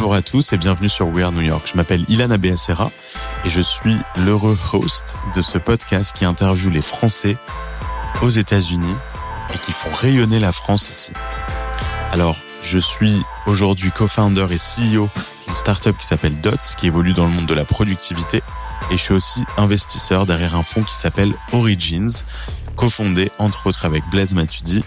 Bonjour 0.00 0.14
à 0.14 0.22
tous 0.22 0.54
et 0.54 0.56
bienvenue 0.56 0.88
sur 0.88 1.08
We 1.08 1.22
Are 1.22 1.30
New 1.30 1.42
York. 1.42 1.68
Je 1.70 1.76
m'appelle 1.76 2.02
Ilana 2.08 2.38
Beacera 2.38 2.90
et 3.44 3.50
je 3.50 3.60
suis 3.60 3.94
l'heureux 4.16 4.58
host 4.72 5.18
de 5.36 5.42
ce 5.42 5.58
podcast 5.58 6.16
qui 6.16 6.24
interviewe 6.24 6.70
les 6.70 6.80
Français 6.80 7.36
aux 8.22 8.30
États-Unis 8.30 8.96
et 9.54 9.58
qui 9.58 9.72
font 9.72 9.90
rayonner 9.92 10.38
la 10.38 10.52
France 10.52 10.88
ici. 10.88 11.12
Alors, 12.12 12.38
je 12.62 12.78
suis 12.78 13.20
aujourd'hui 13.44 13.90
co-founder 13.90 14.46
et 14.50 14.56
CEO 14.56 15.10
d'une 15.46 15.54
startup 15.54 15.98
qui 15.98 16.06
s'appelle 16.06 16.40
Dots, 16.40 16.56
qui 16.78 16.86
évolue 16.86 17.12
dans 17.12 17.26
le 17.26 17.32
monde 17.32 17.44
de 17.44 17.52
la 17.52 17.66
productivité. 17.66 18.38
Et 18.90 18.96
je 18.96 19.02
suis 19.02 19.14
aussi 19.14 19.44
investisseur 19.58 20.24
derrière 20.24 20.56
un 20.56 20.62
fonds 20.62 20.82
qui 20.82 20.94
s'appelle 20.94 21.34
Origins, 21.52 22.24
cofondé 22.74 23.30
entre 23.38 23.66
autres 23.66 23.84
avec 23.84 24.02
Blaise 24.10 24.32
Matudi 24.32 24.82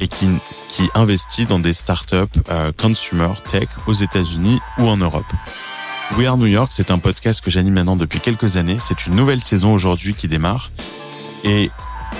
et 0.00 0.08
qui, 0.08 0.28
qui 0.68 0.88
investit 0.94 1.46
dans 1.46 1.58
des 1.58 1.72
startups 1.72 2.16
euh, 2.50 2.72
consumer 2.72 3.32
tech 3.50 3.68
aux 3.86 3.94
États-Unis 3.94 4.60
ou 4.78 4.88
en 4.88 4.96
Europe. 4.96 5.26
We 6.16 6.26
Are 6.26 6.36
New 6.36 6.46
York, 6.46 6.70
c'est 6.72 6.90
un 6.90 6.98
podcast 6.98 7.40
que 7.40 7.50
j'anime 7.50 7.74
maintenant 7.74 7.96
depuis 7.96 8.20
quelques 8.20 8.56
années. 8.56 8.76
C'est 8.80 9.06
une 9.06 9.14
nouvelle 9.14 9.40
saison 9.40 9.72
aujourd'hui 9.72 10.14
qui 10.14 10.28
démarre. 10.28 10.70
Et 11.44 11.70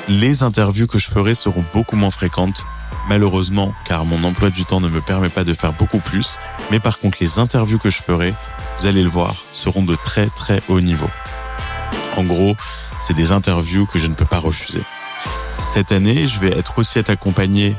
les 0.09 0.43
interviews 0.43 0.87
que 0.87 0.99
je 0.99 1.09
ferai 1.09 1.35
seront 1.35 1.65
beaucoup 1.73 1.97
moins 1.97 2.11
fréquentes, 2.11 2.65
malheureusement, 3.09 3.73
car 3.85 4.05
mon 4.05 4.23
emploi 4.25 4.51
du 4.51 4.65
temps 4.65 4.81
ne 4.81 4.89
me 4.89 5.01
permet 5.01 5.29
pas 5.29 5.45
de 5.45 5.55
faire 5.55 5.73
beaucoup 5.73 6.01
plus. 6.01 6.39
Mais 6.71 6.81
par 6.81 6.99
contre, 6.99 7.19
les 7.21 7.39
interviews 7.39 7.79
que 7.79 7.91
je 7.91 8.03
ferai, 8.03 8.35
vous 8.79 8.87
allez 8.87 9.03
le 9.03 9.09
voir, 9.09 9.35
seront 9.53 9.83
de 9.83 9.95
très 9.95 10.27
très 10.27 10.63
haut 10.69 10.81
niveau. 10.81 11.11
En 12.17 12.25
gros, 12.25 12.57
c'est 13.01 13.15
des 13.15 13.33
interviews 13.33 13.87
que 13.87 13.99
je 13.99 14.07
ne 14.07 14.15
peux 14.15 14.25
pas 14.25 14.39
refuser. 14.39 14.83
Cette 15.67 15.93
année, 15.93 16.27
je 16.27 16.41
vais 16.41 16.57
être 16.57 16.79
aussi 16.79 16.99
être 16.99 17.11
accompagné 17.11 17.75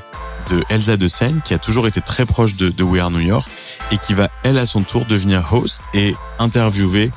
de 0.49 0.63
Elsa 0.69 0.97
de 0.97 1.07
Seine, 1.07 1.41
qui 1.43 1.53
a 1.53 1.59
toujours 1.59 1.87
été 1.87 2.01
très 2.01 2.25
proche 2.25 2.55
de, 2.55 2.69
de 2.69 2.83
We 2.83 3.01
Are 3.01 3.11
New 3.11 3.19
York 3.19 3.49
et 3.91 3.97
qui 3.97 4.13
va, 4.13 4.29
elle, 4.43 4.57
à 4.57 4.65
son 4.65 4.83
tour, 4.83 5.05
devenir 5.05 5.53
host 5.53 5.81
et 5.93 6.15
interviewer 6.39 7.11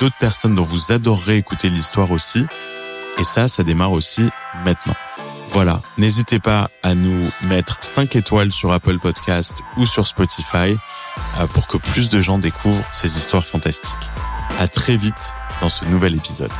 d'autres 0.00 0.16
personnes 0.18 0.54
dont 0.54 0.64
vous 0.64 0.92
adorerez 0.92 1.36
écouter 1.36 1.70
l'histoire 1.70 2.10
aussi. 2.10 2.44
Et 3.18 3.24
ça, 3.24 3.48
ça 3.48 3.62
démarre 3.62 3.92
aussi 3.92 4.28
maintenant. 4.64 4.94
Voilà, 5.52 5.82
n'hésitez 5.98 6.38
pas 6.38 6.70
à 6.82 6.94
nous 6.94 7.30
mettre 7.42 7.84
5 7.84 8.16
étoiles 8.16 8.52
sur 8.52 8.72
Apple 8.72 8.98
Podcast 8.98 9.62
ou 9.76 9.84
sur 9.84 10.06
Spotify 10.06 10.76
euh, 11.38 11.46
pour 11.46 11.66
que 11.66 11.76
plus 11.76 12.08
de 12.08 12.22
gens 12.22 12.38
découvrent 12.38 12.84
ces 12.90 13.18
histoires 13.18 13.44
fantastiques. 13.44 13.92
À 14.58 14.66
très 14.66 14.96
vite 14.96 15.34
dans 15.60 15.68
ce 15.68 15.84
nouvel 15.84 16.14
épisode. 16.14 16.50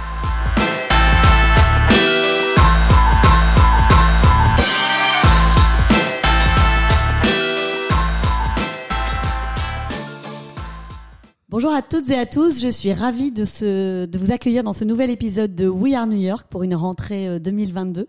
Bonjour 11.53 11.71
à 11.71 11.83
toutes 11.83 12.09
et 12.09 12.19
à 12.19 12.25
tous, 12.25 12.63
je 12.63 12.69
suis 12.69 12.95
ravie 12.95 13.31
de, 13.31 13.45
ce, 13.45 14.07
de 14.07 14.19
vous 14.19 14.31
accueillir 14.31 14.65
dans 14.65 14.73
ce 14.73 14.85
nouvel 14.85 15.11
épisode 15.11 15.55
de 15.55 15.69
We 15.69 15.93
Are 15.93 16.07
New 16.07 16.17
York 16.17 16.47
pour 16.49 16.63
une 16.63 16.75
rentrée 16.75 17.39
2022. 17.41 18.07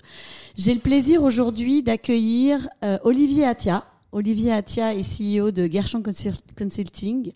J'ai 0.55 0.73
le 0.73 0.79
plaisir 0.79 1.23
aujourd'hui 1.23 1.83
d'accueillir 1.83 2.69
euh, 2.85 2.97
Olivier 3.03 3.45
Attia. 3.45 3.83
Olivier 4.13 4.53
Attia 4.53 4.95
est 4.95 5.03
CEO 5.03 5.51
de 5.51 5.69
Gershon 5.69 6.01
Consulting. 6.57 7.33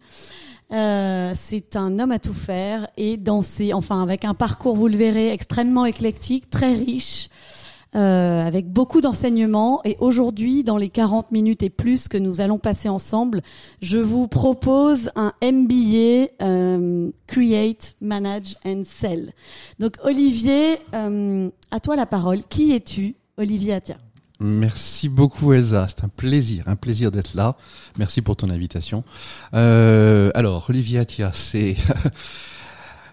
Euh, 0.72 1.33
c'est 1.36 1.75
un 1.75 1.99
homme 1.99 2.11
à 2.11 2.19
tout 2.19 2.33
faire 2.33 2.88
et 2.95 3.17
dans 3.17 3.42
ses, 3.42 3.73
enfin 3.73 4.02
avec 4.02 4.23
un 4.23 4.33
parcours, 4.33 4.77
vous 4.77 4.88
le 4.88 4.95
verrez, 4.95 5.33
extrêmement 5.33 5.86
éclectique, 5.86 6.49
très 6.49 6.73
riche, 6.73 7.27
euh, 7.95 8.45
avec 8.45 8.71
beaucoup 8.71 9.02
d'enseignements. 9.02 9.81
Et 9.85 9.95
aujourd'hui, 9.99 10.63
dans 10.63 10.77
les 10.77 10.89
40 10.89 11.31
minutes 11.31 11.63
et 11.63 11.69
plus 11.69 12.08
que 12.08 12.17
nous 12.17 12.42
allons 12.42 12.59
passer 12.59 12.89
ensemble, 12.89 13.42
je 13.81 13.98
vous 13.98 14.27
propose 14.27 15.09
un 15.15 15.33
MBA 15.42 16.30
euh, 16.42 17.09
Create, 17.27 17.95
Manage 18.02 18.55
and 18.65 18.83
Sell. 18.86 19.33
Donc 19.80 19.95
Olivier, 20.03 20.80
euh, 20.93 21.49
à 21.71 21.80
toi 21.80 21.95
la 21.95 22.05
parole. 22.05 22.42
Qui 22.49 22.73
es-tu, 22.73 23.15
Olivier 23.37 23.73
Atia 23.73 23.97
Merci 24.39 25.09
beaucoup 25.09 25.53
Elsa, 25.53 25.87
c'est 25.89 26.03
un 26.03 26.09
plaisir, 26.09 26.64
un 26.67 26.76
plaisir 26.76 27.11
d'être 27.11 27.33
là. 27.33 27.55
Merci 27.97 28.21
pour 28.21 28.36
ton 28.36 28.49
invitation. 28.52 29.03
Euh, 29.55 30.30
alors 30.36 30.67
Olivier 30.70 30.99
Atia, 30.99 31.31
c'est 31.33 31.76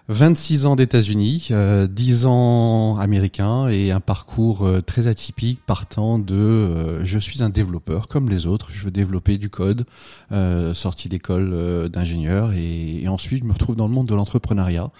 26 0.07 0.67
ans 0.67 0.75
d'États-Unis, 0.75 1.47
euh, 1.49 1.87
10 1.87 2.27
ans 2.27 2.97
américains 2.99 3.67
et 3.69 3.91
un 3.91 3.99
parcours 3.99 4.63
euh, 4.63 4.79
très 4.79 5.07
atypique 5.07 5.59
partant 5.65 6.19
de 6.19 6.35
euh, 6.35 7.05
je 7.05 7.17
suis 7.17 7.41
un 7.41 7.49
développeur 7.49 8.07
comme 8.07 8.29
les 8.29 8.45
autres, 8.45 8.67
je 8.71 8.85
veux 8.85 8.91
développer 8.91 9.39
du 9.39 9.49
code, 9.49 9.85
euh, 10.31 10.75
sorti 10.75 11.09
d'école 11.09 11.49
euh, 11.53 11.89
d'ingénieur 11.89 12.53
et, 12.53 13.01
et, 13.01 13.07
ensuite 13.07 13.41
je 13.41 13.47
me 13.47 13.53
retrouve 13.53 13.75
dans 13.75 13.87
le 13.87 13.93
monde 13.93 14.07
de 14.07 14.13
l'entrepreneuriat. 14.13 14.91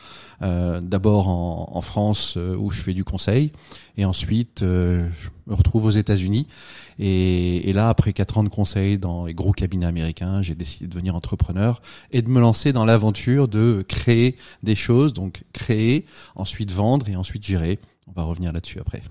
D'abord 0.42 1.30
en, 1.30 1.70
en, 1.72 1.82
France 1.82 2.36
où 2.36 2.70
je 2.70 2.82
fais 2.82 2.94
du 2.94 3.06
conseil 3.06 3.52
et 3.98 4.04
ensuite 4.04 4.60
je 4.60 5.30
me 5.48 5.56
retrouve 5.56 5.86
aux 5.86 5.92
États-Unis 5.92 6.46
et, 6.98 7.70
et, 7.70 7.74
là, 7.74 7.90
après 7.90 8.14
quatre 8.14 8.38
ans 8.38 8.44
de 8.44 8.50
conseil 8.50 8.98
dans 8.98 9.26
les 9.26 9.34
gros 9.34 9.52
cabinets 9.52 9.86
américains, 9.86 10.42
j'ai 10.42 10.56
décidé 10.56 10.86
de 10.86 10.92
devenir 10.92 11.16
entrepreneur 11.16 11.82
et 12.12 12.22
de 12.22 12.30
me 12.30 12.40
lancer 12.40 12.72
dans 12.72 12.86
l'aventure 12.86 13.48
de 13.48 13.84
créer 13.88 14.38
des 14.64 14.76
choses, 14.76 14.95
donc 15.14 15.44
créer, 15.54 16.06
ensuite 16.36 16.72
vendre 16.72 17.08
et 17.10 17.16
ensuite 17.16 17.46
gérer. 17.46 17.80
On 18.08 18.12
va 18.12 18.24
revenir 18.24 18.52
là-dessus 18.52 18.80
après. 18.80 19.02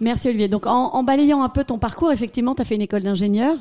Merci 0.00 0.28
Olivier. 0.28 0.48
Donc 0.48 0.66
en, 0.66 0.94
en, 0.94 1.02
balayant 1.04 1.42
un 1.42 1.48
peu 1.48 1.64
ton 1.64 1.78
parcours, 1.78 2.10
effectivement, 2.10 2.54
tu 2.54 2.62
as 2.62 2.64
fait 2.64 2.74
une 2.74 2.82
école 2.82 3.02
d'ingénieur. 3.02 3.56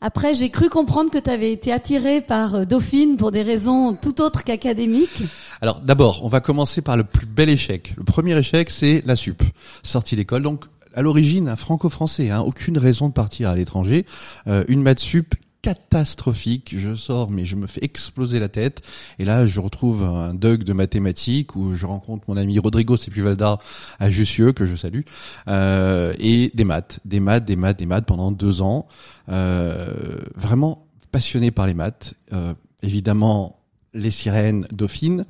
Après, 0.00 0.34
j'ai 0.34 0.50
cru 0.50 0.68
comprendre 0.68 1.10
que 1.10 1.18
tu 1.18 1.30
avais 1.30 1.52
été 1.52 1.72
attiré 1.72 2.20
par 2.20 2.64
Dauphine 2.64 3.16
pour 3.16 3.32
des 3.32 3.42
raisons 3.42 3.96
tout 4.00 4.20
autres 4.20 4.44
qu'académiques. 4.44 5.22
Alors 5.60 5.80
d'abord, 5.80 6.24
on 6.24 6.28
va 6.28 6.40
commencer 6.40 6.80
par 6.80 6.96
le 6.96 7.04
plus 7.04 7.26
bel 7.26 7.48
échec. 7.48 7.94
Le 7.96 8.04
premier 8.04 8.36
échec, 8.38 8.70
c'est 8.70 9.02
la 9.04 9.16
sup, 9.16 9.42
sortie 9.82 10.16
d'école. 10.16 10.42
Donc 10.42 10.66
à 10.94 11.02
l'origine 11.02 11.48
un 11.48 11.56
franco-français, 11.56 12.30
hein, 12.30 12.40
aucune 12.40 12.78
raison 12.78 13.08
de 13.08 13.12
partir 13.12 13.48
à 13.48 13.56
l'étranger. 13.56 14.06
Euh, 14.46 14.64
une 14.68 14.82
maths 14.82 15.00
sup 15.00 15.34
catastrophique. 15.62 16.74
Je 16.76 16.94
sors, 16.94 17.30
mais 17.30 17.44
je 17.44 17.56
me 17.56 17.66
fais 17.66 17.80
exploser 17.82 18.40
la 18.40 18.48
tête. 18.48 18.82
Et 19.18 19.24
là, 19.24 19.46
je 19.46 19.60
retrouve 19.60 20.04
un 20.04 20.34
Doug 20.34 20.64
de 20.64 20.72
mathématiques 20.72 21.56
où 21.56 21.74
je 21.74 21.86
rencontre 21.86 22.24
mon 22.28 22.36
ami 22.36 22.58
Rodrigo 22.58 22.96
Sepulveda 22.96 23.58
à 23.98 24.10
Jussieu, 24.10 24.52
que 24.52 24.66
je 24.66 24.76
salue, 24.76 25.02
euh, 25.48 26.12
et 26.18 26.50
des 26.54 26.64
maths, 26.64 27.00
des 27.04 27.20
maths, 27.20 27.44
des 27.44 27.56
maths, 27.56 27.78
des 27.78 27.86
maths 27.86 28.06
pendant 28.06 28.32
deux 28.32 28.62
ans. 28.62 28.86
Euh, 29.28 30.18
vraiment 30.34 30.86
passionné 31.12 31.50
par 31.50 31.66
les 31.66 31.74
maths. 31.74 32.14
Euh, 32.32 32.54
évidemment, 32.82 33.60
les 33.92 34.10
sirènes 34.10 34.66
dauphines, 34.72 35.24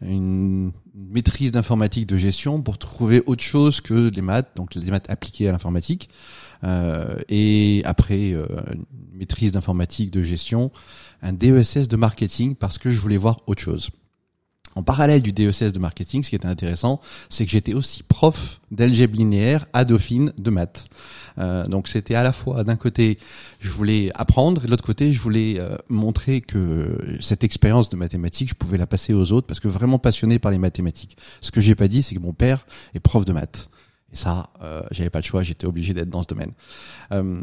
une 0.00 0.72
maîtrise 0.94 1.52
d'informatique 1.52 2.06
de 2.06 2.16
gestion 2.16 2.62
pour 2.62 2.78
trouver 2.78 3.22
autre 3.26 3.42
chose 3.42 3.80
que 3.80 4.10
les 4.10 4.22
maths, 4.22 4.50
donc 4.56 4.74
les 4.74 4.90
maths 4.90 5.10
appliquées 5.10 5.48
à 5.48 5.52
l'informatique. 5.52 6.08
Euh, 6.64 7.16
et 7.28 7.82
après, 7.84 8.32
euh, 8.32 8.46
une 8.72 8.84
maîtrise 9.18 9.52
d'informatique 9.52 10.10
de 10.10 10.22
gestion, 10.22 10.70
un 11.22 11.32
DESS 11.32 11.88
de 11.88 11.96
marketing 11.96 12.54
parce 12.54 12.78
que 12.78 12.90
je 12.90 12.98
voulais 12.98 13.16
voir 13.16 13.40
autre 13.46 13.62
chose. 13.62 13.90
En 14.76 14.82
parallèle 14.82 15.22
du 15.22 15.32
DESS 15.32 15.72
de 15.72 15.78
marketing, 15.78 16.24
ce 16.24 16.30
qui 16.30 16.36
était 16.36 16.48
intéressant, 16.48 17.00
c'est 17.30 17.44
que 17.44 17.50
j'étais 17.50 17.74
aussi 17.74 18.02
prof 18.02 18.60
d'algèbre 18.72 19.16
linéaire 19.16 19.66
à 19.72 19.84
Dauphine 19.84 20.32
de 20.38 20.50
maths. 20.50 20.86
Euh, 21.38 21.64
donc 21.66 21.86
c'était 21.86 22.14
à 22.14 22.22
la 22.22 22.32
fois 22.32 22.62
d'un 22.62 22.76
côté 22.76 23.18
je 23.58 23.68
voulais 23.68 24.10
apprendre 24.14 24.62
et 24.62 24.66
de 24.66 24.70
l'autre 24.70 24.84
côté 24.84 25.12
je 25.12 25.20
voulais 25.20 25.56
euh, 25.58 25.76
montrer 25.88 26.40
que 26.40 27.16
cette 27.20 27.42
expérience 27.42 27.88
de 27.88 27.96
mathématiques 27.96 28.50
je 28.50 28.54
pouvais 28.54 28.78
la 28.78 28.86
passer 28.86 29.12
aux 29.12 29.32
autres 29.32 29.46
parce 29.48 29.58
que 29.58 29.66
vraiment 29.66 29.98
passionné 29.98 30.38
par 30.38 30.52
les 30.52 30.58
mathématiques. 30.58 31.16
Ce 31.40 31.50
que 31.50 31.60
j'ai 31.60 31.74
pas 31.74 31.88
dit 31.88 32.02
c'est 32.02 32.14
que 32.14 32.20
mon 32.20 32.32
père 32.32 32.66
est 32.94 33.00
prof 33.00 33.24
de 33.24 33.32
maths. 33.32 33.68
Et 34.14 34.16
ça, 34.16 34.48
euh, 34.62 34.80
j'avais 34.92 35.10
pas 35.10 35.18
le 35.18 35.24
choix, 35.24 35.42
j'étais 35.42 35.66
obligé 35.66 35.92
d'être 35.92 36.08
dans 36.08 36.22
ce 36.22 36.28
domaine. 36.28 36.52
Euh, 37.10 37.40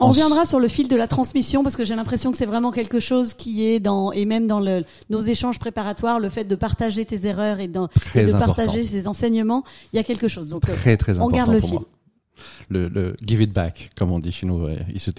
On 0.00 0.08
reviendra 0.08 0.44
sur 0.44 0.60
le 0.60 0.68
fil 0.68 0.86
de 0.86 0.94
la 0.96 1.08
transmission 1.08 1.62
parce 1.62 1.76
que 1.76 1.84
j'ai 1.84 1.96
l'impression 1.96 2.30
que 2.30 2.36
c'est 2.36 2.44
vraiment 2.44 2.72
quelque 2.72 3.00
chose 3.00 3.32
qui 3.32 3.64
est 3.66 3.80
dans 3.80 4.12
et 4.12 4.26
même 4.26 4.46
dans 4.46 4.60
le, 4.60 4.84
nos 5.08 5.20
échanges 5.22 5.58
préparatoires, 5.58 6.20
le 6.20 6.28
fait 6.28 6.44
de 6.44 6.54
partager 6.56 7.06
tes 7.06 7.26
erreurs 7.26 7.58
et, 7.58 7.68
dans, 7.68 7.88
et 8.14 8.24
de 8.26 8.34
important. 8.34 8.54
partager 8.54 8.82
ses 8.82 9.08
enseignements, 9.08 9.64
il 9.94 9.96
y 9.96 9.98
a 9.98 10.04
quelque 10.04 10.28
chose. 10.28 10.46
Donc 10.46 10.62
très 10.62 10.98
très 10.98 11.18
on 11.18 11.28
important 11.28 11.36
garde 11.36 11.52
le 11.52 11.60
pour 11.60 11.68
fil. 11.70 11.78
moi. 11.78 11.88
Le, 12.68 12.88
le, 12.88 13.16
give 13.24 13.40
it 13.42 13.52
back, 13.52 13.90
comme 13.96 14.12
on 14.12 14.18
dit 14.18 14.32
chez 14.32 14.46
nous 14.46 14.68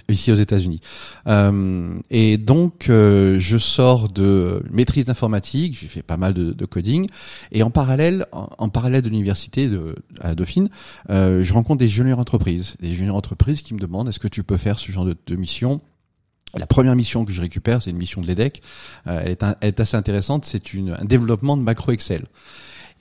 ici 0.08 0.32
aux 0.32 0.36
États-Unis. 0.36 0.80
Euh, 1.26 1.98
et 2.10 2.38
donc, 2.38 2.88
euh, 2.88 3.38
je 3.38 3.58
sors 3.58 4.08
de 4.08 4.62
maîtrise 4.70 5.06
d'informatique, 5.06 5.78
j'ai 5.78 5.88
fait 5.88 6.02
pas 6.02 6.16
mal 6.16 6.34
de, 6.34 6.64
coding, 6.64 7.06
et 7.50 7.62
en 7.62 7.70
parallèle, 7.70 8.26
en, 8.32 8.68
parallèle 8.68 9.02
de 9.02 9.08
l'université 9.08 9.68
de, 9.68 9.96
à 10.20 10.34
Dauphine, 10.34 10.68
euh, 11.10 11.42
je 11.42 11.52
rencontre 11.52 11.78
des 11.78 11.88
juniors 11.88 12.18
entreprises, 12.18 12.76
des 12.80 12.94
juniors 12.94 13.16
entreprises 13.16 13.62
qui 13.62 13.74
me 13.74 13.78
demandent 13.78 14.08
est-ce 14.08 14.20
que 14.20 14.28
tu 14.28 14.42
peux 14.42 14.56
faire 14.56 14.78
ce 14.78 14.90
genre 14.92 15.04
de, 15.04 15.16
de 15.26 15.36
mission? 15.36 15.80
La 16.54 16.66
première 16.66 16.94
mission 16.94 17.24
que 17.24 17.32
je 17.32 17.40
récupère, 17.40 17.82
c'est 17.82 17.90
une 17.90 17.96
mission 17.96 18.20
de 18.20 18.26
l'EDEC. 18.26 18.62
Euh, 19.06 19.20
elle, 19.24 19.30
est 19.30 19.42
elle, 19.42 19.68
est 19.68 19.80
assez 19.80 19.96
intéressante. 19.96 20.44
C'est 20.44 20.62
un 20.74 21.04
développement 21.04 21.56
de 21.56 21.62
macro 21.62 21.92
Excel. 21.92 22.26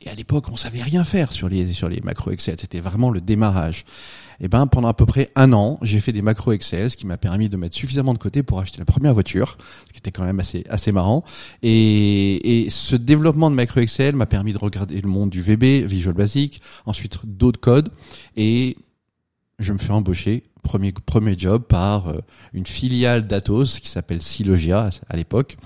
Et 0.02 0.10
à 0.10 0.16
l'époque, 0.16 0.50
on 0.50 0.56
savait 0.56 0.82
rien 0.82 1.04
faire 1.04 1.32
sur 1.32 1.48
les 1.48 1.74
sur 1.74 1.88
les 1.88 2.02
macros 2.02 2.32
Excel. 2.32 2.56
C'était 2.60 2.80
vraiment 2.80 3.10
le 3.10 3.22
démarrage. 3.22 3.86
Et 4.40 4.48
ben 4.48 4.66
pendant 4.66 4.88
à 4.88 4.96
peu 4.96 5.06
près 5.06 5.30
un 5.36 5.54
an, 5.54 5.78
j'ai 5.84 6.00
fait 6.00 6.12
des 6.12 6.24
macros 6.24 6.52
Excel, 6.54 6.90
ce 6.90 6.98
qui 6.98 7.06
m'a 7.06 7.18
permis 7.18 7.48
de 7.48 7.58
mettre 7.58 7.76
suffisamment 7.76 8.14
de 8.14 8.18
côté 8.18 8.42
pour 8.42 8.60
acheter 8.60 8.80
la 8.80 8.86
première 8.86 9.14
voiture, 9.14 9.58
ce 9.88 9.94
qui 9.94 10.00
était 10.00 10.10
quand 10.12 10.24
même 10.24 10.40
assez 10.40 10.66
assez 10.70 10.92
marrant. 10.92 11.24
Et, 11.62 12.64
et 12.64 12.70
ce 12.72 12.96
développement 12.96 13.52
de 13.52 13.56
macro 13.56 13.80
Excel 13.80 14.16
m'a 14.16 14.26
permis 14.26 14.54
de 14.54 14.58
regarder 14.58 15.00
le 15.00 15.08
monde 15.08 15.30
du 15.30 15.42
VB, 15.42 15.86
Visual 15.86 16.16
Basic, 16.16 16.62
ensuite 16.88 17.20
d'autres 17.24 17.60
codes, 17.60 17.90
et 18.36 18.78
je 19.60 19.74
me 19.74 19.78
fais 19.78 19.92
embaucher 19.92 20.44
premier 20.62 20.92
premier 20.92 21.36
job 21.38 21.64
par 21.64 22.08
euh, 22.08 22.20
une 22.54 22.66
filiale 22.66 23.28
d'Atos 23.28 23.80
qui 23.80 23.90
s'appelle 23.90 24.22
Silogia 24.22 24.90
à 25.10 25.16
l'époque. 25.16 25.58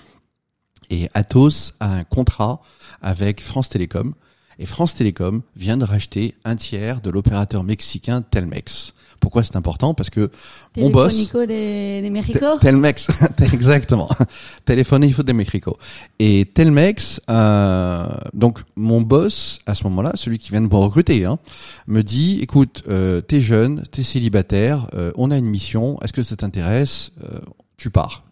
Et 0.90 1.10
Atos 1.14 1.74
a 1.80 1.94
un 1.94 2.04
contrat 2.04 2.62
avec 3.02 3.42
France 3.42 3.70
Télécom 3.70 4.14
et 4.60 4.66
France 4.66 4.96
Télécom 4.96 5.42
vient 5.56 5.78
de 5.78 5.84
racheter 5.84 6.36
un 6.46 6.56
tiers 6.56 7.02
de 7.02 7.10
l'opérateur 7.10 7.64
mexicain 7.64 8.22
Telmex. 8.22 8.94
Pourquoi 9.20 9.44
c'est 9.44 9.56
important? 9.56 9.94
Parce 9.94 10.10
que 10.10 10.30
mon 10.78 10.90
boss... 10.90 11.32
De, 11.34 12.04
de 12.04 12.10
Mexico? 12.10 12.58
Telmex, 12.62 13.08
exactement. 13.54 14.10
Telefónico 14.66 15.24
de 15.24 15.34
Mexico. 15.34 15.78
Et 16.20 16.46
Telmex, 16.54 17.22
euh, 17.30 18.08
donc 18.34 18.60
mon 18.76 19.02
boss, 19.02 19.60
à 19.66 19.74
ce 19.74 19.84
moment-là, 19.86 20.12
celui 20.16 20.38
qui 20.38 20.52
vient 20.52 20.62
de 20.62 20.68
me 20.68 20.76
recruter, 20.76 21.26
hein, 21.26 21.40
me 21.88 22.04
dit, 22.04 22.40
écoute, 22.42 22.84
euh, 22.88 23.22
t'es 23.22 23.42
jeune, 23.42 23.84
t'es 23.92 24.04
célibataire, 24.04 24.88
euh, 24.94 25.12
on 25.16 25.32
a 25.32 25.38
une 25.38 25.48
mission, 25.48 25.98
est-ce 26.04 26.14
que 26.14 26.24
ça 26.24 26.36
t'intéresse? 26.36 27.12
Euh, 27.24 27.40
Tu 27.78 27.90
pars 27.90 28.25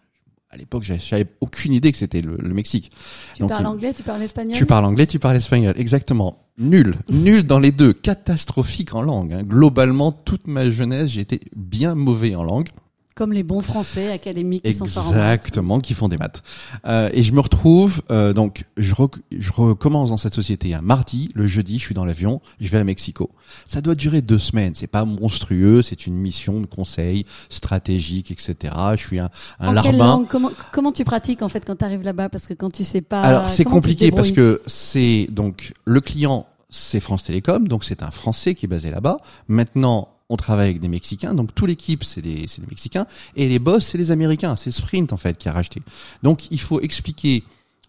à 0.54 0.56
l'époque, 0.56 0.84
j'avais 0.84 1.26
aucune 1.40 1.72
idée 1.72 1.90
que 1.90 1.98
c'était 1.98 2.20
le, 2.20 2.36
le, 2.38 2.54
Mexique. 2.54 2.92
Tu 3.34 3.42
Donc, 3.42 3.50
parles 3.50 3.66
anglais, 3.66 3.92
tu 3.92 4.04
parles 4.04 4.22
espagnol 4.22 4.56
Tu 4.56 4.66
parles 4.66 4.84
anglais, 4.84 5.06
tu 5.06 5.18
parles 5.18 5.36
espagnol, 5.36 5.74
exactement. 5.76 6.46
Nul, 6.58 6.94
nul 7.10 7.42
dans 7.44 7.58
les 7.58 7.72
deux, 7.72 7.92
catastrophique 7.92 8.94
en 8.94 9.02
langue. 9.02 9.32
Hein. 9.32 9.42
Globalement, 9.42 10.12
toute 10.12 10.46
ma 10.46 10.70
jeunesse, 10.70 11.08
j'ai 11.08 11.22
été 11.22 11.40
bien 11.56 11.96
mauvais 11.96 12.36
en 12.36 12.44
langue. 12.44 12.68
Comme 13.14 13.32
les 13.32 13.44
bons 13.44 13.60
Français 13.60 14.10
académiques 14.10 14.64
qui 14.64 14.74
sont 14.74 14.86
Exactement, 14.86 15.78
qui 15.78 15.94
font 15.94 16.08
des 16.08 16.16
maths. 16.16 16.42
Euh, 16.84 17.10
et 17.12 17.22
je 17.22 17.32
me 17.32 17.40
retrouve, 17.40 18.02
euh, 18.10 18.32
donc 18.32 18.64
je, 18.76 18.92
je 19.30 19.52
recommence 19.52 20.10
dans 20.10 20.16
cette 20.16 20.34
société 20.34 20.74
un 20.74 20.80
mardi, 20.80 21.30
le 21.34 21.46
jeudi, 21.46 21.78
je 21.78 21.84
suis 21.84 21.94
dans 21.94 22.04
l'avion, 22.04 22.40
je 22.60 22.68
vais 22.68 22.78
à 22.78 22.84
Mexico. 22.84 23.30
Ça 23.66 23.80
doit 23.80 23.94
durer 23.94 24.20
deux 24.20 24.38
semaines, 24.38 24.74
c'est 24.74 24.88
pas 24.88 25.04
monstrueux, 25.04 25.82
c'est 25.82 26.08
une 26.08 26.14
mission 26.14 26.60
de 26.60 26.66
conseil 26.66 27.24
stratégique, 27.50 28.32
etc. 28.32 28.74
Je 28.96 29.04
suis 29.04 29.20
un, 29.20 29.30
un 29.60 29.68
en 29.68 29.72
larbin. 29.72 29.90
Quelle 29.90 29.98
langue 29.98 30.26
comment, 30.28 30.50
comment 30.72 30.92
tu 30.92 31.04
pratiques 31.04 31.42
en 31.42 31.48
fait 31.48 31.64
quand 31.64 31.76
tu 31.76 31.84
arrives 31.84 32.02
là-bas? 32.02 32.28
Parce 32.28 32.46
que 32.46 32.54
quand 32.54 32.72
tu 32.72 32.82
sais 32.82 33.00
pas... 33.00 33.22
Alors 33.22 33.48
c'est 33.48 33.64
compliqué 33.64 34.10
parce 34.10 34.32
que 34.32 34.60
c'est 34.66 35.28
donc 35.30 35.72
le 35.84 36.00
client 36.00 36.46
c'est 36.68 36.98
France 36.98 37.22
Télécom, 37.22 37.68
donc 37.68 37.84
c'est 37.84 38.02
un 38.02 38.10
Français 38.10 38.56
qui 38.56 38.66
est 38.66 38.68
basé 38.68 38.90
là-bas. 38.90 39.18
Maintenant, 39.46 40.08
on 40.28 40.36
travaille 40.36 40.70
avec 40.70 40.80
des 40.80 40.88
Mexicains, 40.88 41.34
donc 41.34 41.54
toute 41.54 41.68
l'équipe 41.68 42.04
c'est 42.04 42.22
des, 42.22 42.46
des 42.46 42.66
Mexicains, 42.68 43.06
et 43.36 43.48
les 43.48 43.58
boss 43.58 43.84
c'est 43.84 43.98
les 43.98 44.10
Américains, 44.10 44.56
c'est 44.56 44.70
Sprint 44.70 45.12
en 45.12 45.16
fait 45.16 45.36
qui 45.36 45.48
a 45.48 45.52
racheté. 45.52 45.82
Donc 46.22 46.50
il 46.50 46.60
faut 46.60 46.80
expliquer 46.80 47.44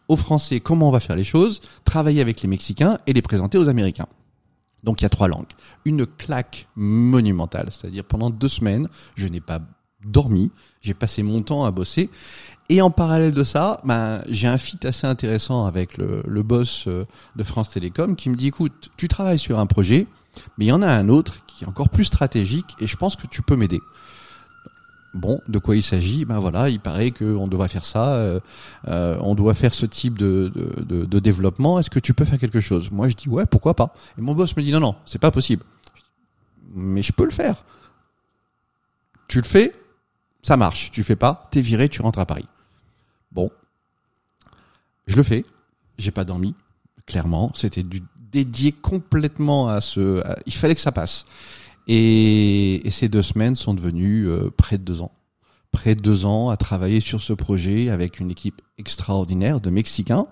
aux 0.07 0.17
Français 0.17 0.59
comment 0.59 0.89
on 0.89 0.91
va 0.91 0.99
faire 0.99 1.15
les 1.15 1.23
choses, 1.23 1.61
travailler 1.83 2.21
avec 2.21 2.41
les 2.41 2.47
Mexicains 2.47 2.99
et 3.07 3.13
les 3.13 3.21
présenter 3.21 3.57
aux 3.57 3.69
Américains. 3.69 4.07
Donc 4.83 5.01
il 5.01 5.03
y 5.03 5.07
a 5.07 5.09
trois 5.09 5.27
langues. 5.27 5.47
Une 5.83 6.05
claque 6.05 6.67
monumentale, 6.75 7.69
c'est-à-dire 7.71 8.03
pendant 8.03 8.29
deux 8.29 8.47
semaines, 8.47 8.87
je 9.15 9.27
n'ai 9.27 9.41
pas 9.41 9.59
dormi, 10.05 10.51
j'ai 10.81 10.93
passé 10.93 11.23
mon 11.23 11.41
temps 11.41 11.65
à 11.65 11.71
bosser. 11.71 12.09
Et 12.69 12.81
en 12.81 12.91
parallèle 12.91 13.33
de 13.33 13.43
ça, 13.43 13.81
ben, 13.83 14.23
j'ai 14.27 14.47
un 14.47 14.57
fit 14.57 14.79
assez 14.83 15.05
intéressant 15.05 15.65
avec 15.65 15.97
le, 15.97 16.23
le 16.25 16.43
boss 16.43 16.85
euh, 16.87 17.05
de 17.35 17.43
France 17.43 17.69
Télécom 17.69 18.15
qui 18.15 18.29
me 18.29 18.35
dit, 18.35 18.47
écoute, 18.47 18.89
tu 18.97 19.07
travailles 19.07 19.39
sur 19.39 19.59
un 19.59 19.67
projet, 19.67 20.07
mais 20.57 20.65
il 20.65 20.67
y 20.69 20.71
en 20.71 20.81
a 20.81 20.87
un 20.87 21.09
autre 21.09 21.44
qui 21.55 21.63
est 21.63 21.67
encore 21.67 21.89
plus 21.89 22.05
stratégique 22.05 22.75
et 22.79 22.87
je 22.87 22.97
pense 22.97 23.15
que 23.15 23.27
tu 23.27 23.41
peux 23.41 23.55
m'aider. 23.55 23.81
Bon, 25.13 25.39
de 25.47 25.59
quoi 25.59 25.77
il 25.77 25.83
s'agit? 25.83 26.25
Ben 26.25 26.39
voilà, 26.39 26.69
il 26.69 26.81
paraît 26.81 27.11
qu'on 27.11 27.47
devrait 27.47 27.69
faire 27.69 27.85
ça, 27.85 28.15
euh, 28.15 28.41
euh, 28.89 29.17
on 29.21 29.33
doit 29.33 29.53
faire 29.53 29.73
ce 29.73 29.85
type 29.85 30.17
de, 30.17 30.51
de 30.85 31.19
développement. 31.19 31.79
Est-ce 31.79 31.89
que 31.89 31.99
tu 31.99 32.13
peux 32.13 32.25
faire 32.25 32.37
quelque 32.37 32.59
chose? 32.59 32.91
Moi, 32.91 33.07
je 33.07 33.15
dis 33.15 33.29
ouais, 33.29 33.45
pourquoi 33.45 33.75
pas 33.75 33.93
Et 34.17 34.21
mon 34.21 34.35
boss 34.35 34.55
me 34.57 34.61
dit 34.61 34.73
non, 34.73 34.81
non, 34.81 34.95
c'est 35.05 35.19
pas 35.19 35.31
possible. 35.31 35.63
Mais 36.73 37.01
je 37.01 37.13
peux 37.13 37.23
le 37.23 37.31
faire. 37.31 37.63
Tu 39.29 39.37
le 39.37 39.45
fais, 39.45 39.73
ça 40.43 40.57
marche. 40.57 40.91
Tu 40.91 41.03
fais 41.05 41.15
pas, 41.15 41.47
t'es 41.49 41.61
viré, 41.61 41.87
tu 41.87 42.01
rentres 42.01 42.19
à 42.19 42.25
Paris. 42.25 42.47
Bon, 43.31 43.49
je 45.07 45.15
le 45.15 45.23
fais. 45.23 45.45
J'ai 45.97 46.11
pas 46.11 46.25
dormi, 46.25 46.55
clairement. 47.05 47.51
C'était 47.55 47.83
du 47.83 48.03
dédié 48.35 48.73
complètement 48.73 49.69
à 49.69 49.79
ce. 49.79 50.21
il 50.45 50.53
fallait 50.53 50.75
que 50.75 50.81
ça 50.81 50.91
passe. 50.91 51.25
Et, 51.87 52.83
ces 52.89 53.07
deux 53.07 53.21
semaines 53.21 53.55
sont 53.55 53.73
devenues 53.73 54.27
euh, 54.27 54.49
près 54.55 54.77
de 54.77 54.83
deux 54.83 55.01
ans. 55.01 55.11
Près 55.71 55.95
de 55.95 56.01
deux 56.01 56.25
ans 56.25 56.49
à 56.49 56.57
travailler 56.57 56.99
sur 56.99 57.21
ce 57.21 57.31
projet 57.31 57.89
avec 57.89 58.19
une 58.19 58.31
équipe 58.31 58.61
extraordinaire 58.77 59.61
de 59.61 59.69
Mexicains, 59.69 60.27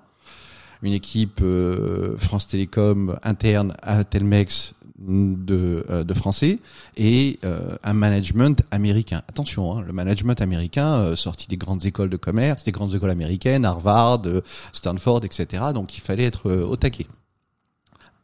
une 0.82 0.94
équipe 0.94 1.40
euh, 1.42 2.18
France 2.18 2.48
Télécom 2.48 3.18
interne 3.24 3.74
à 3.82 4.04
Telmex 4.04 4.76
de, 5.00 5.86
euh, 5.90 6.14
Français 6.14 6.60
et 6.98 7.40
un 7.84 7.94
management 7.94 8.62
américain. 8.72 9.24
Attention, 9.28 9.78
hein, 9.78 9.82
le 9.82 9.94
management 9.94 10.40
américain 10.42 10.94
euh, 10.94 11.16
sorti 11.16 11.48
des 11.48 11.58
grandes 11.58 11.86
écoles 11.86 12.10
de 12.10 12.18
commerce, 12.18 12.64
des 12.64 12.72
grandes 12.72 12.96
écoles 12.96 13.12
américaines, 13.12 13.66
Harvard, 13.66 14.24
Stanford, 14.72 15.22
etc. 15.26 15.64
Donc 15.74 15.98
il 15.98 16.02
fallait 16.02 16.26
être 16.26 16.52
au 16.52 16.76
taquet 16.76 17.08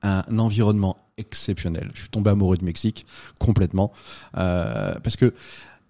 un 0.02 0.40
environnement 0.40 0.98
exceptionnel. 1.18 1.92
Je 1.94 2.02
suis 2.02 2.10
tombé 2.10 2.30
amoureux 2.30 2.58
du 2.58 2.66
Mexique 2.66 3.06
complètement 3.40 3.92
euh, 4.38 4.96
parce 5.04 5.16
que 5.16 5.34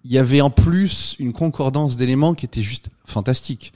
il 0.04 0.12
y 0.12 0.18
avait 0.18 0.40
en 0.40 0.50
plus 0.50 1.14
une 1.18 1.32
concordance 1.32 1.96
d'éléments 1.96 2.34
qui 2.34 2.46
était 2.46 2.62
juste 2.62 2.88
fantastique. 3.04 3.72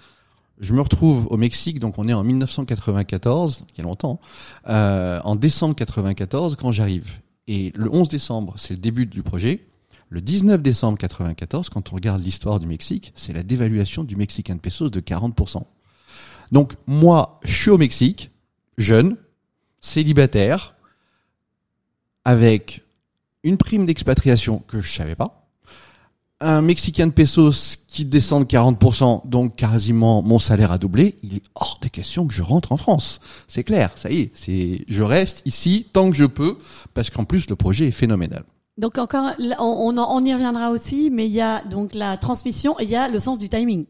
Je 0.58 0.72
me 0.72 0.80
retrouve 0.80 1.26
au 1.30 1.36
Mexique, 1.36 1.80
donc 1.80 1.98
on 1.98 2.08
est 2.08 2.14
en 2.14 2.24
1994, 2.24 3.64
il 3.70 3.78
y 3.78 3.80
a 3.82 3.84
longtemps, 3.84 4.20
euh, 4.68 5.20
en 5.24 5.36
décembre 5.36 5.74
94 5.74 6.56
quand 6.56 6.70
j'arrive. 6.70 7.18
Et 7.46 7.72
le 7.74 7.92
11 7.92 8.08
décembre, 8.08 8.54
c'est 8.56 8.72
le 8.72 8.80
début 8.80 9.04
du 9.04 9.22
projet. 9.22 9.66
Le 10.08 10.20
19 10.20 10.62
décembre 10.62 10.96
94, 10.96 11.68
quand 11.68 11.92
on 11.92 11.96
regarde 11.96 12.22
l'histoire 12.22 12.60
du 12.60 12.66
Mexique, 12.66 13.12
c'est 13.16 13.32
la 13.32 13.42
dévaluation 13.42 14.04
du 14.04 14.16
Mexicain 14.16 14.56
pesos 14.56 14.90
de 14.90 15.00
40%. 15.00 15.62
Donc 16.52 16.72
moi, 16.86 17.40
je 17.44 17.52
suis 17.52 17.70
au 17.70 17.78
Mexique, 17.78 18.30
jeune, 18.78 19.16
célibataire, 19.84 20.74
avec 22.24 22.82
une 23.42 23.58
prime 23.58 23.84
d'expatriation 23.84 24.62
que 24.66 24.80
je 24.80 24.90
savais 24.90 25.14
pas, 25.14 25.46
un 26.40 26.62
Mexicain 26.62 27.06
de 27.06 27.12
pesos 27.12 27.76
qui 27.86 28.06
descend 28.06 28.46
de 28.46 28.48
40%, 28.48 29.28
donc 29.28 29.56
quasiment 29.56 30.22
mon 30.22 30.38
salaire 30.38 30.72
a 30.72 30.78
doublé, 30.78 31.16
il 31.22 31.36
est 31.36 31.42
hors 31.54 31.78
de 31.82 31.88
question 31.88 32.26
que 32.26 32.32
je 32.32 32.42
rentre 32.42 32.72
en 32.72 32.76
France. 32.76 33.20
C'est 33.46 33.62
clair, 33.62 33.92
ça 33.96 34.10
y 34.10 34.22
est, 34.22 34.30
c'est, 34.34 34.84
je 34.88 35.02
reste 35.02 35.42
ici 35.44 35.86
tant 35.92 36.10
que 36.10 36.16
je 36.16 36.24
peux, 36.24 36.58
parce 36.94 37.10
qu'en 37.10 37.24
plus 37.24 37.48
le 37.48 37.56
projet 37.56 37.88
est 37.88 37.92
phénoménal. 37.92 38.44
Donc 38.78 38.98
encore, 38.98 39.32
on, 39.60 39.96
on 39.96 40.24
y 40.24 40.32
reviendra 40.32 40.70
aussi, 40.70 41.10
mais 41.10 41.26
il 41.26 41.32
y 41.32 41.42
a 41.42 41.62
donc 41.62 41.94
la 41.94 42.16
transmission 42.16 42.78
et 42.80 42.84
il 42.84 42.90
y 42.90 42.96
a 42.96 43.08
le 43.08 43.20
sens 43.20 43.38
du 43.38 43.48
timing. 43.48 43.84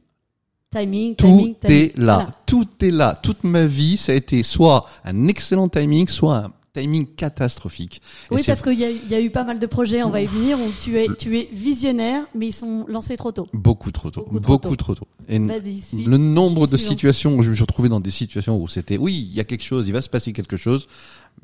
Timing, 0.75 1.15
Tout 1.17 1.27
timing, 1.27 1.55
est 1.65 1.97
là, 1.97 2.15
Voilà. 2.17 2.31
tout 2.47 2.67
est 2.81 2.91
là. 2.91 3.19
Toute 3.23 3.45
ma 3.45 3.65
vie, 3.67 3.97
ça 3.97 4.13
a 4.13 4.15
été 4.15 4.43
soit 4.43 4.87
un 5.05 5.29
excellent 5.29 5.69
timing, 5.69 6.09
soit 6.09 6.37
un 6.37 6.53
timing 6.73 7.07
catastrophique. 7.15 8.03
Oui, 8.33 8.43
parce 8.45 8.61
qu'il 8.61 8.81
y, 8.81 8.85
a 8.85 8.91
eu- 8.91 8.99
il 9.05 9.09
y 9.09 9.15
a 9.15 9.21
eu 9.21 9.31
pas 9.31 9.45
mal 9.45 9.61
de 9.61 9.67
projets, 9.67 10.03
on 10.03 10.11
va 10.11 10.21
y 10.21 10.27
venir, 10.27 10.59
où 10.59 10.69
tu 10.83 10.99
es, 10.99 11.07
tu 11.17 11.39
es 11.39 11.49
visionnaire, 11.53 12.25
mais 12.35 12.49
ils 12.49 12.53
sont 12.53 12.85
lancés 12.89 13.17
trop 13.17 13.31
tôt. 13.31 13.47
beaucoup 13.53 13.93
trop 13.93 14.11
tôt, 14.11 14.27
Beaucoup 14.29 14.41
beaucoup, 14.59 14.75
trop 14.75 14.95
trop 14.95 14.95
tôt. 14.97 15.07
Et 15.29 15.39
Vas-y, 15.39 15.81
suis. 15.81 16.03
le 16.05 16.17
nombre 16.17 16.67
de 16.67 16.77
situations 16.77 17.37
où 17.37 17.43
je 17.43 17.51
me 17.51 17.55
suis 17.55 17.63
retrouvé 17.63 17.89
dans 17.89 18.01
des 18.01 18.11
situations 18.11 18.61
où 18.61 18.67
c'était 18.67 18.97
oui, 18.99 19.29
il 19.31 19.37
y 19.37 19.41
a 19.41 19.45
quelque 19.45 19.63
chose, 19.63 19.87
il 19.87 19.93
va 19.93 20.03
se 20.03 20.09
passer 20.09 20.33
quelque 20.33 20.57
chose, 20.57 20.89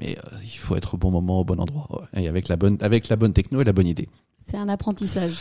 mais 0.01 0.19
euh, 0.19 0.37
il 0.43 0.59
faut 0.59 0.75
être 0.75 0.95
au 0.95 0.97
bon 0.97 1.13
moment, 1.13 1.39
au 1.41 1.45
bon 1.45 1.61
endroit, 1.61 1.87
ouais. 1.93 2.25
et 2.25 2.27
avec 2.29 2.49
la 2.49 2.57
bonne, 2.57 2.77
avec 2.81 3.09
la 3.09 3.15
bonne 3.15 3.33
techno 3.33 3.61
et 3.61 3.65
la 3.65 3.73
bonne 3.73 3.87
idée. 3.87 4.09
C'est 4.51 4.57
un 4.57 4.69
apprentissage. 4.69 5.35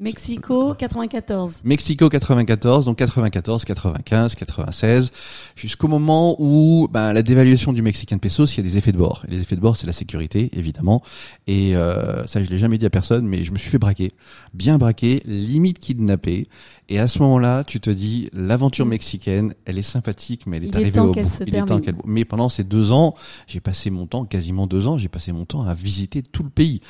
Mexico, 0.00 0.72
94. 0.74 1.60
Mexico 1.64 2.08
94, 2.08 2.86
donc 2.86 2.96
94, 2.96 3.64
95, 3.66 4.34
96, 4.34 5.12
jusqu'au 5.54 5.88
moment 5.88 6.36
où 6.38 6.88
ben, 6.90 7.12
la 7.12 7.22
dévaluation 7.22 7.74
du 7.74 7.82
Mexicain 7.82 8.16
peso, 8.16 8.46
il 8.46 8.56
y 8.56 8.60
a 8.60 8.62
des 8.62 8.78
effets 8.78 8.92
de 8.92 8.96
bord. 8.96 9.24
Et 9.28 9.30
les 9.32 9.40
effets 9.42 9.56
de 9.56 9.60
bord, 9.60 9.76
c'est 9.76 9.86
la 9.86 9.92
sécurité, 9.92 10.48
évidemment. 10.54 11.02
Et 11.46 11.76
euh, 11.76 12.26
ça, 12.26 12.42
je 12.42 12.48
l'ai 12.48 12.58
jamais 12.58 12.78
dit 12.78 12.86
à 12.86 12.90
personne, 12.90 13.26
mais 13.26 13.44
je 13.44 13.52
me 13.52 13.58
suis 13.58 13.68
fait 13.70 13.78
braquer, 13.78 14.10
bien 14.54 14.78
braqué, 14.78 15.20
limite 15.26 15.78
kidnappé. 15.78 16.48
Et 16.88 16.98
à 16.98 17.06
ce 17.06 17.18
moment-là, 17.20 17.62
tu 17.64 17.78
te 17.78 17.90
dis, 17.90 18.30
l'aventure 18.32 18.86
Mm. 18.86 18.88
mexicaine, 18.88 19.54
elle 19.66 19.78
est 19.78 19.82
sympathique, 19.82 20.46
mais 20.46 20.56
elle 20.56 20.64
est 20.64 20.68
Il 20.68 20.72
est 20.72 20.76
arrivée 20.76 20.90
temps 20.92 21.04
au 21.04 21.12
bout. 21.12 21.22
se 21.22 21.44
Il 21.46 21.54
est 21.54 21.58
temps 21.60 21.66
termine. 21.66 21.84
qu'elle. 21.84 21.94
Mais 22.06 22.24
pendant 22.24 22.48
ces 22.48 22.64
deux 22.64 22.90
ans, 22.90 23.14
j'ai 23.46 23.60
passé 23.60 23.90
mon 23.90 24.06
temps, 24.06 24.24
quasiment 24.24 24.66
deux 24.66 24.86
ans, 24.86 24.96
j'ai 24.96 25.08
passé 25.10 25.30
mon 25.32 25.44
temps 25.44 25.62
à 25.66 25.74
visiter 25.74 26.22
tout 26.22 26.42
le 26.42 26.48
pays 26.50 26.80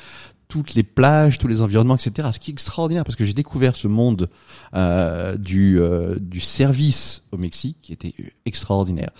toutes 0.51 0.73
les 0.73 0.83
plages, 0.83 1.37
tous 1.37 1.47
les 1.47 1.61
environnements, 1.61 1.95
etc. 1.95 2.27
Ce 2.33 2.39
qui 2.39 2.51
est 2.51 2.53
extraordinaire 2.53 3.05
parce 3.05 3.15
que 3.15 3.23
j'ai 3.23 3.33
découvert 3.33 3.77
ce 3.77 3.87
monde 3.87 4.29
euh, 4.73 5.37
du, 5.37 5.79
euh, 5.79 6.17
du 6.19 6.41
service 6.41 7.23
au 7.31 7.37
Mexique 7.37 7.77
qui 7.81 7.93
était 7.93 8.13
extraordinaire. 8.45 9.11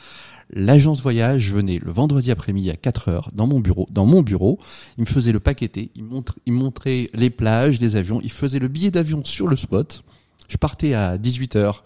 L'agence 0.54 1.02
voyage 1.02 1.54
venait 1.54 1.80
le 1.82 1.90
vendredi 1.90 2.32
après-midi 2.32 2.70
à 2.70 2.76
4 2.76 3.08
heures 3.08 3.32
dans 3.34 3.48
mon 3.48 3.62
bureau, 3.62 3.88
dans 3.92 4.06
mon 4.06 4.22
bureau. 4.22 4.60
Il 4.98 5.02
me 5.02 5.06
faisait 5.06 5.32
le 5.32 5.40
paqueté, 5.40 5.92
il, 5.96 6.04
montre, 6.04 6.38
il 6.46 6.52
montrait 6.52 7.10
les 7.14 7.30
plages, 7.30 7.80
les 7.80 7.96
avions, 7.96 8.20
il 8.22 8.32
faisait 8.32 8.60
le 8.60 8.68
billet 8.68 8.92
d'avion 8.92 9.24
sur 9.24 9.48
le 9.48 9.56
spot. 9.56 10.04
Je 10.50 10.58
partais 10.58 10.94
à 10.94 11.18
18 11.18 11.56
heures 11.56 11.84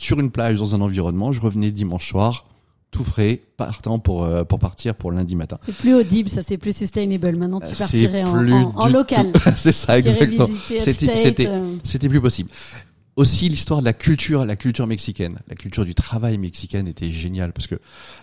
sur 0.00 0.18
une 0.18 0.32
plage 0.32 0.58
dans 0.58 0.74
un 0.74 0.80
environnement, 0.80 1.30
je 1.30 1.40
revenais 1.40 1.70
dimanche 1.70 2.08
soir 2.08 2.46
tout 2.94 3.02
frais, 3.04 3.40
partant 3.56 3.98
pour 3.98 4.22
euh, 4.22 4.44
pour 4.44 4.60
partir 4.60 4.94
pour 4.94 5.10
lundi 5.10 5.34
matin. 5.34 5.58
C'est 5.66 5.76
plus 5.76 5.94
audible, 5.94 6.28
ça 6.28 6.42
c'est 6.44 6.58
plus 6.58 6.74
sustainable. 6.76 7.34
Maintenant 7.36 7.60
tu 7.60 7.66
Euh, 7.66 7.74
partirais 7.76 8.22
en, 8.22 8.46
en- 8.76 8.86
local. 8.88 9.32
C'est 9.56 9.72
ça, 9.72 9.98
exactement. 9.98 10.46
C'était 10.78 11.46
euh. 11.48 11.72
c'était 11.82 12.08
plus 12.08 12.20
possible. 12.20 12.50
Aussi 13.16 13.48
l'histoire 13.48 13.80
de 13.80 13.84
la 13.84 13.92
culture, 13.92 14.44
la 14.44 14.54
culture 14.56 14.86
mexicaine, 14.86 15.40
la 15.48 15.56
culture 15.56 15.84
du 15.84 15.94
travail 15.94 16.38
mexicaine 16.38 16.86
était 16.86 17.10
géniale 17.10 17.52
parce 17.52 17.66
que 17.66 17.76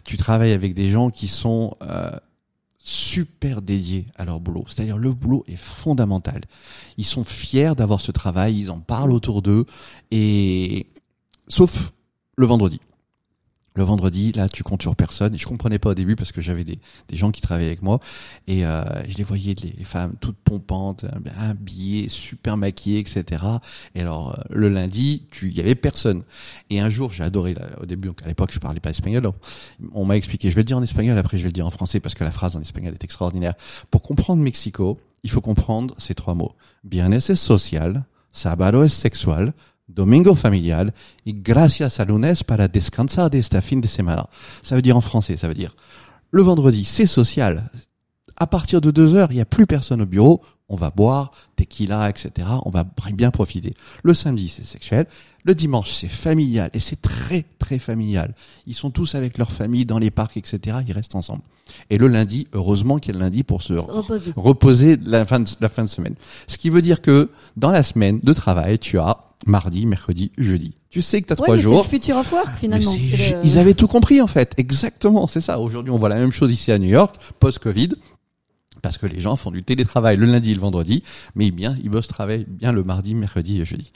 tu 0.06 0.16
travailles 0.16 0.54
avec 0.54 0.74
des 0.74 0.90
gens 0.90 1.10
qui 1.10 1.28
sont 1.28 1.76
euh, 1.82 2.10
super 2.78 3.62
dédiés 3.62 4.08
à 4.18 4.24
leur 4.26 4.40
boulot. 4.40 4.66
C'est-à-dire 4.70 4.98
le 4.98 5.12
boulot 5.12 5.44
est 5.48 5.56
fondamental. 5.58 6.42
Ils 6.98 7.06
sont 7.06 7.24
fiers 7.26 7.74
d'avoir 7.76 8.00
ce 8.02 8.12
travail, 8.12 8.58
ils 8.58 8.72
en 8.72 8.80
parlent 8.80 9.12
autour 9.14 9.42
d'eux 9.42 9.66
et 10.12 10.88
sauf 11.48 11.92
le 12.38 12.46
vendredi. 12.46 12.80
Le 13.74 13.84
vendredi, 13.84 14.34
là, 14.34 14.50
tu 14.50 14.64
comptes 14.64 14.82
sur 14.82 14.96
personne. 14.96 15.34
Et 15.34 15.38
je 15.38 15.46
comprenais 15.46 15.80
pas 15.80 15.92
au 15.92 15.94
début 15.94 16.16
parce 16.16 16.32
que 16.32 16.42
j'avais 16.42 16.64
des, 16.64 16.80
des 17.08 17.16
gens 17.16 17.32
qui 17.32 17.42
travaillaient 17.42 17.68
avec 17.68 17.82
moi 17.82 18.00
et 18.48 18.66
euh, 18.66 18.84
je 19.08 19.18
les 19.18 19.24
voyais, 19.24 19.56
les, 19.64 19.84
femmes 19.84 20.16
toutes 20.20 20.38
pompantes, 20.38 21.06
habillées, 21.38 22.08
super 22.08 22.58
maquillées, 22.58 23.00
etc. 23.00 23.44
Et 23.96 24.02
alors, 24.02 24.38
euh, 24.38 24.42
le 24.50 24.70
lundi, 24.70 25.26
tu, 25.32 25.52
y 25.52 25.60
avait 25.62 25.76
personne. 25.76 26.24
Et 26.70 26.80
un 26.80 26.90
jour, 26.90 27.12
j'ai 27.12 27.24
adoré, 27.24 27.56
au 27.82 27.86
début, 27.86 28.10
donc 28.10 28.22
à 28.24 28.28
l'époque, 28.28 28.52
je 28.52 28.60
parlais 28.60 28.80
pas 28.80 28.90
espagnol. 28.90 29.22
donc, 29.22 29.36
on 29.94 30.06
m'a 30.06 30.18
expliqué, 30.18 30.50
je 30.50 30.56
vais 30.56 30.62
le 30.62 30.66
dire 30.66 30.78
en 30.78 30.84
espagnol, 30.84 31.18
après 31.18 31.38
je 31.38 31.44
vais 31.44 31.50
le 31.50 31.54
dire 31.54 31.66
en 31.66 31.72
français 31.72 32.00
parce 32.00 32.16
que 32.16 32.24
la 32.24 32.32
phrase 32.32 32.56
en 32.56 32.62
espagnol 32.62 32.94
est 32.94 33.04
extraordinaire. 33.04 33.54
Pour 33.90 34.02
comprendre 34.02 34.42
Mexico, 34.42 35.00
il 35.24 35.30
faut 35.30 35.42
comprendre 35.42 35.96
ces 35.98 36.16
trois 36.16 36.34
mots. 36.34 36.56
Es 36.92 37.36
social, 37.36 38.04
sábado 38.32 38.84
es 38.84 38.90
sexual, 38.90 39.54
domingo 39.94 40.36
familial 40.36 40.94
y 41.26 41.34
gracias 41.34 42.00
a 42.00 42.06
lunes 42.06 42.44
para 42.46 42.68
descansar 42.68 43.30
de 43.30 43.40
esta 43.40 43.62
fin 43.62 43.82
de 43.82 43.88
semana. 43.88 44.30
Ça 44.62 44.76
veut 44.76 44.82
dire 44.82 44.98
en 44.98 45.02
français, 45.02 45.38
ça 45.38 45.48
veut 45.48 45.54
dire 45.54 45.76
le 46.32 46.42
vendredi, 46.42 46.86
c'est 46.86 47.06
social. 47.06 47.70
À 48.38 48.48
partir 48.48 48.82
de 48.82 48.90
deux 48.90 49.14
heures, 49.14 49.32
il 49.32 49.36
n'y 49.36 49.42
a 49.42 49.46
plus 49.46 49.68
personne 49.68 50.02
au 50.02 50.06
bureau. 50.06 50.42
On 50.74 50.78
va 50.78 50.90
boire, 50.90 51.32
tequila, 51.58 52.10
etc. 52.10 52.48
On 52.66 52.70
va 52.70 52.86
bien 53.14 53.30
profiter. 53.30 53.74
Le 54.04 54.14
samedi, 54.14 54.48
c'est 54.48 54.64
sexuel. 54.64 55.06
Le 55.44 55.54
dimanche, 55.54 55.92
c'est 55.92 56.08
familial. 56.08 56.70
Et 56.74 56.80
c'est 56.80 57.02
très, 57.02 57.44
très 57.60 57.78
familial. 57.78 58.34
Ils 58.68 58.74
sont 58.74 58.90
tous 58.90 59.16
avec 59.16 59.38
leur 59.38 59.52
famille 59.52 59.86
dans 59.86 60.00
les 60.00 60.12
parcs, 60.12 60.38
etc. 60.38 60.78
Ils 60.88 60.94
restent 60.94 61.16
ensemble. 61.16 61.42
Et 61.90 61.98
le 61.98 62.08
lundi, 62.08 62.48
heureusement 62.54 63.00
qu'il 63.00 63.14
y 63.14 63.18
a 63.18 63.20
le 63.20 63.26
lundi 63.26 63.44
pour 63.44 63.62
se 63.64 63.76
Se 63.78 63.92
reposer. 63.92 64.32
reposer 64.36 64.98
la 65.04 65.26
fin, 65.26 65.42
de, 65.42 65.50
la 65.60 65.68
fin 65.70 65.84
de 65.84 65.90
semaine. 65.90 66.16
Ce 66.48 66.58
qui 66.58 66.70
veut 66.70 66.82
dire 66.82 67.02
que 67.02 67.30
dans 67.58 67.72
la 67.72 67.84
semaine 67.84 68.20
de 68.24 68.32
travail, 68.34 68.80
tu 68.80 68.98
as 68.98 69.18
mardi, 69.46 69.86
mercredi, 69.86 70.32
jeudi. 70.38 70.76
Tu 70.92 71.02
sais 71.02 71.22
que 71.22 71.28
tu 71.28 71.34
as 71.34 71.36
Ouais, 71.40 71.44
trois 71.46 71.56
mais 71.56 71.62
c'est 71.62 71.68
jours. 71.70 71.84
le 71.84 71.90
future 71.90 72.18
of 72.18 72.32
work 72.32 72.56
finalement. 72.60 72.92
Le- 72.94 73.46
Ils 73.46 73.58
avaient 73.58 73.74
tout 73.74 73.88
compris 73.88 74.22
en 74.22 74.28
fait, 74.28 74.54
exactement, 74.58 75.28
c'est 75.28 75.42
ça. 75.42 75.60
Aujourd'hui, 75.60 75.92
on 75.92 75.98
voit 75.98 76.10
la 76.10 76.18
même 76.18 76.34
chose 76.34 76.52
ici 76.52 76.72
à 76.72 76.78
New 76.78 76.90
York, 76.90 77.16
post-Covid, 77.40 77.94
parce 78.82 78.98
que 78.98 79.06
les 79.06 79.20
gens 79.20 79.36
font 79.36 79.52
du 79.52 79.64
télétravail 79.64 80.18
le 80.18 80.26
lundi 80.26 80.52
et 80.52 80.56
le 80.56 80.62
vendredi, 80.62 81.04
mais 81.36 81.52
bien, 81.52 81.78
ils 81.84 81.90
bossent, 81.90 82.08
travaillent 82.08 82.46
bien 82.48 82.72
le 82.72 82.84
mardi, 82.84 83.16
mercredi 83.16 83.62
et 83.62 83.66
jeudi. 83.66 83.92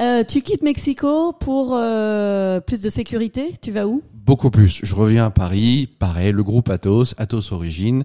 Euh, 0.00 0.24
tu 0.24 0.40
quittes 0.40 0.62
Mexico 0.62 1.32
pour 1.32 1.74
euh, 1.74 2.60
plus 2.60 2.80
de 2.80 2.90
sécurité? 2.90 3.54
Tu 3.60 3.70
vas 3.70 3.86
où? 3.86 4.02
Beaucoup 4.14 4.50
plus. 4.50 4.80
Je 4.82 4.94
reviens 4.94 5.26
à 5.26 5.30
Paris, 5.30 5.88
pareil, 5.98 6.32
le 6.32 6.42
groupe 6.42 6.70
Athos, 6.70 7.14
Athos 7.18 7.52
Origine, 7.52 8.04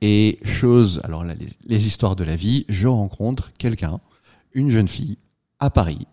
et 0.00 0.38
chose, 0.44 1.00
alors 1.04 1.24
là, 1.24 1.34
les, 1.34 1.46
les 1.66 1.86
histoires 1.86 2.16
de 2.16 2.24
la 2.24 2.36
vie, 2.36 2.64
je 2.68 2.88
rencontre 2.88 3.52
quelqu'un, 3.58 4.00
une 4.52 4.70
jeune 4.70 4.88
fille, 4.88 5.18
à 5.60 5.70
Paris, 5.70 6.06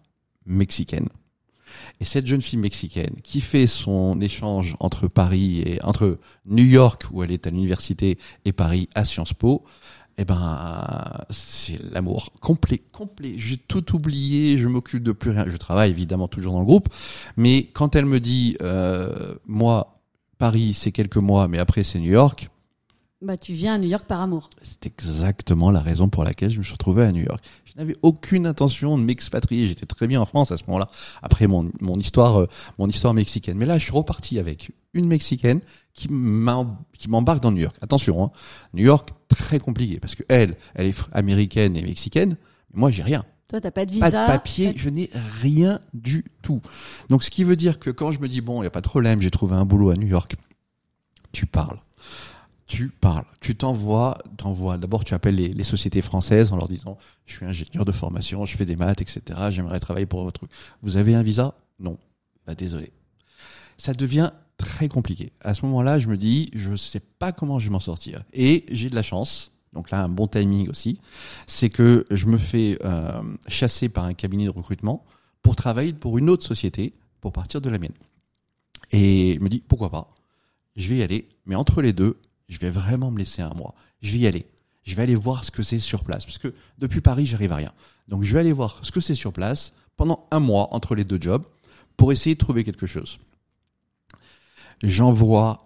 mexicaine. 0.45 1.09
Et 2.01 2.05
cette 2.05 2.27
jeune 2.27 2.41
fille 2.41 2.59
mexicaine 2.59 3.15
qui 3.23 3.39
fait 3.41 3.67
son 3.67 4.19
échange 4.21 4.75
entre 4.79 5.07
Paris 5.07 5.61
et 5.61 5.81
entre 5.83 6.19
New 6.45 6.65
York 6.65 7.03
où 7.11 7.23
elle 7.23 7.31
est 7.31 7.47
à 7.47 7.49
l'université 7.49 8.17
et 8.43 8.51
Paris 8.51 8.89
à 8.95 9.05
Sciences 9.05 9.33
Po, 9.33 9.63
eh 10.17 10.25
ben 10.25 11.23
c'est 11.29 11.79
l'amour 11.91 12.31
complet, 12.41 12.81
complet. 12.93 13.35
J'ai 13.37 13.57
tout 13.57 13.95
oublié, 13.95 14.57
je 14.57 14.67
m'occupe 14.67 15.03
de 15.03 15.11
plus 15.11 15.31
rien. 15.31 15.45
Je 15.47 15.57
travaille 15.57 15.91
évidemment 15.91 16.27
toujours 16.27 16.53
dans 16.53 16.59
le 16.61 16.65
groupe, 16.65 16.87
mais 17.37 17.67
quand 17.73 17.95
elle 17.95 18.05
me 18.05 18.19
dit 18.19 18.57
euh, 18.61 19.35
moi 19.45 19.99
Paris 20.37 20.73
c'est 20.73 20.91
quelques 20.91 21.17
mois, 21.17 21.47
mais 21.47 21.59
après 21.59 21.83
c'est 21.83 21.99
New 21.99 22.11
York, 22.11 22.49
Bah, 23.21 23.37
tu 23.37 23.53
viens 23.53 23.75
à 23.75 23.77
New 23.77 23.89
York 23.89 24.05
par 24.05 24.21
amour. 24.21 24.49
c'est 24.61 24.85
exactement 24.85 25.71
la 25.71 25.79
raison 25.81 26.07
pour 26.09 26.23
laquelle 26.23 26.49
je 26.51 26.59
me 26.59 26.63
suis 26.63 26.73
retrouvé 26.73 27.03
à 27.03 27.11
New 27.11 27.23
York. 27.23 27.43
Je 27.75 27.81
n'avais 27.81 27.95
aucune 28.03 28.47
intention 28.47 28.97
de 28.97 29.03
m'expatrier. 29.03 29.67
J'étais 29.67 29.85
très 29.85 30.07
bien 30.07 30.21
en 30.21 30.25
France 30.25 30.51
à 30.51 30.57
ce 30.57 30.63
moment-là. 30.67 30.87
Après 31.21 31.45
mon, 31.47 31.69
mon 31.81 31.97
histoire, 31.97 32.41
euh, 32.41 32.47
mon 32.77 32.87
histoire 32.87 33.13
mexicaine. 33.13 33.57
Mais 33.57 33.65
là, 33.65 33.77
je 33.77 33.83
suis 33.83 33.91
reparti 33.91 34.39
avec 34.39 34.71
une 34.93 35.07
mexicaine 35.07 35.59
qui 35.93 36.07
m'em- 36.09 36.77
qui 36.97 37.09
m'embarque 37.09 37.43
dans 37.43 37.51
New 37.51 37.61
York. 37.61 37.75
Attention, 37.81 38.23
hein, 38.23 38.31
New 38.73 38.85
York 38.85 39.09
très 39.27 39.59
compliqué 39.59 39.99
parce 39.99 40.15
que 40.15 40.23
elle, 40.29 40.55
elle 40.73 40.87
est 40.87 40.97
américaine 41.11 41.75
et 41.75 41.81
mexicaine. 41.81 42.37
Mais 42.73 42.79
moi, 42.79 42.91
j'ai 42.91 43.03
rien. 43.03 43.25
Toi, 43.49 43.59
t'as 43.59 43.71
pas 43.71 43.85
de 43.85 43.91
visa. 43.91 44.09
Pas 44.09 44.11
de 44.11 44.27
papier, 44.27 44.73
je 44.77 44.89
n'ai 44.89 45.09
rien 45.41 45.79
du 45.93 46.23
tout. 46.41 46.61
Donc, 47.09 47.23
ce 47.23 47.29
qui 47.29 47.43
veut 47.43 47.55
dire 47.57 47.77
que 47.77 47.89
quand 47.89 48.11
je 48.13 48.19
me 48.19 48.27
dis 48.29 48.39
bon, 48.41 48.61
il 48.61 48.65
y 48.65 48.67
a 48.67 48.71
pas 48.71 48.81
de 48.81 48.87
problème, 48.87 49.21
j'ai 49.21 49.31
trouvé 49.31 49.55
un 49.55 49.65
boulot 49.65 49.89
à 49.89 49.95
New 49.95 50.07
York, 50.07 50.35
tu 51.33 51.45
parles. 51.45 51.79
Tu 52.67 52.89
parles, 52.89 53.25
tu 53.41 53.55
t'envoies, 53.55 54.17
t'envoies. 54.37 54.77
D'abord, 54.77 55.03
tu 55.03 55.13
appelles 55.13 55.35
les, 55.35 55.63
sociétés 55.63 56.01
françaises 56.01 56.51
en 56.51 56.57
leur 56.57 56.67
disant, 56.67 56.97
je 57.27 57.35
suis 57.35 57.45
ingénieur 57.45 57.85
de 57.85 57.91
formation, 57.91 58.45
je 58.45 58.57
fais 58.57 58.65
des 58.65 58.75
maths, 58.75 59.01
etc. 59.01 59.21
J'aimerais 59.49 59.79
travailler 59.79 60.07
pour 60.07 60.23
votre 60.23 60.39
truc. 60.39 60.51
Vous 60.81 60.97
avez 60.97 61.13
un 61.13 61.21
visa? 61.21 61.53
Non. 61.79 61.97
Bah 62.47 62.55
désolé. 62.55 62.91
Ça 63.77 63.93
devient 63.93 64.31
très 64.57 64.87
compliqué. 64.87 65.31
À 65.41 65.53
ce 65.53 65.63
moment-là, 65.65 65.99
je 65.99 66.07
me 66.07 66.17
dis, 66.17 66.49
je 66.53 66.75
sais 66.75 67.01
pas 67.01 67.31
comment 67.31 67.59
je 67.59 67.65
vais 67.65 67.71
m'en 67.71 67.79
sortir. 67.79 68.23
Et 68.33 68.65
j'ai 68.71 68.89
de 68.89 68.95
la 68.95 69.03
chance. 69.03 69.51
Donc 69.73 69.91
là, 69.91 70.01
un 70.03 70.09
bon 70.09 70.25
timing 70.25 70.69
aussi, 70.69 70.99
c'est 71.47 71.69
que 71.69 72.05
je 72.09 72.25
me 72.27 72.37
fais 72.37 72.79
euh, 72.83 73.21
chasser 73.47 73.89
par 73.89 74.05
un 74.05 74.13
cabinet 74.13 74.45
de 74.45 74.51
recrutement 74.51 75.05
pour 75.41 75.55
travailler 75.55 75.93
pour 75.93 76.17
une 76.17 76.29
autre 76.29 76.45
société 76.45 76.93
pour 77.21 77.33
partir 77.33 77.61
de 77.61 77.69
la 77.69 77.77
mienne. 77.77 77.93
Et 78.91 79.35
je 79.37 79.43
me 79.43 79.49
dis 79.49 79.61
pourquoi 79.67 79.89
pas, 79.89 80.15
je 80.75 80.89
vais 80.89 80.97
y 80.97 81.03
aller, 81.03 81.27
mais 81.45 81.55
entre 81.55 81.81
les 81.81 81.91
deux, 81.91 82.17
je 82.47 82.59
vais 82.59 82.69
vraiment 82.69 83.11
me 83.11 83.19
laisser 83.19 83.41
un 83.41 83.53
mois. 83.53 83.75
Je 84.01 84.11
vais 84.11 84.19
y 84.19 84.27
aller. 84.27 84.45
Je 84.83 84.95
vais 84.95 85.03
aller 85.03 85.15
voir 85.15 85.43
ce 85.43 85.51
que 85.51 85.63
c'est 85.63 85.79
sur 85.79 86.03
place. 86.03 86.25
Parce 86.25 86.37
que 86.37 86.53
depuis 86.77 87.01
Paris, 87.01 87.25
j'arrive 87.25 87.51
à 87.51 87.57
rien. 87.57 87.73
Donc 88.07 88.23
je 88.23 88.33
vais 88.33 88.39
aller 88.39 88.53
voir 88.53 88.79
ce 88.83 88.91
que 88.91 89.01
c'est 89.01 89.15
sur 89.15 89.33
place 89.33 89.73
pendant 89.97 90.27
un 90.31 90.39
mois 90.39 90.73
entre 90.73 90.95
les 90.95 91.03
deux 91.03 91.19
jobs 91.19 91.43
pour 91.97 92.11
essayer 92.11 92.35
de 92.35 92.39
trouver 92.39 92.63
quelque 92.63 92.85
chose. 92.85 93.17
J'envoie 94.83 95.57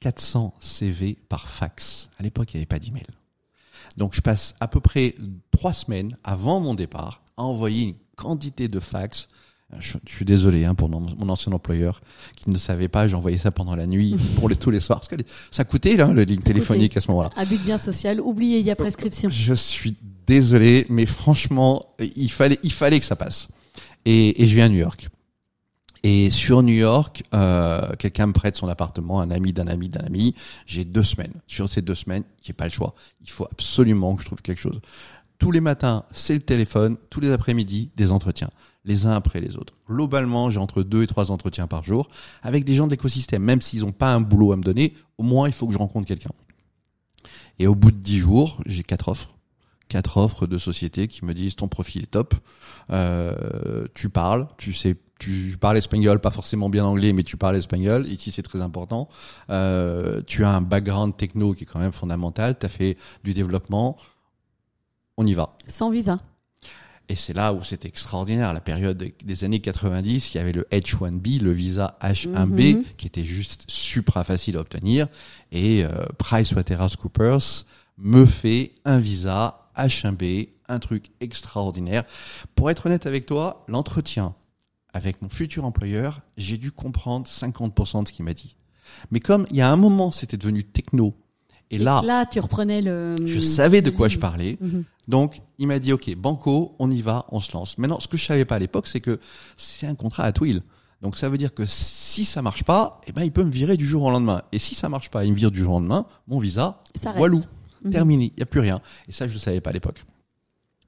400 0.00 0.54
CV 0.60 1.18
par 1.28 1.48
fax. 1.48 2.10
À 2.18 2.22
l'époque, 2.22 2.52
il 2.52 2.56
n'y 2.56 2.60
avait 2.60 2.66
pas 2.66 2.78
d'email. 2.78 3.06
Donc 3.96 4.14
je 4.14 4.20
passe 4.20 4.54
à 4.60 4.68
peu 4.68 4.80
près 4.80 5.14
trois 5.50 5.72
semaines 5.72 6.16
avant 6.24 6.60
mon 6.60 6.74
départ 6.74 7.22
à 7.36 7.42
envoyer 7.42 7.84
une 7.84 7.96
quantité 8.16 8.68
de 8.68 8.80
fax. 8.80 9.28
Je, 9.78 9.98
je 10.06 10.14
suis 10.14 10.24
désolé 10.24 10.64
hein, 10.64 10.74
pour 10.74 10.88
mon 10.88 11.00
mon 11.00 11.28
ancien 11.28 11.52
employeur 11.52 12.00
qui 12.36 12.50
ne 12.50 12.58
savait 12.58 12.88
pas, 12.88 13.08
j'envoyais 13.08 13.38
ça 13.38 13.50
pendant 13.50 13.74
la 13.76 13.86
nuit 13.86 14.14
pour 14.36 14.48
les, 14.48 14.56
tous 14.56 14.70
les 14.70 14.80
soirs. 14.80 15.00
Parce 15.00 15.08
que 15.08 15.16
les- 15.16 15.26
ça 15.50 15.64
coûtait 15.64 15.96
là, 15.96 16.06
le 16.08 16.22
ligne 16.24 16.40
téléphonique 16.42 16.96
à 16.96 17.00
ce 17.00 17.10
moment-là. 17.10 17.30
À 17.36 17.44
but 17.44 17.62
bien 17.62 17.78
social. 17.78 18.20
Oublié, 18.20 18.58
il 18.60 18.66
y 18.66 18.70
a 18.70 18.76
prescription. 18.76 19.28
Je 19.30 19.54
suis 19.54 19.96
désolé, 20.26 20.86
mais 20.88 21.06
franchement, 21.06 21.84
il 21.98 22.30
fallait, 22.30 22.58
il 22.62 22.72
fallait 22.72 22.98
que 23.00 23.06
ça 23.06 23.16
passe. 23.16 23.48
Et, 24.04 24.42
et 24.42 24.46
je 24.46 24.54
viens 24.54 24.66
à 24.66 24.68
New 24.68 24.78
York. 24.78 25.08
Et 26.06 26.30
sur 26.30 26.62
New 26.62 26.74
York, 26.74 27.22
euh, 27.32 27.80
quelqu'un 27.98 28.26
me 28.26 28.32
prête 28.34 28.56
son 28.56 28.68
appartement, 28.68 29.20
un 29.22 29.30
ami 29.30 29.54
d'un 29.54 29.66
ami 29.68 29.88
d'un 29.88 30.04
ami. 30.04 30.34
J'ai 30.66 30.84
deux 30.84 31.02
semaines. 31.02 31.32
Sur 31.46 31.70
ces 31.70 31.80
deux 31.80 31.94
semaines, 31.94 32.24
j'ai 32.42 32.52
pas 32.52 32.64
le 32.64 32.70
choix. 32.70 32.94
Il 33.22 33.30
faut 33.30 33.46
absolument 33.50 34.14
que 34.14 34.20
je 34.20 34.26
trouve 34.26 34.42
quelque 34.42 34.60
chose. 34.60 34.80
Tous 35.44 35.50
les 35.50 35.60
matins, 35.60 36.04
c'est 36.10 36.32
le 36.32 36.40
téléphone. 36.40 36.96
Tous 37.10 37.20
les 37.20 37.30
après-midi, 37.30 37.90
des 37.96 38.12
entretiens, 38.12 38.48
les 38.86 39.04
uns 39.04 39.10
après 39.10 39.42
les 39.42 39.58
autres. 39.58 39.74
Globalement, 39.86 40.48
j'ai 40.48 40.58
entre 40.58 40.82
deux 40.82 41.02
et 41.02 41.06
trois 41.06 41.30
entretiens 41.30 41.66
par 41.66 41.84
jour 41.84 42.08
avec 42.42 42.64
des 42.64 42.72
gens 42.72 42.86
de 42.86 42.92
l'écosystème. 42.92 43.42
Même 43.42 43.60
s'ils 43.60 43.80
n'ont 43.80 43.92
pas 43.92 44.14
un 44.14 44.22
boulot 44.22 44.52
à 44.52 44.56
me 44.56 44.62
donner, 44.62 44.94
au 45.18 45.22
moins 45.22 45.46
il 45.46 45.52
faut 45.52 45.66
que 45.66 45.74
je 45.74 45.76
rencontre 45.76 46.06
quelqu'un. 46.08 46.30
Et 47.58 47.66
au 47.66 47.74
bout 47.74 47.90
de 47.90 47.98
dix 47.98 48.16
jours, 48.16 48.58
j'ai 48.64 48.82
quatre 48.82 49.08
offres 49.08 49.34
quatre 49.88 50.16
offres 50.16 50.46
de 50.46 50.58
sociétés 50.58 51.08
qui 51.08 51.24
me 51.24 51.34
disent 51.34 51.56
ton 51.56 51.68
profil 51.68 52.02
est 52.02 52.10
top, 52.10 52.34
euh, 52.90 53.86
tu 53.94 54.08
parles, 54.08 54.48
tu 54.56 54.72
sais, 54.72 54.96
tu 55.18 55.56
parles 55.60 55.76
espagnol, 55.76 56.20
pas 56.20 56.30
forcément 56.30 56.68
bien 56.68 56.84
anglais, 56.84 57.12
mais 57.12 57.22
tu 57.22 57.36
parles 57.36 57.56
espagnol, 57.56 58.06
ici 58.08 58.30
c'est 58.30 58.42
très 58.42 58.60
important. 58.60 59.08
Euh, 59.50 60.22
tu 60.26 60.42
as 60.42 60.50
un 60.50 60.62
background 60.62 61.16
techno 61.16 61.52
qui 61.52 61.64
est 61.64 61.66
quand 61.66 61.78
même 61.78 61.92
fondamental, 61.92 62.58
tu 62.58 62.66
as 62.66 62.68
fait 62.68 62.96
du 63.22 63.34
développement, 63.34 63.96
on 65.16 65.26
y 65.26 65.34
va. 65.34 65.56
Sans 65.68 65.90
visa. 65.90 66.18
Et 67.10 67.16
c'est 67.16 67.34
là 67.34 67.52
où 67.52 67.62
c'était 67.62 67.88
extraordinaire. 67.88 68.54
La 68.54 68.62
période 68.62 69.10
des 69.22 69.44
années 69.44 69.60
90, 69.60 70.32
il 70.34 70.38
y 70.38 70.40
avait 70.40 70.52
le 70.52 70.66
H1B, 70.72 71.38
le 71.42 71.52
visa 71.52 71.98
H1B, 72.00 72.76
Mhm. 72.76 72.84
qui 72.96 73.06
était 73.06 73.24
juste 73.26 73.64
supra 73.68 74.24
facile 74.24 74.56
à 74.56 74.60
obtenir. 74.60 75.08
Et 75.52 75.84
euh, 75.84 75.90
PricewaterhouseCoopers 76.18 77.64
me 77.98 78.24
fait 78.24 78.72
un 78.84 78.98
visa 78.98 79.68
H1B, 79.76 80.48
un 80.68 80.78
truc 80.78 81.10
extraordinaire. 81.20 82.04
Pour 82.54 82.70
être 82.70 82.86
honnête 82.86 83.06
avec 83.06 83.26
toi, 83.26 83.64
l'entretien 83.68 84.34
avec 84.94 85.20
mon 85.22 85.28
futur 85.28 85.64
employeur, 85.64 86.20
j'ai 86.36 86.56
dû 86.56 86.70
comprendre 86.72 87.26
50% 87.26 88.02
de 88.04 88.08
ce 88.08 88.12
qu'il 88.12 88.24
m'a 88.24 88.32
dit. 88.34 88.56
Mais 89.10 89.20
comme 89.20 89.46
il 89.50 89.56
y 89.56 89.60
a 89.60 89.70
un 89.70 89.76
moment, 89.76 90.12
c'était 90.12 90.36
devenu 90.36 90.62
techno, 90.64 91.14
et 91.70 91.78
là, 91.78 92.02
Là, 92.04 92.26
tu 92.26 92.38
reprenais 92.40 92.82
le. 92.82 93.16
je 93.26 93.40
savais 93.40 93.82
de 93.82 93.90
quoi 93.90 94.08
je 94.08 94.18
parlais. 94.18 94.56
Mhm. 94.60 94.84
Donc, 95.08 95.40
il 95.58 95.66
m'a 95.66 95.78
dit, 95.78 95.92
OK, 95.92 96.14
Banco, 96.16 96.74
on 96.78 96.90
y 96.90 97.02
va, 97.02 97.26
on 97.30 97.40
se 97.40 97.52
lance. 97.52 97.76
Maintenant, 97.78 98.00
ce 98.00 98.08
que 98.08 98.16
je 98.16 98.24
savais 98.24 98.44
pas 98.44 98.56
à 98.56 98.58
l'époque, 98.58 98.86
c'est 98.86 99.00
que 99.00 99.18
c'est 99.56 99.86
un 99.86 99.94
contrat 99.94 100.24
à 100.24 100.32
Twill. 100.32 100.62
Donc, 101.02 101.16
ça 101.16 101.28
veut 101.28 101.36
dire 101.36 101.52
que 101.52 101.64
si 101.66 102.24
ça 102.24 102.40
marche 102.40 102.64
pas, 102.64 103.00
eh 103.06 103.12
ben, 103.12 103.22
il 103.24 103.30
peut 103.32 103.44
me 103.44 103.50
virer 103.50 103.76
du 103.76 103.86
jour 103.86 104.02
au 104.04 104.10
lendemain. 104.10 104.42
Et 104.52 104.58
si 104.58 104.74
ça 104.74 104.88
marche 104.88 105.10
pas, 105.10 105.24
il 105.26 105.32
me 105.32 105.36
vire 105.36 105.50
du 105.50 105.58
jour 105.60 105.72
au 105.74 105.78
lendemain, 105.78 106.06
mon 106.28 106.38
visa, 106.38 106.82
Ça 107.02 107.12
walou, 107.18 107.42
Mhm. 107.84 107.90
terminé, 107.92 108.32
il 108.36 108.40
y 108.40 108.42
a 108.42 108.46
plus 108.46 108.60
rien. 108.60 108.80
Et 109.08 109.12
ça, 109.12 109.28
je 109.28 109.34
ne 109.34 109.38
savais 109.38 109.60
pas 109.60 109.68
à 109.70 109.72
l'époque. 109.74 110.02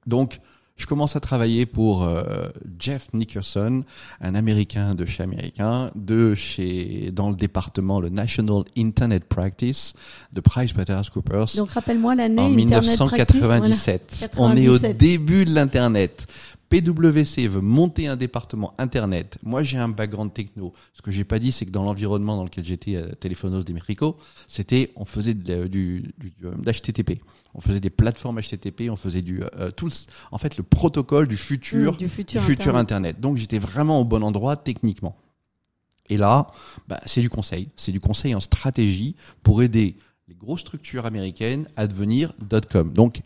Donc, 0.07 0.39
je 0.77 0.85
commence 0.85 1.15
à 1.15 1.19
travailler 1.19 1.65
pour 1.65 2.03
euh, 2.03 2.49
Jeff 2.79 3.07
Nickerson, 3.13 3.83
un 4.21 4.35
Américain 4.35 4.93
de 4.93 5.05
chez 5.05 5.23
Américain, 5.23 5.91
de 5.95 6.35
chez 6.35 7.11
dans 7.11 7.29
le 7.29 7.35
département 7.35 7.99
le 7.99 8.09
National 8.09 8.63
Internet 8.77 9.25
Practice 9.25 9.93
de 10.33 10.39
PricewaterhouseCoopers 10.41 11.55
Donc, 11.57 11.71
rappelle-moi 11.71 12.15
l'année. 12.15 12.41
en 12.41 12.57
Internet 12.57 12.97
Practice, 12.97 13.41
voilà. 13.41 13.61
1997. 13.61 14.31
On 14.37 14.55
est 14.55 14.67
au 14.67 14.73
97. 14.73 14.97
début 14.97 15.45
de 15.45 15.53
l'Internet. 15.53 16.27
PwC 16.69 17.47
veut 17.47 17.61
monter 17.61 18.07
un 18.07 18.15
département 18.15 18.73
Internet. 18.77 19.37
Moi, 19.43 19.63
j'ai 19.63 19.77
un 19.77 19.87
background 19.89 20.33
techno. 20.33 20.73
Ce 20.93 21.01
que 21.01 21.11
j'ai 21.11 21.23
pas 21.23 21.39
dit, 21.39 21.51
c'est 21.51 21.65
que 21.65 21.71
dans 21.71 21.83
l'environnement 21.83 22.35
dans 22.35 22.43
lequel 22.43 22.65
j'étais 22.65 22.97
à 22.97 23.07
Telefonos 23.15 23.63
de 23.63 23.73
Mexico, 23.73 24.17
c'était, 24.47 24.91
on 24.95 25.05
faisait 25.05 25.33
de- 25.33 25.67
du, 25.67 26.13
du, 26.17 26.31
du- 26.31 26.35
d'HTTP. 26.63 27.21
On 27.53 27.61
faisait 27.61 27.79
des 27.79 27.89
plateformes 27.89 28.39
HTTP, 28.41 28.89
on 28.89 28.95
faisait 28.97 29.21
du, 29.21 29.41
euh, 29.55 29.71
tout 29.71 29.85
le- 29.87 29.91
en 30.31 30.37
fait, 30.37 30.57
le 30.57 30.63
protocole 30.63 31.27
du 31.27 31.37
futur, 31.37 31.95
du 31.97 32.09
futur. 32.09 32.41
du 32.41 32.45
futur 32.47 32.75
Internet. 32.75 33.15
Internet. 33.15 33.21
Donc 33.21 33.37
j'étais 33.37 33.59
vraiment 33.59 33.99
au 34.01 34.05
bon 34.05 34.21
endroit 34.23 34.57
techniquement. 34.57 35.15
Et 36.09 36.17
là, 36.17 36.47
bah, 36.87 36.99
c'est 37.05 37.21
du 37.21 37.29
conseil. 37.29 37.69
C'est 37.75 37.91
du 37.91 37.99
conseil 37.99 38.35
en 38.35 38.39
stratégie 38.39 39.15
pour 39.43 39.61
aider 39.63 39.97
les 40.27 40.35
grosses 40.35 40.61
structures 40.61 41.05
américaines 41.05 41.67
à 41.75 41.87
devenir 41.87 42.33
.com. 42.69 42.93
Donc 42.93 43.21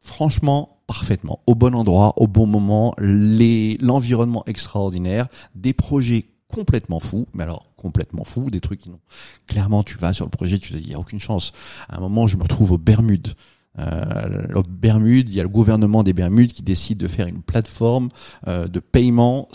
franchement, 0.00 0.81
parfaitement, 0.92 1.40
au 1.46 1.54
bon 1.54 1.74
endroit, 1.74 2.12
au 2.18 2.26
bon 2.26 2.46
moment, 2.46 2.94
l'environnement 2.98 4.44
extraordinaire, 4.46 5.26
des 5.54 5.72
projets 5.72 6.26
complètement 6.52 7.00
fous, 7.00 7.26
mais 7.32 7.44
alors 7.44 7.62
complètement 7.78 8.24
fous, 8.24 8.50
des 8.50 8.60
trucs 8.60 8.80
qui 8.80 8.90
n'ont 8.90 9.00
clairement 9.46 9.84
tu 9.84 9.96
vas 9.96 10.12
sur 10.12 10.26
le 10.26 10.30
projet, 10.30 10.58
tu 10.58 10.74
te 10.74 10.76
dis 10.76 10.84
il 10.84 10.90
y 10.90 10.94
a 10.94 10.98
aucune 10.98 11.18
chance. 11.18 11.52
À 11.88 11.96
un 11.96 12.00
moment, 12.00 12.26
je 12.26 12.36
me 12.36 12.42
retrouve 12.42 12.72
aux 12.72 12.78
Bermudes. 12.78 13.32
Euh, 13.78 14.48
aux 14.54 14.62
Bermudes, 14.62 15.30
il 15.30 15.34
y 15.34 15.40
a 15.40 15.44
le 15.44 15.48
gouvernement 15.48 16.02
des 16.02 16.12
Bermudes 16.12 16.52
qui 16.52 16.62
décide 16.62 16.98
de 16.98 17.08
faire 17.08 17.26
une 17.26 17.40
plateforme 17.40 18.10
euh, 18.46 18.68
de 18.68 18.78
paiement 18.78 19.48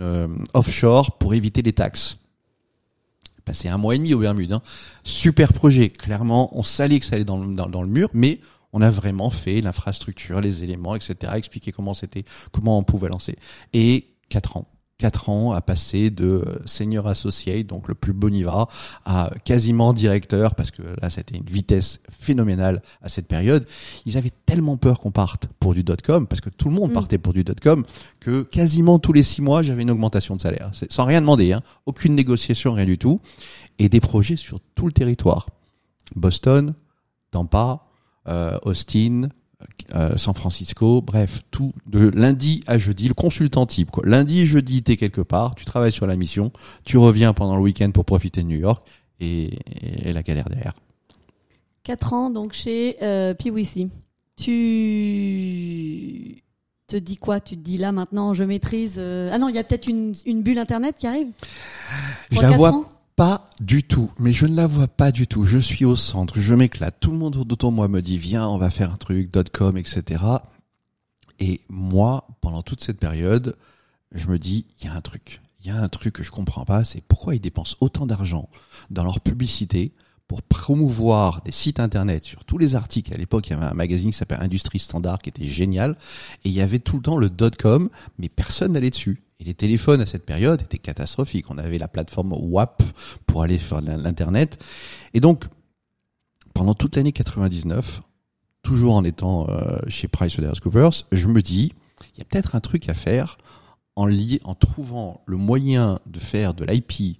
euh, 0.00 0.28
offshore 0.54 1.18
pour 1.18 1.34
éviter 1.34 1.62
les 1.62 1.72
taxes. 1.72 2.16
Passé 3.44 3.68
un 3.68 3.76
mois 3.76 3.96
et 3.96 3.98
demi 3.98 4.14
aux 4.14 4.20
Bermudes. 4.20 4.52
Hein. 4.52 4.62
Super 5.02 5.52
projet. 5.52 5.88
Clairement, 5.88 6.56
on 6.56 6.62
savait 6.62 7.00
que 7.00 7.06
ça 7.06 7.16
allait 7.16 7.24
dans, 7.24 7.44
dans, 7.44 7.68
dans 7.68 7.82
le 7.82 7.88
mur, 7.88 8.08
mais 8.14 8.38
on 8.72 8.82
a 8.82 8.90
vraiment 8.90 9.30
fait 9.30 9.60
l'infrastructure, 9.60 10.40
les 10.40 10.62
éléments, 10.64 10.94
etc. 10.94 11.32
Expliquer 11.34 11.72
comment 11.72 11.94
c'était, 11.94 12.24
comment 12.52 12.78
on 12.78 12.82
pouvait 12.82 13.08
lancer. 13.08 13.36
Et 13.72 14.06
quatre 14.28 14.56
ans. 14.56 14.66
Quatre 14.98 15.30
ans 15.30 15.52
à 15.52 15.62
passer 15.62 16.10
de 16.10 16.44
senior 16.66 17.06
associate, 17.06 17.66
donc 17.66 17.88
le 17.88 17.94
plus 17.94 18.12
bon 18.12 18.34
y 18.34 18.42
va, 18.42 18.68
à 19.06 19.30
quasiment 19.46 19.94
directeur, 19.94 20.54
parce 20.54 20.70
que 20.70 20.82
là, 21.00 21.08
c'était 21.08 21.38
une 21.38 21.46
vitesse 21.46 22.00
phénoménale 22.10 22.82
à 23.00 23.08
cette 23.08 23.26
période. 23.26 23.66
Ils 24.04 24.18
avaient 24.18 24.32
tellement 24.44 24.76
peur 24.76 25.00
qu'on 25.00 25.10
parte 25.10 25.46
pour 25.58 25.72
du 25.72 25.84
dot-com, 25.84 26.26
parce 26.26 26.42
que 26.42 26.50
tout 26.50 26.68
le 26.68 26.74
monde 26.74 26.90
Mm. 26.90 26.92
partait 26.92 27.16
pour 27.16 27.32
du 27.32 27.44
dot-com, 27.44 27.86
que 28.20 28.42
quasiment 28.42 28.98
tous 28.98 29.14
les 29.14 29.22
six 29.22 29.40
mois, 29.40 29.62
j'avais 29.62 29.80
une 29.80 29.90
augmentation 29.90 30.36
de 30.36 30.40
salaire. 30.42 30.70
Sans 30.90 31.06
rien 31.06 31.22
demander, 31.22 31.54
hein. 31.54 31.62
aucune 31.86 32.14
négociation, 32.14 32.74
rien 32.74 32.84
du 32.84 32.98
tout. 32.98 33.20
Et 33.78 33.88
des 33.88 34.00
projets 34.00 34.36
sur 34.36 34.60
tout 34.74 34.84
le 34.84 34.92
territoire. 34.92 35.48
Boston, 36.14 36.74
Tampa, 37.30 37.86
Austin, 38.26 39.28
euh, 39.94 40.16
San 40.16 40.34
Francisco, 40.34 41.02
bref, 41.02 41.42
tout 41.50 41.72
de 41.86 42.10
lundi 42.14 42.62
à 42.66 42.78
jeudi, 42.78 43.08
le 43.08 43.14
consultant 43.14 43.66
type. 43.66 43.90
Quoi. 43.90 44.04
Lundi, 44.06 44.46
jeudi, 44.46 44.82
t'es 44.82 44.96
quelque 44.96 45.20
part, 45.20 45.54
tu 45.54 45.64
travailles 45.64 45.92
sur 45.92 46.06
la 46.06 46.16
mission, 46.16 46.52
tu 46.84 46.96
reviens 46.98 47.32
pendant 47.34 47.56
le 47.56 47.62
week-end 47.62 47.90
pour 47.90 48.04
profiter 48.04 48.42
de 48.42 48.46
New 48.46 48.58
York 48.58 48.86
et, 49.20 49.58
et 50.08 50.12
la 50.12 50.22
galère 50.22 50.48
derrière. 50.48 50.74
4 51.82 52.12
ans 52.12 52.30
donc 52.30 52.52
chez 52.52 52.96
euh, 53.02 53.34
PwC. 53.34 53.88
Tu 54.36 56.42
te 56.86 56.96
dis 56.96 57.16
quoi? 57.16 57.40
Tu 57.40 57.56
te 57.56 57.62
dis 57.62 57.78
là 57.78 57.92
maintenant 57.92 58.34
je 58.34 58.44
maîtrise. 58.44 58.96
euh, 58.98 59.30
Ah 59.32 59.38
non, 59.38 59.48
il 59.48 59.54
y 59.54 59.58
a 59.58 59.64
peut-être 59.64 59.88
une, 59.88 60.14
une 60.26 60.42
bulle 60.42 60.58
internet 60.58 60.96
qui 60.98 61.06
arrive? 61.06 61.28
Je 62.30 62.40
la 62.40 62.50
vois 62.50 62.72
ans? 62.72 62.84
Pas 63.20 63.44
du 63.60 63.82
tout, 63.82 64.10
mais 64.18 64.32
je 64.32 64.46
ne 64.46 64.56
la 64.56 64.66
vois 64.66 64.88
pas 64.88 65.12
du 65.12 65.26
tout. 65.26 65.44
Je 65.44 65.58
suis 65.58 65.84
au 65.84 65.94
centre, 65.94 66.40
je 66.40 66.54
m'éclate. 66.54 66.96
Tout 67.00 67.10
le 67.10 67.18
monde 67.18 67.36
autour 67.36 67.70
de 67.70 67.76
moi 67.76 67.86
me 67.86 68.00
dit 68.00 68.16
viens, 68.16 68.48
on 68.48 68.56
va 68.56 68.70
faire 68.70 68.90
un 68.90 68.96
truc, 68.96 69.30
.com, 69.52 69.76
etc. 69.76 70.24
Et 71.38 71.60
moi, 71.68 72.26
pendant 72.40 72.62
toute 72.62 72.82
cette 72.82 72.98
période, 72.98 73.58
je 74.12 74.26
me 74.28 74.38
dis 74.38 74.64
il 74.80 74.86
y 74.86 74.88
a 74.88 74.94
un 74.94 75.02
truc, 75.02 75.42
il 75.60 75.66
y 75.66 75.70
a 75.70 75.76
un 75.76 75.90
truc 75.90 76.14
que 76.14 76.22
je 76.22 76.30
comprends 76.30 76.64
pas, 76.64 76.82
c'est 76.82 77.02
pourquoi 77.02 77.34
ils 77.34 77.42
dépensent 77.42 77.76
autant 77.82 78.06
d'argent 78.06 78.48
dans 78.88 79.04
leur 79.04 79.20
publicité 79.20 79.92
pour 80.26 80.40
promouvoir 80.40 81.42
des 81.42 81.52
sites 81.52 81.78
internet 81.78 82.24
sur 82.24 82.46
tous 82.46 82.56
les 82.56 82.74
articles. 82.74 83.12
À 83.12 83.18
l'époque, 83.18 83.48
il 83.48 83.50
y 83.50 83.52
avait 83.54 83.66
un 83.66 83.74
magazine 83.74 84.12
qui 84.12 84.16
s'appelle 84.16 84.40
Industrie 84.40 84.78
Standard 84.78 85.18
qui 85.18 85.28
était 85.28 85.44
génial 85.44 85.98
et 86.44 86.48
il 86.48 86.54
y 86.54 86.62
avait 86.62 86.78
tout 86.78 86.96
le 86.96 87.02
temps 87.02 87.18
le 87.18 87.28
.com, 87.58 87.90
mais 88.18 88.30
personne 88.30 88.72
n'allait 88.72 88.88
dessus. 88.88 89.20
Et 89.40 89.44
les 89.44 89.54
téléphones 89.54 90.02
à 90.02 90.06
cette 90.06 90.26
période 90.26 90.60
étaient 90.60 90.78
catastrophiques. 90.78 91.50
On 91.50 91.56
avait 91.56 91.78
la 91.78 91.88
plateforme 91.88 92.34
WAP 92.34 92.82
pour 93.26 93.42
aller 93.42 93.58
faire 93.58 93.80
l'internet. 93.80 94.62
Et 95.14 95.20
donc, 95.20 95.44
pendant 96.52 96.74
toute 96.74 96.96
l'année 96.96 97.12
99, 97.12 98.02
toujours 98.62 98.94
en 98.94 99.02
étant 99.02 99.48
euh, 99.48 99.78
chez 99.88 100.08
PricewaterhouseCoopers, 100.08 101.06
je 101.10 101.26
me 101.26 101.40
dis, 101.40 101.72
il 102.14 102.18
y 102.18 102.20
a 102.20 102.24
peut-être 102.24 102.54
un 102.54 102.60
truc 102.60 102.88
à 102.90 102.94
faire 102.94 103.38
en, 103.96 104.10
en 104.44 104.54
trouvant 104.54 105.22
le 105.26 105.38
moyen 105.38 105.98
de 106.06 106.20
faire 106.20 106.52
de 106.52 106.64
l'IP 106.64 107.18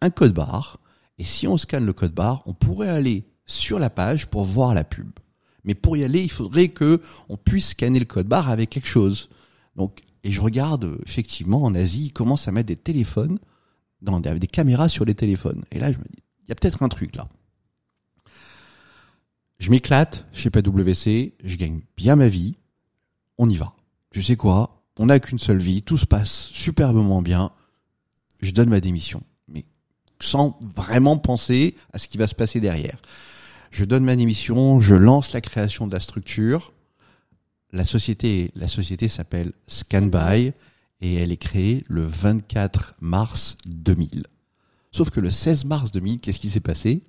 un 0.00 0.10
code 0.10 0.34
barre. 0.34 0.80
Et 1.18 1.24
si 1.24 1.46
on 1.46 1.56
scanne 1.56 1.86
le 1.86 1.92
code 1.92 2.12
barre, 2.12 2.42
on 2.46 2.54
pourrait 2.54 2.90
aller 2.90 3.24
sur 3.46 3.78
la 3.78 3.88
page 3.88 4.26
pour 4.26 4.44
voir 4.44 4.74
la 4.74 4.84
pub. 4.84 5.10
Mais 5.64 5.74
pour 5.74 5.96
y 5.96 6.04
aller, 6.04 6.22
il 6.22 6.30
faudrait 6.30 6.68
que 6.68 7.00
on 7.28 7.36
puisse 7.36 7.70
scanner 7.70 8.00
le 8.00 8.04
code 8.04 8.26
barre 8.26 8.50
avec 8.50 8.70
quelque 8.70 8.88
chose. 8.88 9.28
Donc, 9.76 10.00
et 10.26 10.32
je 10.32 10.40
regarde 10.40 10.98
effectivement 11.06 11.62
en 11.62 11.76
Asie, 11.76 12.06
ils 12.06 12.12
commencent 12.12 12.48
à 12.48 12.52
mettre 12.52 12.66
des 12.66 12.76
téléphones, 12.76 13.38
dans 14.02 14.18
des, 14.18 14.36
des 14.40 14.48
caméras 14.48 14.88
sur 14.88 15.04
les 15.04 15.14
téléphones. 15.14 15.64
Et 15.70 15.78
là, 15.78 15.92
je 15.92 15.98
me 15.98 16.02
dis, 16.02 16.24
il 16.42 16.48
y 16.48 16.52
a 16.52 16.56
peut-être 16.56 16.82
un 16.82 16.88
truc 16.88 17.14
là. 17.14 17.28
Je 19.60 19.70
m'éclate 19.70 20.26
chez 20.32 20.50
PwC, 20.50 21.36
je 21.44 21.56
gagne 21.56 21.80
bien 21.96 22.16
ma 22.16 22.26
vie, 22.26 22.56
on 23.38 23.48
y 23.48 23.54
va. 23.56 23.74
Tu 24.10 24.20
sais 24.20 24.34
quoi? 24.34 24.82
On 24.98 25.06
n'a 25.06 25.20
qu'une 25.20 25.38
seule 25.38 25.60
vie, 25.62 25.82
tout 25.82 25.96
se 25.96 26.06
passe 26.06 26.50
superbement 26.52 27.22
bien. 27.22 27.52
Je 28.40 28.50
donne 28.50 28.70
ma 28.70 28.80
démission, 28.80 29.22
mais 29.46 29.64
sans 30.18 30.58
vraiment 30.74 31.18
penser 31.18 31.76
à 31.92 32.00
ce 32.00 32.08
qui 32.08 32.18
va 32.18 32.26
se 32.26 32.34
passer 32.34 32.60
derrière. 32.60 33.00
Je 33.70 33.84
donne 33.84 34.04
ma 34.04 34.16
démission, 34.16 34.80
je 34.80 34.96
lance 34.96 35.32
la 35.32 35.40
création 35.40 35.86
de 35.86 35.92
la 35.92 36.00
structure. 36.00 36.72
La 37.72 37.84
société, 37.84 38.50
la 38.54 38.68
société 38.68 39.08
s'appelle 39.08 39.52
Scanby 39.66 40.52
et 41.00 41.14
elle 41.14 41.32
est 41.32 41.36
créée 41.36 41.82
le 41.88 42.02
24 42.02 42.94
mars 43.00 43.58
2000. 43.66 44.24
Sauf 44.92 45.10
que 45.10 45.20
le 45.20 45.30
16 45.30 45.64
mars 45.66 45.90
2000, 45.90 46.20
qu'est-ce 46.20 46.38
qui 46.38 46.48
s'est 46.48 46.60
passé? 46.60 47.02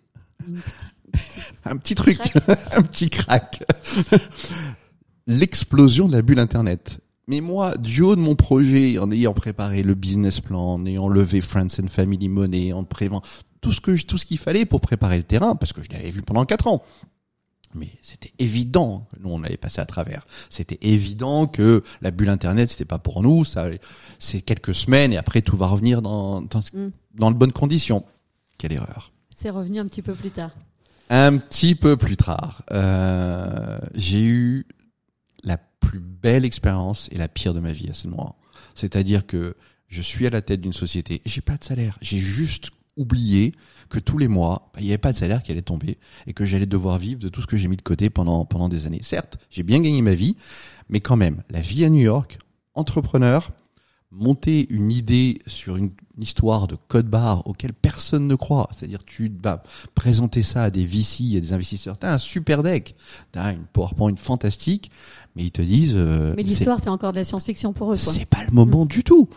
Un 1.63 1.77
petit 1.77 1.95
truc, 1.95 2.19
un 2.75 2.81
petit 2.81 3.09
crack. 3.09 3.63
L'explosion 5.25 6.07
de 6.07 6.13
la 6.13 6.21
bulle 6.21 6.39
Internet. 6.39 6.99
Mais 7.27 7.41
moi, 7.41 7.77
du 7.77 8.01
haut 8.01 8.15
de 8.15 8.21
mon 8.21 8.35
projet, 8.35 8.97
en 8.99 9.11
ayant 9.11 9.33
préparé 9.33 9.83
le 9.83 9.93
business 9.95 10.39
plan, 10.39 10.73
en 10.73 10.85
ayant 10.85 11.09
levé 11.09 11.41
Friends 11.41 11.79
and 11.81 11.87
Family 11.87 12.29
Money, 12.29 12.71
en 12.73 12.83
prévent 12.83 13.19
tout 13.59 13.73
ce 13.73 13.81
que 13.81 14.01
tout 14.03 14.17
ce 14.17 14.25
qu'il 14.25 14.37
fallait 14.37 14.65
pour 14.65 14.79
préparer 14.79 15.17
le 15.17 15.23
terrain, 15.23 15.55
parce 15.55 15.73
que 15.73 15.83
je 15.83 15.89
l'avais 15.89 16.09
vu 16.09 16.21
pendant 16.21 16.45
quatre 16.45 16.67
ans. 16.67 16.83
Mais 17.73 17.89
c'était 18.01 18.31
évident 18.39 19.07
que 19.13 19.19
nous 19.21 19.29
on 19.29 19.43
allait 19.43 19.57
passer 19.57 19.81
à 19.81 19.85
travers. 19.85 20.25
C'était 20.49 20.79
évident 20.81 21.47
que 21.47 21.83
la 22.01 22.11
bulle 22.11 22.29
internet 22.29 22.69
c'était 22.69 22.85
pas 22.85 22.97
pour 22.99 23.21
nous. 23.21 23.45
Ça, 23.45 23.67
c'est 24.19 24.41
quelques 24.41 24.73
semaines 24.75 25.13
et 25.13 25.17
après 25.17 25.41
tout 25.41 25.57
va 25.57 25.67
revenir 25.67 26.01
dans 26.01 26.41
dans, 26.41 26.61
Mm. 26.73 26.89
dans 27.15 27.31
de 27.31 27.35
bonnes 27.37 27.51
conditions. 27.51 28.05
Quelle 28.57 28.73
erreur. 28.73 29.11
C'est 29.35 29.49
revenu 29.51 29.79
un 29.79 29.87
petit 29.87 30.01
peu 30.01 30.15
plus 30.15 30.31
tard. 30.31 30.51
Un 31.09 31.37
petit 31.37 31.75
peu 31.75 31.95
plus 31.95 32.17
tard, 32.17 32.63
euh, 32.71 33.79
j'ai 33.93 34.23
eu 34.23 34.65
la 35.43 35.57
plus 35.57 35.67
plus 35.79 35.99
belle 36.01 36.43
expérience 36.43 37.07
et 37.13 37.17
la 37.17 37.29
pire 37.29 37.53
de 37.53 37.61
ma 37.61 37.71
vie 37.71 37.89
à 37.89 37.93
ce 37.93 38.09
moment. 38.09 38.35
C'est-à-dire 38.75 39.25
que 39.25 39.55
je 39.87 40.01
suis 40.01 40.27
à 40.27 40.29
la 40.29 40.41
tête 40.41 40.59
d'une 40.59 40.73
société, 40.73 41.21
j'ai 41.25 41.39
pas 41.39 41.55
de 41.55 41.63
salaire, 41.63 41.97
j'ai 42.01 42.19
juste 42.19 42.71
oublié 42.97 43.53
que 43.89 43.99
tous 43.99 44.17
les 44.17 44.27
mois, 44.27 44.71
il 44.77 44.83
n'y 44.83 44.89
avait 44.89 44.97
pas 44.97 45.11
de 45.11 45.17
salaire 45.17 45.43
qui 45.43 45.51
allait 45.51 45.61
tomber 45.61 45.97
et 46.25 46.33
que 46.33 46.45
j'allais 46.45 46.65
devoir 46.65 46.97
vivre 46.97 47.19
de 47.19 47.29
tout 47.29 47.41
ce 47.41 47.47
que 47.47 47.57
j'ai 47.57 47.67
mis 47.67 47.77
de 47.77 47.81
côté 47.81 48.09
pendant 48.09 48.45
pendant 48.45 48.69
des 48.69 48.85
années. 48.85 49.01
Certes, 49.01 49.37
j'ai 49.49 49.63
bien 49.63 49.79
gagné 49.79 50.01
ma 50.01 50.13
vie, 50.13 50.35
mais 50.89 50.99
quand 50.99 51.17
même, 51.17 51.43
la 51.49 51.61
vie 51.61 51.85
à 51.85 51.89
New 51.89 52.01
York, 52.01 52.37
entrepreneur, 52.73 53.51
monter 54.11 54.67
une 54.69 54.91
idée 54.91 55.39
sur 55.47 55.75
une 55.75 55.91
histoire 56.17 56.67
de 56.67 56.75
code 56.87 57.07
barre 57.07 57.45
auquel 57.47 57.73
personne 57.73 58.27
ne 58.27 58.35
croit, 58.35 58.69
c'est-à-dire 58.71 59.03
tu 59.05 59.31
vas 59.43 59.61
présenter 59.95 60.43
ça 60.43 60.63
à 60.63 60.69
des 60.69 60.85
VC, 60.85 61.35
à 61.37 61.39
des 61.39 61.53
investisseurs, 61.53 61.97
t'as 61.97 62.13
un 62.13 62.17
super 62.17 62.63
deck, 62.63 62.95
t'as 63.31 63.53
une 63.53 63.65
PowerPoint 63.65 64.15
fantastique, 64.15 64.91
mais 65.35 65.43
ils 65.43 65.51
te 65.51 65.61
disent... 65.61 65.95
Euh, 65.95 66.33
mais 66.35 66.43
l'histoire, 66.43 66.79
c'est 66.81 66.89
encore 66.89 67.11
de 67.11 67.17
la 67.17 67.25
science-fiction 67.25 67.73
pour 67.73 67.91
eux. 67.91 67.95
C'est 67.95 68.25
pas 68.25 68.43
le 68.45 68.51
moment 68.51 68.85
du 68.85 69.03
tout. 69.03 69.29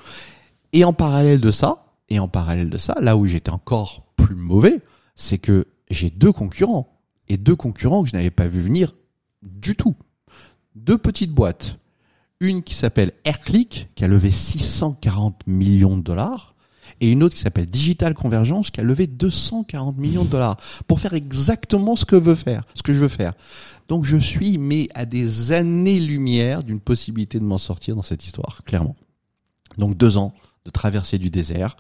Et 0.73 0.85
en 0.85 0.93
parallèle 0.93 1.41
de 1.41 1.51
ça, 1.51 1.85
et 2.09 2.19
en 2.19 2.29
parallèle 2.29 2.71
de 2.71 2.79
ça, 2.79 2.97
là 3.01 3.17
où 3.17 3.27
j'étais 3.27 3.51
encore 3.51 4.07
mauvais, 4.37 4.81
c'est 5.17 5.39
que 5.39 5.67
j'ai 5.91 6.11
deux 6.11 6.33
concurrents, 6.33 7.01
et 7.29 7.37
deux 7.37 7.57
concurrents 7.57 8.03
que 8.03 8.11
je 8.11 8.17
n'avais 8.17 8.31
pas 8.31 8.49
vu 8.49 8.61
venir 8.61 8.95
du 9.43 9.77
tout. 9.77 9.95
Deux 10.75 10.99
petites 10.99 11.33
boîtes 11.33 11.79
une 12.41 12.63
qui 12.63 12.75
s'appelle 12.75 13.13
Airclick, 13.25 13.91
qui 13.95 14.05
a 14.05 14.09
levé 14.09 14.31
640 14.31 15.47
millions 15.47 15.97
de 15.97 16.03
dollars, 16.03 16.55
et 17.01 17.13
une 17.13 17.23
autre 17.23 17.35
qui 17.35 17.41
s'appelle 17.41 17.67
Digital 17.67 18.15
Convergence, 18.15 18.71
qui 18.71 18.81
a 18.81 18.83
levé 18.83 19.07
240 19.07 19.97
millions 19.99 20.25
de 20.25 20.31
dollars 20.31 20.57
pour 20.87 21.01
faire 21.01 21.15
exactement 21.15 21.97
ce 21.97 22.05
que 22.05 22.17
veut 22.17 22.35
faire, 22.35 22.65
ce 22.75 22.83
que 22.83 22.93
je 22.93 22.99
veux 22.99 23.09
faire. 23.09 23.33
Donc 23.89 24.05
je 24.05 24.17
suis 24.17 24.59
mais 24.59 24.89
à 24.95 25.07
des 25.07 25.53
années-lumière 25.53 26.63
d'une 26.63 26.81
possibilité 26.81 27.39
de 27.39 27.45
m'en 27.45 27.59
sortir 27.59 27.95
dans 27.95 28.03
cette 28.03 28.25
histoire, 28.25 28.63
clairement. 28.65 28.97
Donc 29.79 29.97
deux 29.97 30.17
ans 30.17 30.35
de 30.65 30.71
traversée 30.71 31.19
du 31.19 31.31
désert 31.31 31.77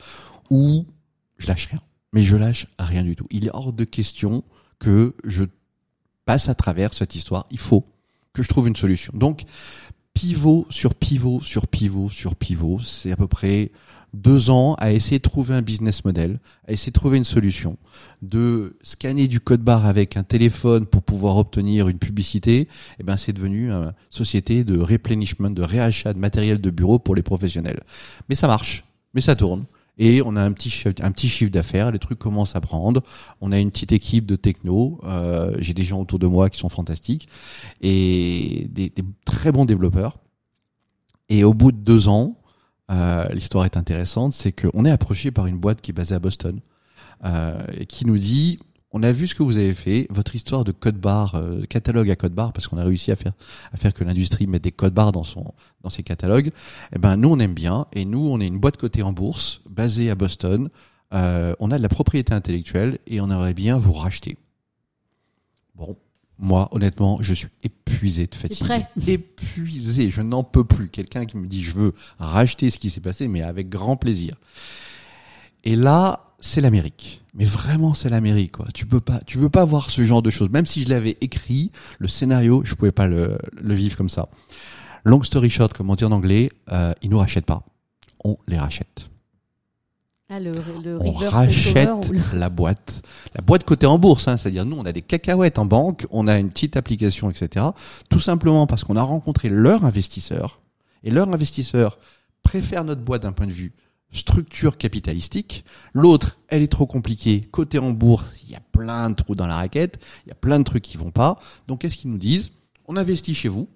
où 0.48 0.86
je 1.38 1.48
lâche 1.48 1.66
rien. 1.66 1.80
Mais 2.12 2.22
je 2.22 2.36
lâche 2.36 2.66
rien 2.78 3.04
du 3.04 3.16
tout. 3.16 3.26
Il 3.30 3.46
est 3.46 3.50
hors 3.52 3.72
de 3.72 3.84
question 3.84 4.44
que 4.78 5.14
je 5.24 5.44
passe 6.24 6.48
à 6.48 6.54
travers 6.54 6.94
cette 6.94 7.14
histoire. 7.14 7.46
Il 7.50 7.58
faut 7.58 7.86
que 8.32 8.42
je 8.42 8.48
trouve 8.48 8.68
une 8.68 8.76
solution. 8.76 9.12
Donc, 9.16 9.44
pivot 10.14 10.66
sur 10.70 10.94
pivot 10.94 11.40
sur 11.40 11.66
pivot 11.66 12.08
sur 12.08 12.34
pivot. 12.34 12.80
C'est 12.80 13.12
à 13.12 13.16
peu 13.16 13.28
près 13.28 13.70
deux 14.12 14.50
ans 14.50 14.74
à 14.74 14.92
essayer 14.92 15.18
de 15.18 15.22
trouver 15.22 15.54
un 15.54 15.62
business 15.62 16.04
model, 16.04 16.40
à 16.66 16.72
essayer 16.72 16.90
de 16.90 16.98
trouver 16.98 17.16
une 17.16 17.24
solution, 17.24 17.76
de 18.22 18.76
scanner 18.82 19.28
du 19.28 19.40
code 19.40 19.62
barre 19.62 19.86
avec 19.86 20.16
un 20.16 20.24
téléphone 20.24 20.86
pour 20.86 21.02
pouvoir 21.02 21.36
obtenir 21.36 21.88
une 21.88 21.98
publicité. 21.98 22.68
Eh 22.98 23.02
ben, 23.02 23.16
c'est 23.16 23.32
devenu 23.32 23.70
une 23.70 23.94
société 24.10 24.64
de 24.64 24.78
replenishment, 24.78 25.50
de 25.50 25.62
réachat 25.62 26.12
de 26.12 26.18
matériel 26.18 26.60
de 26.60 26.70
bureau 26.70 26.98
pour 26.98 27.14
les 27.14 27.22
professionnels. 27.22 27.80
Mais 28.28 28.34
ça 28.34 28.48
marche, 28.48 28.84
mais 29.14 29.20
ça 29.20 29.36
tourne. 29.36 29.64
Et 30.02 30.22
on 30.22 30.34
a 30.34 30.42
un 30.42 30.52
petit 30.52 30.72
un 31.02 31.12
petit 31.12 31.28
chiffre 31.28 31.52
d'affaires, 31.52 31.92
les 31.92 31.98
trucs 31.98 32.18
commencent 32.18 32.56
à 32.56 32.60
prendre. 32.62 33.02
On 33.42 33.52
a 33.52 33.58
une 33.58 33.70
petite 33.70 33.92
équipe 33.92 34.24
de 34.24 34.34
techno. 34.34 34.98
Euh, 35.04 35.54
J'ai 35.58 35.74
des 35.74 35.82
gens 35.82 36.00
autour 36.00 36.18
de 36.18 36.26
moi 36.26 36.48
qui 36.48 36.58
sont 36.58 36.70
fantastiques 36.70 37.28
et 37.82 38.66
des, 38.70 38.92
très 39.26 39.52
bons 39.52 39.66
développeurs. 39.66 40.16
Et 41.28 41.44
au 41.44 41.52
bout 41.52 41.70
de 41.70 41.76
deux 41.76 42.08
ans, 42.08 42.38
euh, 42.90 43.28
l'histoire 43.28 43.66
est 43.66 43.76
intéressante, 43.76 44.32
c'est 44.32 44.52
qu'on 44.52 44.86
est 44.86 44.90
approché 44.90 45.30
par 45.30 45.46
une 45.46 45.58
boîte 45.58 45.82
qui 45.82 45.90
est 45.90 45.94
basée 45.94 46.14
à 46.14 46.18
Boston 46.18 46.60
euh, 47.26 47.60
et 47.74 47.84
qui 47.84 48.06
nous 48.06 48.16
dit 48.16 48.58
on 48.92 49.03
a 49.03 49.12
vu 49.12 49.26
ce 49.26 49.35
que 49.35 49.42
vous 49.42 49.57
avez 49.57 49.74
fait, 49.74 50.07
votre 50.11 50.35
histoire 50.35 50.64
de 50.64 50.72
code 50.72 50.96
barre, 50.96 51.37
euh, 51.37 51.62
catalogue 51.62 52.11
à 52.11 52.16
code 52.16 52.33
barre, 52.33 52.53
parce 52.53 52.66
qu'on 52.66 52.76
a 52.76 52.85
réussi 52.85 53.12
à 53.12 53.16
faire 53.16 53.33
à 53.72 53.76
faire 53.76 53.94
que 53.94 54.03
l'industrie 54.03 54.46
mette 54.46 54.64
des 54.64 54.72
codes 54.72 54.94
barres 54.94 55.12
dans 55.12 55.24
son 55.24 55.53
dans 55.83 55.90
ses 55.90 56.03
catalogues. 56.03 56.50
Eh 56.94 56.98
ben 56.98 57.16
nous 57.16 57.29
on 57.29 57.38
aime 57.38 57.55
bien 57.55 57.87
et 57.92 58.05
nous 58.05 58.29
on 58.29 58.40
est 58.40 58.46
une 58.46 58.59
boîte 58.59 58.76
cotée 58.76 59.03
en 59.03 59.12
bourse 59.12 59.61
basée 59.68 60.11
à 60.11 60.14
Boston. 60.14 60.70
Euh, 61.12 61.55
on 61.61 61.70
a 61.70 61.79
de 61.79 61.83
la 61.83 61.88
propriété 61.88 62.33
intellectuelle 62.33 62.98
et 63.07 63.20
on 63.20 63.31
aimerait 63.31 63.55
bien 63.55 63.79
vous 63.79 63.92
racheter. 63.92 64.37
Bon, 65.76 65.96
moi 66.38 66.68
honnêtement 66.72 67.18
je 67.20 67.35
suis 67.35 67.48
épuisé 67.62 68.26
de 68.26 68.35
fatigue, 68.35 68.66
épuisé, 69.07 70.11
je 70.11 70.22
n'en 70.22 70.42
peux 70.42 70.64
plus. 70.64 70.88
Quelqu'un 70.88 71.26
qui 71.26 71.37
me 71.37 71.46
dit 71.46 71.62
je 71.62 71.74
veux 71.74 71.94
racheter 72.18 72.70
ce 72.70 72.79
qui 72.79 72.90
s'est 72.90 73.00
passé, 73.00 73.29
mais 73.29 73.42
avec 73.42 73.68
grand 73.68 73.96
plaisir. 73.96 74.35
Et 75.62 75.76
là 75.76 76.29
c'est 76.40 76.61
l'Amérique. 76.61 77.22
Mais 77.35 77.44
vraiment, 77.44 77.94
c'est 77.94 78.09
l'Amérique, 78.09 78.53
quoi. 78.53 78.66
Tu 78.74 78.87
peux 78.87 79.00
pas, 79.00 79.20
tu 79.26 79.38
veux 79.38 79.50
pas 79.50 79.64
voir 79.64 79.90
ce 79.90 80.03
genre 80.03 80.22
de 80.22 80.31
choses. 80.31 80.50
Même 80.50 80.66
si 80.66 80.83
je 80.83 80.88
l'avais 80.88 81.16
écrit, 81.20 81.70
le 81.98 82.09
scénario, 82.09 82.62
je 82.64 82.74
pouvais 82.74 82.92
pas 82.92 83.07
le, 83.07 83.38
le 83.61 83.74
vivre 83.74 83.96
comme 83.96 84.09
ça. 84.09 84.29
Long 85.05 85.22
story 85.22 85.50
short, 85.50 85.72
comme 85.72 85.90
on 85.90 85.94
dit 85.94 86.05
en 86.05 86.12
anglais, 86.12 86.50
euh, 86.72 86.92
ils 87.03 87.11
nous 87.11 87.18
rachètent 87.18 87.46
pas. 87.46 87.62
On 88.24 88.37
les 88.48 88.59
rachète. 88.59 89.11
Ah, 90.33 90.38
le, 90.38 90.53
le 90.85 90.98
on 91.00 91.11
rachète 91.11 91.88
la 92.35 92.50
boîte. 92.50 93.03
La 93.35 93.42
boîte 93.42 93.64
cotée 93.64 93.87
en 93.87 93.98
bourse, 93.98 94.29
hein, 94.29 94.37
c'est-à-dire 94.37 94.64
nous, 94.64 94.76
on 94.76 94.85
a 94.85 94.92
des 94.92 95.03
cacahuètes 95.03 95.59
en 95.59 95.64
banque, 95.64 96.07
on 96.11 96.29
a 96.29 96.38
une 96.38 96.50
petite 96.50 96.76
application, 96.76 97.31
etc. 97.31 97.66
Tout 98.09 98.20
simplement 98.20 98.68
parce 98.68 98.85
qu'on 98.85 98.94
a 98.96 99.03
rencontré 99.03 99.48
leur 99.48 99.85
investisseur 99.85 100.61
et 101.03 101.11
leur 101.11 101.29
investisseur 101.29 101.98
préfère 102.44 102.85
notre 102.85 103.00
boîte 103.00 103.22
d'un 103.22 103.33
point 103.33 103.48
de 103.48 103.53
vue 103.53 103.72
structure 104.12 104.76
capitalistique. 104.76 105.64
L'autre, 105.94 106.38
elle 106.48 106.62
est 106.62 106.72
trop 106.72 106.86
compliquée. 106.86 107.42
Côté 107.50 107.78
en 107.78 107.90
bourse, 107.90 108.30
il 108.44 108.50
y 108.50 108.56
a 108.56 108.60
plein 108.72 109.10
de 109.10 109.14
trous 109.14 109.34
dans 109.34 109.46
la 109.46 109.56
raquette, 109.56 109.98
il 110.26 110.30
y 110.30 110.32
a 110.32 110.34
plein 110.34 110.58
de 110.58 110.64
trucs 110.64 110.82
qui 110.82 110.96
vont 110.96 111.10
pas. 111.10 111.38
Donc 111.68 111.80
qu'est-ce 111.80 111.96
qu'ils 111.96 112.10
nous 112.10 112.18
disent? 112.18 112.50
On 112.86 112.96
investit 112.96 113.34
chez 113.34 113.48
vous 113.48 113.68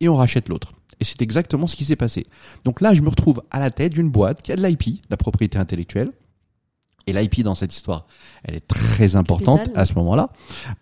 et 0.00 0.08
on 0.08 0.16
rachète 0.16 0.48
l'autre. 0.48 0.72
Et 0.98 1.04
c'est 1.04 1.20
exactement 1.20 1.66
ce 1.66 1.76
qui 1.76 1.84
s'est 1.84 1.96
passé. 1.96 2.26
Donc 2.64 2.80
là, 2.80 2.94
je 2.94 3.02
me 3.02 3.08
retrouve 3.08 3.42
à 3.50 3.60
la 3.60 3.70
tête 3.70 3.92
d'une 3.92 4.10
boîte 4.10 4.42
qui 4.42 4.52
a 4.52 4.56
de 4.56 4.66
l'IP, 4.66 5.02
la 5.10 5.16
propriété 5.16 5.58
intellectuelle. 5.58 6.10
Et 7.08 7.12
l'IP 7.12 7.42
dans 7.42 7.54
cette 7.54 7.72
histoire, 7.72 8.06
elle 8.42 8.56
est 8.56 8.66
très 8.66 9.14
importante 9.14 9.68
à 9.76 9.86
ce 9.86 9.94
moment-là, 9.94 10.30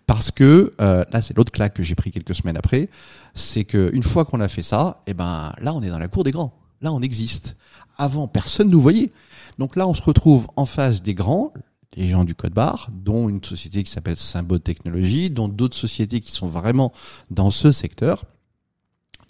parce 0.07 0.31
que 0.31 0.73
euh, 0.81 1.05
là, 1.11 1.21
c'est 1.21 1.37
l'autre 1.37 1.51
claque 1.51 1.75
que 1.75 1.83
j'ai 1.83 1.93
pris 1.93 2.09
quelques 2.09 2.33
semaines 2.33 2.57
après, 2.57 2.89
c'est 3.35 3.63
que 3.63 3.91
une 3.93 4.01
fois 4.01 4.25
qu'on 4.25 4.39
a 4.39 4.47
fait 4.47 4.63
ça, 4.63 5.01
et 5.05 5.11
eh 5.11 5.13
ben 5.13 5.53
là, 5.61 5.75
on 5.75 5.83
est 5.83 5.89
dans 5.89 5.99
la 5.99 6.07
cour 6.07 6.23
des 6.23 6.31
grands. 6.31 6.57
Là, 6.81 6.91
on 6.91 7.01
existe. 7.01 7.55
Avant, 7.97 8.27
personne 8.27 8.69
nous 8.69 8.81
voyait. 8.81 9.11
Donc 9.57 9.75
là, 9.75 9.87
on 9.87 9.93
se 9.93 10.01
retrouve 10.01 10.47
en 10.55 10.65
face 10.65 11.01
des 11.01 11.13
grands, 11.13 11.51
les 11.95 12.07
gens 12.07 12.23
du 12.23 12.35
code 12.35 12.53
barre, 12.53 12.89
dont 12.91 13.29
une 13.29 13.43
société 13.43 13.83
qui 13.83 13.91
s'appelle 13.91 14.17
Symbol 14.17 14.59
Technologies, 14.59 15.29
dont 15.29 15.47
d'autres 15.47 15.77
sociétés 15.77 16.19
qui 16.19 16.31
sont 16.31 16.47
vraiment 16.47 16.91
dans 17.31 17.51
ce 17.51 17.71
secteur. 17.71 18.25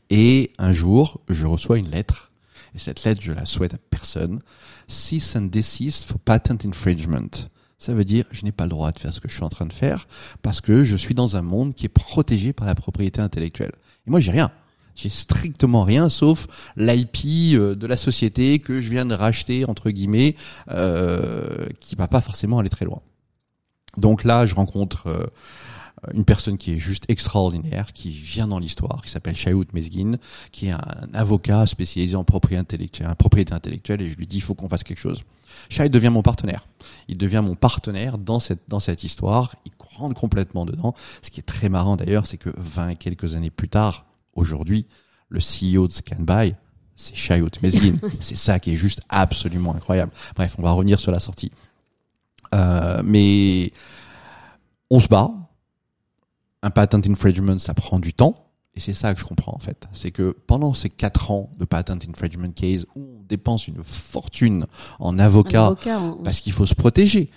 Et 0.10 0.51
un 0.58 0.71
jour, 0.71 1.21
je 1.30 1.45
reçois 1.45 1.78
une 1.78 1.89
lettre. 1.89 2.32
Et 2.73 2.80
cette 2.80 3.04
lettre, 3.04 3.21
je 3.21 3.32
la 3.32 3.45
souhaite 3.45 3.73
à 3.73 3.78
personne. 3.89 4.39
Cease 4.88 5.36
and 5.36 5.43
desist 5.43 6.06
for 6.06 6.19
patent 6.19 6.65
infringement. 6.65 7.49
Ça 7.78 7.93
veut 7.93 8.06
dire, 8.06 8.25
je 8.32 8.45
n'ai 8.45 8.51
pas 8.51 8.63
le 8.63 8.69
droit 8.69 8.91
de 8.91 8.99
faire 8.99 9.13
ce 9.13 9.19
que 9.19 9.30
je 9.30 9.36
suis 9.36 9.43
en 9.43 9.49
train 9.49 9.65
de 9.65 9.73
faire 9.73 10.08
parce 10.41 10.62
que 10.62 10.84
je 10.84 10.95
suis 10.95 11.13
dans 11.13 11.38
un 11.38 11.41
monde 11.41 11.73
qui 11.73 11.86
est 11.86 11.89
protégé 11.89 12.54
par 12.54 12.67
la 12.67 12.75
propriété 12.75 13.21
intellectuelle. 13.21 13.73
Et 14.08 14.10
moi, 14.10 14.19
j'ai 14.19 14.32
rien. 14.32 14.51
J'ai 14.96 15.10
strictement 15.10 15.84
rien 15.84 16.10
sauf 16.10 16.48
l'IP 16.78 17.54
euh, 17.54 17.76
de 17.76 17.86
la 17.86 17.98
société 17.98 18.60
que 18.60 18.80
je 18.80 18.90
viens 18.90 19.06
de 19.06 19.14
racheter 19.14 19.66
entre 19.66 19.90
guillemets, 19.92 20.36
euh, 20.70 21.68
qui 21.80 21.96
va 21.96 22.08
pas 22.08 22.22
forcément 22.22 22.60
aller 22.60 22.70
très 22.70 22.86
loin. 22.86 23.02
Donc 23.98 24.24
là, 24.24 24.46
je 24.46 24.56
rencontre 24.56 25.08
euh, 25.08 25.26
une 26.14 26.26
personne 26.26 26.58
qui 26.58 26.74
est 26.74 26.78
juste 26.78 27.06
extraordinaire, 27.10 27.94
qui 27.94 28.10
vient 28.10 28.48
dans 28.48 28.60
l'histoire, 28.60 29.02
qui 29.04 29.10
s'appelle 29.10 29.36
Shayout 29.36 29.66
Mesgin, 29.74 30.18
qui 30.52 30.68
est 30.68 30.72
un 30.72 31.10
avocat 31.14 31.66
spécialisé 31.66 32.16
en 32.16 32.24
propriété 32.24 32.60
intellectuelle, 32.60 33.16
propriété 33.18 33.54
intellectuelle, 33.54 34.02
et 34.02 34.10
je 34.10 34.18
lui 34.18 34.28
dis 34.28 34.38
il 34.38 34.42
faut 34.42 34.54
qu'on 34.54 34.70
fasse 34.70 34.84
quelque 34.84 35.00
chose. 35.00 35.24
Shayout 35.70 35.90
devient 35.90 36.10
mon 36.10 36.22
partenaire. 36.22 36.68
Il 37.08 37.18
devient 37.18 37.42
mon 37.44 37.56
partenaire 37.56 38.18
dans 38.18 38.40
cette 38.40 38.62
dans 38.68 38.80
cette 38.80 39.04
histoire. 39.04 39.56
Il 39.66 39.72
rentre 39.98 40.20
complètement 40.20 40.66
dedans. 40.66 40.94
Ce 41.22 41.32
qui 41.32 41.40
est 41.40 41.44
très 41.44 41.70
marrant 41.70 41.96
d'ailleurs, 41.96 42.26
c'est 42.26 42.38
que 42.38 42.50
20 42.58 42.90
et 42.90 42.96
quelques 42.96 43.36
années 43.36 43.50
plus 43.50 43.70
tard, 43.70 44.06
Aujourd'hui, 44.36 44.86
le 45.30 45.39
CEO 45.39 45.88
de 45.88 45.93
Scanby, 45.93 46.56
c'est 46.95 47.15
Shayot 47.15 47.50
Mesgin. 47.62 47.98
c'est 48.19 48.36
ça 48.38 48.60
qui 48.60 48.74
est 48.74 48.76
juste 48.76 49.02
absolument 49.10 49.76
incroyable. 49.76 50.12
Bref, 50.36 50.56
on 50.58 50.62
va 50.62 50.71
revenir 50.71 51.00
sur 51.00 51.12
la 51.12 51.19
sortie. 51.19 51.52
Euh, 52.54 53.02
mais 53.04 53.71
on 54.89 55.00
se 55.00 55.08
bat. 55.08 55.32
Un 56.62 56.69
patent 56.69 57.08
infringement, 57.08 57.58
ça 57.60 57.74
prend 57.74 58.00
du 58.00 58.13
temps. 58.13 58.45
Et 58.76 58.80
c'est 58.80 58.93
ça 58.93 59.13
que 59.13 59.19
je 59.19 59.26
comprends 59.26 59.54
en 59.56 59.60
fait. 59.60 59.88
C'est 59.93 60.12
que 60.12 60.36
pendant 60.48 60.74
ces 60.74 60.89
quatre 60.89 61.32
ans 61.32 61.50
de 61.58 61.63
patent 61.65 61.91
infringement 62.10 62.52
case 62.52 62.86
où 62.95 63.19
on 63.19 63.24
dépense 63.24 63.67
une 63.67 63.84
fortune 63.84 64.65
en 65.00 65.17
avocat, 65.17 65.67
avocat 65.67 66.02
parce 66.24 66.41
qu'il 66.41 66.52
faut 66.52 66.65
se 66.65 66.76
protéger, 66.76 67.32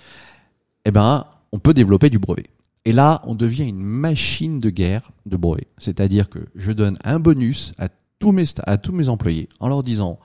eh 0.85 0.91
ben, 0.91 1.25
on 1.53 1.61
peut 1.61 1.75
développer 1.75 2.11
du 2.11 2.19
brevet. 2.19 2.47
Et 2.89 2.93
là, 2.93 3.21
on 3.25 3.35
devient 3.35 3.69
une 3.69 3.83
machine 3.83 4.61
de 4.61 4.71
guerre 4.71 5.13
de 5.27 5.37
brevet. 5.37 5.67
C'est-à-dire 5.77 6.31
que 6.31 6.39
je 6.55 6.73
donne 6.73 6.97
un 7.05 7.21
bonus 7.21 7.75
à 7.77 7.91
tous 8.19 8.33
mes, 8.33 8.47
à 8.65 8.79
tous 8.79 8.93
mes 8.93 9.11
employés 9.11 9.51
en 9.61 9.69
leur 9.69 9.83
disant 9.83 10.19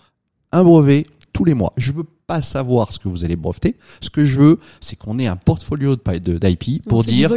un 0.53 0.63
brevet 0.63 1.05
tous 1.33 1.43
les 1.43 1.55
mois. 1.55 1.73
Je 1.75 1.91
veux 1.91 2.05
pas 2.05 2.41
savoir 2.41 2.93
ce 2.93 2.99
que 2.99 3.09
vous 3.09 3.25
allez 3.25 3.35
breveter. 3.35 3.75
Ce 3.99 4.09
que 4.09 4.23
je 4.23 4.39
veux, 4.39 4.59
c'est 4.79 4.95
qu'on 4.95 5.19
ait 5.19 5.27
un 5.27 5.35
portfolio 5.35 5.97
d'IP 5.97 6.87
pour 6.87 7.03
dire 7.03 7.33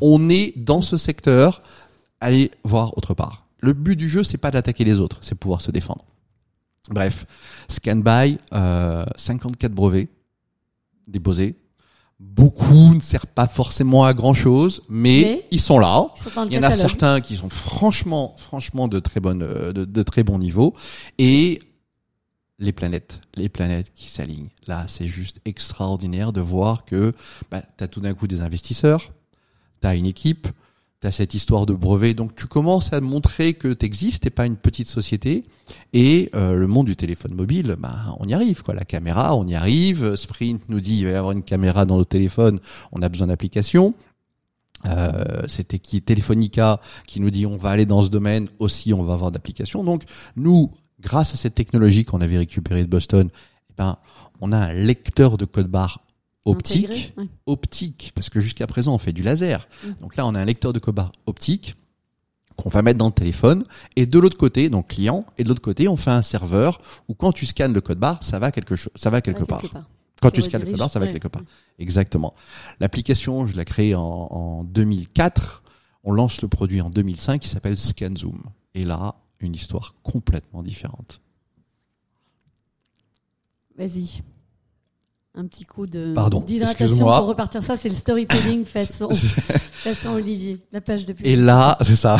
on 0.00 0.30
est 0.30 0.54
dans 0.56 0.80
ce 0.80 0.96
secteur, 0.96 1.60
allez 2.18 2.50
voir 2.64 2.96
autre 2.96 3.12
part. 3.12 3.44
le 3.58 3.74
but 3.74 3.96
du 3.96 4.08
jeu, 4.08 4.24
c'est 4.24 4.38
pas 4.38 4.50
d'attaquer 4.50 4.84
les 4.84 4.98
autres, 4.98 5.18
c'est 5.20 5.34
pouvoir 5.34 5.60
se 5.60 5.70
défendre. 5.70 6.06
Bref, 6.88 7.26
ScanBy, 7.68 8.38
euh, 8.54 9.04
54 9.16 9.72
brevets 9.72 10.08
déposés. 11.06 11.59
Beaucoup 12.20 12.94
ne 12.94 13.00
servent 13.00 13.26
pas 13.34 13.48
forcément 13.48 14.04
à 14.04 14.12
grand 14.12 14.34
chose, 14.34 14.82
mais, 14.88 15.22
Mais 15.22 15.46
ils 15.50 15.60
sont 15.60 15.78
là. 15.78 16.06
Ils 16.16 16.22
sont 16.22 16.46
Il 16.46 16.52
y 16.52 16.58
en 16.58 16.62
a 16.62 16.72
certains 16.74 17.20
qui 17.20 17.36
sont 17.36 17.48
franchement, 17.48 18.34
franchement 18.36 18.88
de 18.88 19.00
très 19.00 19.20
bonnes, 19.20 19.42
euh, 19.42 19.72
de, 19.72 19.84
de 19.86 20.02
très 20.02 20.22
bons 20.22 20.38
niveaux. 20.38 20.74
Et 21.18 21.60
les 22.60 22.72
planètes, 22.72 23.20
les 23.34 23.48
planètes 23.48 23.92
qui 23.94 24.08
s'alignent. 24.08 24.50
Là, 24.66 24.84
c'est 24.86 25.08
juste 25.08 25.40
extraordinaire 25.46 26.32
de 26.32 26.42
voir 26.42 26.84
que 26.84 27.14
bah, 27.50 27.62
tu 27.76 27.82
as 27.82 27.88
tout 27.88 28.00
d'un 28.00 28.14
coup 28.14 28.26
des 28.26 28.42
investisseurs, 28.42 29.12
tu 29.80 29.86
as 29.86 29.94
une 29.94 30.06
équipe, 30.06 30.46
tu 31.00 31.06
as 31.06 31.12
cette 31.12 31.34
histoire 31.34 31.66
de 31.66 31.72
brevet. 31.72 32.14
Donc, 32.14 32.34
tu 32.34 32.46
commences 32.46 32.92
à 32.92 33.00
montrer 33.00 33.54
que 33.54 33.72
tu 33.72 33.86
existes, 33.86 34.24
t'es 34.24 34.30
pas 34.30 34.46
une 34.46 34.56
petite 34.56 34.88
société. 34.88 35.44
Et 35.92 36.30
euh, 36.34 36.54
le 36.54 36.66
monde 36.66 36.86
du 36.86 36.96
téléphone 36.96 37.34
mobile, 37.34 37.76
bah, 37.78 38.14
on 38.18 38.26
y 38.26 38.34
arrive. 38.34 38.62
quoi. 38.62 38.74
La 38.74 38.84
caméra, 38.84 39.34
on 39.36 39.46
y 39.46 39.54
arrive. 39.54 40.16
Sprint 40.16 40.62
nous 40.68 40.80
dit 40.80 40.98
il 40.98 41.04
va 41.04 41.10
y 41.12 41.14
avoir 41.14 41.32
une 41.32 41.42
caméra 41.42 41.86
dans 41.86 41.96
nos 41.96 42.04
téléphones, 42.04 42.60
on 42.92 43.02
a 43.02 43.08
besoin 43.08 43.28
d'applications. 43.28 43.94
Euh, 44.86 45.42
c'était 45.46 45.78
qui? 45.78 46.00
Telefonica 46.00 46.80
qui 47.06 47.20
nous 47.20 47.30
dit 47.30 47.44
on 47.44 47.58
va 47.58 47.70
aller 47.70 47.84
dans 47.84 48.00
ce 48.00 48.08
domaine 48.08 48.48
aussi 48.58 48.94
on 48.94 49.02
va 49.02 49.12
avoir 49.12 49.30
d'applications 49.30 49.84
donc 49.84 50.04
nous 50.36 50.70
grâce 51.00 51.34
à 51.34 51.36
cette 51.36 51.54
technologie 51.54 52.06
qu'on 52.06 52.22
avait 52.22 52.38
récupérée 52.38 52.82
de 52.84 52.88
Boston 52.88 53.28
eh 53.68 53.74
ben 53.76 53.98
on 54.40 54.52
a 54.52 54.56
un 54.56 54.72
lecteur 54.72 55.36
de 55.36 55.44
code 55.44 55.66
barre 55.66 56.02
optique 56.44 56.86
Intégré, 56.86 57.12
ouais. 57.18 57.28
optique 57.46 58.12
parce 58.14 58.30
que 58.30 58.40
jusqu'à 58.40 58.66
présent 58.66 58.94
on 58.94 58.98
fait 58.98 59.12
du 59.12 59.22
laser 59.22 59.68
Mhm. 59.84 59.94
donc 60.00 60.16
là 60.16 60.26
on 60.26 60.34
a 60.34 60.40
un 60.40 60.44
lecteur 60.44 60.72
de 60.72 60.78
code 60.78 60.94
barre 60.94 61.12
optique 61.26 61.74
qu'on 62.56 62.68
va 62.70 62.82
mettre 62.82 62.98
dans 62.98 63.06
le 63.08 63.12
téléphone 63.12 63.64
et 63.96 64.06
de 64.06 64.18
l'autre 64.18 64.36
côté 64.36 64.68
donc 64.70 64.88
client 64.88 65.24
et 65.38 65.44
de 65.44 65.48
l'autre 65.48 65.60
côté 65.62 65.86
on 65.88 65.96
fait 65.96 66.10
un 66.10 66.22
serveur 66.22 66.80
où 67.08 67.14
quand 67.14 67.32
tu 67.32 67.46
scannes 67.46 67.72
le 67.74 67.80
code 67.80 67.98
barre 67.98 68.22
ça 68.22 68.38
va 68.38 68.50
quelque 68.52 68.76
chose 68.76 68.92
ça 68.96 69.10
va 69.10 69.20
quelque 69.20 69.40
Ouais, 69.40 69.46
part 69.46 69.60
quelque 69.60 69.72
part. 69.74 69.88
quand 70.22 70.30
tu 70.30 70.40
Tu 70.40 70.48
scannes 70.48 70.62
le 70.62 70.68
code 70.70 70.78
barre, 70.78 70.90
ça 70.90 70.98
va 70.98 71.06
ouais. 71.06 71.12
quelque 71.12 71.28
part. 71.28 71.42
Exactement. 71.78 72.34
L'application, 72.80 73.46
je 73.46 73.56
l'ai 73.56 73.64
créée 73.64 73.94
en, 73.94 74.02
en 74.02 74.64
2004. 74.64 75.62
On 76.04 76.12
lance 76.12 76.42
le 76.42 76.48
produit 76.48 76.82
en 76.82 76.90
2005 76.90 77.40
qui 77.40 77.48
s'appelle 77.48 77.78
ScanZoom. 77.78 78.42
Et 78.74 78.84
là, 78.84 79.14
une 79.40 79.54
histoire 79.54 79.94
complètement 80.02 80.62
différente. 80.62 81.22
Vas-y. 83.78 84.22
Un 85.34 85.46
petit 85.46 85.64
coup 85.64 85.86
de 85.86 86.14
d'hydratation 86.44 86.98
pour 86.98 87.26
repartir. 87.26 87.62
Ça, 87.62 87.76
c'est 87.76 87.88
le 87.88 87.94
storytelling 87.94 88.64
façon, 88.66 89.08
façon 89.10 90.10
Olivier. 90.10 90.58
La 90.72 90.80
page 90.80 91.06
de 91.06 91.12
Et 91.12 91.14
publicité. 91.14 91.42
là, 91.42 91.78
c'est 91.82 91.96
ça. 91.96 92.18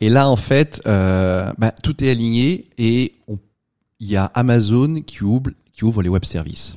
Et 0.00 0.08
là, 0.08 0.28
en 0.28 0.36
fait, 0.36 0.82
euh, 0.86 1.52
bah, 1.58 1.70
tout 1.70 2.02
est 2.02 2.10
aligné 2.10 2.68
et 2.78 3.14
il 4.00 4.10
y 4.10 4.16
a 4.16 4.24
Amazon 4.34 5.02
qui 5.02 5.22
ouvre, 5.22 5.50
qui 5.72 5.84
ouvre 5.84 6.02
les 6.02 6.08
web 6.08 6.24
services. 6.24 6.76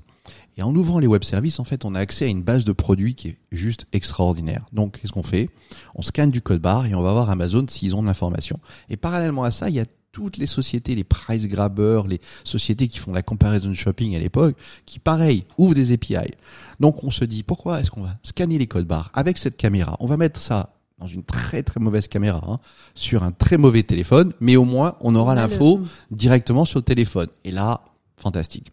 Et 0.55 0.61
en 0.61 0.75
ouvrant 0.75 0.99
les 0.99 1.07
web 1.07 1.23
services, 1.23 1.59
en 1.59 1.63
fait, 1.63 1.83
on 1.85 1.95
a 1.95 1.99
accès 1.99 2.25
à 2.25 2.27
une 2.27 2.43
base 2.43 2.65
de 2.65 2.73
produits 2.73 3.15
qui 3.15 3.29
est 3.29 3.37
juste 3.51 3.85
extraordinaire. 3.93 4.65
Donc, 4.73 4.99
qu'est-ce 4.99 5.13
qu'on 5.13 5.23
fait? 5.23 5.49
On 5.95 6.01
scanne 6.01 6.31
du 6.31 6.41
code 6.41 6.59
barre 6.61 6.85
et 6.85 6.93
on 6.93 7.01
va 7.01 7.13
voir 7.13 7.29
Amazon 7.29 7.65
s'ils 7.67 7.95
ont 7.95 8.01
de 8.01 8.07
l'information. 8.07 8.59
Et 8.89 8.97
parallèlement 8.97 9.45
à 9.45 9.51
ça, 9.51 9.69
il 9.69 9.75
y 9.75 9.79
a 9.79 9.85
toutes 10.11 10.37
les 10.37 10.47
sociétés, 10.47 10.95
les 10.95 11.03
price 11.03 11.47
grabbers, 11.47 12.07
les 12.07 12.19
sociétés 12.43 12.87
qui 12.87 12.97
font 12.97 13.13
la 13.13 13.21
comparison 13.21 13.73
shopping 13.73 14.15
à 14.15 14.19
l'époque, 14.19 14.55
qui 14.85 14.99
pareil 14.99 15.45
ouvrent 15.57 15.75
des 15.75 15.91
API. 15.91 16.31
Donc 16.79 17.03
on 17.03 17.11
se 17.11 17.25
dit 17.25 17.43
pourquoi 17.43 17.79
est-ce 17.79 17.91
qu'on 17.91 18.03
va 18.03 18.17
scanner 18.23 18.57
les 18.57 18.67
codes 18.67 18.87
barres 18.87 19.11
avec 19.13 19.37
cette 19.37 19.57
caméra? 19.57 19.95
On 19.99 20.05
va 20.05 20.17
mettre 20.17 20.39
ça 20.39 20.75
dans 20.99 21.07
une 21.07 21.23
très 21.23 21.63
très 21.63 21.79
mauvaise 21.79 22.07
caméra, 22.07 22.41
hein, 22.45 22.59
sur 22.93 23.23
un 23.23 23.31
très 23.31 23.57
mauvais 23.57 23.83
téléphone, 23.83 24.33
mais 24.39 24.55
au 24.55 24.65
moins 24.65 24.95
on 24.99 25.15
aura 25.15 25.35
l'info 25.35 25.81
directement 26.11 26.65
sur 26.65 26.79
le 26.79 26.83
téléphone. 26.83 27.27
Et 27.45 27.51
là, 27.51 27.81
fantastique. 28.17 28.67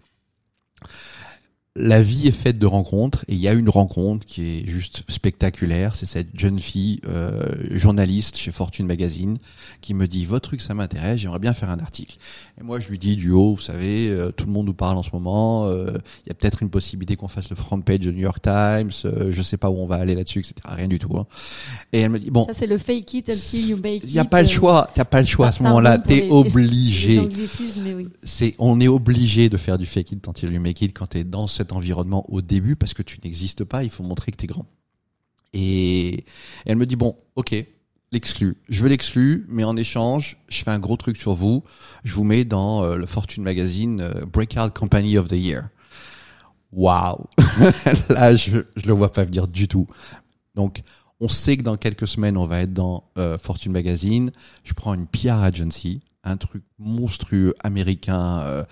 La 1.78 2.00
vie 2.00 2.26
est 2.26 2.32
faite 2.32 2.58
de 2.58 2.64
rencontres 2.64 3.24
et 3.28 3.34
il 3.34 3.38
y 3.38 3.48
a 3.48 3.52
une 3.52 3.68
rencontre 3.68 4.24
qui 4.24 4.42
est 4.60 4.66
juste 4.66 5.02
spectaculaire. 5.08 5.94
C'est 5.94 6.06
cette 6.06 6.38
jeune 6.38 6.58
fille 6.58 7.00
euh, 7.06 7.52
journaliste 7.72 8.38
chez 8.38 8.50
Fortune 8.50 8.86
Magazine 8.86 9.36
qui 9.82 9.92
me 9.92 10.06
dit 10.06 10.24
votre 10.24 10.48
truc 10.48 10.62
ça 10.62 10.72
m'intéresse, 10.72 11.20
j'aimerais 11.20 11.38
bien 11.38 11.52
faire 11.52 11.68
un 11.68 11.78
article. 11.78 12.16
Et 12.58 12.64
moi 12.64 12.80
je 12.80 12.88
lui 12.88 12.98
dis 12.98 13.14
du 13.14 13.30
haut, 13.30 13.54
vous 13.56 13.60
savez, 13.60 14.08
euh, 14.08 14.30
tout 14.32 14.46
le 14.46 14.52
monde 14.52 14.64
nous 14.66 14.72
parle 14.74 14.96
en 14.96 15.02
ce 15.02 15.10
moment. 15.12 15.66
euh, 15.66 15.98
Il 16.24 16.30
y 16.30 16.32
a 16.32 16.34
peut-être 16.34 16.62
une 16.62 16.70
possibilité 16.70 17.16
qu'on 17.16 17.28
fasse 17.28 17.50
le 17.50 17.56
front 17.56 17.78
page 17.82 18.00
de 18.00 18.10
New 18.10 18.20
York 18.20 18.40
Times. 18.42 18.90
euh, 19.04 19.30
je 19.30 19.42
sais 19.42 19.58
pas 19.58 19.68
où 19.68 19.76
on 19.76 19.86
va 19.86 19.96
aller 19.96 20.14
là-dessus, 20.14 20.38
etc. 20.38 20.54
Rien 20.64 20.88
du 20.88 20.98
tout. 20.98 21.14
hein. 21.18 21.26
Et 21.92 22.00
elle 22.00 22.10
me 22.10 22.18
dit 22.18 22.30
bon, 22.30 22.46
Ça, 22.46 22.54
c'est 22.54 22.66
le 22.66 22.78
fake 22.78 23.12
it 23.12 23.28
until 23.28 23.68
you 23.68 23.76
make 23.82 23.96
it. 23.96 24.04
il 24.04 24.12
n'y 24.14 24.18
a 24.18 24.24
pas 24.24 24.40
le 24.40 24.48
euh, 24.48 24.50
choix, 24.50 24.90
t'as 24.94 25.04
pas 25.04 25.20
le 25.20 25.26
choix 25.26 25.48
à 25.48 25.52
ce 25.52 25.62
moment-là, 25.62 25.98
t'es 25.98 26.26
obligé. 26.30 27.18
oui. 27.94 28.08
C'est, 28.22 28.54
on 28.58 28.80
est 28.80 28.88
obligé 28.88 29.50
de 29.50 29.58
faire 29.58 29.76
du 29.76 29.84
fake 29.84 30.12
it 30.12 30.26
until 30.26 30.50
you 30.52 30.60
make 30.60 30.80
it 30.80 30.96
quand 30.96 31.08
t'es 31.08 31.24
dans 31.24 31.46
environnement 31.72 32.24
au 32.30 32.40
début 32.42 32.76
parce 32.76 32.94
que 32.94 33.02
tu 33.02 33.18
n'existes 33.24 33.64
pas, 33.64 33.84
il 33.84 33.90
faut 33.90 34.02
montrer 34.02 34.32
que 34.32 34.36
t'es 34.36 34.46
grand. 34.46 34.66
Et 35.52 36.24
elle 36.66 36.76
me 36.76 36.86
dit 36.86 36.96
bon, 36.96 37.16
ok, 37.34 37.54
l'exclu. 38.12 38.56
Je 38.68 38.82
veux 38.82 38.88
l'exclu, 38.88 39.46
mais 39.48 39.64
en 39.64 39.76
échange, 39.76 40.36
je 40.48 40.62
fais 40.62 40.70
un 40.70 40.78
gros 40.78 40.96
truc 40.96 41.16
sur 41.16 41.34
vous. 41.34 41.64
Je 42.04 42.14
vous 42.14 42.24
mets 42.24 42.44
dans 42.44 42.82
euh, 42.82 42.96
le 42.96 43.06
Fortune 43.06 43.42
Magazine 43.42 44.00
euh, 44.00 44.26
Breakout 44.26 44.70
Company 44.74 45.18
of 45.18 45.28
the 45.28 45.32
Year. 45.32 45.68
Waouh 46.72 47.26
Là, 48.08 48.36
je, 48.36 48.58
je 48.76 48.86
le 48.86 48.92
vois 48.92 49.12
pas 49.12 49.24
venir 49.24 49.48
du 49.48 49.68
tout. 49.68 49.86
Donc, 50.54 50.82
on 51.20 51.28
sait 51.28 51.56
que 51.56 51.62
dans 51.62 51.76
quelques 51.76 52.06
semaines, 52.06 52.36
on 52.36 52.46
va 52.46 52.60
être 52.60 52.74
dans 52.74 53.04
euh, 53.18 53.38
Fortune 53.38 53.72
Magazine. 53.72 54.30
Je 54.64 54.74
prends 54.74 54.94
une 54.94 55.06
PR 55.06 55.42
agency, 55.42 56.02
un 56.24 56.36
truc 56.36 56.62
monstrueux 56.78 57.54
américain. 57.62 58.64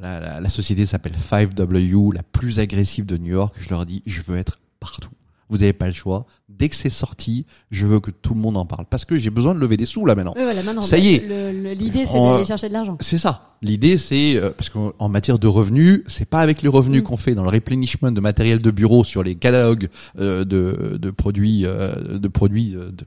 La, 0.00 0.20
la- 0.20 0.40
la 0.40 0.48
société 0.48 0.86
s'appelle 0.86 1.14
5W, 1.14 2.14
la 2.14 2.22
plus 2.22 2.58
agressive 2.58 3.06
de 3.06 3.16
New 3.16 3.32
York. 3.32 3.54
Je 3.60 3.70
leur 3.70 3.86
dis, 3.86 4.02
je 4.06 4.22
veux 4.22 4.36
être 4.36 4.58
partout. 4.80 5.10
Vous 5.48 5.58
n'avez 5.58 5.72
pas 5.72 5.88
le 5.88 5.92
choix. 5.92 6.26
Dès 6.48 6.68
que 6.68 6.76
c'est 6.76 6.90
sorti, 6.90 7.44
je 7.72 7.84
veux 7.84 7.98
que 7.98 8.12
tout 8.12 8.34
le 8.34 8.40
monde 8.40 8.56
en 8.56 8.64
parle. 8.66 8.84
Parce 8.88 9.04
que 9.04 9.16
j'ai 9.16 9.30
besoin 9.30 9.52
de 9.52 9.58
lever 9.58 9.76
des 9.76 9.84
sous 9.84 10.06
là 10.06 10.14
maintenant. 10.14 10.32
Oui, 10.36 10.44
voilà, 10.44 10.62
maintenant, 10.62 10.80
Ça 10.80 10.96
y 10.96 11.08
est. 11.14 11.74
L'idée, 11.74 12.06
c'est 12.06 12.12
d'aller 12.14 12.44
chercher 12.44 12.68
de 12.68 12.72
l'argent. 12.72 12.96
C'est 13.00 13.18
ça. 13.18 13.56
L'idée, 13.60 13.98
c'est 13.98 14.36
euh, 14.36 14.50
parce 14.56 14.70
qu'en 14.70 14.92
en 15.00 15.08
matière 15.08 15.40
de 15.40 15.48
revenus, 15.48 16.02
c'est 16.06 16.28
pas 16.28 16.40
avec 16.40 16.62
les 16.62 16.68
revenus 16.68 17.00
Mm. 17.00 17.04
qu'on 17.04 17.16
fait 17.16 17.34
dans 17.34 17.42
le 17.42 17.48
replenishment 17.50 18.12
de 18.12 18.20
matériel 18.20 18.62
de 18.62 18.70
bureau 18.70 19.02
sur 19.02 19.24
les 19.24 19.34
catalogues 19.34 19.88
euh, 20.20 20.44
de, 20.44 20.96
de 20.98 21.10
produits, 21.10 21.66
euh, 21.66 22.18
de 22.18 22.28
produits 22.28 22.76
euh, 22.76 22.90
de- 22.92 23.04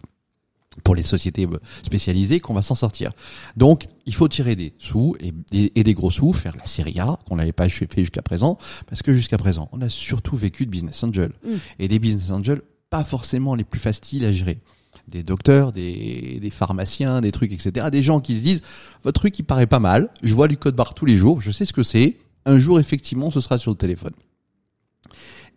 pour 0.83 0.95
les 0.95 1.03
sociétés 1.03 1.45
euh, 1.45 1.59
spécialisées 1.83 2.39
qu'on 2.39 2.53
va 2.53 2.62
s'en 2.63 2.75
sortir. 2.75 3.12
Donc, 3.57 3.86
il 4.05 4.13
faut 4.15 4.27
tirer 4.27 4.55
des 4.55 4.73
sous 4.79 5.15
et, 5.19 5.31
et- 5.51 5.79
et 5.79 5.83
des 5.83 5.93
gros 5.93 6.09
sous, 6.12 6.33
faire 6.33 6.55
la 6.57 6.65
série 6.65 6.99
A 6.99 7.19
qu'on 7.27 7.36
n'avait 7.36 7.51
pas 7.51 7.69
fait 7.69 7.88
jusqu'à 7.97 8.21
présent, 8.23 8.57
parce 8.88 9.01
que 9.03 9.13
jusqu'à 9.13 9.38
présent, 9.38 9.69
on 9.71 9.81
a 9.81 9.89
surtout 9.89 10.36
vécu 10.36 10.65
de 10.65 10.71
business 10.71 11.03
angel 11.03 11.31
Mm. 11.45 11.49
et 11.79 11.88
des 11.88 11.99
business 11.99 12.31
angels 12.31 12.62
pas 12.89 13.03
forcément 13.03 13.55
les 13.55 13.63
plus 13.63 13.79
faciles 13.79 14.25
à 14.25 14.31
gérer. 14.31 14.59
Des 15.07 15.23
docteurs, 15.23 15.71
des, 15.71 16.39
des 16.39 16.49
pharmaciens, 16.51 17.19
des 17.21 17.31
trucs, 17.31 17.51
etc. 17.51 17.88
Des 17.91 18.01
gens 18.03 18.19
qui 18.21 18.36
se 18.38 18.41
disent 18.41 18.62
votre 19.03 19.19
truc 19.19 19.38
il 19.39 19.43
paraît 19.43 19.67
pas 19.67 19.79
mal, 19.79 20.09
je 20.23 20.33
vois 20.33 20.47
du 20.47 20.57
code 20.57 20.75
barre 20.75 20.93
tous 20.93 21.05
les 21.05 21.15
jours, 21.15 21.41
je 21.41 21.51
sais 21.51 21.65
ce 21.65 21.73
que 21.73 21.83
c'est, 21.83 22.17
un 22.45 22.57
jour 22.59 22.79
effectivement 22.79 23.31
ce 23.31 23.41
sera 23.41 23.57
sur 23.57 23.71
le 23.71 23.77
téléphone. 23.77 24.13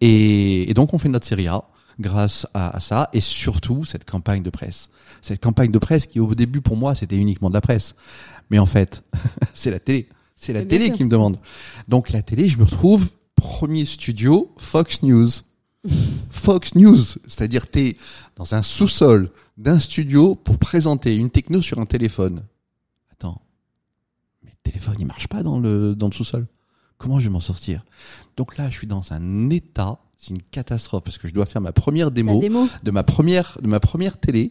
Et, 0.01 0.71
et 0.71 0.75
donc 0.75 0.93
on 0.95 0.99
fait 0.99 1.09
notre 1.09 1.27
série 1.27 1.47
A 1.49 1.65
grâce 1.99 2.47
à, 2.55 2.77
à 2.77 2.81
ça 2.81 3.09
et 3.13 3.21
surtout 3.21 3.85
cette 3.85 4.05
campagne 4.05 4.43
de 4.43 4.51
presse. 4.51 4.89
Cette 5.27 5.43
campagne 5.43 5.73
de 5.73 5.79
presse 5.79 6.07
qui 6.07 6.21
au 6.21 6.37
début 6.37 6.61
pour 6.61 6.77
moi 6.77 6.95
c'était 6.95 7.17
uniquement 7.17 7.49
de 7.49 7.55
la 7.55 7.61
presse, 7.61 7.97
mais 8.49 8.61
en 8.61 8.65
fait 8.65 9.03
c'est 9.55 9.73
la 9.73 9.81
télé, 9.81 10.09
c'est 10.37 10.53
la 10.53 10.65
télé 10.65 10.93
qui 10.93 11.03
me 11.03 11.11
demande. 11.11 11.41
Donc 11.89 12.11
la 12.11 12.23
télé 12.23 12.49
je 12.49 12.61
me 12.61 12.63
retrouve 12.63 13.11
premier 13.35 13.85
studio 13.87 14.55
Fox 14.57 15.03
News. 15.03 15.27
Fox 16.31 16.77
News, 16.77 17.01
c'est-à-dire 17.27 17.67
t'es 17.67 17.97
dans 18.37 18.55
un 18.55 18.63
sous-sol 18.63 19.33
d'un 19.57 19.81
studio 19.81 20.37
pour 20.37 20.59
présenter 20.59 21.17
une 21.17 21.31
techno 21.31 21.61
sur 21.61 21.81
un 21.81 21.87
téléphone. 21.87 22.45
Attends, 23.11 23.43
mais 24.45 24.51
le 24.51 24.71
téléphone 24.71 24.95
il 25.01 25.07
marche 25.07 25.27
pas 25.27 25.43
dans 25.43 25.59
le 25.59 25.97
dans 25.97 26.07
le 26.07 26.13
sous-sol. 26.13 26.47
Comment 26.99 27.21
je 27.21 27.25
vais 27.27 27.33
m'en 27.33 27.41
sortir? 27.41 27.85
Donc 28.37 28.57
là, 28.57 28.71
je 28.71 28.77
suis 28.77 28.87
dans 28.87 29.13
un 29.13 29.51
état, 29.51 29.99
c'est 30.17 30.31
une 30.31 30.43
catastrophe 30.43 31.05
parce 31.05 31.19
que 31.19 31.29
je 31.29 31.35
dois 31.35 31.47
faire 31.47 31.61
ma 31.61 31.73
première 31.73 32.11
démo. 32.11 32.41
de 32.83 32.91
ma 32.91 33.03
première 33.03 33.59
de 33.63 33.69
ma 33.69 33.81
première 33.81 34.19
télé. 34.19 34.51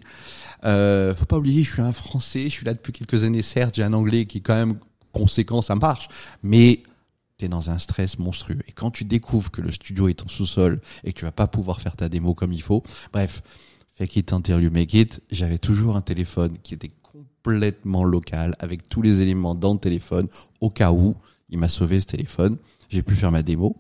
Euh, 0.63 1.15
faut 1.15 1.25
pas 1.25 1.37
oublier, 1.37 1.63
je 1.63 1.73
suis 1.73 1.81
un 1.81 1.91
Français, 1.91 2.43
je 2.43 2.49
suis 2.49 2.65
là 2.65 2.73
depuis 2.73 2.93
quelques 2.93 3.23
années. 3.23 3.41
Certes, 3.41 3.75
j'ai 3.75 3.83
un 3.83 3.93
anglais 3.93 4.25
qui 4.25 4.39
est 4.39 4.41
quand 4.41 4.55
même 4.55 4.79
conséquent, 5.11 5.61
ça 5.61 5.75
marche, 5.75 6.07
mais 6.43 6.83
t'es 7.37 7.47
dans 7.47 7.69
un 7.69 7.79
stress 7.79 8.19
monstrueux. 8.19 8.59
Et 8.67 8.71
quand 8.71 8.91
tu 8.91 9.05
découvres 9.05 9.51
que 9.51 9.61
le 9.61 9.71
studio 9.71 10.07
est 10.07 10.23
en 10.23 10.27
sous-sol 10.27 10.79
et 11.03 11.13
que 11.13 11.19
tu 11.19 11.25
vas 11.25 11.31
pas 11.31 11.47
pouvoir 11.47 11.81
faire 11.81 11.95
ta 11.95 12.09
démo 12.09 12.33
comme 12.33 12.53
il 12.53 12.61
faut, 12.61 12.83
bref, 13.11 13.41
fake 13.93 14.15
it 14.17 14.33
until 14.33 14.61
you 14.61 14.71
make 14.71 14.93
it. 14.93 15.21
J'avais 15.31 15.57
toujours 15.57 15.95
un 15.95 16.01
téléphone 16.01 16.57
qui 16.63 16.73
était 16.73 16.91
complètement 17.01 18.03
local 18.03 18.55
avec 18.59 18.87
tous 18.87 19.01
les 19.01 19.21
éléments 19.21 19.55
dans 19.55 19.73
le 19.73 19.79
téléphone 19.79 20.27
au 20.61 20.69
cas 20.69 20.91
où 20.91 21.15
il 21.49 21.57
m'a 21.57 21.69
sauvé 21.69 21.99
ce 21.99 22.05
téléphone. 22.05 22.57
J'ai 22.89 23.03
pu 23.03 23.15
faire 23.15 23.31
ma 23.31 23.43
démo. 23.43 23.75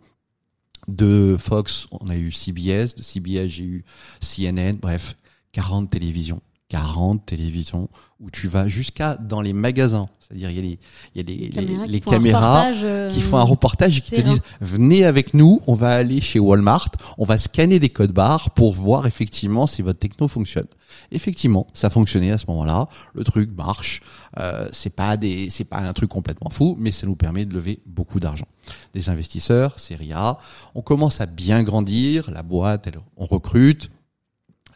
De 0.87 1.35
Fox, 1.39 1.87
on 1.91 2.09
a 2.09 2.15
eu 2.15 2.31
CBS. 2.31 2.95
De 2.95 3.01
CBS, 3.01 3.47
j'ai 3.47 3.63
eu 3.63 3.85
CNN. 4.21 4.77
Bref, 4.79 5.15
40 5.51 5.89
télévisions. 5.89 6.41
40 6.69 7.25
télévisions 7.25 7.89
où 8.19 8.31
tu 8.31 8.47
vas 8.47 8.67
jusqu'à 8.67 9.15
dans 9.15 9.41
les 9.41 9.53
magasins. 9.53 10.09
C'est-à-dire, 10.19 10.49
il 10.49 10.55
y 10.55 10.59
a 10.59 10.61
les, 10.63 10.79
il 11.13 11.17
y 11.17 11.19
a 11.19 11.23
les, 11.23 11.49
caméras 11.49 11.85
les 11.85 11.99
qui 11.99 12.01
font 12.01 12.11
un 12.11 12.13
caméras 12.15 12.59
reportage, 12.61 12.83
euh, 12.83 13.07
qui 13.09 13.21
font 13.21 13.37
un 13.37 13.43
reportage 13.43 13.97
et 13.97 14.01
qui 14.01 14.11
te 14.11 14.21
disent 14.21 14.41
venez 14.61 15.05
avec 15.05 15.35
nous, 15.35 15.61
on 15.67 15.75
va 15.75 15.91
aller 15.91 16.21
chez 16.21 16.39
Walmart, 16.39 16.89
on 17.19 17.25
va 17.25 17.37
scanner 17.37 17.77
des 17.79 17.89
codes 17.89 18.11
barres 18.11 18.49
pour 18.51 18.73
voir 18.73 19.05
effectivement 19.05 19.67
si 19.67 19.83
votre 19.83 19.99
techno 19.99 20.27
fonctionne. 20.27 20.67
Effectivement, 21.11 21.67
ça 21.73 21.89
fonctionnait 21.89 22.31
à 22.31 22.37
ce 22.37 22.45
moment-là, 22.47 22.87
le 23.13 23.23
truc 23.23 23.49
marche. 23.55 24.01
Euh, 24.39 24.67
c'est 24.71 24.89
pas 24.95 25.17
des, 25.17 25.49
c'est 25.49 25.63
pas 25.63 25.79
un 25.79 25.93
truc 25.93 26.09
complètement 26.09 26.49
fou, 26.49 26.75
mais 26.79 26.91
ça 26.91 27.07
nous 27.07 27.15
permet 27.15 27.45
de 27.45 27.53
lever 27.53 27.79
beaucoup 27.85 28.19
d'argent. 28.19 28.47
Des 28.93 29.09
investisseurs, 29.09 29.79
série 29.79 30.13
A, 30.13 30.39
on 30.73 30.81
commence 30.81 31.21
à 31.21 31.25
bien 31.25 31.63
grandir, 31.63 32.29
la 32.31 32.43
boîte, 32.43 32.87
elle- 32.87 32.99
on 33.17 33.25
recrute. 33.25 33.89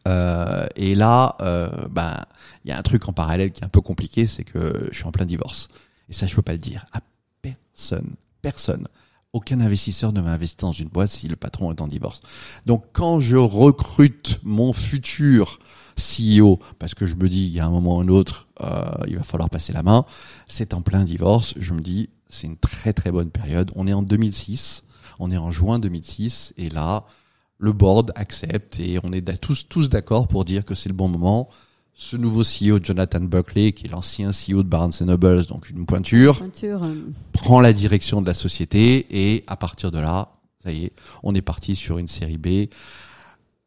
Euh, 0.07 0.65
et 0.75 0.95
là, 0.95 1.35
euh, 1.41 1.69
ben, 1.89 2.15
il 2.63 2.69
y 2.69 2.71
a 2.71 2.77
un 2.77 2.81
truc 2.81 3.07
en 3.09 3.13
parallèle 3.13 3.51
qui 3.51 3.61
est 3.61 3.65
un 3.65 3.69
peu 3.69 3.81
compliqué, 3.81 4.27
c'est 4.27 4.43
que 4.43 4.87
je 4.91 4.95
suis 4.95 5.05
en 5.05 5.11
plein 5.11 5.25
divorce. 5.25 5.67
Et 6.07 6.13
ça, 6.13 6.25
je 6.25 6.35
peux 6.35 6.41
pas 6.41 6.53
le 6.53 6.57
dire 6.57 6.85
à 6.93 7.01
personne, 7.41 8.15
personne. 8.41 8.87
Aucun 9.33 9.59
investisseur 9.61 10.11
ne 10.11 10.21
va 10.21 10.31
investir 10.31 10.67
dans 10.67 10.71
une 10.71 10.87
boîte 10.87 11.11
si 11.11 11.27
le 11.27 11.35
patron 11.35 11.71
est 11.71 11.81
en 11.81 11.87
divorce. 11.87 12.21
Donc, 12.65 12.85
quand 12.93 13.19
je 13.19 13.35
recrute 13.35 14.39
mon 14.41 14.73
futur 14.73 15.59
CEO, 15.99 16.59
parce 16.79 16.95
que 16.95 17.05
je 17.05 17.15
me 17.15 17.29
dis, 17.29 17.45
il 17.45 17.51
y 17.51 17.59
a 17.59 17.65
un 17.65 17.69
moment 17.69 17.97
ou 17.97 18.01
un 18.01 18.07
autre, 18.07 18.47
euh, 18.61 18.89
il 19.07 19.17
va 19.17 19.23
falloir 19.23 19.49
passer 19.49 19.73
la 19.73 19.83
main, 19.83 20.05
c'est 20.47 20.73
en 20.73 20.81
plein 20.81 21.03
divorce. 21.03 21.53
Je 21.57 21.73
me 21.73 21.81
dis, 21.81 22.09
c'est 22.27 22.47
une 22.47 22.57
très 22.57 22.93
très 22.93 23.11
bonne 23.11 23.29
période. 23.29 23.71
On 23.75 23.87
est 23.87 23.93
en 23.93 24.01
2006, 24.01 24.83
on 25.19 25.29
est 25.29 25.37
en 25.37 25.51
juin 25.51 25.79
2006, 25.79 26.53
et 26.57 26.69
là, 26.69 27.05
le 27.59 27.73
board 27.73 28.11
accepte 28.15 28.79
et 28.79 28.99
on 29.03 29.11
est 29.11 29.39
tous 29.39 29.67
tous 29.67 29.89
d'accord 29.89 30.27
pour 30.27 30.45
dire 30.45 30.65
que 30.65 30.73
c'est 30.75 30.89
le 30.89 30.95
bon 30.95 31.09
moment. 31.09 31.49
Ce 31.93 32.15
nouveau 32.15 32.43
CEO, 32.43 32.79
Jonathan 32.81 33.19
Buckley, 33.19 33.73
qui 33.73 33.87
est 33.87 33.89
l'ancien 33.89 34.31
CEO 34.31 34.63
de 34.63 34.69
Barnes 34.69 34.93
Nobles, 35.01 35.45
donc 35.47 35.69
une 35.69 35.85
pointure, 35.85 36.37
Pointure, 36.37 36.83
euh, 36.83 36.95
prend 37.33 37.59
la 37.59 37.73
direction 37.73 38.21
de 38.21 38.27
la 38.27 38.33
société 38.33 39.05
et 39.09 39.43
à 39.47 39.57
partir 39.57 39.91
de 39.91 39.99
là, 39.99 40.29
ça 40.63 40.71
y 40.71 40.85
est, 40.85 40.93
on 41.23 41.35
est 41.35 41.41
parti 41.41 41.75
sur 41.75 41.97
une 41.97 42.07
série 42.07 42.37
B. 42.37 42.73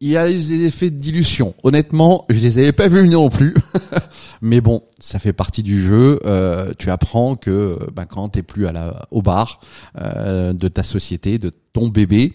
Il 0.04 0.08
y 0.08 0.16
a 0.16 0.26
des 0.26 0.64
effets 0.64 0.90
de 0.90 0.96
dilution. 0.96 1.54
Honnêtement, 1.62 2.26
je 2.28 2.34
les 2.34 2.58
avais 2.58 2.72
pas 2.72 2.88
vus 2.88 3.08
non 3.08 3.30
plus. 3.30 3.54
Mais 4.42 4.60
bon, 4.60 4.82
ça 4.98 5.20
fait 5.20 5.32
partie 5.32 5.62
du 5.62 5.80
jeu. 5.80 6.18
Euh, 6.24 6.74
tu 6.76 6.90
apprends 6.90 7.36
que 7.36 7.78
ben, 7.94 8.04
quand 8.04 8.30
t'es 8.30 8.42
plus 8.42 8.66
à 8.66 8.72
la, 8.72 9.06
au 9.12 9.22
bar 9.22 9.60
euh, 10.00 10.54
de 10.54 10.66
ta 10.66 10.82
société, 10.82 11.38
de 11.38 11.52
ton 11.72 11.86
bébé, 11.86 12.34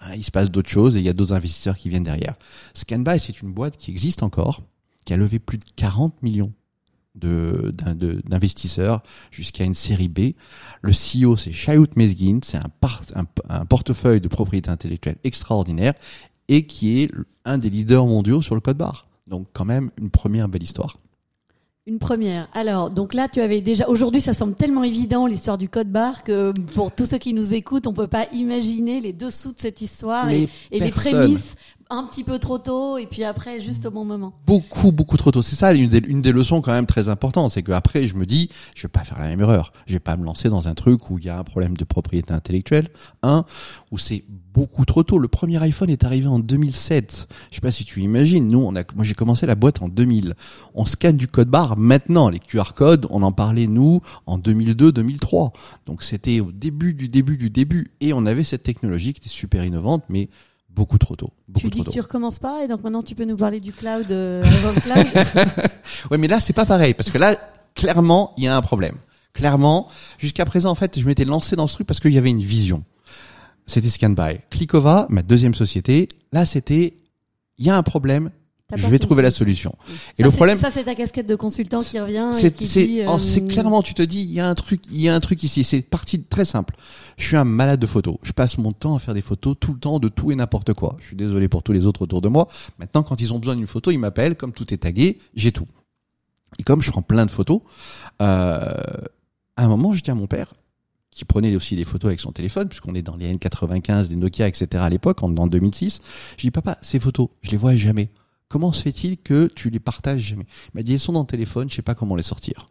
ben, 0.00 0.14
il 0.14 0.22
se 0.22 0.30
passe 0.30 0.48
d'autres 0.48 0.70
choses 0.70 0.94
et 0.94 1.00
il 1.00 1.04
y 1.04 1.08
a 1.08 1.12
d'autres 1.12 1.32
investisseurs 1.32 1.76
qui 1.76 1.88
viennent 1.88 2.04
derrière. 2.04 2.36
Scanby, 2.72 3.18
c'est 3.18 3.42
une 3.42 3.52
boîte 3.52 3.76
qui 3.76 3.90
existe 3.90 4.22
encore, 4.22 4.62
qui 5.04 5.12
a 5.12 5.16
levé 5.16 5.40
plus 5.40 5.58
de 5.58 5.64
40 5.74 6.22
millions 6.22 6.52
d'investisseurs 7.16 9.02
jusqu'à 9.32 9.64
une 9.64 9.74
série 9.74 10.06
B. 10.06 10.34
Le 10.82 10.92
CEO, 10.92 11.36
c'est 11.36 11.50
Shayout 11.50 11.88
Mesgin, 11.96 12.38
c'est 12.44 12.58
un 12.58 13.64
portefeuille 13.64 14.20
de 14.20 14.28
propriété 14.28 14.70
intellectuelle 14.70 15.16
extraordinaire 15.24 15.94
et 16.48 16.66
qui 16.66 17.02
est 17.02 17.10
un 17.44 17.58
des 17.58 17.70
leaders 17.70 18.06
mondiaux 18.06 18.42
sur 18.42 18.54
le 18.54 18.60
code 18.60 18.76
barre. 18.76 19.06
Donc 19.26 19.46
quand 19.52 19.64
même 19.64 19.90
une 20.00 20.10
première 20.10 20.48
belle 20.48 20.62
histoire. 20.62 20.96
Une 21.86 21.98
première. 21.98 22.48
Alors, 22.52 22.90
donc 22.90 23.14
là, 23.14 23.28
tu 23.28 23.40
avais 23.40 23.62
déjà. 23.62 23.88
Aujourd'hui, 23.88 24.20
ça 24.20 24.34
semble 24.34 24.54
tellement 24.54 24.84
évident 24.84 25.26
l'histoire 25.26 25.56
du 25.56 25.70
code 25.70 25.90
barre 25.90 26.22
que 26.22 26.52
pour 26.74 26.92
tous 26.92 27.06
ceux 27.06 27.16
qui 27.16 27.32
nous 27.32 27.54
écoutent, 27.54 27.86
on 27.86 27.94
peut 27.94 28.06
pas 28.06 28.26
imaginer 28.34 29.00
les 29.00 29.14
dessous 29.14 29.52
de 29.52 29.58
cette 29.58 29.80
histoire 29.80 30.26
Mais 30.26 30.42
et, 30.42 30.48
et 30.72 30.80
les 30.80 30.90
prémices 30.90 31.54
un 31.90 32.04
petit 32.04 32.24
peu 32.24 32.38
trop 32.38 32.58
tôt 32.58 32.98
et 32.98 33.06
puis 33.06 33.24
après 33.24 33.60
juste 33.60 33.86
au 33.86 33.90
bon 33.90 34.04
moment. 34.04 34.34
beaucoup 34.46 34.92
beaucoup 34.92 35.16
trop 35.16 35.30
tôt. 35.30 35.42
C'est 35.42 35.56
ça 35.56 35.72
une 35.72 35.88
des, 35.88 36.02
une 36.06 36.20
des 36.20 36.32
leçons 36.32 36.60
quand 36.60 36.72
même 36.72 36.86
très 36.86 37.08
importantes, 37.08 37.50
c'est 37.50 37.62
que 37.62 37.72
après 37.72 38.06
je 38.06 38.16
me 38.16 38.26
dis, 38.26 38.50
je 38.74 38.82
vais 38.82 38.88
pas 38.88 39.04
faire 39.04 39.18
la 39.18 39.28
même 39.28 39.40
erreur. 39.40 39.72
Je 39.86 39.94
vais 39.94 40.00
pas 40.00 40.16
me 40.16 40.24
lancer 40.24 40.48
dans 40.48 40.68
un 40.68 40.74
truc 40.74 41.10
où 41.10 41.18
il 41.18 41.24
y 41.24 41.28
a 41.28 41.38
un 41.38 41.44
problème 41.44 41.76
de 41.76 41.84
propriété 41.84 42.32
intellectuelle, 42.32 42.88
un 43.22 43.44
où 43.90 43.98
c'est 43.98 44.24
beaucoup 44.52 44.84
trop 44.84 45.02
tôt. 45.02 45.18
Le 45.18 45.28
premier 45.28 45.62
iPhone 45.62 45.88
est 45.88 46.04
arrivé 46.04 46.26
en 46.26 46.38
2007. 46.38 47.28
Je 47.50 47.54
sais 47.54 47.60
pas 47.60 47.70
si 47.70 47.84
tu 47.84 48.02
imagines. 48.02 48.48
Nous, 48.48 48.58
on 48.58 48.74
a, 48.76 48.82
moi 48.94 49.04
j'ai 49.04 49.14
commencé 49.14 49.46
la 49.46 49.54
boîte 49.54 49.82
en 49.82 49.88
2000. 49.88 50.34
On 50.74 50.84
scanne 50.84 51.16
du 51.16 51.28
code 51.28 51.48
barre 51.48 51.76
maintenant. 51.76 52.28
Les 52.28 52.38
QR 52.38 52.74
codes, 52.74 53.06
on 53.10 53.22
en 53.22 53.32
parlait 53.32 53.66
nous 53.66 54.00
en 54.26 54.36
2002, 54.38 54.92
2003. 54.92 55.52
Donc 55.86 56.02
c'était 56.02 56.40
au 56.40 56.52
début 56.52 56.94
du 56.94 57.08
début 57.08 57.36
du 57.36 57.50
début 57.50 57.92
et 58.00 58.12
on 58.12 58.26
avait 58.26 58.44
cette 58.44 58.62
technologie 58.62 59.12
qui 59.12 59.20
était 59.20 59.28
super 59.28 59.64
innovante, 59.64 60.04
mais 60.08 60.28
beaucoup 60.68 60.98
trop 60.98 61.16
tôt. 61.16 61.32
Beaucoup 61.48 61.60
tu 61.60 61.70
dis 61.70 61.78
trop 61.78 61.84
que 61.84 61.88
tôt. 61.90 61.92
tu 61.92 62.00
recommences 62.00 62.38
pas 62.38 62.64
et 62.64 62.68
donc 62.68 62.82
maintenant 62.82 63.02
tu 63.02 63.14
peux 63.14 63.24
nous 63.24 63.36
parler 63.36 63.60
du 63.60 63.72
cloud, 63.72 64.10
euh, 64.10 64.42
avant 64.42 64.72
le 64.72 64.80
cloud. 64.80 65.66
Ouais, 66.10 66.18
mais 66.18 66.28
là, 66.28 66.40
c'est 66.40 66.52
pas 66.52 66.66
pareil, 66.66 66.94
parce 66.94 67.10
que 67.10 67.18
là, 67.18 67.36
clairement, 67.74 68.32
il 68.36 68.44
y 68.44 68.48
a 68.48 68.56
un 68.56 68.62
problème. 68.62 68.96
Clairement, 69.32 69.88
jusqu'à 70.18 70.44
présent, 70.44 70.70
en 70.70 70.74
fait, 70.74 70.98
je 70.98 71.06
m'étais 71.06 71.24
lancé 71.24 71.56
dans 71.56 71.66
ce 71.66 71.74
truc 71.74 71.86
parce 71.86 72.00
qu'il 72.00 72.12
y 72.12 72.18
avait 72.18 72.30
une 72.30 72.40
vision. 72.40 72.84
C'était 73.66 73.88
Scanby. 73.88 74.40
Clickova, 74.50 75.06
ma 75.10 75.22
deuxième 75.22 75.54
société, 75.54 76.08
là, 76.32 76.46
c'était, 76.46 76.98
il 77.58 77.66
y 77.66 77.70
a 77.70 77.76
un 77.76 77.82
problème, 77.82 78.30
je 78.76 78.86
vais 78.88 78.98
trouver 78.98 79.22
la 79.22 79.30
solution. 79.30 79.74
Ça, 79.86 79.92
Et 80.18 80.22
le 80.22 80.30
problème, 80.30 80.56
ça 80.56 80.70
c'est 80.70 80.84
ta 80.84 80.94
casquette 80.94 81.26
de 81.26 81.34
consultant 81.36 81.80
qui 81.80 81.98
revient. 81.98 82.28
c'est, 82.32 82.60
c'est, 82.60 83.06
oh, 83.08 83.16
euh, 83.18 83.48
clairement, 83.48 83.82
tu 83.82 83.94
te 83.94 84.02
dis, 84.02 84.20
il 84.20 84.32
y 84.32 84.40
a 84.40 84.48
un 84.48 84.54
truc, 84.54 84.82
il 84.90 85.00
y 85.00 85.08
a 85.08 85.14
un 85.14 85.20
truc 85.20 85.42
ici. 85.42 85.64
C'est 85.64 85.80
parti 85.80 86.22
très 86.22 86.44
simple. 86.44 86.76
Je 87.16 87.24
suis 87.24 87.36
un 87.36 87.44
malade 87.44 87.80
de 87.80 87.86
photos. 87.86 88.16
Je 88.22 88.32
passe 88.32 88.58
mon 88.58 88.72
temps 88.72 88.94
à 88.94 88.98
faire 88.98 89.14
des 89.14 89.22
photos 89.22 89.56
tout 89.58 89.72
le 89.72 89.78
temps 89.78 89.98
de 89.98 90.08
tout 90.08 90.32
et 90.32 90.34
n'importe 90.34 90.74
quoi. 90.74 90.96
Je 91.00 91.06
suis 91.06 91.16
désolé 91.16 91.48
pour 91.48 91.62
tous 91.62 91.72
les 91.72 91.86
autres 91.86 92.02
autour 92.02 92.20
de 92.20 92.28
moi. 92.28 92.46
Maintenant, 92.78 93.02
quand 93.02 93.20
ils 93.22 93.32
ont 93.32 93.38
besoin 93.38 93.56
d'une 93.56 93.66
photo, 93.66 93.90
ils 93.90 93.98
m'appellent. 93.98 94.36
Comme 94.36 94.52
tout 94.52 94.72
est 94.74 94.78
tagué, 94.78 95.18
j'ai 95.34 95.52
tout. 95.52 95.66
Et 96.58 96.62
comme 96.62 96.82
je 96.82 96.90
prends 96.90 97.02
plein 97.02 97.24
de 97.24 97.30
photos, 97.30 97.60
euh, 98.20 98.24
à 99.56 99.64
un 99.64 99.68
moment, 99.68 99.94
je 99.94 100.02
dis 100.02 100.10
à 100.10 100.14
mon 100.14 100.26
père, 100.26 100.52
qui 101.10 101.24
prenait 101.24 101.56
aussi 101.56 101.74
des 101.74 101.84
photos 101.84 102.08
avec 102.08 102.20
son 102.20 102.32
téléphone, 102.32 102.68
puisqu'on 102.68 102.94
est 102.94 103.02
dans 103.02 103.16
les 103.16 103.34
N95, 103.34 104.08
des 104.08 104.16
Nokia, 104.16 104.46
etc. 104.46 104.68
à 104.84 104.90
l'époque, 104.90 105.22
en, 105.22 105.34
en 105.36 105.46
2006. 105.46 106.02
Je 106.36 106.42
dis, 106.42 106.50
papa, 106.50 106.76
ces 106.82 107.00
photos, 107.00 107.28
je 107.40 107.50
les 107.50 107.56
vois 107.56 107.74
jamais. 107.74 108.10
Comment 108.48 108.72
se 108.72 108.82
fait-il 108.82 109.18
que 109.18 109.50
tu 109.54 109.70
les 109.70 109.80
partages 109.80 110.20
jamais? 110.20 110.46
Il 110.66 110.78
m'a 110.78 110.82
dit, 110.82 110.94
elles 110.94 110.98
sont 110.98 111.12
dans 111.12 111.20
le 111.20 111.26
téléphone, 111.26 111.68
je 111.68 111.74
sais 111.74 111.82
pas 111.82 111.94
comment 111.94 112.16
les 112.16 112.22
sortir. 112.22 112.66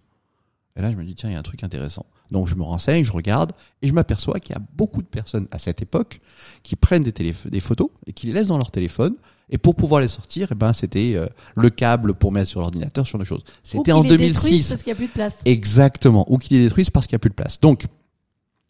Et 0.76 0.82
là, 0.82 0.92
je 0.92 0.96
me 0.96 1.04
dis, 1.04 1.16
tiens, 1.16 1.30
il 1.30 1.34
y 1.34 1.36
a 1.36 1.40
un 1.40 1.44
truc 1.44 1.64
intéressant. 1.64 2.06
Donc, 2.32 2.48
je 2.48 2.56
me 2.56 2.64
renseigne, 2.64 3.04
je 3.04 3.12
regarde, 3.12 3.52
et 3.82 3.88
je 3.88 3.94
m'aperçois 3.94 4.40
qu'il 4.40 4.54
y 4.54 4.58
a 4.58 4.62
beaucoup 4.76 5.02
de 5.02 5.08
personnes 5.08 5.48
à 5.52 5.60
cette 5.60 5.82
époque 5.82 6.20
qui 6.62 6.76
prennent 6.76 7.04
des, 7.04 7.12
des 7.12 7.60
photos 7.60 7.90
et 8.06 8.14
qui 8.14 8.28
les 8.28 8.34
laissent 8.34 8.50
dans 8.50 8.58
leur 8.58 8.72
téléphone. 8.72 9.16
Et 9.50 9.58
pour 9.58 9.76
pouvoir 9.76 10.02
les 10.02 10.08
sortir, 10.08 10.50
eh 10.52 10.56
ben, 10.56 10.74
c'était 10.74 11.14
euh, 11.16 11.28
le 11.56 11.70
câble 11.70 12.14
pour 12.14 12.32
mettre 12.32 12.50
sur 12.50 12.60
l'ordinateur, 12.60 13.08
sur 13.08 13.18
les 13.18 13.26
choses. 13.26 13.44
C'était 13.64 13.92
en 13.92 14.02
les 14.02 14.10
détruise 14.10 14.42
2006. 14.44 14.70
parce 14.70 14.84
qu'il 14.84 14.92
n'y 14.92 14.96
a 14.96 14.98
plus 14.98 15.08
de 15.08 15.12
place. 15.12 15.38
Exactement. 15.46 16.26
Ou 16.32 16.38
qu'il 16.38 16.58
les 16.58 16.64
détruise 16.64 16.90
parce 16.90 17.08
qu'il 17.08 17.16
n'y 17.16 17.20
a 17.20 17.20
plus 17.20 17.30
de 17.30 17.36
place. 17.36 17.60
Donc, 17.60 17.86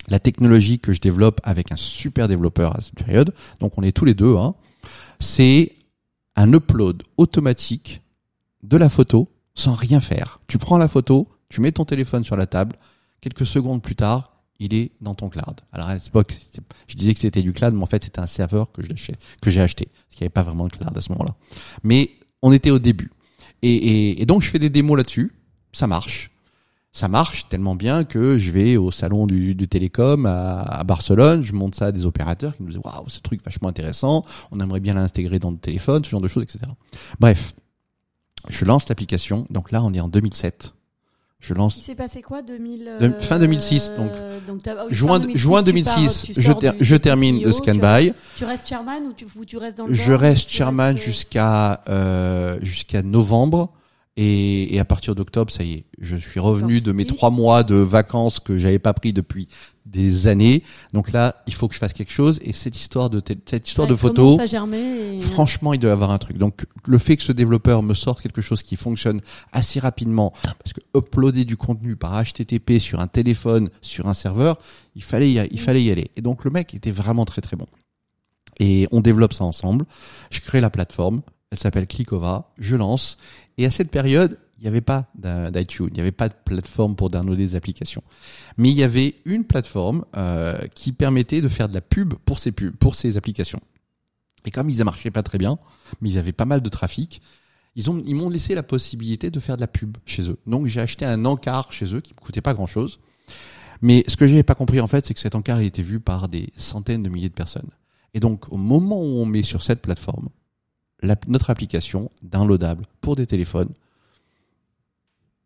la 0.08 0.20
technologie 0.20 0.80
que 0.80 0.93
je 0.93 1.02
développe 1.02 1.41
avec 1.43 1.72
un 1.72 1.78
super 1.78 2.28
développeur 2.28 2.78
à 2.78 2.82
cette 2.82 2.96
période, 2.96 3.34
donc 3.60 3.78
on 3.78 3.82
est 3.82 3.91
tous 3.91 4.06
les 4.06 4.13
deux, 4.13 4.38
hein, 4.38 4.56
c'est 5.20 5.74
un 6.38 6.54
upload 6.54 7.04
automatique 7.17 8.02
de 8.63 8.78
la 8.78 8.88
photo 8.89 9.30
sans 9.56 9.73
rien 9.73 10.00
faire. 10.00 10.39
Tu 10.47 10.58
prends 10.58 10.78
la 10.78 10.88
photo, 10.88 11.28
tu 11.50 11.60
mets 11.62 11.71
ton 11.71 11.84
téléphone 11.84 12.23
sur 12.23 12.38
la 12.38 12.45
table, 12.45 12.76
quelques 13.21 13.45
secondes 13.45 13.82
plus 13.82 13.95
tard, 13.95 14.34
il 14.60 14.73
est 14.73 14.91
dans 15.02 15.13
ton 15.15 15.30
cloud. 15.30 15.60
Alors 15.71 15.88
à 15.88 15.95
l'époque, 15.95 16.36
je 16.88 16.95
disais 16.95 17.13
que 17.13 17.19
c'était 17.19 17.41
du 17.41 17.54
cloud, 17.54 17.73
mais 17.73 17.84
en 17.84 17.88
fait 17.88 18.04
c'était 18.04 18.19
un 18.19 18.28
serveur 18.28 18.71
que 18.71 18.82
j'ai 18.84 19.62
acheté, 19.62 19.86
parce 19.86 20.15
qu'il 20.15 20.21
n'y 20.21 20.26
avait 20.26 20.30
pas 20.30 20.43
vraiment 20.43 20.65
de 20.67 20.71
cloud 20.71 20.95
à 20.95 21.02
ce 21.02 21.12
moment-là. 21.12 21.36
Mais 21.84 22.12
on 22.41 22.52
était 22.52 22.71
au 22.71 22.80
début. 22.80 23.12
Et- 23.63 24.21
et 24.21 24.26
donc 24.28 24.41
je 24.43 24.50
fais 24.50 24.60
des 24.60 24.69
démos 24.69 24.95
là-dessus, 24.97 25.34
ça 25.73 25.88
marche. 25.88 26.30
Ça 26.98 27.08
marche 27.08 27.48
tellement 27.48 27.76
bien 27.76 28.06
que 28.06 28.40
je 28.40 28.50
vais 28.50 28.76
au 28.76 28.90
salon 28.90 29.28
du, 29.28 29.54
du 29.54 29.68
télécom 29.68 30.26
à, 30.26 30.62
à 30.62 30.84
Barcelone, 30.84 31.44
je 31.44 31.54
montre 31.54 31.78
ça 31.78 31.86
à 31.88 31.92
des 31.92 32.08
opérateurs 32.08 32.58
qui 32.58 32.64
me 32.64 32.70
disent 32.70 32.80
waouh, 32.84 33.04
ce 33.08 33.20
truc 33.22 33.40
vachement 33.46 33.68
intéressant, 33.70 34.26
on 34.52 34.60
aimerait 34.60 34.80
bien 34.80 34.96
l'intégrer 34.96 35.38
dans 35.38 35.52
le 35.52 35.58
téléphone, 35.58 36.04
ce 36.04 36.10
genre 36.10 36.22
de 36.22 36.28
choses, 36.28 36.42
etc. 36.42 36.62
Bref, 37.20 37.54
je 38.50 38.66
lance 38.66 38.90
l'application. 38.90 39.46
Donc 39.52 39.72
là, 39.72 39.84
on 39.84 39.94
est 39.94 40.00
en 40.00 40.08
2007. 40.08 40.74
Je 41.40 41.54
Il 41.54 41.58
lance 41.58 41.80
s'est 41.80 41.94
passé 41.94 42.24
quoi 42.24 42.42
2000 42.42 42.94
De- 43.00 43.10
fin 43.20 43.38
2006, 43.38 43.92
donc. 43.96 44.10
donc 44.48 44.62
oh, 44.68 44.88
juin, 44.89 45.20
2006, 45.20 45.39
juin 45.39 45.60
tu 45.60 45.66
2006. 45.66 45.93
pars, 45.93 46.24
tu 46.24 46.34
je, 46.36 46.41
sors 46.48 46.58
ter- 46.60 46.74
du- 46.74 46.84
je 46.84 46.95
du 46.95 47.02
termine 47.02 47.36
CEO, 47.38 47.45
le 47.45 47.52
tu 47.54 47.58
scan 47.60 47.78
restes- 47.80 48.08
by. 48.08 48.14
Tu 48.38 48.43
restes 48.45 48.68
chairman 48.68 49.04
ou 49.06 49.14
tu, 49.14 49.28
ou 49.38 49.45
tu 49.45 49.58
restes 49.58 49.78
dans 49.78 49.86
le 49.86 49.93
Je 49.93 50.08
board, 50.08 50.22
reste 50.22 50.48
tu 50.48 50.56
chairman 50.58 50.95
restes- 50.95 51.06
jusqu'à 51.06 51.84
euh, 51.89 52.58
jusqu'à 52.64 53.04
novembre. 53.04 53.70
Et, 54.20 54.74
et 54.76 54.80
à 54.80 54.86
partir 54.86 55.13
d'octobre, 55.13 55.51
ça 55.51 55.63
y 55.63 55.74
est, 55.74 55.86
je 56.01 56.18
suis 56.18 56.39
revenu 56.39 56.82
de 56.82 56.91
mes 56.91 57.05
trois 57.05 57.30
mois 57.30 57.63
de 57.63 57.76
vacances 57.76 58.39
que 58.39 58.57
j'avais 58.57 58.80
pas 58.80 58.93
pris 58.93 59.13
depuis 59.13 59.47
des 59.86 60.26
années. 60.26 60.63
Donc 60.91 61.11
là, 61.11 61.43
il 61.45 61.53
faut 61.53 61.68
que 61.68 61.76
je 61.76 61.80
fasse 61.80 61.93
quelque 61.93 62.11
chose. 62.11 62.39
Et 62.41 62.51
cette 62.51 62.76
histoire 62.76 63.11
de 63.11 63.22
cette 63.45 63.68
histoire 63.68 63.86
Ouais, 63.88 63.91
de 63.91 63.95
photo, 63.95 64.34
et- 64.34 65.20
Franchement, 65.22 65.72
il 65.74 65.80
doit 65.80 65.91
y 65.91 65.93
avoir 65.93 66.09
un 66.09 66.18
truc. 66.18 66.38
Donc, 66.39 66.65
le 66.88 66.97
fait 66.97 67.15
que 67.15 67.22
ce 67.22 67.32
développeur 67.32 67.84
me 67.84 67.93
sorte 67.93 68.22
quelque 68.22 68.41
chose 68.41 68.63
qui 68.63 68.76
fonctionne 68.76 69.22
assez 69.51 69.80
rapidement, 69.80 70.34
parce 70.41 70.74
que 70.74 70.82
uploader 70.97 71.45
du 71.45 71.55
contenu 71.55 71.95
par 71.95 72.20
HTTP 72.24 72.80
sur 72.80 72.99
un 72.99 73.07
téléphone, 73.07 73.70
sur 73.84 74.07
un 74.07 74.15
serveur, 74.15 74.57
il 74.95 75.03
fallait 75.03 75.32
y, 75.32 75.47
il 75.51 75.59
fallait 75.59 75.84
y 75.84 75.91
aller. 75.91 76.09
Et 76.15 76.22
donc, 76.22 76.43
le 76.43 76.49
mec 76.49 76.74
était 76.74 76.89
vraiment 76.91 77.26
très 77.26 77.41
très 77.41 77.55
bon. 77.55 77.68
Et 78.59 78.88
on 78.91 79.01
développe 79.01 79.34
ça 79.34 79.43
ensemble. 79.43 79.86
Je 80.32 80.41
crée 80.41 80.59
la 80.59 80.72
plateforme. 80.72 81.22
Elle 81.52 81.58
s'appelle 81.58 81.88
Clickova. 81.88 82.54
Je 82.58 82.76
lance. 82.76 83.18
Et 83.58 83.66
à 83.66 83.72
cette 83.72 83.89
période, 83.89 84.38
il 84.60 84.64
n'y 84.64 84.68
avait 84.68 84.82
pas 84.82 85.06
d'iTunes, 85.16 85.88
il 85.91 85.93
n'y 85.93 86.00
avait 86.00 86.12
pas 86.12 86.30
de 86.30 86.34
plateforme 86.34 86.95
pour 86.95 87.10
downloader 87.10 87.43
des 87.43 87.56
applications. 87.56 88.04
Mais 88.58 88.70
il 88.70 88.76
y 88.76 88.84
avait 88.84 89.16
une 89.26 89.43
plateforme 89.43 90.04
euh, 90.16 90.58
qui 90.74 90.93
permettait 90.93 91.41
de 91.41 91.48
faire 91.48 91.70
de 91.70 91.74
la 91.74 91.82
pub 91.82 92.16
pour 92.26 92.39
ces 92.39 92.52
pubs, 92.52 92.76
pour 92.76 92.95
ces 92.95 93.18
applications. 93.18 93.60
Et 94.45 94.52
comme 94.52 94.70
ils 94.70 94.80
ne 94.80 94.84
marchaient 94.84 95.12
pas 95.12 95.24
très 95.24 95.38
bien, 95.38 95.60
mais 96.02 96.10
ils 96.10 96.18
avaient 96.18 96.32
pas 96.32 96.45
mal 96.45 96.62
de 96.62 96.70
trafic, 96.70 97.22
ils 97.76 97.91
ont 97.91 98.02
ils 98.06 98.16
m'ont 98.16 98.30
laissé 98.30 98.56
la 98.56 98.64
possibilité 98.64 99.30
de 99.30 99.39
faire 99.39 99.58
de 99.58 99.62
la 99.62 99.68
pub 99.68 99.98
chez 100.06 100.28
eux. 100.30 100.39
Donc 100.48 100.66
j'ai 100.66 100.82
acheté 100.82 101.06
un 101.06 101.26
encart 101.26 101.72
chez 101.72 101.93
eux 101.93 102.02
qui 102.02 102.14
me 102.14 102.20
coûtait 102.20 102.41
pas 102.41 102.54
grand 102.54 102.68
chose. 102.68 103.00
Mais 103.82 104.04
ce 104.08 104.18
que 104.18 104.28
j'avais 104.28 104.43
pas 104.43 104.56
compris 104.56 104.80
en 104.80 104.88
fait, 104.88 105.06
c'est 105.06 105.14
que 105.14 105.20
cet 105.20 105.36
encart 105.36 105.60
était 105.60 105.84
vu 105.84 106.00
par 106.00 106.30
des 106.30 106.50
centaines 106.58 107.04
de 107.04 107.10
milliers 107.10 107.30
de 107.30 107.36
personnes. 107.36 107.70
Et 108.16 108.20
donc 108.20 108.52
au 108.52 108.58
moment 108.58 109.00
où 109.00 109.20
on 109.20 109.26
met 109.28 109.43
sur 109.43 109.62
cette 109.62 109.82
plateforme 109.84 110.30
notre 111.28 111.50
application 111.50 112.10
downloadable 112.24 112.86
pour 113.02 113.16
des 113.16 113.28
téléphones, 113.28 113.70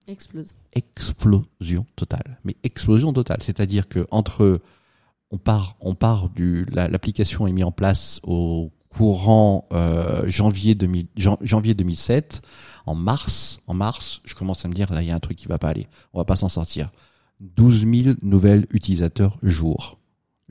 explose. 0.07 0.53
Explosion 0.73 1.85
totale. 1.95 2.39
Mais 2.43 2.55
explosion 2.63 3.13
totale. 3.13 3.41
C'est-à-dire 3.41 3.87
que 3.87 4.05
entre 4.11 4.61
on 5.31 5.37
part, 5.37 5.75
on 5.79 5.95
part 5.95 6.29
du 6.29 6.65
l'application 6.73 7.47
est 7.47 7.51
mise 7.51 7.63
en 7.63 7.71
place 7.71 8.19
au 8.23 8.71
courant 8.89 9.67
euh, 9.71 10.27
janvier 10.27 10.75
2000, 10.75 11.07
janvier 11.41 11.73
2007. 11.73 12.41
En 12.85 12.95
mars, 12.95 13.61
en 13.67 13.73
mars, 13.73 14.21
je 14.25 14.35
commence 14.35 14.65
à 14.65 14.67
me 14.67 14.73
dire 14.73 14.91
là 14.93 15.01
il 15.01 15.07
y 15.07 15.11
a 15.11 15.15
un 15.15 15.19
truc 15.19 15.37
qui 15.37 15.47
va 15.47 15.57
pas 15.57 15.69
aller. 15.69 15.87
On 16.13 16.19
va 16.19 16.25
pas 16.25 16.35
s'en 16.35 16.49
sortir. 16.49 16.91
12 17.39 17.87
000 18.03 18.15
nouvelles 18.21 18.67
utilisateurs 18.71 19.37
jour. 19.41 19.97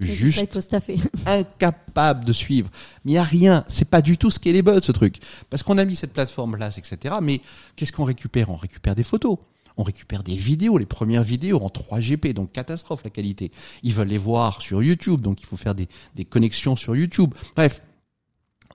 Juste 0.01 0.47
incapable 1.27 2.25
de 2.25 2.33
suivre. 2.33 2.71
Mais 3.05 3.13
il 3.13 3.15
n'y 3.15 3.19
a 3.19 3.23
rien. 3.23 3.65
C'est 3.69 3.89
pas 3.89 4.03
du 4.03 4.17
tout 4.17 4.31
scalable 4.31 4.83
ce 4.83 4.93
truc. 4.93 5.17
Parce 5.51 5.63
qu'on 5.63 5.79
a 5.79 5.85
mis 5.85 5.97
cette 5.97 6.13
plateforme 6.13 6.57
là, 6.57 6.71
etc. 6.77 7.17
Mais 7.23 7.41
qu'est-ce 7.77 7.93
qu'on 7.93 8.05
récupère? 8.05 8.51
On 8.51 8.57
récupère 8.57 8.95
des 8.95 9.03
photos. 9.03 9.39
On 9.77 9.83
récupère 9.83 10.23
des 10.23 10.37
vidéos, 10.37 10.79
les 10.79 10.87
premières 10.87 11.23
vidéos 11.23 11.59
en 11.59 11.69
3GP, 11.69 12.35
donc 12.35 12.53
catastrophe 12.53 13.03
la 13.05 13.11
qualité. 13.11 13.51
Ils 13.83 13.95
veulent 13.95 14.09
les 14.09 14.19
voir 14.19 14.61
sur 14.61 14.83
YouTube, 14.83 15.21
donc 15.21 15.41
il 15.41 15.47
faut 15.47 15.57
faire 15.57 15.75
des, 15.75 15.89
des 16.17 16.25
connexions 16.25 16.77
sur 16.77 16.97
YouTube. 16.97 17.33
Bref, 17.57 17.81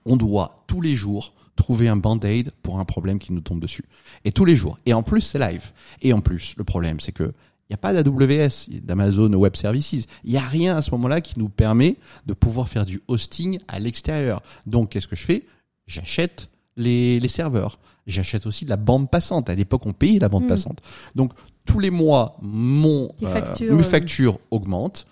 on 0.04 0.16
doit 0.16 0.64
tous 0.66 0.80
les 0.80 0.94
jours 0.94 1.34
trouver 1.54 1.88
un 1.88 1.96
band-aid 1.96 2.50
pour 2.62 2.78
un 2.78 2.84
problème 2.84 3.18
qui 3.18 3.32
nous 3.32 3.40
tombe 3.40 3.60
dessus. 3.60 3.84
Et 4.24 4.32
tous 4.32 4.44
les 4.44 4.56
jours. 4.56 4.78
Et 4.86 4.94
en 4.94 5.02
plus, 5.02 5.22
c'est 5.22 5.38
live. 5.38 5.72
Et 6.02 6.12
en 6.12 6.20
plus, 6.20 6.54
le 6.56 6.64
problème, 6.64 7.00
c'est 7.00 7.12
que 7.12 7.32
il 7.68 7.72
n'y 7.72 7.74
a 7.74 7.78
pas 7.78 7.92
d'AWS, 7.92 8.68
d'Amazon 8.82 9.32
Web 9.32 9.56
Services. 9.56 10.06
Il 10.24 10.30
n'y 10.30 10.36
a 10.36 10.40
rien 10.40 10.76
à 10.76 10.82
ce 10.82 10.92
moment-là 10.92 11.20
qui 11.20 11.38
nous 11.38 11.48
permet 11.48 11.96
de 12.24 12.32
pouvoir 12.32 12.68
faire 12.68 12.86
du 12.86 13.02
hosting 13.08 13.58
à 13.66 13.80
l'extérieur. 13.80 14.40
Donc, 14.66 14.90
qu'est-ce 14.90 15.08
que 15.08 15.16
je 15.16 15.24
fais? 15.24 15.44
J'achète 15.88 16.48
les, 16.76 17.18
les, 17.18 17.28
serveurs. 17.28 17.80
J'achète 18.06 18.46
aussi 18.46 18.64
de 18.64 18.70
la 18.70 18.76
bande 18.76 19.10
passante. 19.10 19.50
À 19.50 19.54
l'époque, 19.54 19.84
on 19.84 19.92
payait 19.92 20.20
la 20.20 20.28
bande 20.28 20.44
hmm. 20.44 20.48
passante. 20.48 20.80
Donc, 21.16 21.32
tous 21.64 21.80
les 21.80 21.90
mois, 21.90 22.36
mon 22.40 23.10
euh, 23.24 23.74
mes 23.74 23.82
factures 23.82 24.38
augmentent 24.52 25.06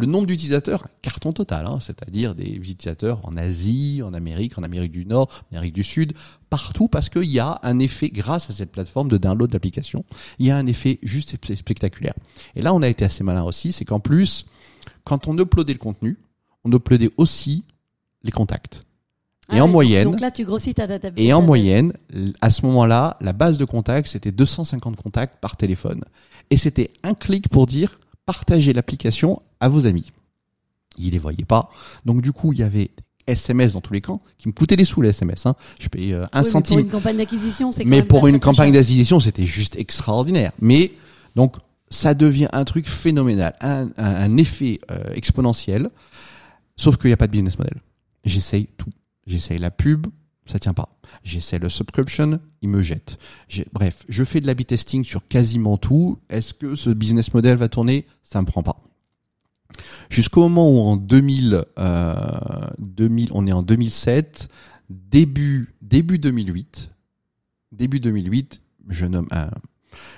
le 0.00 0.06
nombre 0.06 0.26
d'utilisateurs, 0.26 0.84
carton 1.02 1.32
total, 1.32 1.66
hein, 1.66 1.78
c'est-à-dire 1.80 2.34
des 2.34 2.48
utilisateurs 2.48 3.20
en 3.22 3.36
Asie, 3.36 4.00
en 4.04 4.14
Amérique, 4.14 4.58
en 4.58 4.62
Amérique 4.62 4.92
du 4.92 5.04
Nord, 5.04 5.28
en 5.30 5.56
Amérique 5.56 5.74
du 5.74 5.84
Sud, 5.84 6.14
partout 6.48 6.88
parce 6.88 7.08
qu'il 7.10 7.30
y 7.30 7.38
a 7.38 7.60
un 7.62 7.78
effet, 7.78 8.08
grâce 8.08 8.48
à 8.48 8.52
cette 8.52 8.72
plateforme 8.72 9.08
de 9.08 9.18
download 9.18 9.50
d'application, 9.50 10.04
il 10.38 10.46
y 10.46 10.50
a 10.50 10.56
un 10.56 10.66
effet 10.66 10.98
juste 11.02 11.36
spectaculaire. 11.54 12.14
Et 12.56 12.62
là, 12.62 12.72
on 12.72 12.82
a 12.82 12.88
été 12.88 13.04
assez 13.04 13.22
malin 13.22 13.44
aussi, 13.44 13.72
c'est 13.72 13.84
qu'en 13.84 14.00
plus, 14.00 14.46
quand 15.04 15.28
on 15.28 15.38
uploadait 15.38 15.74
le 15.74 15.78
contenu, 15.78 16.18
on 16.64 16.72
uploadait 16.72 17.10
aussi 17.18 17.64
les 18.22 18.32
contacts. 18.32 18.84
et 19.52 19.58
ah 19.58 19.64
en 19.64 19.68
moyenne, 19.68 20.10
donc 20.10 20.20
là 20.20 20.30
tu 20.30 20.44
grossis 20.44 20.74
ta 20.74 20.86
database. 20.86 21.22
Et 21.22 21.32
en 21.32 21.42
moyenne, 21.42 21.92
à 22.40 22.50
ce 22.50 22.64
moment-là, 22.66 23.16
la 23.20 23.32
base 23.32 23.58
de 23.58 23.64
contacts 23.64 24.08
c'était 24.08 24.32
250 24.32 24.96
contacts 24.96 25.40
par 25.40 25.56
téléphone. 25.56 26.04
Et 26.50 26.56
c'était 26.56 26.90
un 27.02 27.14
clic 27.14 27.48
pour 27.48 27.66
dire 27.66 27.98
partager 28.30 28.72
l'application 28.72 29.42
à 29.58 29.68
vos 29.68 29.86
amis. 29.86 30.12
Ils 30.98 31.10
les 31.10 31.18
voyaient 31.18 31.44
pas. 31.44 31.68
Donc 32.04 32.22
du 32.22 32.30
coup, 32.30 32.52
il 32.52 32.60
y 32.60 32.62
avait 32.62 32.92
SMS 33.26 33.72
dans 33.72 33.80
tous 33.80 33.92
les 33.92 34.00
camps 34.00 34.22
qui 34.38 34.46
me 34.46 34.52
coûtaient 34.52 34.76
des 34.76 34.84
sous 34.84 35.02
les 35.02 35.08
SMS. 35.08 35.46
Hein. 35.46 35.56
Je 35.80 35.88
payais 35.88 36.14
euh, 36.14 36.26
un 36.32 36.44
centime. 36.44 36.76
Mais 36.76 36.84
pour 36.84 36.86
une 36.86 37.00
campagne 37.00 37.16
d'acquisition, 37.16 37.72
c'est. 37.72 37.84
Mais 37.84 38.02
pour 38.04 38.26
une 38.28 38.38
campagne 38.38 38.72
d'acquisition, 38.72 39.18
c'était 39.18 39.46
juste 39.46 39.76
extraordinaire. 39.76 40.52
Mais 40.60 40.92
donc 41.34 41.56
ça 41.90 42.14
devient 42.14 42.48
un 42.52 42.64
truc 42.64 42.88
phénoménal, 42.88 43.56
un, 43.60 43.88
un, 43.96 44.36
effet 44.36 44.78
euh, 44.92 45.12
exponentiel. 45.12 45.90
Sauf 46.76 46.96
qu'il 46.96 47.08
n'y 47.08 47.14
a 47.14 47.16
pas 47.16 47.26
de 47.26 47.32
business 47.32 47.58
model. 47.58 47.80
J'essaye 48.24 48.68
tout. 48.76 48.90
J'essaye 49.26 49.58
la 49.58 49.72
pub, 49.72 50.06
ça 50.46 50.58
tient 50.58 50.74
pas. 50.74 50.98
J'essaie 51.22 51.58
le 51.58 51.68
subscription, 51.68 52.40
il 52.62 52.68
me 52.68 52.82
jette. 52.82 53.18
Bref, 53.72 54.04
je 54.08 54.24
fais 54.24 54.40
de 54.40 54.46
la 54.46 54.54
testing 54.54 55.04
sur 55.04 55.26
quasiment 55.26 55.76
tout. 55.76 56.18
Est-ce 56.28 56.54
que 56.54 56.74
ce 56.74 56.90
business 56.90 57.32
model 57.34 57.56
va 57.56 57.68
tourner? 57.68 58.06
Ça 58.22 58.40
me 58.40 58.46
prend 58.46 58.62
pas. 58.62 58.82
Jusqu'au 60.08 60.42
moment 60.42 60.70
où 60.70 60.80
en 60.80 60.96
2000, 60.96 61.64
euh, 61.78 62.14
2000, 62.78 63.28
on 63.32 63.46
est 63.46 63.52
en 63.52 63.62
2007, 63.62 64.48
début 64.88 65.74
début 65.80 66.18
2008, 66.18 66.90
début 67.72 68.00
2008, 68.00 68.62
je 68.88 69.06
nomme 69.06 69.28
un, 69.30 69.50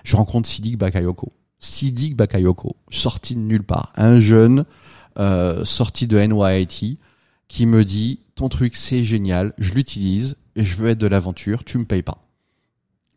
je 0.04 0.16
rencontre 0.16 0.48
Sidik 0.48 0.78
Bakayoko. 0.78 1.32
Sidik 1.58 2.16
Bakayoko, 2.16 2.76
sorti 2.90 3.34
de 3.34 3.40
nulle 3.40 3.62
part, 3.62 3.92
un 3.96 4.18
jeune 4.18 4.64
euh, 5.18 5.64
sorti 5.64 6.06
de 6.06 6.18
NYIT 6.18 6.98
qui 7.48 7.66
me 7.66 7.84
dit 7.84 8.20
ton 8.34 8.48
truc 8.48 8.76
c'est 8.76 9.04
génial, 9.04 9.54
je 9.58 9.72
l'utilise 9.74 10.36
et 10.56 10.64
je 10.64 10.76
veux 10.76 10.88
être 10.88 10.98
de 10.98 11.06
l'aventure, 11.06 11.64
tu 11.64 11.78
me 11.78 11.84
payes 11.84 12.02
pas. 12.02 12.18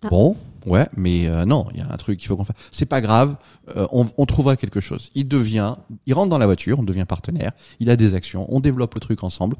Ah. 0.01 0.09
Bon, 0.09 0.36
ouais, 0.66 0.88
mais 0.95 1.28
euh, 1.28 1.45
non, 1.45 1.68
il 1.74 1.80
y 1.80 1.82
a 1.82 1.91
un 1.91 1.97
truc 1.97 2.20
qu'il 2.20 2.28
faut 2.28 2.36
qu'on 2.36 2.43
fasse. 2.43 2.57
C'est 2.72 2.86
pas 2.86 3.01
grave, 3.01 3.38
euh, 3.76 3.88
on, 3.91 4.05
on, 4.18 4.26
trouvera 4.26 4.57
quelque 4.57 4.82
chose. 4.82 5.09
Il 5.16 5.28
devient, 5.28 5.76
il 6.05 6.13
rentre 6.13 6.30
dans 6.30 6.38
la 6.38 6.45
voiture, 6.45 6.80
on 6.80 6.84
devient 6.84 7.05
partenaire, 7.07 7.51
il 7.80 7.89
a 7.89 7.95
des 7.95 8.13
actions, 8.16 8.45
on 8.53 8.59
développe 8.59 8.93
le 8.93 8.99
truc 8.99 9.24
ensemble. 9.24 9.57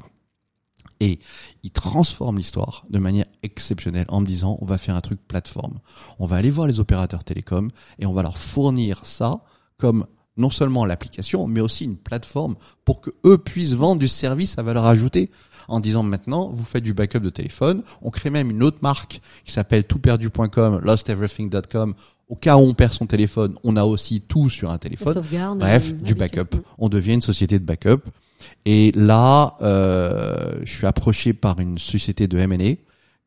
Et 1.00 1.18
il 1.62 1.70
transforme 1.70 2.38
l'histoire 2.38 2.86
de 2.88 2.98
manière 2.98 3.26
exceptionnelle 3.42 4.06
en 4.08 4.20
me 4.20 4.26
disant 4.26 4.56
on 4.62 4.66
va 4.66 4.78
faire 4.78 4.96
un 4.96 5.00
truc 5.00 5.20
plateforme. 5.26 5.74
On 6.18 6.26
va 6.26 6.36
aller 6.36 6.50
voir 6.50 6.66
les 6.66 6.80
opérateurs 6.80 7.22
télécoms 7.22 7.70
et 7.98 8.06
on 8.06 8.14
va 8.14 8.22
leur 8.22 8.38
fournir 8.38 9.04
ça 9.04 9.42
comme 9.76 10.06
non 10.36 10.50
seulement 10.50 10.84
l'application, 10.84 11.46
mais 11.46 11.60
aussi 11.60 11.84
une 11.84 11.96
plateforme 11.96 12.56
pour 12.84 13.00
que 13.00 13.10
eux 13.24 13.38
puissent 13.38 13.72
vendre 13.72 13.98
du 13.98 14.08
service 14.08 14.58
à 14.58 14.62
valeur 14.62 14.86
ajoutée 14.86 15.30
en 15.68 15.80
disant 15.80 16.02
maintenant, 16.02 16.48
vous 16.48 16.64
faites 16.64 16.84
du 16.84 16.94
backup 16.94 17.20
de 17.20 17.30
téléphone. 17.30 17.82
On 18.02 18.10
crée 18.10 18.30
même 18.30 18.50
une 18.50 18.62
autre 18.62 18.78
marque 18.82 19.20
qui 19.44 19.52
s'appelle 19.52 19.84
toutperdu.com, 19.84 20.80
losteverything.com. 20.82 21.94
Au 22.28 22.36
cas 22.36 22.56
où 22.56 22.60
on 22.60 22.74
perd 22.74 22.92
son 22.92 23.06
téléphone, 23.06 23.54
on 23.64 23.76
a 23.76 23.84
aussi 23.84 24.20
tout 24.20 24.50
sur 24.50 24.70
un 24.70 24.78
téléphone. 24.78 25.14
Bref, 25.58 25.94
du 25.94 26.14
backup. 26.14 26.56
On 26.78 26.88
devient 26.88 27.14
une 27.14 27.20
société 27.20 27.58
de 27.58 27.64
backup. 27.64 28.02
Et 28.64 28.92
là, 28.92 29.56
euh, 29.62 30.60
je 30.64 30.72
suis 30.72 30.86
approché 30.86 31.32
par 31.32 31.58
une 31.60 31.78
société 31.78 32.28
de 32.28 32.38
M&A 32.38 32.76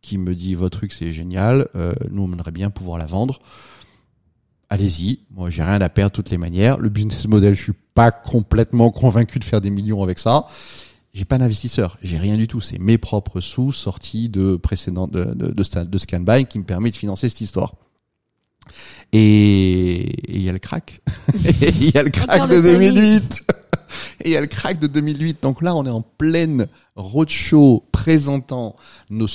qui 0.02 0.18
me 0.18 0.34
dit 0.34 0.56
votre 0.56 0.78
truc 0.78 0.94
c'est 0.94 1.14
génial, 1.14 1.68
euh, 1.76 1.94
nous 2.10 2.24
on 2.24 2.32
aimerait 2.32 2.52
bien 2.52 2.70
pouvoir 2.70 2.98
la 2.98 3.06
vendre 3.06 3.40
allez-y. 4.70 5.20
Moi, 5.32 5.50
j'ai 5.50 5.64
rien 5.64 5.82
à 5.82 5.90
perdre 5.90 6.12
de 6.12 6.16
toutes 6.16 6.30
les 6.30 6.38
manières. 6.38 6.78
Le 6.78 6.90
business 6.90 7.28
model, 7.28 7.56
je 7.56 7.64
suis 7.64 7.74
pas 7.94 8.12
complètement 8.12 8.92
convaincu 8.92 9.40
de 9.40 9.44
faire 9.44 9.62
des 9.62 9.70
millions 9.70 10.04
avec 10.04 10.20
ça. 10.20 10.46
J'ai 11.14 11.26
pas 11.26 11.40
d'investisseur, 11.40 11.98
j'ai 12.04 12.18
rien 12.18 12.38
du 12.38 12.48
tout. 12.48 12.62
C'est 12.62 12.78
mes 12.78 12.98
propres 13.00 13.42
sous 13.42 13.74
sortis 13.74 14.30
de 14.30 14.56
précédents 14.56 15.08
de, 15.08 15.26
de, 15.26 15.48
de, 15.52 15.84
de 15.84 15.98
Scanbuy 15.98 16.46
qui 16.46 16.60
me 16.60 16.64
permet 16.64 16.92
de 16.92 16.96
financer 16.96 17.30
cette 17.30 17.42
histoire. 17.42 17.74
Et 19.12 20.32
il 20.32 20.42
y 20.42 20.50
a 20.50 20.54
le 20.54 20.60
crack. 20.60 21.02
Il 21.82 21.90
y 21.90 21.98
a 21.98 22.04
le 22.04 22.12
crack 22.12 22.48
de 22.50 22.62
2008. 22.62 23.44
Et 24.22 24.30
il 24.30 24.32
y 24.32 24.38
a 24.38 24.42
le 24.42 24.48
crack 24.48 24.78
de 24.78 24.86
2008. 24.86 25.42
Donc 25.42 25.64
là, 25.64 25.76
on 25.76 25.86
est 25.86 25.90
en 25.90 26.02
pleine 26.02 26.68
roadshow 26.96 27.84
présentant 27.92 28.76
nos 29.10 29.28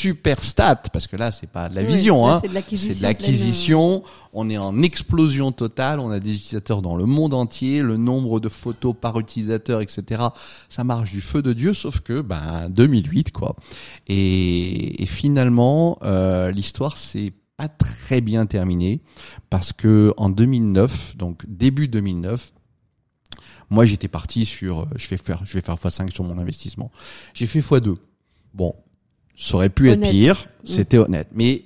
super 0.00 0.42
stats, 0.42 0.82
parce 0.92 1.06
que 1.06 1.16
là, 1.16 1.30
c'est 1.30 1.46
pas 1.46 1.68
de 1.68 1.74
la 1.74 1.82
vision, 1.82 2.26
hein. 2.26 2.40
C'est 2.42 2.48
de 2.48 3.02
l'acquisition. 3.02 4.02
On 4.32 4.48
est 4.48 4.56
en 4.56 4.82
explosion 4.82 5.52
totale. 5.52 6.00
On 6.00 6.10
a 6.10 6.20
des 6.20 6.34
utilisateurs 6.34 6.80
dans 6.80 6.96
le 6.96 7.04
monde 7.04 7.34
entier. 7.34 7.82
Le 7.82 7.96
nombre 7.96 8.40
de 8.40 8.48
photos 8.48 8.94
par 8.98 9.18
utilisateur, 9.18 9.82
etc. 9.82 10.22
Ça 10.68 10.84
marche 10.84 11.10
du 11.10 11.20
feu 11.20 11.42
de 11.42 11.52
Dieu, 11.52 11.74
sauf 11.74 12.00
que, 12.00 12.22
ben, 12.22 12.70
2008, 12.70 13.30
quoi. 13.30 13.56
Et, 14.06 15.02
et 15.02 15.06
finalement, 15.06 15.98
euh, 16.02 16.50
l'histoire, 16.50 16.96
c'est 16.96 17.34
pas 17.58 17.68
très 17.68 18.22
bien 18.22 18.46
terminée 18.46 19.02
parce 19.50 19.74
que 19.74 20.14
en 20.16 20.30
2009, 20.30 21.18
donc 21.18 21.44
début 21.46 21.88
2009, 21.88 22.52
moi, 23.68 23.84
j'étais 23.84 24.08
parti 24.08 24.46
sur, 24.46 24.80
euh, 24.80 24.84
je 24.96 25.06
vais 25.08 25.18
faire, 25.18 25.44
je 25.44 25.52
vais 25.52 25.60
faire 25.60 25.74
x5 25.74 26.10
sur 26.12 26.24
mon 26.24 26.38
investissement. 26.38 26.90
J'ai 27.34 27.46
fait 27.46 27.60
x2. 27.60 27.96
Bon, 28.54 28.74
ça 29.40 29.54
aurait 29.56 29.70
pu 29.70 29.90
être 29.90 30.00
pire, 30.02 30.46
mm. 30.62 30.66
c'était 30.66 30.98
honnête. 30.98 31.28
Mais 31.32 31.64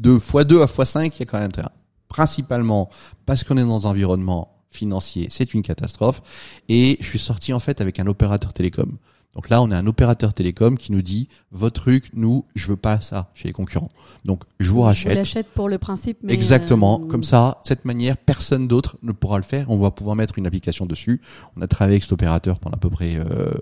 de 0.00 0.18
x2 0.18 0.62
à 0.62 0.66
x5, 0.66 1.12
il 1.16 1.18
y 1.18 1.22
a 1.22 1.26
quand 1.26 1.38
même 1.38 1.48
intérêt. 1.48 1.68
Principalement 2.08 2.88
parce 3.26 3.44
qu'on 3.44 3.56
est 3.58 3.64
dans 3.64 3.86
un 3.86 3.90
environnement 3.90 4.54
financier, 4.70 5.28
c'est 5.30 5.52
une 5.52 5.62
catastrophe. 5.62 6.22
Et 6.68 6.96
je 7.00 7.06
suis 7.06 7.18
sorti 7.18 7.52
en 7.52 7.58
fait 7.58 7.80
avec 7.80 7.98
un 8.00 8.06
opérateur 8.06 8.52
télécom. 8.52 8.96
Donc 9.34 9.50
là, 9.50 9.60
on 9.62 9.70
a 9.70 9.76
un 9.76 9.86
opérateur 9.86 10.32
télécom 10.32 10.78
qui 10.78 10.90
nous 10.90 11.02
dit 11.02 11.28
votre 11.52 11.82
truc, 11.82 12.10
nous, 12.14 12.44
je 12.54 12.66
veux 12.68 12.76
pas 12.76 13.00
ça 13.00 13.30
chez 13.34 13.48
les 13.48 13.52
concurrents. 13.52 13.90
Donc 14.24 14.42
je 14.58 14.70
vous 14.70 14.80
Je 14.80 14.84
rachète. 14.84 15.14
l'achète 15.14 15.48
pour 15.54 15.68
le 15.68 15.78
principe. 15.78 16.18
Mais 16.22 16.32
Exactement. 16.32 17.00
euh, 17.02 17.06
Comme 17.06 17.24
ça, 17.24 17.60
cette 17.62 17.84
manière, 17.84 18.16
personne 18.16 18.66
d'autre 18.68 18.96
ne 19.02 19.12
pourra 19.12 19.36
le 19.36 19.44
faire. 19.44 19.70
On 19.70 19.78
va 19.78 19.90
pouvoir 19.90 20.16
mettre 20.16 20.38
une 20.38 20.46
application 20.46 20.86
dessus. 20.86 21.20
On 21.56 21.62
a 21.62 21.66
travaillé 21.66 21.94
avec 21.94 22.04
cet 22.04 22.12
opérateur 22.12 22.58
pendant 22.58 22.76
à 22.76 22.80
peu 22.80 22.90
près 22.90 23.16
euh, 23.16 23.52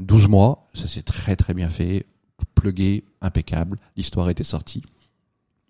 12 0.00 0.28
mois. 0.28 0.66
Ça 0.74 0.86
s'est 0.86 1.02
très 1.02 1.36
très 1.36 1.54
bien 1.54 1.68
fait. 1.68 2.04
Plugué, 2.54 3.04
impeccable. 3.20 3.78
L'histoire 3.96 4.28
était 4.30 4.44
sortie. 4.44 4.82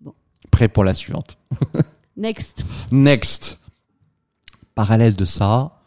Bon. 0.01 0.13
Prêt 0.51 0.69
pour 0.69 0.83
la 0.83 0.93
suivante. 0.93 1.37
Next. 2.17 2.65
Next. 2.91 3.59
Parallèle 4.75 5.15
de 5.15 5.25
ça, 5.25 5.81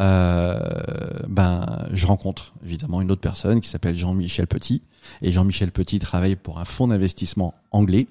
euh, 0.00 0.58
ben, 1.28 1.88
je 1.92 2.06
rencontre 2.06 2.52
évidemment 2.64 3.00
une 3.00 3.10
autre 3.10 3.20
personne 3.20 3.60
qui 3.60 3.68
s'appelle 3.68 3.96
Jean-Michel 3.96 4.46
Petit. 4.46 4.82
Et 5.22 5.32
Jean-Michel 5.32 5.72
Petit 5.72 5.98
travaille 5.98 6.36
pour 6.36 6.58
un 6.60 6.64
fonds 6.64 6.88
d'investissement 6.88 7.54
anglais 7.72 8.06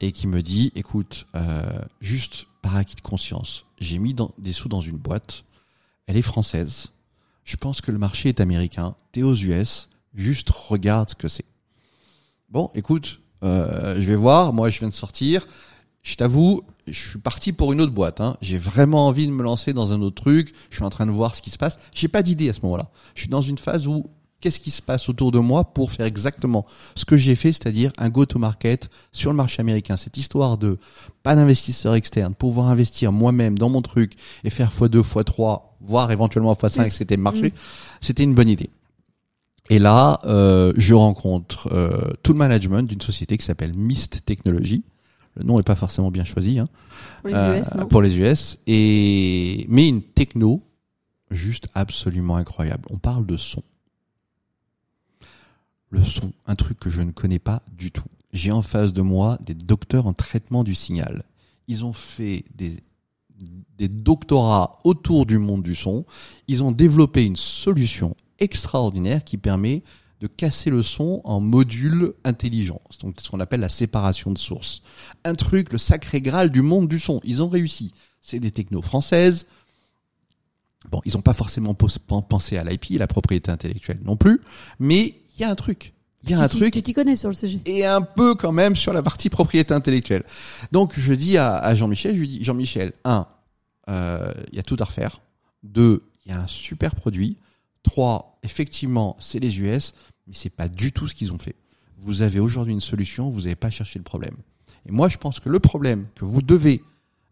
et 0.00 0.12
qui 0.12 0.26
me 0.26 0.40
dit, 0.42 0.72
écoute, 0.74 1.26
euh, 1.34 1.62
juste 2.00 2.46
par 2.62 2.76
acquis 2.76 2.96
de 2.96 3.00
conscience, 3.02 3.66
j'ai 3.78 3.98
mis 3.98 4.14
dans- 4.14 4.32
des 4.38 4.52
sous 4.52 4.68
dans 4.68 4.80
une 4.80 4.96
boîte, 4.96 5.44
elle 6.06 6.16
est 6.16 6.22
française, 6.22 6.92
je 7.44 7.56
pense 7.56 7.80
que 7.82 7.92
le 7.92 7.98
marché 7.98 8.30
est 8.30 8.40
américain, 8.40 8.94
t'es 9.12 9.22
aux 9.22 9.34
US, 9.34 9.89
juste 10.14 10.50
regarde 10.50 11.10
ce 11.10 11.14
que 11.14 11.28
c'est. 11.28 11.44
Bon, 12.48 12.70
écoute, 12.74 13.20
euh, 13.42 14.00
je 14.00 14.06
vais 14.06 14.16
voir, 14.16 14.52
moi 14.52 14.70
je 14.70 14.78
viens 14.80 14.88
de 14.88 14.92
sortir, 14.92 15.46
je 16.02 16.14
t'avoue, 16.14 16.62
je 16.86 17.08
suis 17.10 17.18
parti 17.18 17.52
pour 17.52 17.72
une 17.72 17.80
autre 17.80 17.92
boîte. 17.92 18.20
Hein. 18.20 18.36
J'ai 18.40 18.58
vraiment 18.58 19.06
envie 19.06 19.26
de 19.26 19.32
me 19.32 19.42
lancer 19.42 19.72
dans 19.72 19.92
un 19.92 20.00
autre 20.00 20.22
truc. 20.22 20.52
Je 20.70 20.76
suis 20.76 20.84
en 20.84 20.90
train 20.90 21.06
de 21.06 21.10
voir 21.10 21.34
ce 21.34 21.42
qui 21.42 21.50
se 21.50 21.58
passe. 21.58 21.78
J'ai 21.94 22.08
pas 22.08 22.22
d'idée 22.22 22.48
à 22.48 22.52
ce 22.52 22.60
moment-là. 22.62 22.90
Je 23.14 23.22
suis 23.22 23.30
dans 23.30 23.42
une 23.42 23.58
phase 23.58 23.86
où 23.86 24.06
qu'est-ce 24.40 24.60
qui 24.60 24.70
se 24.70 24.80
passe 24.80 25.08
autour 25.08 25.30
de 25.30 25.38
moi 25.38 25.64
pour 25.64 25.92
faire 25.92 26.06
exactement 26.06 26.64
ce 26.96 27.04
que 27.04 27.16
j'ai 27.16 27.36
fait, 27.36 27.52
c'est-à-dire 27.52 27.92
un 27.98 28.08
go-to-market 28.08 28.88
sur 29.12 29.30
le 29.30 29.36
marché 29.36 29.60
américain. 29.60 29.98
Cette 29.98 30.16
histoire 30.16 30.56
de 30.56 30.78
pas 31.22 31.36
d'investisseur 31.36 31.94
externe, 31.94 32.34
pouvoir 32.34 32.68
investir 32.68 33.12
moi-même 33.12 33.58
dans 33.58 33.68
mon 33.68 33.82
truc 33.82 34.14
et 34.44 34.50
faire 34.50 34.70
x2, 34.70 35.02
x3, 35.02 35.62
voire 35.82 36.10
éventuellement 36.10 36.54
x5, 36.54 36.82
Plus. 36.82 36.90
c'était 36.90 37.16
le 37.16 37.22
marché. 37.22 37.52
C'était 38.00 38.24
une 38.24 38.34
bonne 38.34 38.48
idée. 38.48 38.70
Et 39.70 39.78
là, 39.78 40.18
euh, 40.24 40.72
je 40.76 40.94
rencontre 40.94 41.68
euh, 41.72 42.12
tout 42.24 42.32
le 42.32 42.38
management 42.38 42.82
d'une 42.82 43.00
société 43.00 43.38
qui 43.38 43.44
s'appelle 43.44 43.72
Mist 43.72 44.24
Technology. 44.24 44.82
Le 45.36 45.44
nom 45.44 45.60
est 45.60 45.64
pas 45.64 45.76
forcément 45.76 46.10
bien 46.10 46.24
choisi 46.24 46.58
hein, 46.58 46.68
Pour 47.22 47.30
les 47.30 47.36
euh, 47.36 47.60
US, 47.60 47.74
non 47.76 47.86
pour 47.86 48.02
les 48.02 48.18
US. 48.18 48.58
Et 48.66 49.64
mais 49.68 49.88
une 49.88 50.02
techno 50.02 50.64
juste 51.30 51.68
absolument 51.74 52.34
incroyable. 52.34 52.82
On 52.90 52.98
parle 52.98 53.24
de 53.24 53.36
son. 53.36 53.62
Le 55.90 56.02
son, 56.02 56.32
un 56.46 56.56
truc 56.56 56.80
que 56.80 56.90
je 56.90 57.00
ne 57.00 57.12
connais 57.12 57.38
pas 57.38 57.62
du 57.72 57.92
tout. 57.92 58.08
J'ai 58.32 58.50
en 58.50 58.62
face 58.62 58.92
de 58.92 59.02
moi 59.02 59.38
des 59.40 59.54
docteurs 59.54 60.08
en 60.08 60.12
traitement 60.12 60.64
du 60.64 60.74
signal. 60.74 61.22
Ils 61.68 61.84
ont 61.84 61.92
fait 61.92 62.44
des, 62.56 62.76
des 63.78 63.88
doctorats 63.88 64.80
autour 64.82 65.26
du 65.26 65.38
monde 65.38 65.62
du 65.62 65.76
son. 65.76 66.06
Ils 66.48 66.64
ont 66.64 66.72
développé 66.72 67.24
une 67.24 67.36
solution 67.36 68.16
extraordinaire 68.40 69.24
qui 69.24 69.36
permet 69.36 69.82
de 70.20 70.26
casser 70.26 70.68
le 70.70 70.82
son 70.82 71.20
en 71.24 71.40
modules 71.40 72.12
intelligents. 72.24 72.80
C'est 72.90 73.02
donc 73.02 73.16
ce 73.20 73.30
qu'on 73.30 73.40
appelle 73.40 73.60
la 73.60 73.68
séparation 73.70 74.30
de 74.32 74.38
source. 74.38 74.82
Un 75.24 75.34
truc, 75.34 75.72
le 75.72 75.78
sacré 75.78 76.20
graal 76.20 76.50
du 76.50 76.60
monde 76.60 76.88
du 76.88 76.98
son. 76.98 77.20
Ils 77.24 77.42
ont 77.42 77.48
réussi. 77.48 77.92
C'est 78.20 78.38
des 78.38 78.50
technos 78.50 78.82
françaises. 78.82 79.46
Bon, 80.90 81.00
ils 81.04 81.14
n'ont 81.14 81.22
pas 81.22 81.34
forcément 81.34 81.74
pensé 81.74 82.56
à 82.56 82.64
l'IP, 82.64 82.86
la 82.98 83.06
propriété 83.06 83.50
intellectuelle 83.50 84.00
non 84.04 84.16
plus, 84.16 84.40
mais 84.78 85.14
il 85.36 85.40
y 85.40 85.44
a 85.44 85.50
un 85.50 85.54
truc. 85.54 85.92
Il 86.24 86.30
y 86.30 86.34
a 86.34 86.40
un 86.40 86.48
Tu 86.48 86.56
truc 86.58 86.72
Tu 86.74 86.82
t'y 86.82 86.92
connais 86.92 87.16
sur 87.16 87.28
le 87.30 87.34
sujet. 87.34 87.60
et 87.64 87.86
un 87.86 88.02
peu 88.02 88.34
quand 88.34 88.52
même 88.52 88.76
sur 88.76 88.92
la 88.92 89.02
partie 89.02 89.30
propriété 89.30 89.72
intellectuelle. 89.72 90.22
Donc 90.72 90.92
je 90.98 91.12
dis 91.14 91.38
à, 91.38 91.56
à 91.56 91.74
Jean-Michel, 91.74 92.14
je 92.14 92.20
lui 92.20 92.28
dis 92.28 92.44
Jean-Michel, 92.44 92.92
un, 93.04 93.26
euh, 93.88 94.32
il 94.52 94.56
y 94.56 94.58
a 94.58 94.62
tout 94.62 94.76
à 94.80 94.84
refaire. 94.84 95.20
Deux, 95.62 96.02
il 96.26 96.32
y 96.32 96.34
a 96.34 96.40
un 96.40 96.46
super 96.46 96.94
produit. 96.94 97.36
Trois, 97.82 98.38
effectivement, 98.42 99.16
c'est 99.20 99.38
les 99.40 99.60
US, 99.60 99.94
mais 100.26 100.34
c'est 100.34 100.50
pas 100.50 100.68
du 100.68 100.92
tout 100.92 101.08
ce 101.08 101.14
qu'ils 101.14 101.32
ont 101.32 101.38
fait. 101.38 101.56
Vous 101.98 102.22
avez 102.22 102.40
aujourd'hui 102.40 102.72
une 102.72 102.80
solution, 102.80 103.30
vous 103.30 103.42
n'avez 103.42 103.56
pas 103.56 103.70
cherché 103.70 103.98
le 103.98 104.04
problème. 104.04 104.36
Et 104.86 104.92
moi, 104.92 105.08
je 105.08 105.18
pense 105.18 105.40
que 105.40 105.48
le 105.48 105.60
problème 105.60 106.06
que 106.14 106.24
vous 106.24 106.42
devez 106.42 106.82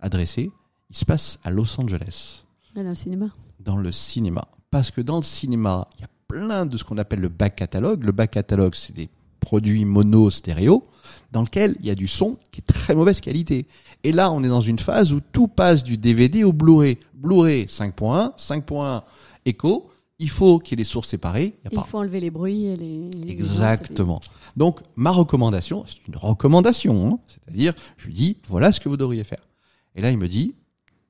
adresser, 0.01 0.51
il 0.91 0.97
se 0.97 1.05
passe 1.05 1.39
à 1.45 1.51
Los 1.51 1.79
Angeles 1.81 2.45
dans 2.75 2.83
le 2.83 2.95
cinéma. 2.95 3.27
dans 3.61 3.77
le 3.77 3.93
cinéma. 3.93 4.49
Parce 4.71 4.91
que 4.91 5.01
dans 5.01 5.17
le 5.17 5.23
cinéma, 5.23 5.89
il 5.97 6.03
y 6.03 6.05
a 6.05 6.09
plein 6.29 6.67
de 6.67 6.77
ce 6.77 6.85
qu'on 6.85 6.99
appelle 6.99 7.21
le 7.21 7.29
back 7.29 7.57
catalogue. 7.57 8.05
Le 8.05 8.13
back 8.13 8.33
catalogue, 8.33 8.75
c'est 8.75 8.95
des 8.95 9.09
produits 9.41 9.85
mono 9.85 10.31
stéréo 10.31 10.87
dans 11.33 11.43
lequel 11.43 11.77
il 11.81 11.87
y 11.87 11.91
a 11.91 11.95
du 11.95 12.07
son 12.07 12.37
qui 12.51 12.61
est 12.61 12.67
très 12.67 12.95
mauvaise 12.95 13.21
qualité. 13.21 13.67
Et 14.05 14.13
là, 14.13 14.31
on 14.31 14.43
est 14.43 14.49
dans 14.49 14.61
une 14.61 14.79
phase 14.79 15.13
où 15.13 15.21
tout 15.21 15.49
passe 15.49 15.83
du 15.83 15.97
DVD 15.97 16.45
au 16.45 16.53
Blu-ray. 16.53 16.99
Blu-ray 17.15 17.65
5.1, 17.65 18.37
5.1 18.37 19.03
écho. 19.47 19.91
Il 20.21 20.31
faut 20.31 20.59
qu'il 20.59 20.73
y 20.73 20.75
ait 20.75 20.85
des 20.85 20.89
sources 20.89 21.09
séparées. 21.09 21.55
Il 21.63 21.65
y 21.65 21.69
a 21.69 21.71
Il 21.73 21.77
pas 21.77 21.85
faut 21.85 21.99
enlever 21.99 22.19
les 22.21 22.31
bruits 22.31 22.65
et 22.67 22.77
les. 22.77 23.09
les- 23.11 23.31
Exactement. 23.31 24.21
Donc, 24.57 24.81
ma 24.97 25.11
recommandation, 25.11 25.85
c'est 25.87 26.07
une 26.09 26.17
recommandation, 26.17 27.07
hein. 27.07 27.19
c'est-à-dire, 27.29 27.73
je 27.97 28.07
lui 28.07 28.15
dis, 28.15 28.37
voilà 28.49 28.73
ce 28.73 28.81
que 28.81 28.89
vous 28.89 28.97
devriez 28.97 29.23
faire. 29.23 29.47
Et 29.95 30.01
là, 30.01 30.11
il 30.11 30.19
me 30.19 30.27
dit, 30.29 30.55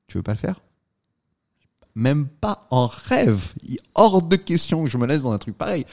tu 0.07 0.17
veux 0.17 0.23
pas 0.23 0.33
le 0.33 0.37
faire? 0.37 0.61
Même 1.95 2.27
pas 2.27 2.67
en 2.69 2.85
rêve. 2.87 3.53
Il 3.63 3.75
est 3.75 3.79
hors 3.95 4.21
de 4.21 4.35
question 4.35 4.83
que 4.83 4.89
je 4.89 4.97
me 4.97 5.07
laisse 5.07 5.23
dans 5.23 5.31
un 5.31 5.37
truc 5.39 5.57
pareil. 5.57 5.85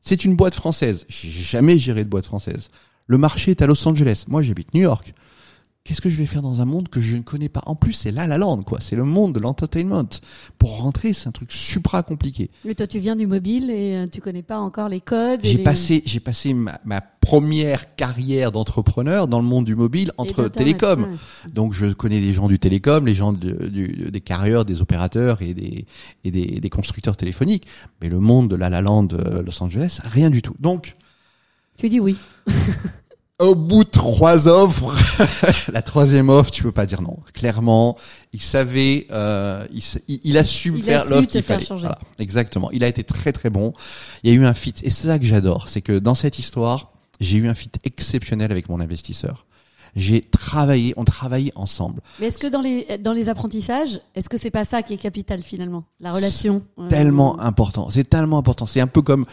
C'est 0.00 0.24
une 0.24 0.36
boîte 0.36 0.54
française. 0.54 1.04
J'ai 1.08 1.30
jamais 1.30 1.78
géré 1.78 2.04
de 2.04 2.08
boîte 2.08 2.26
française. 2.26 2.68
Le 3.08 3.18
marché 3.18 3.50
est 3.50 3.60
à 3.62 3.66
Los 3.66 3.86
Angeles. 3.86 4.24
Moi, 4.28 4.42
j'habite 4.42 4.72
New 4.72 4.82
York. 4.82 5.12
Qu'est-ce 5.84 6.00
que 6.00 6.08
je 6.10 6.16
vais 6.16 6.26
faire 6.26 6.42
dans 6.42 6.60
un 6.60 6.64
monde 6.64 6.88
que 6.88 7.00
je 7.00 7.16
ne 7.16 7.22
connais 7.22 7.48
pas? 7.48 7.60
En 7.66 7.74
plus, 7.74 7.92
c'est 7.92 8.12
là 8.12 8.28
la 8.28 8.38
lande, 8.38 8.64
quoi. 8.64 8.78
C'est 8.80 8.94
le 8.94 9.02
monde 9.02 9.34
de 9.34 9.40
l'entertainment. 9.40 10.08
Pour 10.56 10.76
rentrer, 10.78 11.12
c'est 11.12 11.28
un 11.28 11.32
truc 11.32 11.50
supra 11.50 12.04
compliqué. 12.04 12.50
Mais 12.64 12.76
toi, 12.76 12.86
tu 12.86 13.00
viens 13.00 13.16
du 13.16 13.26
mobile 13.26 13.68
et 13.68 13.96
euh, 13.96 14.06
tu 14.06 14.20
connais 14.20 14.42
pas 14.42 14.60
encore 14.60 14.88
les 14.88 15.00
codes. 15.00 15.40
J'ai 15.42 15.56
les- 15.56 15.62
passé, 15.64 16.04
j'ai 16.06 16.20
passé 16.20 16.54
ma, 16.54 16.78
ma 16.84 17.00
première 17.00 17.96
carrière 17.96 18.52
d'entrepreneur 18.52 19.26
dans 19.26 19.40
le 19.40 19.44
monde 19.46 19.64
du 19.64 19.74
mobile 19.74 20.12
entre 20.18 20.46
télécom. 20.48 21.02
ouais. 21.02 21.50
Donc 21.52 21.72
je 21.72 21.86
connais 21.86 22.20
les 22.20 22.32
gens 22.32 22.46
du 22.46 22.60
télécom, 22.60 23.04
les 23.04 23.16
gens 23.16 23.32
de- 23.32 23.66
du- 23.66 24.08
des 24.12 24.20
carrières, 24.20 24.64
des 24.64 24.82
opérateurs 24.82 25.42
et 25.42 25.52
des, 25.52 25.84
et 26.22 26.30
des, 26.30 26.60
des 26.60 26.70
constructeurs 26.70 27.16
téléphoniques. 27.16 27.66
Mais 28.00 28.08
le 28.08 28.20
monde 28.20 28.48
de 28.48 28.54
la 28.54 28.70
La 28.70 28.82
Land 28.82 29.08
euh, 29.14 29.42
Los 29.42 29.60
Angeles, 29.60 29.98
rien 30.04 30.30
du 30.30 30.42
tout. 30.42 30.54
Donc 30.60 30.94
Tu 31.76 31.88
dis 31.88 31.98
oui. 31.98 32.16
au 33.42 33.54
bout 33.56 33.82
de 33.84 33.90
trois 33.90 34.46
offres, 34.46 34.94
la 35.72 35.82
troisième 35.82 36.28
offre, 36.28 36.50
tu 36.50 36.62
peux 36.62 36.72
pas 36.72 36.86
dire 36.86 37.02
non. 37.02 37.18
Clairement, 37.34 37.96
il 38.32 38.40
savait, 38.40 39.06
euh, 39.10 39.66
il, 39.72 39.82
il, 40.06 40.20
il 40.22 40.38
a 40.38 40.44
su 40.44 40.70
me 40.70 40.80
faire 40.80 41.04
l'offre 41.06 41.28
qu'il 41.28 41.42
fallait. 41.42 41.66
Voilà, 41.68 41.98
exactement. 42.18 42.70
Il 42.70 42.84
a 42.84 42.88
été 42.88 43.02
très 43.02 43.32
très 43.32 43.50
bon. 43.50 43.74
Il 44.22 44.30
y 44.30 44.32
a 44.32 44.36
eu 44.36 44.44
un 44.46 44.54
fit, 44.54 44.74
et 44.82 44.90
c'est 44.90 45.08
ça 45.08 45.18
que 45.18 45.24
j'adore, 45.24 45.68
c'est 45.68 45.82
que 45.82 45.98
dans 45.98 46.14
cette 46.14 46.38
histoire, 46.38 46.92
j'ai 47.20 47.38
eu 47.38 47.48
un 47.48 47.54
fit 47.54 47.70
exceptionnel 47.84 48.52
avec 48.52 48.68
mon 48.68 48.80
investisseur. 48.80 49.44
J'ai 49.94 50.22
travaillé, 50.22 50.94
on 50.96 51.04
travaillait 51.04 51.52
ensemble. 51.54 52.00
Mais 52.18 52.26
est-ce 52.28 52.38
que 52.38 52.46
dans 52.46 52.62
les 52.62 52.86
dans 52.98 53.12
les 53.12 53.28
apprentissages, 53.28 54.00
est-ce 54.14 54.28
que 54.30 54.38
c'est 54.38 54.50
pas 54.50 54.64
ça 54.64 54.82
qui 54.82 54.94
est 54.94 54.98
capital 54.98 55.42
finalement, 55.42 55.84
la 56.00 56.12
relation 56.12 56.62
euh, 56.78 56.88
Tellement 56.88 57.38
important, 57.40 57.90
c'est 57.90 58.08
tellement 58.08 58.38
important. 58.38 58.64
C'est 58.64 58.80
un 58.80 58.86
peu 58.86 59.02
comme 59.02 59.26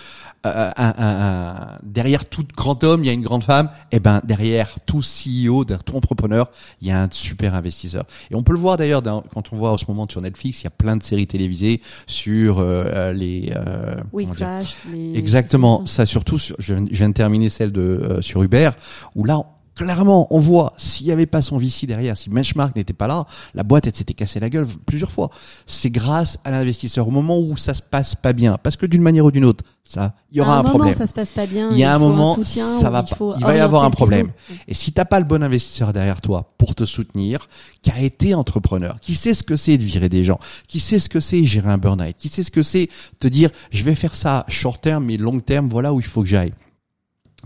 euh, 0.46 0.72
un, 0.76 0.86
un- 0.86 0.94
un- 0.98 1.78
derrière 1.84 2.26
tout 2.26 2.46
grand 2.58 2.84
homme, 2.84 3.04
il 3.04 3.08
y 3.08 3.10
a 3.10 3.14
une 3.14 3.22
grande 3.22 3.44
femme. 3.44 3.70
Et 3.94 4.00
ben 4.02 4.22
derrière 4.26 4.76
tout 4.86 5.02
CEO, 5.02 5.64
derrière 5.64 5.84
tout 5.84 5.96
entrepreneur, 5.96 6.52
il 6.82 6.88
y 6.88 6.92
a 6.92 7.04
un 7.04 7.08
super 7.10 7.54
investisseur. 7.56 8.04
Et 8.30 8.36
on 8.36 8.44
peut 8.44 8.54
le 8.54 8.60
voir 8.60 8.76
d'ailleurs 8.76 9.02
quand 9.02 9.54
on 9.54 9.56
voit 9.56 9.72
en 9.72 9.78
ce 9.78 9.86
moment 9.88 10.08
sur 10.10 10.20
Netflix, 10.22 10.62
il 10.62 10.64
y 10.66 10.68
a 10.68 10.72
plein 10.72 10.98
de 10.98 11.04
séries 11.04 11.28
télévisées 11.28 11.82
sur 12.08 12.60
euh, 12.60 13.14
les. 13.14 13.54
euh, 13.56 13.96
Oui, 14.12 14.28
Crash. 14.36 14.76
les- 14.92 15.18
Exactement. 15.18 15.86
Ça, 15.86 16.06
surtout, 16.06 16.38
sur, 16.38 16.56
je, 16.60 16.74
viens- 16.74 16.86
je 16.92 16.98
viens 16.98 17.10
de 17.10 17.14
terminer 17.14 17.48
celle 17.50 17.72
de 17.72 17.82
euh, 17.82 18.22
sur 18.22 18.44
Uber, 18.44 18.72
où 19.16 19.24
là, 19.24 19.44
clairement, 19.80 20.28
on 20.30 20.40
voit 20.40 20.74
s'il 20.78 21.08
y 21.08 21.12
avait 21.12 21.26
pas 21.26 21.42
son 21.42 21.58
VC 21.58 21.88
derrière, 21.88 22.18
si 22.18 22.30
Benchmark 22.30 22.76
n'était 22.76 22.94
pas 22.94 23.08
là, 23.08 23.26
la 23.54 23.64
boîte 23.64 23.88
elle 23.88 23.96
s'était 23.96 24.14
cassée 24.14 24.42
la 24.42 24.50
gueule 24.50 24.68
plusieurs 24.86 25.10
fois. 25.10 25.30
C'est 25.66 25.90
grâce 25.90 26.38
à 26.44 26.52
l'investisseur 26.52 27.08
au 27.08 27.12
moment 27.12 27.40
où 27.40 27.56
ça 27.56 27.74
se 27.74 27.82
passe 27.82 28.14
pas 28.14 28.34
bien, 28.34 28.58
parce 28.62 28.76
que 28.76 28.86
d'une 28.86 29.02
manière 29.02 29.24
ou 29.24 29.32
d'une 29.32 29.46
autre, 29.46 29.64
ça, 29.86 30.14
il 30.32 30.38
y 30.38 30.42
aura 30.42 30.56
à 30.56 30.58
un, 30.58 30.60
un, 30.60 30.64
moment, 30.64 30.76
problème. 30.76 30.94
ça 30.94 31.08
se 31.08 31.14
passe 31.14 31.32
pas 31.32 31.46
bien. 31.46 31.70
Il 31.72 31.78
y 31.78 31.86
a 31.86 31.96
un 31.96 31.98
moment, 31.98 32.38
ça 32.44 32.90
va 32.90 33.06
il 33.08 33.16
pas. 33.16 33.34
Il 33.40 33.46
va 33.46 33.56
y 33.56 33.60
avoir 33.60 33.86
un 33.86 33.90
problème. 33.90 34.32
Et 34.68 34.74
si 34.74 34.92
t'as 34.92 35.06
pas 35.06 35.20
le 35.20 35.26
bon 35.26 35.42
investisseur 35.42 35.94
derrière 35.94 36.20
toi 36.20 36.54
pour 36.58 36.76
te 36.76 36.86
soutenir, 36.86 37.48
qui 37.82 37.90
a 37.90 38.02
été 38.02 38.36
entrepreneur, 38.36 39.00
qui 39.00 39.16
sait 39.16 39.34
ce 39.34 39.44
que 39.44 39.56
c'est 39.56 39.78
de 39.78 39.84
virer 39.84 40.10
des 40.10 40.26
gens, 40.26 40.40
qui 40.68 40.82
sait 40.82 41.00
ce 41.00 41.08
que 41.08 41.22
c'est 41.22 41.44
gérer 41.46 41.72
un 41.72 41.78
burn-out, 41.78 42.16
qui 42.18 42.28
sait 42.28 42.44
ce 42.44 42.52
que 42.52 42.64
c'est 42.64 42.90
te 43.20 43.28
dire 43.30 43.50
je 43.72 43.84
vais 43.86 43.96
faire 43.96 44.14
ça 44.14 44.46
short 44.50 44.82
terme 44.82 45.06
mais 45.06 45.16
long 45.16 45.40
terme, 45.40 45.70
voilà 45.70 45.94
où 45.94 46.02
il 46.02 46.06
faut 46.06 46.22
que 46.22 46.28
j'aille. 46.28 46.54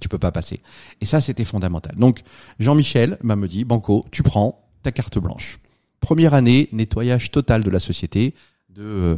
Tu 0.02 0.10
peux 0.10 0.18
pas 0.18 0.32
passer. 0.32 0.62
Et 1.02 1.06
ça, 1.06 1.22
c'était 1.22 1.46
fondamental. 1.46 1.96
Donc, 1.96 2.22
Jean-Michel 2.60 3.18
m'a 3.22 3.36
me 3.36 3.48
dit, 3.48 3.64
Banco, 3.64 4.06
tu 4.12 4.24
prends 4.24 4.64
ta 4.82 4.92
carte 4.92 5.18
blanche. 5.18 5.60
Première 6.00 6.34
année, 6.34 6.70
nettoyage 6.72 7.32
total 7.32 7.64
de 7.64 7.70
la 7.70 7.80
société. 7.80 8.34
De, 8.70 8.82
euh, 8.82 9.16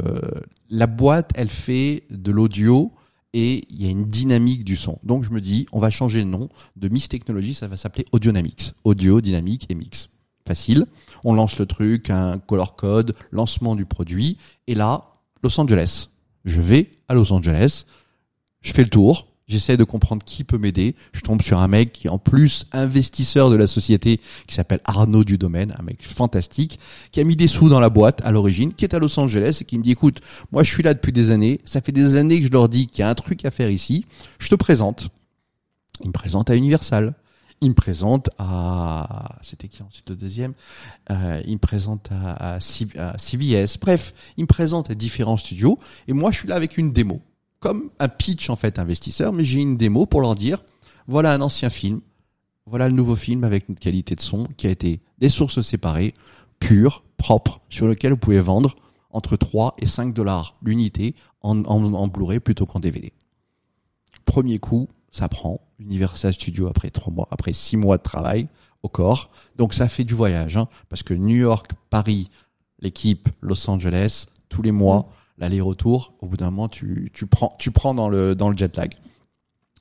la 0.70 0.86
boîte, 0.86 1.32
elle 1.34 1.50
fait 1.50 2.04
de 2.10 2.30
l'audio 2.30 2.92
et 3.32 3.66
il 3.70 3.82
y 3.82 3.86
a 3.86 3.90
une 3.90 4.06
dynamique 4.06 4.64
du 4.64 4.76
son. 4.76 4.98
Donc 5.02 5.24
je 5.24 5.30
me 5.30 5.40
dis, 5.40 5.66
on 5.72 5.80
va 5.80 5.90
changer 5.90 6.20
le 6.20 6.28
nom 6.28 6.48
de 6.76 6.88
Mix 6.88 7.08
Technology, 7.08 7.54
ça 7.54 7.68
va 7.68 7.76
s'appeler 7.76 8.06
Audionamics. 8.12 8.72
Audio, 8.84 9.20
dynamique 9.20 9.66
et 9.68 9.74
mix. 9.74 10.08
Facile. 10.46 10.86
On 11.24 11.34
lance 11.34 11.58
le 11.58 11.66
truc, 11.66 12.08
un 12.08 12.38
color 12.38 12.76
code, 12.76 13.14
lancement 13.32 13.74
du 13.74 13.84
produit, 13.84 14.38
et 14.66 14.74
là, 14.74 15.04
Los 15.42 15.60
Angeles. 15.60 16.08
Je 16.44 16.60
vais 16.60 16.90
à 17.08 17.14
Los 17.14 17.32
Angeles, 17.32 17.84
je 18.62 18.72
fais 18.72 18.84
le 18.84 18.88
tour, 18.88 19.26
J'essaie 19.48 19.76
de 19.76 19.84
comprendre 19.84 20.24
qui 20.24 20.42
peut 20.42 20.58
m'aider. 20.58 20.96
Je 21.12 21.20
tombe 21.20 21.40
sur 21.40 21.58
un 21.58 21.68
mec 21.68 21.92
qui 21.92 22.08
est 22.08 22.10
en 22.10 22.18
plus 22.18 22.66
investisseur 22.72 23.48
de 23.48 23.54
la 23.54 23.68
société, 23.68 24.20
qui 24.48 24.54
s'appelle 24.56 24.80
Arnaud 24.84 25.22
du 25.22 25.38
domaine, 25.38 25.72
un 25.78 25.82
mec 25.84 26.02
fantastique, 26.02 26.80
qui 27.12 27.20
a 27.20 27.24
mis 27.24 27.36
des 27.36 27.46
sous 27.46 27.68
dans 27.68 27.78
la 27.78 27.88
boîte 27.88 28.20
à 28.24 28.32
l'origine, 28.32 28.74
qui 28.74 28.84
est 28.84 28.92
à 28.92 28.98
Los 28.98 29.20
Angeles 29.20 29.58
et 29.60 29.64
qui 29.64 29.78
me 29.78 29.84
dit 29.84 29.92
écoute, 29.92 30.20
moi 30.50 30.64
je 30.64 30.72
suis 30.72 30.82
là 30.82 30.94
depuis 30.94 31.12
des 31.12 31.30
années, 31.30 31.60
ça 31.64 31.80
fait 31.80 31.92
des 31.92 32.16
années 32.16 32.40
que 32.40 32.46
je 32.46 32.50
leur 32.50 32.68
dis 32.68 32.88
qu'il 32.88 33.00
y 33.00 33.02
a 33.02 33.08
un 33.08 33.14
truc 33.14 33.44
à 33.44 33.52
faire 33.52 33.70
ici, 33.70 34.04
je 34.40 34.48
te 34.48 34.56
présente. 34.56 35.08
Il 36.02 36.08
me 36.08 36.12
présente 36.12 36.50
à 36.50 36.56
Universal. 36.56 37.14
Il 37.62 37.70
me 37.70 37.74
présente 37.74 38.28
à, 38.36 39.38
c'était 39.42 39.68
qui 39.68 39.82
ensuite 39.82 40.10
le 40.10 40.16
deuxième? 40.16 40.52
Euh, 41.10 41.40
Il 41.46 41.54
me 41.54 41.58
présente 41.58 42.10
à, 42.10 42.56
à 42.56 42.60
CBS. 42.60 43.78
Bref, 43.80 44.12
il 44.36 44.42
me 44.42 44.46
présente 44.46 44.90
à 44.90 44.94
différents 44.94 45.38
studios 45.38 45.78
et 46.06 46.12
moi 46.12 46.32
je 46.32 46.38
suis 46.38 46.48
là 46.48 46.56
avec 46.56 46.76
une 46.76 46.92
démo 46.92 47.22
comme 47.60 47.90
un 47.98 48.08
pitch 48.08 48.50
en 48.50 48.56
fait 48.56 48.78
investisseur, 48.78 49.32
mais 49.32 49.44
j'ai 49.44 49.60
une 49.60 49.76
démo 49.76 50.06
pour 50.06 50.20
leur 50.20 50.34
dire 50.34 50.62
voilà 51.06 51.32
un 51.32 51.40
ancien 51.40 51.70
film, 51.70 52.00
voilà 52.66 52.88
le 52.88 52.94
nouveau 52.94 53.16
film 53.16 53.44
avec 53.44 53.68
une 53.68 53.76
qualité 53.76 54.14
de 54.14 54.20
son 54.20 54.44
qui 54.56 54.66
a 54.66 54.70
été 54.70 55.00
des 55.18 55.28
sources 55.28 55.60
séparées, 55.60 56.14
pures, 56.58 57.04
propres, 57.16 57.60
sur 57.68 57.86
lequel 57.86 58.12
vous 58.12 58.18
pouvez 58.18 58.40
vendre 58.40 58.76
entre 59.10 59.36
3 59.36 59.76
et 59.78 59.86
5 59.86 60.12
dollars 60.12 60.56
l'unité 60.62 61.14
en, 61.40 61.64
en, 61.64 62.08
Blu-ray 62.08 62.40
plutôt 62.40 62.66
qu'en 62.66 62.80
DVD. 62.80 63.12
Premier 64.24 64.58
coup, 64.58 64.88
ça 65.12 65.28
prend 65.28 65.60
Universal 65.78 66.32
Studios 66.34 66.66
après 66.66 66.90
trois 66.90 67.12
mois, 67.12 67.28
après 67.30 67.52
six 67.52 67.76
mois 67.76 67.98
de 67.98 68.02
travail 68.02 68.48
au 68.82 68.88
corps. 68.88 69.30
Donc 69.56 69.72
ça 69.72 69.88
fait 69.88 70.04
du 70.04 70.14
voyage, 70.14 70.56
hein, 70.56 70.68
parce 70.88 71.02
que 71.02 71.14
New 71.14 71.36
York, 71.36 71.70
Paris, 71.88 72.30
l'équipe, 72.80 73.28
Los 73.40 73.70
Angeles, 73.70 74.26
tous 74.48 74.62
les 74.62 74.72
mois, 74.72 75.08
l'aller-retour, 75.38 76.14
au 76.20 76.26
bout 76.26 76.36
d'un 76.36 76.50
moment, 76.50 76.68
tu, 76.68 77.10
tu 77.12 77.26
prends, 77.26 77.54
tu 77.58 77.70
prends 77.70 77.94
dans 77.94 78.08
le, 78.08 78.34
dans 78.34 78.50
le 78.50 78.56
jet 78.56 78.76
lag. 78.76 78.94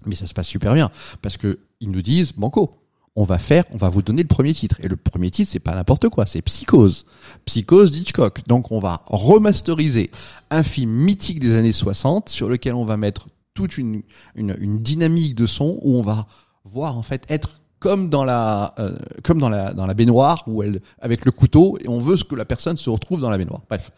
Mais 0.05 0.15
ça 0.15 0.27
se 0.27 0.33
passe 0.33 0.47
super 0.47 0.73
bien 0.73 0.91
parce 1.21 1.37
que 1.37 1.59
ils 1.79 1.89
nous 1.89 2.01
disent, 2.01 2.33
Banco, 2.33 2.71
on 3.15 3.23
va 3.23 3.39
faire, 3.39 3.63
on 3.71 3.77
va 3.77 3.89
vous 3.89 4.01
donner 4.01 4.21
le 4.21 4.27
premier 4.27 4.53
titre. 4.53 4.77
Et 4.81 4.87
le 4.87 4.97
premier 4.97 5.31
titre, 5.31 5.49
c'est 5.51 5.59
pas 5.59 5.73
n'importe 5.73 6.09
quoi, 6.09 6.25
c'est 6.25 6.41
Psychose. 6.41 7.05
Psychose 7.45 7.91
d'Hitchcock. 7.91 8.45
Donc 8.47 8.71
on 8.71 8.79
va 8.79 9.01
remasteriser 9.05 10.11
un 10.49 10.63
film 10.63 10.91
mythique 10.91 11.39
des 11.39 11.55
années 11.55 11.71
60 11.71 12.29
sur 12.29 12.49
lequel 12.49 12.75
on 12.75 12.85
va 12.85 12.97
mettre 12.97 13.27
toute 13.53 13.77
une, 13.77 14.03
une, 14.35 14.55
une 14.59 14.81
dynamique 14.81 15.35
de 15.35 15.45
son 15.45 15.79
où 15.81 15.95
on 15.95 16.01
va 16.01 16.27
voir 16.65 16.97
en 16.97 17.03
fait 17.03 17.23
être 17.29 17.61
comme 17.79 18.09
dans 18.09 18.25
la 18.25 18.73
euh, 18.79 18.97
comme 19.23 19.39
dans 19.39 19.49
la 19.49 19.73
dans 19.73 19.85
la 19.85 19.93
baignoire 19.93 20.43
où 20.47 20.63
elle 20.63 20.81
avec 20.99 21.23
le 21.23 21.31
couteau 21.31 21.77
et 21.79 21.87
on 21.87 21.99
veut 21.99 22.17
que 22.17 22.35
la 22.35 22.45
personne 22.45 22.77
se 22.77 22.89
retrouve 22.89 23.21
dans 23.21 23.29
la 23.29 23.37
baignoire. 23.37 23.61
Bref. 23.69 23.91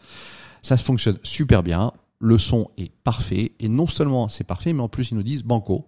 Ça 0.62 0.76
fonctionne 0.76 1.18
super 1.22 1.62
bien. 1.62 1.92
Le 2.20 2.38
son 2.38 2.68
est 2.76 2.92
parfait. 3.04 3.52
Et 3.60 3.68
non 3.68 3.86
seulement 3.86 4.28
c'est 4.28 4.44
parfait, 4.44 4.72
mais 4.72 4.82
en 4.82 4.88
plus 4.88 5.10
ils 5.10 5.14
nous 5.14 5.22
disent 5.22 5.42
Banco, 5.42 5.86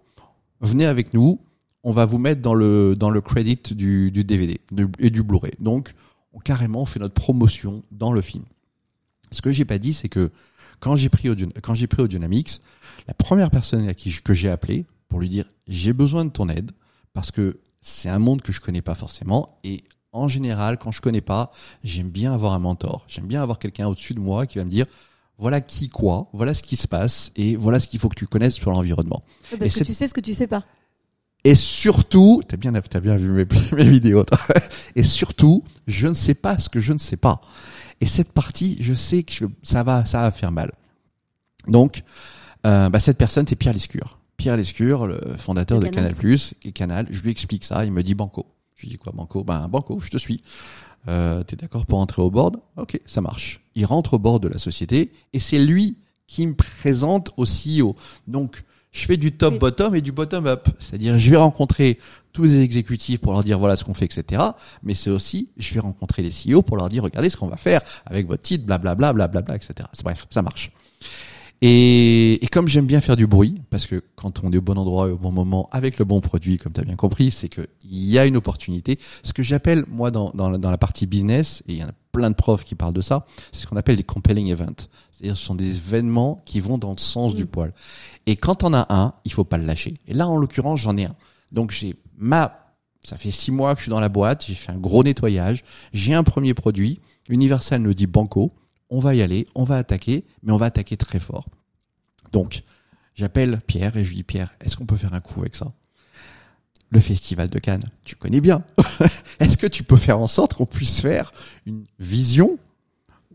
venez 0.61 0.87
avec 0.87 1.15
nous. 1.15 1.41
On 1.83 1.93
va 1.93 2.05
vous 2.05 2.19
mettre 2.19 2.43
dans 2.43 2.55
le, 2.55 2.95
dans 2.95 3.09
le 3.11 3.21
credit 3.23 3.59
du, 3.71 4.11
du 4.11 4.23
DVD 4.23 4.61
et 4.99 5.09
du 5.09 5.23
Blu-ray. 5.23 5.53
Donc, 5.61 5.95
on 6.35 6.39
carrément 6.39 6.85
fait 6.85 7.01
notre 7.01 7.15
promotion 7.15 7.83
dans 7.91 8.13
le 8.13 8.21
film. 8.21 8.45
Ce 9.31 9.41
que 9.41 9.51
j'ai 9.51 9.65
pas 9.65 9.79
dit, 9.79 9.95
c'est 9.95 10.11
que 10.11 10.31
quand 10.79 10.97
j'ai 10.97 11.09
pris 11.09 11.29
Audio, 11.29 11.49
pris 11.89 12.45
la 13.07 13.15
première 13.15 13.51
personne 13.51 13.89
à 13.89 13.95
qui 13.95 14.13
que 14.23 14.35
j'ai 14.35 14.49
appelé 14.49 14.87
pour 15.09 15.21
lui 15.21 15.29
dire 15.29 15.45
j'ai 15.69 15.93
besoin 15.93 16.25
de 16.25 16.31
ton 16.31 16.49
aide 16.49 16.73
parce 17.13 17.31
que 17.31 17.61
c'est 17.81 18.09
un 18.09 18.19
monde 18.19 18.43
que 18.43 18.53
je 18.53 18.61
connais 18.61 18.83
pas 18.83 18.95
forcément 18.95 19.59
et 19.65 19.85
en 20.13 20.29
général, 20.29 20.79
quand 20.79 20.91
je 20.93 21.01
connais 21.01 21.21
pas, 21.21 21.53
j'aime 21.85 22.11
bien 22.11 22.33
avoir 22.33 22.53
un 22.53 22.59
mentor. 22.59 23.05
J'aime 23.09 23.27
bien 23.27 23.43
avoir 23.43 23.59
quelqu'un 23.59 23.87
au-dessus 23.87 24.15
de 24.15 24.21
moi 24.21 24.47
qui 24.47 24.59
va 24.59 24.65
me 24.65 24.71
dire 24.71 24.87
voilà 25.39 25.61
qui 25.63 25.89
quoi, 25.89 26.29
voilà 26.33 26.55
ce 26.55 26.63
qui 26.63 26.77
se 26.77 26.87
passe 26.87 27.33
et 27.35 27.57
voilà 27.57 27.81
ce 27.81 27.89
qu'il 27.89 27.99
faut 27.99 28.11
que 28.11 28.15
tu 28.15 28.27
connaisses 28.27 28.55
sur 28.55 28.71
l'environnement. 28.71 29.23
Parce 29.59 29.75
que 29.75 29.85
tu 29.85 29.95
sais 29.95 30.07
ce 30.07 30.15
que 30.15 30.21
tu 30.21 30.35
sais 30.35 30.47
pas. 30.47 30.65
Et 31.45 31.55
surtout, 31.55 32.43
t'as 32.47 32.59
bien, 32.59 32.73
t'as 32.73 33.01
bien 33.01 33.17
vu 33.17 33.31
mes, 33.31 33.47
mes 33.73 33.89
vidéos. 33.89 34.27
et 34.95 35.03
surtout, 35.03 35.65
je 35.87 36.07
ne 36.07 36.15
sais 36.15 36.35
pas 36.35 36.59
ce 36.59 36.69
que 36.69 36.81
je 36.81 36.93
ne 36.93 36.99
sais 36.99 37.17
pas. 37.17 37.41
Et 38.03 38.07
cette 38.07 38.33
partie, 38.33 38.77
je 38.81 38.93
sais 38.93 39.23
que 39.23 39.47
ça 39.63 39.83
va, 39.83 40.05
ça 40.05 40.21
va 40.21 40.31
faire 40.31 40.53
mal. 40.53 40.73
Donc, 41.67 42.03
euh, 42.67 42.91
bah, 42.91 43.01
cette 43.01 43.17
personne, 43.17 43.47
c'est 43.47 43.57
Pierre 43.57 43.75
Lescure. 43.75 44.19
Pierre 44.37 44.57
Lescure, 44.57 45.07
le 45.07 45.21
fondateur 45.39 45.81
de 45.81 45.89
Canal+, 45.89 46.15
et 46.65 46.73
Canal. 46.73 47.07
Je 47.11 47.23
lui 47.23 47.31
explique 47.31 47.65
ça. 47.65 47.85
Il 47.85 47.93
me 47.93 48.03
dit 48.03 48.15
Banco. 48.15 48.47
Je 48.81 48.87
lui 48.87 48.93
dis 48.93 48.99
quoi, 48.99 49.13
Banco? 49.15 49.45
Ben 49.45 49.69
Banco, 49.69 50.01
je 50.01 50.09
te 50.09 50.17
suis. 50.17 50.43
Euh, 51.07 51.43
T'es 51.43 51.57
d'accord 51.57 51.85
pour 51.85 51.99
entrer 51.99 52.23
au 52.23 52.31
board? 52.31 52.57
Ok, 52.79 52.99
ça 53.05 53.21
marche. 53.21 53.61
Il 53.75 53.85
rentre 53.85 54.15
au 54.15 54.19
board 54.19 54.43
de 54.43 54.49
la 54.49 54.59
société 54.59 55.13
et 55.35 55.39
c'est 55.39 55.59
lui 55.59 55.99
qui 56.27 56.47
me 56.47 56.55
présente 56.55 57.31
au 57.37 57.45
CEO. 57.45 57.95
Donc, 58.27 58.63
je 58.93 59.05
fais 59.05 59.19
du 59.19 59.33
top-bottom 59.33 59.95
et 59.95 60.01
du 60.01 60.13
bottom-up. 60.13 60.69
C'est-à-dire, 60.79 61.19
je 61.19 61.31
vais 61.31 61.37
rencontrer 61.37 61.99
tous 62.33 62.45
les 62.45 62.61
exécutifs 62.61 63.21
pour 63.21 63.33
leur 63.33 63.45
dire 63.45 63.59
voilà 63.59 63.77
ce 63.77 63.85
qu'on 63.85 63.93
fait, 63.93 64.07
etc. 64.07 64.43
Mais 64.83 64.95
c'est 64.95 65.11
aussi, 65.11 65.51
je 65.59 65.75
vais 65.75 65.81
rencontrer 65.81 66.23
les 66.23 66.31
CEO 66.31 66.63
pour 66.63 66.79
leur 66.79 66.89
dire 66.89 67.03
regardez 67.03 67.29
ce 67.29 67.37
qu'on 67.37 67.49
va 67.49 67.59
faire 67.59 67.83
avec 68.07 68.27
votre 68.27 68.43
titre, 68.43 68.65
blablabla, 68.65 69.13
blablabla, 69.13 69.57
etc. 69.57 69.75
Bref, 70.03 70.27
ça 70.31 70.41
marche. 70.41 70.73
Et, 71.63 72.43
et, 72.43 72.49
comme 72.49 72.69
j'aime 72.69 72.87
bien 72.87 73.03
faire 73.03 73.17
du 73.17 73.27
bruit, 73.27 73.55
parce 73.69 73.87
que 73.87 74.03
quand 74.17 74.43
on 74.43 74.51
est 74.51 74.57
au 74.57 74.63
bon 74.63 74.79
endroit 74.79 75.09
et 75.09 75.13
au 75.13 75.19
bon 75.19 75.31
moment, 75.31 75.69
avec 75.73 75.99
le 75.99 76.07
bon 76.07 76.23
produit, 76.23 76.57
comme 76.57 76.73
tu 76.73 76.81
as 76.81 76.85
bien 76.85 76.97
compris, 76.97 77.31
c'est 77.31 77.51
qu'il 77.51 77.67
y 77.83 78.19
a 78.19 78.25
une 78.25 78.37
opportunité. 78.37 78.99
Ce 79.23 79.35
que 79.35 79.43
j'appelle, 79.43 79.85
moi, 79.89 80.11
dans, 80.11 80.31
dans, 80.31 80.51
dans, 80.51 80.71
la 80.71 80.79
partie 80.79 81.07
business, 81.07 81.63
et 81.69 81.73
il 81.73 81.79
y 81.79 81.85
en 81.85 81.89
a 81.89 81.95
plein 82.13 82.31
de 82.31 82.35
profs 82.35 82.65
qui 82.65 82.75
parlent 82.75 82.95
de 82.95 83.03
ça, 83.03 83.27
c'est 83.53 83.61
ce 83.61 83.67
qu'on 83.67 83.77
appelle 83.77 83.97
des 83.97 84.05
compelling 84.05 84.51
events. 84.51 84.89
C'est-à-dire 85.11 85.37
ce 85.37 85.45
sont 85.45 85.55
des 85.55 85.77
événements 85.77 86.43
qui 86.47 86.61
vont 86.61 86.79
dans 86.79 86.93
le 86.93 86.99
sens 86.99 87.35
du 87.35 87.45
poil. 87.45 87.75
Et 88.27 88.37
quand 88.37 88.65
on 88.65 88.73
a 88.73 88.87
un, 88.89 89.13
il 89.27 89.33
faut 89.33 89.45
pas 89.45 89.59
le 89.59 89.67
lâcher. 89.67 89.95
Et 90.09 90.15
là, 90.15 90.27
en 90.29 90.37
l'occurrence, 90.37 90.81
j'en 90.81 90.97
ai 90.97 91.05
un. 91.05 91.15
Donc 91.53 91.73
j'ai 91.73 91.97
ma... 92.17 92.57
Ça 93.03 93.17
fait 93.17 93.31
six 93.31 93.51
mois 93.51 93.75
que 93.75 93.81
je 93.81 93.85
suis 93.85 93.91
dans 93.91 94.01
la 94.01 94.11
boîte, 94.11 94.45
j'ai 94.47 94.55
fait 94.55 94.73
un 94.73 94.79
gros 94.79 95.03
nettoyage, 95.03 95.65
j'ai 95.95 96.13
un 96.13 96.23
premier 96.23 96.53
produit, 96.53 97.01
Universal 97.31 97.81
nous 97.81 97.95
dit 97.95 98.07
banco, 98.07 98.53
on 98.91 98.99
va 98.99 99.15
y 99.15 99.23
aller, 99.23 99.47
on 99.55 99.65
va 99.65 99.79
attaquer, 99.79 100.25
mais 100.43 100.53
on 100.53 100.57
va 100.57 100.67
attaquer 100.67 100.97
très 100.97 101.21
fort. 101.21 101.47
Donc, 102.33 102.63
j'appelle 103.15 103.61
Pierre 103.67 103.97
et 103.97 104.05
je 104.05 104.11
lui 104.11 104.17
dis 104.17 104.23
Pierre, 104.23 104.55
est-ce 104.61 104.77
qu'on 104.77 104.87
peut 104.87 104.97
faire 104.97 105.15
un 105.15 105.21
coup 105.21 105.41
avec 105.41 105.55
ça? 105.57 105.73
Le 106.91 106.99
festival 106.99 107.49
de 107.49 107.59
Cannes, 107.61 107.85
tu 108.05 108.17
connais 108.17 108.41
bien. 108.41 108.65
est-ce 109.41 109.57
que 109.57 109.69
tu 109.69 109.85
peux 109.85 109.97
faire 109.97 110.19
en 110.19 110.27
sorte 110.27 110.55
qu'on 110.55 110.67
puisse 110.67 111.01
faire 111.01 111.33
une 111.65 111.85
vision 112.01 112.59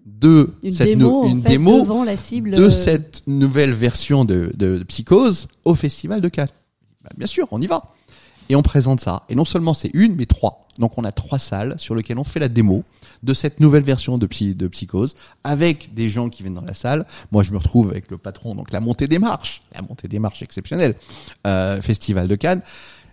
de 0.06 0.54
une 0.62 0.74
cette 0.74 0.88
démo, 0.88 1.26
une 1.26 1.42
démo 1.42 2.04
la 2.04 2.18
cible 2.18 2.52
de 2.52 2.70
cette 2.70 3.24
nouvelle 3.26 3.74
version 3.74 4.26
de, 4.26 4.52
de, 4.56 4.84
Psychose 4.84 5.48
au 5.64 5.74
festival 5.74 6.22
de 6.22 6.28
Cannes? 6.28 6.50
Bah, 7.02 7.12
Bien 7.18 7.28
sûr, 7.28 7.48
on 7.52 7.62
y 7.62 7.68
va. 7.68 7.94
Et 8.50 8.56
on 8.56 8.62
présente 8.62 9.00
ça. 9.00 9.24
Et 9.30 9.36
non 9.36 9.46
seulement 9.46 9.74
c'est 9.74 9.90
une, 9.94 10.16
mais 10.16 10.26
trois. 10.26 10.68
Donc 10.78 10.98
on 10.98 11.06
a 11.06 11.14
trois 11.14 11.40
salles 11.40 11.76
sur 11.78 11.96
lesquelles 11.96 12.20
on 12.20 12.26
fait 12.26 12.40
la 12.40 12.50
démo 12.50 12.84
de 13.26 13.34
cette 13.34 13.60
nouvelle 13.60 13.84
version 13.84 14.18
de, 14.18 14.26
Psy, 14.28 14.56
de 14.56 14.68
Psychose 14.68 15.16
avec 15.44 15.94
des 15.94 16.10
gens 16.10 16.30
qui 16.30 16.44
viennent 16.44 16.56
dans 16.56 16.62
la 16.62 16.74
salle. 16.74 17.06
Moi, 17.32 17.44
je 17.44 17.52
me 17.52 17.58
retrouve 17.58 17.90
avec 17.90 18.10
le 18.12 18.18
patron, 18.18 18.56
donc 18.56 18.72
la 18.72 18.80
montée 18.80 19.08
des 19.08 19.20
marches, 19.20 19.62
la 19.74 19.82
montée 19.82 20.08
des 20.08 20.20
marches 20.20 20.42
exceptionnelle, 20.44 20.96
euh, 21.46 21.82
Festival 21.82 22.28
de 22.28 22.36
Cannes. 22.36 22.62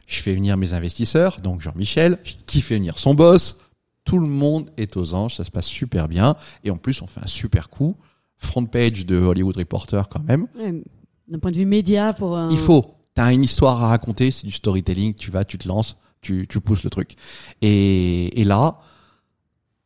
Je 0.06 0.20
fais 0.20 0.34
venir 0.34 0.56
mes 0.56 0.74
investisseurs, 0.74 1.40
donc 1.40 1.60
Jean-Michel, 1.62 2.18
qui 2.46 2.60
fait 2.60 2.74
venir 2.74 2.98
son 2.98 3.14
boss. 3.14 3.56
Tout 4.04 4.18
le 4.18 4.26
monde 4.26 4.70
est 4.76 4.96
aux 4.96 5.14
anges, 5.14 5.36
ça 5.36 5.44
se 5.44 5.50
passe 5.50 5.66
super 5.66 6.08
bien. 6.08 6.36
Et 6.64 6.70
en 6.70 6.76
plus, 6.76 7.00
on 7.02 7.06
fait 7.06 7.20
un 7.22 7.28
super 7.28 7.70
coup. 7.70 7.96
Front 8.36 8.66
page 8.66 9.06
de 9.06 9.16
Hollywood 9.16 9.56
Reporter 9.56 10.08
quand 10.08 10.22
même. 10.24 10.48
D'un 11.28 11.38
point 11.38 11.52
de 11.52 11.56
vue 11.56 11.66
média 11.66 12.12
pour 12.12 12.36
un... 12.36 12.50
Il 12.50 12.58
faut. 12.58 12.96
T'as 13.14 13.32
une 13.32 13.42
histoire 13.42 13.82
à 13.84 13.88
raconter, 13.88 14.30
c'est 14.30 14.46
du 14.46 14.52
storytelling, 14.52 15.14
tu 15.14 15.30
vas, 15.30 15.44
tu 15.44 15.58
te 15.58 15.68
lances, 15.68 15.96
tu, 16.20 16.46
tu 16.48 16.60
pousses 16.60 16.82
le 16.82 16.90
truc. 16.90 17.14
Et, 17.60 18.40
et 18.40 18.44
là, 18.44 18.80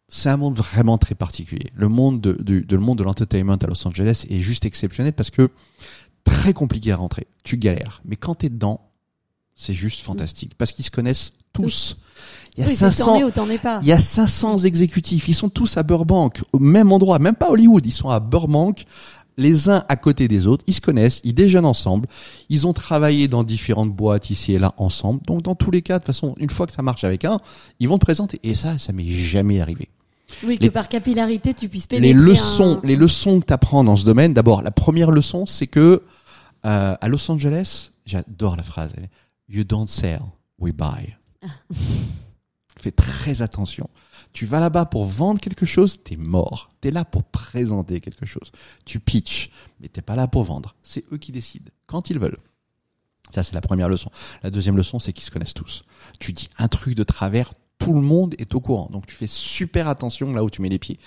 c'est 0.09 0.29
un 0.29 0.37
monde 0.37 0.55
vraiment 0.55 0.99
très 0.99 1.15
particulier. 1.15 1.71
Le 1.75 1.89
monde 1.89 2.21
de, 2.21 2.33
de, 2.33 2.61
de 2.61 2.77
le 2.77 2.83
monde 2.83 2.99
de 2.99 3.05
l'entertainment 3.05 3.57
à 3.57 3.67
Los 3.67 3.87
Angeles 3.87 4.25
est 4.29 4.41
juste 4.41 4.65
exceptionnel 4.65 5.13
parce 5.13 5.31
que 5.31 5.51
très 6.25 6.53
compliqué 6.53 6.93
à 6.93 6.97
rentrer. 6.97 7.27
Tu 7.43 7.57
galères. 7.57 8.03
Mais 8.05 8.17
quand 8.17 8.37
t'es 8.37 8.49
dedans, 8.49 8.81
c'est 9.55 9.73
juste 9.73 10.01
fantastique 10.01 10.55
parce 10.57 10.73
qu'ils 10.73 10.85
se 10.85 10.91
connaissent 10.91 11.33
tous. 11.53 11.97
Il 12.57 12.65
y 12.65 12.67
a 12.67 12.69
500, 12.69 13.21
il 13.83 13.89
y 13.89 13.93
a 13.93 13.99
500 13.99 14.59
exécutifs. 14.59 15.29
Ils 15.29 15.35
sont 15.35 15.49
tous 15.49 15.77
à 15.77 15.83
Burbank, 15.83 16.43
au 16.53 16.59
même 16.59 16.91
endroit, 16.93 17.19
même 17.19 17.35
pas 17.35 17.51
Hollywood. 17.51 17.85
Ils 17.85 17.93
sont 17.93 18.09
à 18.09 18.19
Burbank, 18.19 18.87
les 19.37 19.69
uns 19.69 19.85
à 19.89 19.97
côté 19.97 20.27
des 20.27 20.47
autres. 20.47 20.65
Ils 20.67 20.75
se 20.75 20.81
connaissent, 20.81 21.21
ils 21.25 21.35
déjeunent 21.35 21.67
ensemble. 21.67 22.09
Ils 22.49 22.67
ont 22.67 22.73
travaillé 22.73 23.29
dans 23.29 23.45
différentes 23.45 23.93
boîtes 23.93 24.31
ici 24.31 24.53
et 24.53 24.59
là 24.59 24.73
ensemble. 24.79 25.21
Donc, 25.27 25.43
dans 25.43 25.55
tous 25.55 25.71
les 25.71 25.83
cas, 25.83 25.95
de 25.95 25.99
toute 25.99 26.07
façon, 26.07 26.35
une 26.39 26.51
fois 26.51 26.67
que 26.67 26.73
ça 26.73 26.83
marche 26.83 27.05
avec 27.05 27.25
un, 27.25 27.41
ils 27.79 27.89
vont 27.89 27.99
te 27.99 28.05
présenter. 28.05 28.41
Et 28.43 28.55
ça, 28.55 28.79
ça 28.79 28.93
m'est 28.93 29.05
jamais 29.05 29.61
arrivé. 29.61 29.89
Oui, 30.45 30.59
que 30.59 30.66
par 30.68 30.89
capillarité, 30.89 31.55
tu 31.55 31.68
puisses 31.68 31.87
pénétrer. 31.87 32.09
Les 32.09 32.14
leçons, 32.14 32.81
les 32.83 32.97
leçons 32.97 33.41
que 33.41 33.47
tu 33.47 33.53
apprends 33.53 33.85
dans 33.85 33.97
ce 33.97 34.05
domaine, 34.05 34.35
d'abord, 34.35 34.62
la 34.62 34.70
première 34.72 35.11
leçon, 35.11 35.47
c'est 35.47 35.66
que 35.66 36.03
Euh, 36.64 36.97
à 37.01 37.07
Los 37.09 37.31
Angeles, 37.31 37.93
j'adore 38.07 38.57
la 38.57 38.64
phrase. 38.64 38.91
You 39.49 39.62
don't 39.62 39.87
sell, 39.87 40.20
we 40.59 40.72
buy. 40.72 41.14
Fais 42.81 42.91
très 42.91 43.41
attention. 43.41 43.89
Tu 44.33 44.47
vas 44.47 44.59
là-bas 44.59 44.87
pour 44.87 45.05
vendre 45.05 45.41
quelque 45.41 45.64
chose, 45.64 46.03
t'es 46.03 46.16
mort. 46.16 46.72
T'es 46.81 46.91
là 46.91 47.05
pour 47.05 47.22
présenter 47.22 48.01
quelque 48.01 48.27
chose. 48.27 48.51
Tu 48.85 48.99
pitches, 48.99 49.51
mais 49.81 49.89
t'es 49.89 50.03
pas 50.03 50.16
là 50.16 50.27
pour 50.27 50.43
vendre. 50.43 50.74
C'est 50.83 51.05
eux 51.12 51.18
qui 51.18 51.31
décident 51.31 51.70
quand 51.87 52.11
ils 52.11 52.18
veulent. 52.18 52.39
Ça, 53.35 53.43
c'est 53.45 53.55
la 53.55 53.61
première 53.61 53.89
leçon. 53.89 54.11
La 54.43 54.51
deuxième 54.51 54.77
leçon, 54.77 54.99
c'est 54.99 55.12
qu'ils 55.12 55.24
se 55.24 55.31
connaissent 55.31 55.55
tous. 55.55 55.85
Tu 56.18 56.33
dis 56.33 56.49
un 56.59 56.68
truc 56.68 56.95
de 56.97 57.05
travers, 57.05 57.53
tout 57.79 57.93
le 57.93 58.01
monde 58.01 58.35
est 58.39 58.55
au 58.55 58.61
courant. 58.61 58.89
Donc, 58.91 59.07
tu 59.07 59.14
fais 59.14 59.27
super 59.27 59.89
attention 59.89 60.33
là 60.33 60.43
où 60.43 60.51
tu 60.51 60.62
mets 60.62 60.68
les 60.68 60.79
pieds. 60.79 60.99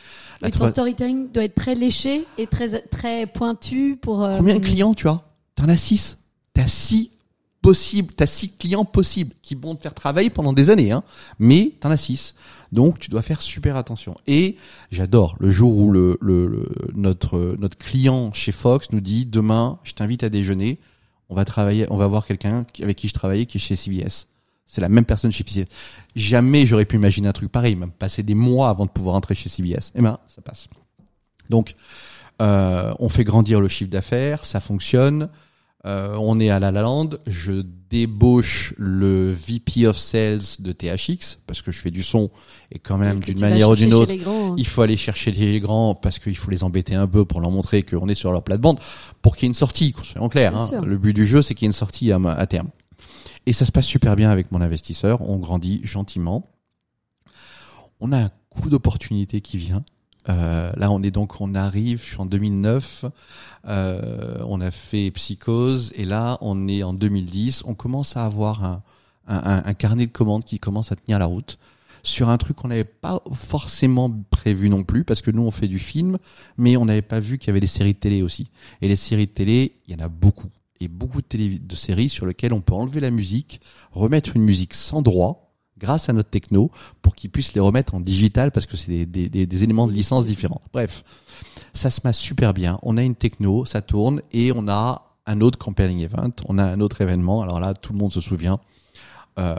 La 0.41 0.47
Et 0.47 0.51
ton 0.51 0.59
troi- 0.59 0.69
storytelling 0.71 1.31
doit 1.31 1.43
être 1.43 1.55
très 1.55 1.75
léché 1.75 2.25
et 2.37 2.47
très 2.47 2.81
très 2.81 3.25
pointu 3.25 3.97
pour. 4.01 4.23
euh, 4.23 4.37
Combien 4.37 4.55
de 4.55 4.59
clients 4.63 4.93
tu 4.93 5.07
as? 5.07 5.21
T'en 5.55 5.67
as 5.67 5.77
six. 5.77 6.17
T'as 6.53 6.67
six 6.67 7.11
possibles, 7.61 8.13
t'as 8.15 8.25
six 8.25 8.49
clients 8.55 8.85
possibles 8.85 9.33
qui 9.41 9.53
vont 9.55 9.75
te 9.75 9.81
faire 9.81 9.93
travailler 9.93 10.29
pendant 10.29 10.53
des 10.53 10.69
années, 10.69 10.91
hein. 10.93 11.03
Mais 11.39 11.73
t'en 11.81 11.91
as 11.91 11.97
six. 11.97 12.33
Donc 12.71 12.99
tu 12.99 13.09
dois 13.09 13.21
faire 13.21 13.41
super 13.41 13.75
attention. 13.75 14.15
Et 14.27 14.55
j'adore 14.91 15.35
le 15.41 15.51
jour 15.51 15.75
où 15.77 15.91
le, 15.91 16.17
le, 16.21 16.47
le- 16.47 16.71
notre 16.95 17.57
notre 17.59 17.77
client 17.77 18.31
chez 18.31 18.53
Fox 18.53 18.91
nous 18.93 19.01
dit 19.01 19.25
demain, 19.25 19.77
je 19.83 19.91
t'invite 19.91 20.23
à 20.23 20.29
déjeuner. 20.29 20.79
On 21.27 21.35
va 21.35 21.43
travailler, 21.43 21.85
on 21.89 21.97
va 21.97 22.07
voir 22.07 22.25
quelqu'un 22.25 22.65
avec 22.81 22.95
qui 22.97 23.09
je 23.09 23.13
travaillais 23.13 23.45
qui 23.45 23.57
est 23.57 23.61
chez 23.61 23.75
CVS. 23.75 24.27
C'est 24.69 24.81
la 24.81 24.89
même 24.89 25.05
personne 25.05 25.31
chez 25.31 25.43
CVS. 25.43 25.65
Jamais 26.15 26.67
j'aurais 26.67 26.85
pu 26.85 26.95
imaginer 26.95 27.27
un 27.27 27.33
truc 27.33 27.51
pareil. 27.51 27.73
Il 27.73 27.79
m'a 27.79 27.87
passé 27.87 28.21
des 28.21 28.35
mois 28.35 28.69
avant 28.69 28.85
de 28.85 28.91
pouvoir 28.91 29.15
entrer 29.15 29.33
chez 29.33 29.49
CVS. 29.49 29.91
Eh 29.95 30.01
ben, 30.01 30.19
ça 30.27 30.43
passe. 30.43 30.67
Donc, 31.49 31.73
euh, 32.39 32.93
on 32.99 33.09
fait 33.09 33.23
grandir 33.23 33.61
le 33.61 33.67
chiffre 33.67 33.89
d'affaires, 33.89 34.45
ça 34.45 34.61
fonctionne. 34.61 35.29
Euh, 35.85 36.15
on 36.19 36.39
est 36.39 36.51
à 36.51 36.59
La 36.59 36.71
La 36.71 36.83
Land. 36.83 37.09
Je 37.25 37.63
débauche 37.89 38.75
le 38.77 39.31
VP 39.31 39.87
of 39.87 39.97
Sales 39.97 40.41
de 40.59 40.71
THX 40.71 41.39
parce 41.47 41.63
que 41.63 41.71
je 41.71 41.79
fais 41.79 41.89
du 41.89 42.03
son 42.03 42.29
et 42.71 42.77
quand 42.77 42.97
même 42.97 43.21
d'une 43.21 43.39
manière 43.39 43.71
ou 43.71 43.75
d'une 43.75 43.95
autre, 43.95 44.13
grands, 44.13 44.51
hein. 44.51 44.55
il 44.57 44.67
faut 44.67 44.83
aller 44.83 44.97
chercher 44.97 45.31
les 45.31 45.59
grands 45.59 45.95
parce 45.95 46.19
qu'il 46.19 46.37
faut 46.37 46.51
les 46.51 46.63
embêter 46.63 46.93
un 46.93 47.07
peu 47.07 47.25
pour 47.25 47.41
leur 47.41 47.49
montrer 47.49 47.81
qu'on 47.81 48.07
est 48.07 48.15
sur 48.15 48.31
leur 48.31 48.43
plate-bande 48.43 48.77
pour 49.23 49.35
qu'il 49.35 49.43
y 49.43 49.47
ait 49.47 49.47
une 49.47 49.53
sortie, 49.55 49.95
soyons 50.03 50.29
clairs. 50.29 50.51
Bien 50.51 50.77
hein. 50.77 50.85
Le 50.85 50.99
but 50.99 51.13
du 51.15 51.25
jeu, 51.25 51.41
c'est 51.41 51.55
qu'il 51.55 51.65
y 51.65 51.67
ait 51.67 51.69
une 51.69 51.73
sortie 51.73 52.11
à, 52.11 52.17
à 52.17 52.45
terme. 52.45 52.69
Et 53.45 53.53
ça 53.53 53.65
se 53.65 53.71
passe 53.71 53.85
super 53.85 54.15
bien 54.15 54.29
avec 54.29 54.51
mon 54.51 54.61
investisseur. 54.61 55.21
On 55.27 55.37
grandit 55.37 55.81
gentiment. 55.83 56.47
On 57.99 58.11
a 58.11 58.17
un 58.25 58.31
coup 58.49 58.69
d'opportunité 58.69 59.41
qui 59.41 59.57
vient. 59.57 59.83
Euh, 60.27 60.71
là, 60.75 60.91
on 60.91 61.01
est 61.01 61.11
donc, 61.11 61.41
on 61.41 61.55
arrive, 61.55 62.01
je 62.03 62.09
suis 62.09 62.17
en 62.17 62.25
2009, 62.25 63.05
euh, 63.67 64.37
on 64.45 64.61
a 64.61 64.69
fait 64.69 65.09
Psychose, 65.11 65.91
et 65.95 66.05
là, 66.05 66.37
on 66.41 66.67
est 66.67 66.83
en 66.83 66.93
2010. 66.93 67.63
On 67.65 67.73
commence 67.73 68.15
à 68.17 68.25
avoir 68.25 68.63
un, 68.63 68.83
un, 69.27 69.61
un- 69.65 69.73
carnet 69.73 70.05
de 70.05 70.11
commandes 70.11 70.43
qui 70.43 70.59
commence 70.59 70.91
à 70.91 70.95
tenir 70.97 71.19
la 71.19 71.25
route 71.25 71.57
sur 72.03 72.29
un 72.29 72.37
truc 72.37 72.57
qu'on 72.57 72.67
n'avait 72.67 72.83
pas 72.83 73.21
forcément 73.33 74.11
prévu 74.29 74.69
non 74.69 74.83
plus, 74.83 75.03
parce 75.03 75.21
que 75.21 75.31
nous, 75.31 75.41
on 75.41 75.51
fait 75.51 75.67
du 75.67 75.79
film, 75.79 76.17
mais 76.57 76.77
on 76.77 76.85
n'avait 76.85 77.01
pas 77.01 77.19
vu 77.19 77.37
qu'il 77.37 77.47
y 77.47 77.51
avait 77.51 77.59
des 77.59 77.67
séries 77.67 77.93
de 77.93 77.99
télé 77.99 78.21
aussi. 78.21 78.47
Et 78.81 78.87
les 78.87 78.95
séries 78.97 79.25
de 79.27 79.31
télé, 79.31 79.77
il 79.87 79.93
y 79.93 80.01
en 80.01 80.05
a 80.05 80.09
beaucoup. 80.09 80.49
Et 80.81 80.87
beaucoup 80.87 81.21
de, 81.21 81.27
télé, 81.27 81.59
de 81.59 81.75
séries 81.75 82.09
sur 82.09 82.25
lesquelles 82.25 82.53
on 82.53 82.61
peut 82.61 82.73
enlever 82.73 82.99
la 83.01 83.11
musique, 83.11 83.59
remettre 83.91 84.35
une 84.35 84.43
musique 84.43 84.73
sans 84.73 85.01
droit, 85.01 85.51
grâce 85.77 86.09
à 86.09 86.13
notre 86.13 86.29
techno, 86.29 86.71
pour 87.01 87.15
qu'ils 87.15 87.29
puissent 87.29 87.53
les 87.53 87.61
remettre 87.61 87.95
en 87.95 87.99
digital, 87.99 88.51
parce 88.51 88.65
que 88.65 88.77
c'est 88.77 88.91
des, 88.91 89.05
des, 89.05 89.29
des, 89.29 89.45
des 89.45 89.63
éléments 89.63 89.87
de 89.87 89.93
licence 89.93 90.25
différents. 90.25 90.61
Bref, 90.73 91.03
ça 91.73 91.89
se 91.89 91.99
passe 92.01 92.17
super 92.17 92.53
bien. 92.53 92.79
On 92.81 92.97
a 92.97 93.03
une 93.03 93.15
techno, 93.15 93.65
ça 93.65 93.81
tourne, 93.81 94.21
et 94.31 94.51
on 94.55 94.67
a 94.67 95.05
un 95.25 95.41
autre 95.41 95.57
compelling 95.59 95.99
event, 95.99 96.31
on 96.47 96.57
a 96.57 96.63
un 96.63 96.79
autre 96.79 97.01
événement. 97.01 97.41
Alors 97.41 97.59
là, 97.59 97.73
tout 97.73 97.93
le 97.93 97.99
monde 97.99 98.11
se 98.11 98.21
souvient, 98.21 98.59
euh, 99.37 99.55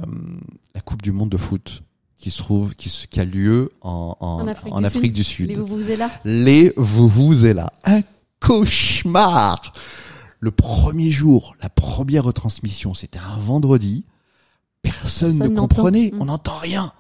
la 0.74 0.80
Coupe 0.80 1.02
du 1.02 1.12
Monde 1.12 1.30
de 1.30 1.36
foot 1.36 1.82
qui 2.18 2.30
se 2.30 2.38
trouve, 2.38 2.74
qui, 2.74 2.90
qui 3.10 3.20
a 3.20 3.24
lieu 3.24 3.72
en, 3.80 4.14
en, 4.20 4.40
En 4.40 4.48
Afrique 4.48 4.74
en 4.74 4.80
du 4.80 4.86
Afrique 4.86 5.12
du 5.14 5.20
Les 5.20 5.24
Sud. 5.24 5.58
vous 5.58 5.66
vous 5.66 5.90
êtes 5.90 5.98
là. 5.98 6.10
Les 6.24 6.72
vous 6.76 7.08
vous 7.08 7.46
est 7.46 7.54
là. 7.54 7.72
Un 7.84 8.02
cauchemar. 8.40 9.72
Le 10.41 10.51
premier 10.51 11.11
jour, 11.11 11.55
la 11.62 11.68
première 11.68 12.24
retransmission, 12.24 12.95
c'était 12.95 13.18
un 13.18 13.38
vendredi. 13.38 14.05
Personne, 14.82 15.36
Personne 15.36 15.55
ne 15.55 15.61
comprenait. 15.61 16.11
Mm. 16.12 16.22
On 16.22 16.24
n'entend 16.24 16.57
rien. 16.57 16.93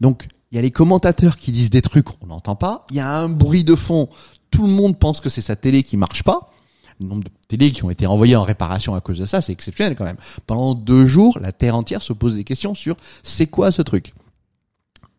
Donc, 0.00 0.26
il 0.50 0.56
y 0.56 0.58
a 0.58 0.62
les 0.62 0.70
commentateurs 0.70 1.36
qui 1.36 1.52
disent 1.52 1.70
des 1.70 1.82
trucs, 1.82 2.06
on 2.22 2.26
n'entend 2.26 2.56
pas. 2.56 2.86
Il 2.90 2.96
y 2.96 3.00
a 3.00 3.18
un 3.18 3.28
bruit 3.28 3.64
de 3.64 3.74
fond. 3.74 4.08
Tout 4.50 4.62
le 4.62 4.72
monde 4.72 4.98
pense 4.98 5.20
que 5.20 5.28
c'est 5.28 5.42
sa 5.42 5.56
télé 5.56 5.82
qui 5.82 5.98
marche 5.98 6.22
pas. 6.22 6.50
Le 6.98 7.06
nombre 7.06 7.24
de 7.24 7.30
télés 7.48 7.70
qui 7.70 7.84
ont 7.84 7.90
été 7.90 8.06
envoyées 8.06 8.36
en 8.36 8.42
réparation 8.42 8.94
à 8.94 9.00
cause 9.00 9.18
de 9.18 9.26
ça, 9.26 9.42
c'est 9.42 9.52
exceptionnel 9.52 9.94
quand 9.94 10.04
même. 10.04 10.18
Pendant 10.46 10.74
deux 10.74 11.06
jours, 11.06 11.38
la 11.38 11.52
terre 11.52 11.76
entière 11.76 12.02
se 12.02 12.12
pose 12.12 12.34
des 12.34 12.44
questions 12.44 12.74
sur 12.74 12.96
c'est 13.22 13.46
quoi 13.46 13.70
ce 13.70 13.82
truc. 13.82 14.12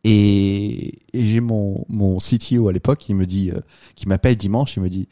Et, 0.03 0.99
et 1.13 1.25
j'ai 1.25 1.41
mon, 1.41 1.85
mon 1.87 2.17
CTO 2.17 2.67
à 2.67 2.73
l'époque 2.73 2.99
qui 2.99 3.13
me 3.13 3.25
dit, 3.25 3.51
euh, 3.51 3.59
qui 3.95 4.07
m'appelle 4.07 4.35
dimanche, 4.35 4.75
il 4.77 4.83
me 4.83 4.89
dit, 4.89 5.07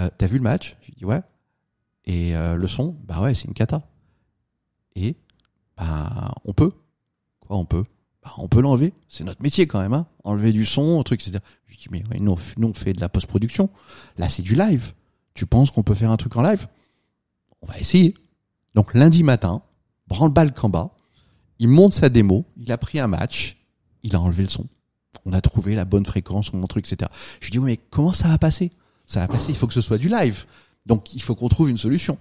euh, 0.00 0.10
t'as 0.18 0.26
vu 0.26 0.38
le 0.38 0.42
match? 0.42 0.76
Je 0.82 0.86
lui 0.88 0.94
dis 0.98 1.04
ouais. 1.04 1.20
Et 2.06 2.36
euh, 2.36 2.54
le 2.56 2.68
son, 2.68 2.96
bah 3.04 3.20
ouais, 3.20 3.34
c'est 3.34 3.46
une 3.48 3.54
cata. 3.54 3.82
Et 4.94 5.16
bah 5.76 6.32
on 6.44 6.52
peut. 6.52 6.70
Quoi, 7.40 7.56
on 7.56 7.64
peut? 7.64 7.84
Bah 8.22 8.32
on 8.38 8.48
peut 8.48 8.60
l'enlever. 8.60 8.92
C'est 9.08 9.24
notre 9.24 9.42
métier 9.42 9.66
quand 9.66 9.80
même, 9.80 9.94
hein. 9.94 10.06
Enlever 10.22 10.52
du 10.52 10.64
son, 10.64 11.00
un 11.00 11.02
truc, 11.02 11.20
etc. 11.20 11.42
Je 11.66 11.76
dis 11.76 11.88
mais 11.90 12.02
ouais, 12.10 12.20
nous, 12.20 12.32
on 12.32 12.38
nous 12.58 12.68
on 12.68 12.74
fait 12.74 12.92
de 12.92 13.00
la 13.00 13.08
post-production. 13.08 13.70
Là 14.18 14.28
c'est 14.28 14.42
du 14.42 14.54
live. 14.54 14.92
Tu 15.34 15.46
penses 15.46 15.70
qu'on 15.70 15.82
peut 15.82 15.94
faire 15.94 16.10
un 16.10 16.16
truc 16.16 16.36
en 16.36 16.42
live? 16.42 16.68
On 17.62 17.66
va 17.66 17.78
essayer. 17.78 18.14
Donc 18.74 18.94
lundi 18.94 19.22
matin, 19.22 19.62
branle-balle 20.06 20.52
Kamba, 20.52 20.90
il 21.58 21.68
monte 21.68 21.92
sa 21.92 22.08
démo, 22.08 22.44
il 22.56 22.70
a 22.72 22.78
pris 22.78 22.98
un 22.98 23.06
match, 23.06 23.56
il 24.02 24.14
a 24.14 24.20
enlevé 24.20 24.42
le 24.42 24.48
son. 24.48 24.66
On 25.24 25.32
a 25.32 25.40
trouvé 25.40 25.74
la 25.74 25.84
bonne 25.84 26.04
fréquence, 26.04 26.52
mon 26.52 26.66
truc, 26.66 26.90
etc. 26.90 27.10
Je 27.40 27.46
lui 27.46 27.52
dis, 27.52 27.58
oui, 27.58 27.64
mais 27.72 27.76
comment 27.76 28.12
ça 28.12 28.28
va 28.28 28.38
passer? 28.38 28.72
Ça 29.06 29.20
va 29.20 29.28
passer, 29.28 29.50
il 29.50 29.56
faut 29.56 29.66
que 29.66 29.74
ce 29.74 29.80
soit 29.80 29.98
du 29.98 30.08
live. 30.08 30.44
Donc, 30.86 31.14
il 31.14 31.22
faut 31.22 31.34
qu'on 31.34 31.48
trouve 31.48 31.70
une 31.70 31.78
solution. 31.78 32.18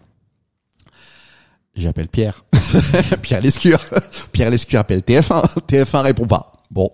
J'appelle 1.75 2.07
Pierre. 2.07 2.45
Pierre 3.21 3.41
Lescure. 3.41 3.83
Pierre 4.31 4.49
Lescure 4.49 4.79
appelle 4.79 5.01
TF1. 5.01 5.59
TF1 5.67 6.01
répond 6.01 6.27
pas. 6.27 6.53
Bon, 6.69 6.91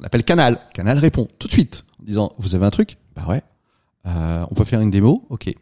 on 0.00 0.04
appelle 0.04 0.24
Canal. 0.24 0.58
Canal 0.72 0.98
répond 0.98 1.28
tout 1.38 1.46
de 1.46 1.52
suite 1.52 1.84
en 2.00 2.04
disant, 2.04 2.32
vous 2.38 2.54
avez 2.54 2.66
un 2.66 2.70
truc? 2.70 2.96
Bah 3.14 3.26
ouais. 3.28 3.42
Euh, 4.06 4.44
on 4.50 4.54
peut 4.54 4.64
faire 4.64 4.80
une 4.80 4.90
démo? 4.90 5.24
Ok. 5.28 5.54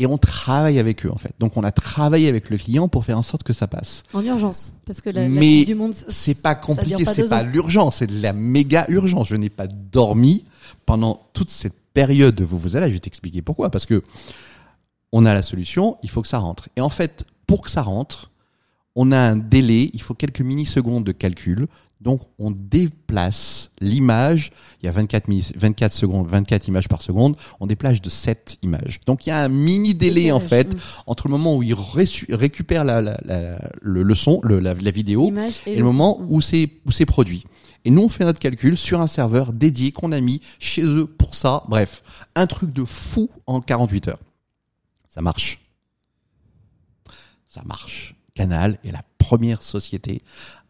Et 0.00 0.06
on 0.06 0.18
travaille 0.18 0.80
avec 0.80 1.06
eux, 1.06 1.10
en 1.12 1.18
fait. 1.18 1.32
Donc, 1.38 1.56
on 1.56 1.62
a 1.62 1.70
travaillé 1.70 2.28
avec 2.28 2.50
le 2.50 2.58
client 2.58 2.88
pour 2.88 3.04
faire 3.04 3.16
en 3.18 3.22
sorte 3.22 3.44
que 3.44 3.52
ça 3.52 3.68
passe. 3.68 4.02
En 4.12 4.24
urgence. 4.24 4.74
Parce 4.86 5.00
que 5.00 5.10
la, 5.10 5.28
Mais 5.28 5.64
du 5.64 5.76
Monde. 5.76 5.94
C'est 6.08 6.42
pas 6.42 6.56
compliqué, 6.56 7.04
c'est 7.04 7.28
pas 7.28 7.44
ans. 7.44 7.46
l'urgence, 7.46 7.96
c'est 7.96 8.08
de 8.08 8.20
la 8.20 8.32
méga 8.32 8.86
urgence. 8.88 9.28
Je 9.28 9.36
n'ai 9.36 9.50
pas 9.50 9.68
dormi 9.68 10.44
pendant 10.84 11.20
toute 11.32 11.50
cette 11.50 11.76
période 11.92 12.34
de 12.34 12.44
vous 12.44 12.58
vous 12.58 12.76
allez, 12.76 12.88
je 12.88 12.94
vais 12.94 12.98
t'expliquer 12.98 13.40
pourquoi. 13.40 13.70
Parce 13.70 13.86
que 13.86 14.02
on 15.16 15.24
a 15.26 15.32
la 15.32 15.42
solution, 15.42 15.96
il 16.02 16.10
faut 16.10 16.22
que 16.22 16.28
ça 16.28 16.38
rentre. 16.38 16.68
Et 16.76 16.80
en 16.80 16.88
fait, 16.88 17.24
pour 17.46 17.60
que 17.62 17.70
ça 17.70 17.82
rentre, 17.82 18.30
on 18.96 19.12
a 19.12 19.18
un 19.18 19.36
délai, 19.36 19.90
il 19.94 20.02
faut 20.02 20.14
quelques 20.14 20.40
millisecondes 20.40 21.04
de 21.04 21.12
calcul. 21.12 21.66
Donc, 22.00 22.20
on 22.38 22.50
déplace 22.50 23.70
l'image. 23.80 24.50
Il 24.82 24.86
y 24.86 24.88
a 24.88 24.92
24, 24.92 25.28
millis- 25.28 25.52
24 25.56 25.92
secondes, 25.92 26.26
24 26.26 26.68
images 26.68 26.88
par 26.88 27.00
seconde. 27.00 27.36
On 27.60 27.66
déplace 27.66 28.00
de 28.02 28.08
7 28.10 28.58
images. 28.62 29.00
Donc, 29.06 29.26
il 29.26 29.30
y 29.30 29.32
a 29.32 29.40
un 29.42 29.48
mini 29.48 29.94
délai, 29.94 30.30
en 30.32 30.40
fait, 30.40 30.74
entre 31.06 31.28
le 31.28 31.32
moment 31.32 31.56
où 31.56 31.62
il 31.62 31.74
reçu- 31.74 32.26
récupère 32.34 32.84
la, 32.84 33.00
la- 33.00 33.18
la- 33.24 33.70
le, 33.80 34.02
le 34.02 34.14
son, 34.14 34.40
le- 34.42 34.58
la, 34.58 34.74
vidéo, 34.90 35.30
et 35.66 35.76
le 35.76 35.84
moment 35.84 36.18
son. 36.18 36.26
où 36.34 36.40
c'est 36.40 36.70
où 36.86 36.90
c'est 36.90 37.06
produit. 37.06 37.44
Et 37.86 37.90
nous 37.90 38.02
on 38.02 38.08
fait 38.08 38.24
notre 38.24 38.38
calcul 38.40 38.76
sur 38.78 39.00
un 39.02 39.06
serveur 39.06 39.52
dédié 39.52 39.92
qu'on 39.92 40.10
a 40.12 40.20
mis 40.20 40.40
chez 40.58 40.82
eux 40.84 41.06
pour 41.06 41.34
ça. 41.34 41.62
Bref, 41.68 42.02
un 42.34 42.46
truc 42.46 42.72
de 42.72 42.84
fou 42.84 43.28
en 43.46 43.60
48 43.60 44.08
heures. 44.08 44.18
Ça 45.14 45.22
marche. 45.22 45.60
Ça 47.46 47.62
marche. 47.64 48.14
Canal 48.34 48.78
est 48.84 48.90
la 48.90 49.02
première 49.18 49.62
société 49.62 50.20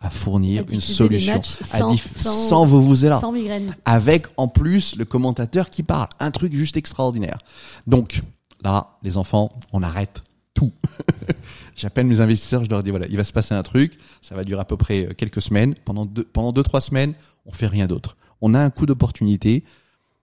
à 0.01 0.11
fournir 0.11 0.65
À 0.69 0.73
une 0.73 0.83
solution 0.83 1.37
matchs 1.37 1.57
à 1.73 1.79
sans- 1.79 1.95
diff- 1.95 2.19
sans- 2.21 2.49
sans 2.49 2.67
vous 2.67 2.83
vous 2.83 3.07
là 3.07 3.21
Sans 3.21 3.33
migraine. 3.33 3.75
avec 3.87 4.27
en 4.37 4.49
plus 4.49 4.97
le 4.97 5.07
commentateur 5.07 5.71
qui 5.71 5.83
parle. 5.83 6.09
Un 6.21 6.31
truc 6.31 6.53
juste 6.53 6.77
extraordinaire. 6.77 7.39
Donc 7.87 8.21
là, 8.63 8.99
les 9.03 9.17
enfants, 9.17 9.51
on 9.73 9.83
arrête 9.83 10.23
tout. 10.53 10.73
J'appelle 11.75 12.07
mes 12.07 12.21
investisseurs, 12.21 12.63
je 12.65 12.71
leur 12.71 12.83
dis 12.83 12.91
voilà, 12.91 13.07
il 13.09 13.17
va 13.17 13.25
se 13.25 13.33
passer 13.33 13.55
un 13.55 13.63
truc, 13.63 13.99
ça 14.21 14.35
va 14.35 14.45
durer 14.45 14.61
à 14.61 14.65
peu 14.67 14.77
près 14.77 15.07
euh, 15.07 15.15
quelques 15.15 15.41
semaines. 15.41 15.75
Pendant 15.87 16.05
deux, 16.05 16.25
pendant 16.25 16.53
deux 16.53 16.63
trois 16.63 16.83
semaines, 16.83 17.15
on 17.47 17.53
fait 17.53 17.67
rien 17.67 17.87
d'autre. 17.87 18.17
On 18.43 18.53
a 18.53 18.61
un 18.61 18.69
coup 18.71 18.85
d'opportunité. 18.85 19.65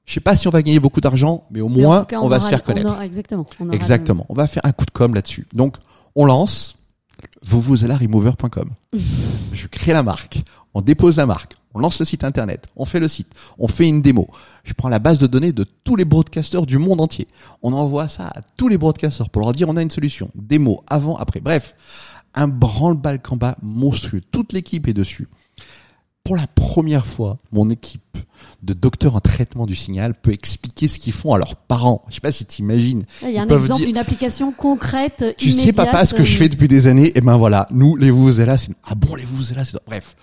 Je 0.05 0.13
sais 0.13 0.19
pas 0.19 0.35
si 0.35 0.47
on 0.47 0.51
va 0.51 0.61
gagner 0.63 0.79
beaucoup 0.79 1.01
d'argent, 1.01 1.45
mais 1.51 1.61
au 1.61 1.69
Mais 1.69 1.81
moins 1.83 2.05
cas, 2.05 2.19
on, 2.19 2.27
va 2.27 2.37
aura- 2.37 2.39
se 2.45 2.49
faire 2.49 2.63
connaître. 2.63 2.87
on 2.87 2.91
aura- 2.93 3.05
exactement. 3.05 3.45
on 3.59 3.69
Exactement. 3.71 4.25
On 4.29 4.33
va 4.33 4.47
faire 4.47 4.65
un 4.65 4.71
coup 4.71 4.85
de 4.85 4.91
com 4.91 5.13
là-dessus. 5.13 5.47
Donc, 5.53 5.75
on 6.15 6.25
lance 6.25 6.75
remover.com. 7.47 8.69
je 9.53 9.67
crée 9.67 9.93
la 9.93 10.03
marque. 10.03 10.43
On 10.73 10.81
dépose 10.81 11.17
la 11.17 11.25
marque. 11.25 11.53
On 11.73 11.79
lance 11.79 11.99
le 11.99 12.05
site 12.05 12.25
internet, 12.25 12.67
on 12.75 12.83
fait 12.83 12.99
le 12.99 13.07
site, 13.07 13.27
on 13.57 13.69
fait 13.69 13.87
une 13.87 14.01
démo. 14.01 14.27
Je 14.65 14.73
prends 14.73 14.89
la 14.89 14.99
base 14.99 15.19
de 15.19 15.27
données 15.27 15.53
de 15.53 15.63
tous 15.85 15.95
les 15.95 16.03
broadcasters 16.03 16.65
du 16.65 16.77
monde 16.77 16.99
entier. 16.99 17.29
On 17.63 17.71
envoie 17.71 18.09
ça 18.09 18.27
à 18.27 18.41
tous 18.57 18.67
les 18.67 18.77
broadcasters 18.77 19.29
pour 19.29 19.41
leur 19.41 19.53
dire 19.53 19.69
on 19.69 19.77
a 19.77 19.81
une 19.81 19.89
solution. 19.89 20.29
Démo, 20.35 20.83
avant, 20.87 21.15
après. 21.15 21.39
Bref, 21.39 21.75
un 22.35 22.49
branle-bas 22.49 23.19
combat 23.19 23.55
monstrueux. 23.61 24.21
Toute 24.31 24.51
l'équipe 24.51 24.85
est 24.89 24.93
dessus. 24.93 25.29
Pour 26.23 26.35
la 26.35 26.47
première 26.47 27.05
fois, 27.05 27.39
mon 27.51 27.69
équipe 27.69 28.17
de 28.63 28.73
docteurs 28.73 29.15
en 29.15 29.21
traitement 29.21 29.65
du 29.65 29.75
signal 29.75 30.13
peut 30.13 30.31
expliquer 30.31 30.87
ce 30.87 30.99
qu'ils 30.99 31.13
font 31.13 31.33
à 31.33 31.37
leurs 31.37 31.55
parents. 31.55 32.03
Je 32.09 32.15
sais 32.15 32.21
pas 32.21 32.31
si 32.31 32.45
tu 32.45 32.61
imagines. 32.61 33.03
Il 33.23 33.31
y 33.31 33.37
a 33.37 33.41
un 33.41 33.47
exemple 33.47 33.77
dire- 33.79 33.87
d'une 33.87 33.97
application 33.97 34.51
concrète. 34.51 35.35
Tu 35.37 35.51
sais 35.51 35.73
papa 35.73 36.05
ce 36.05 36.13
que 36.13 36.23
je 36.23 36.35
euh, 36.35 36.37
fais 36.37 36.49
depuis 36.49 36.67
des 36.67 36.87
années 36.87 37.11
Et 37.15 37.21
ben 37.21 37.37
voilà, 37.37 37.67
nous 37.71 37.95
les 37.95 38.11
vous 38.11 38.29
là, 38.39 38.57
c'est 38.57 38.71
ah 38.83 38.95
bon 38.95 39.15
les 39.15 39.25
vous 39.25 39.53
là, 39.55 39.65
c'est 39.65 39.77
bref. 39.85 40.15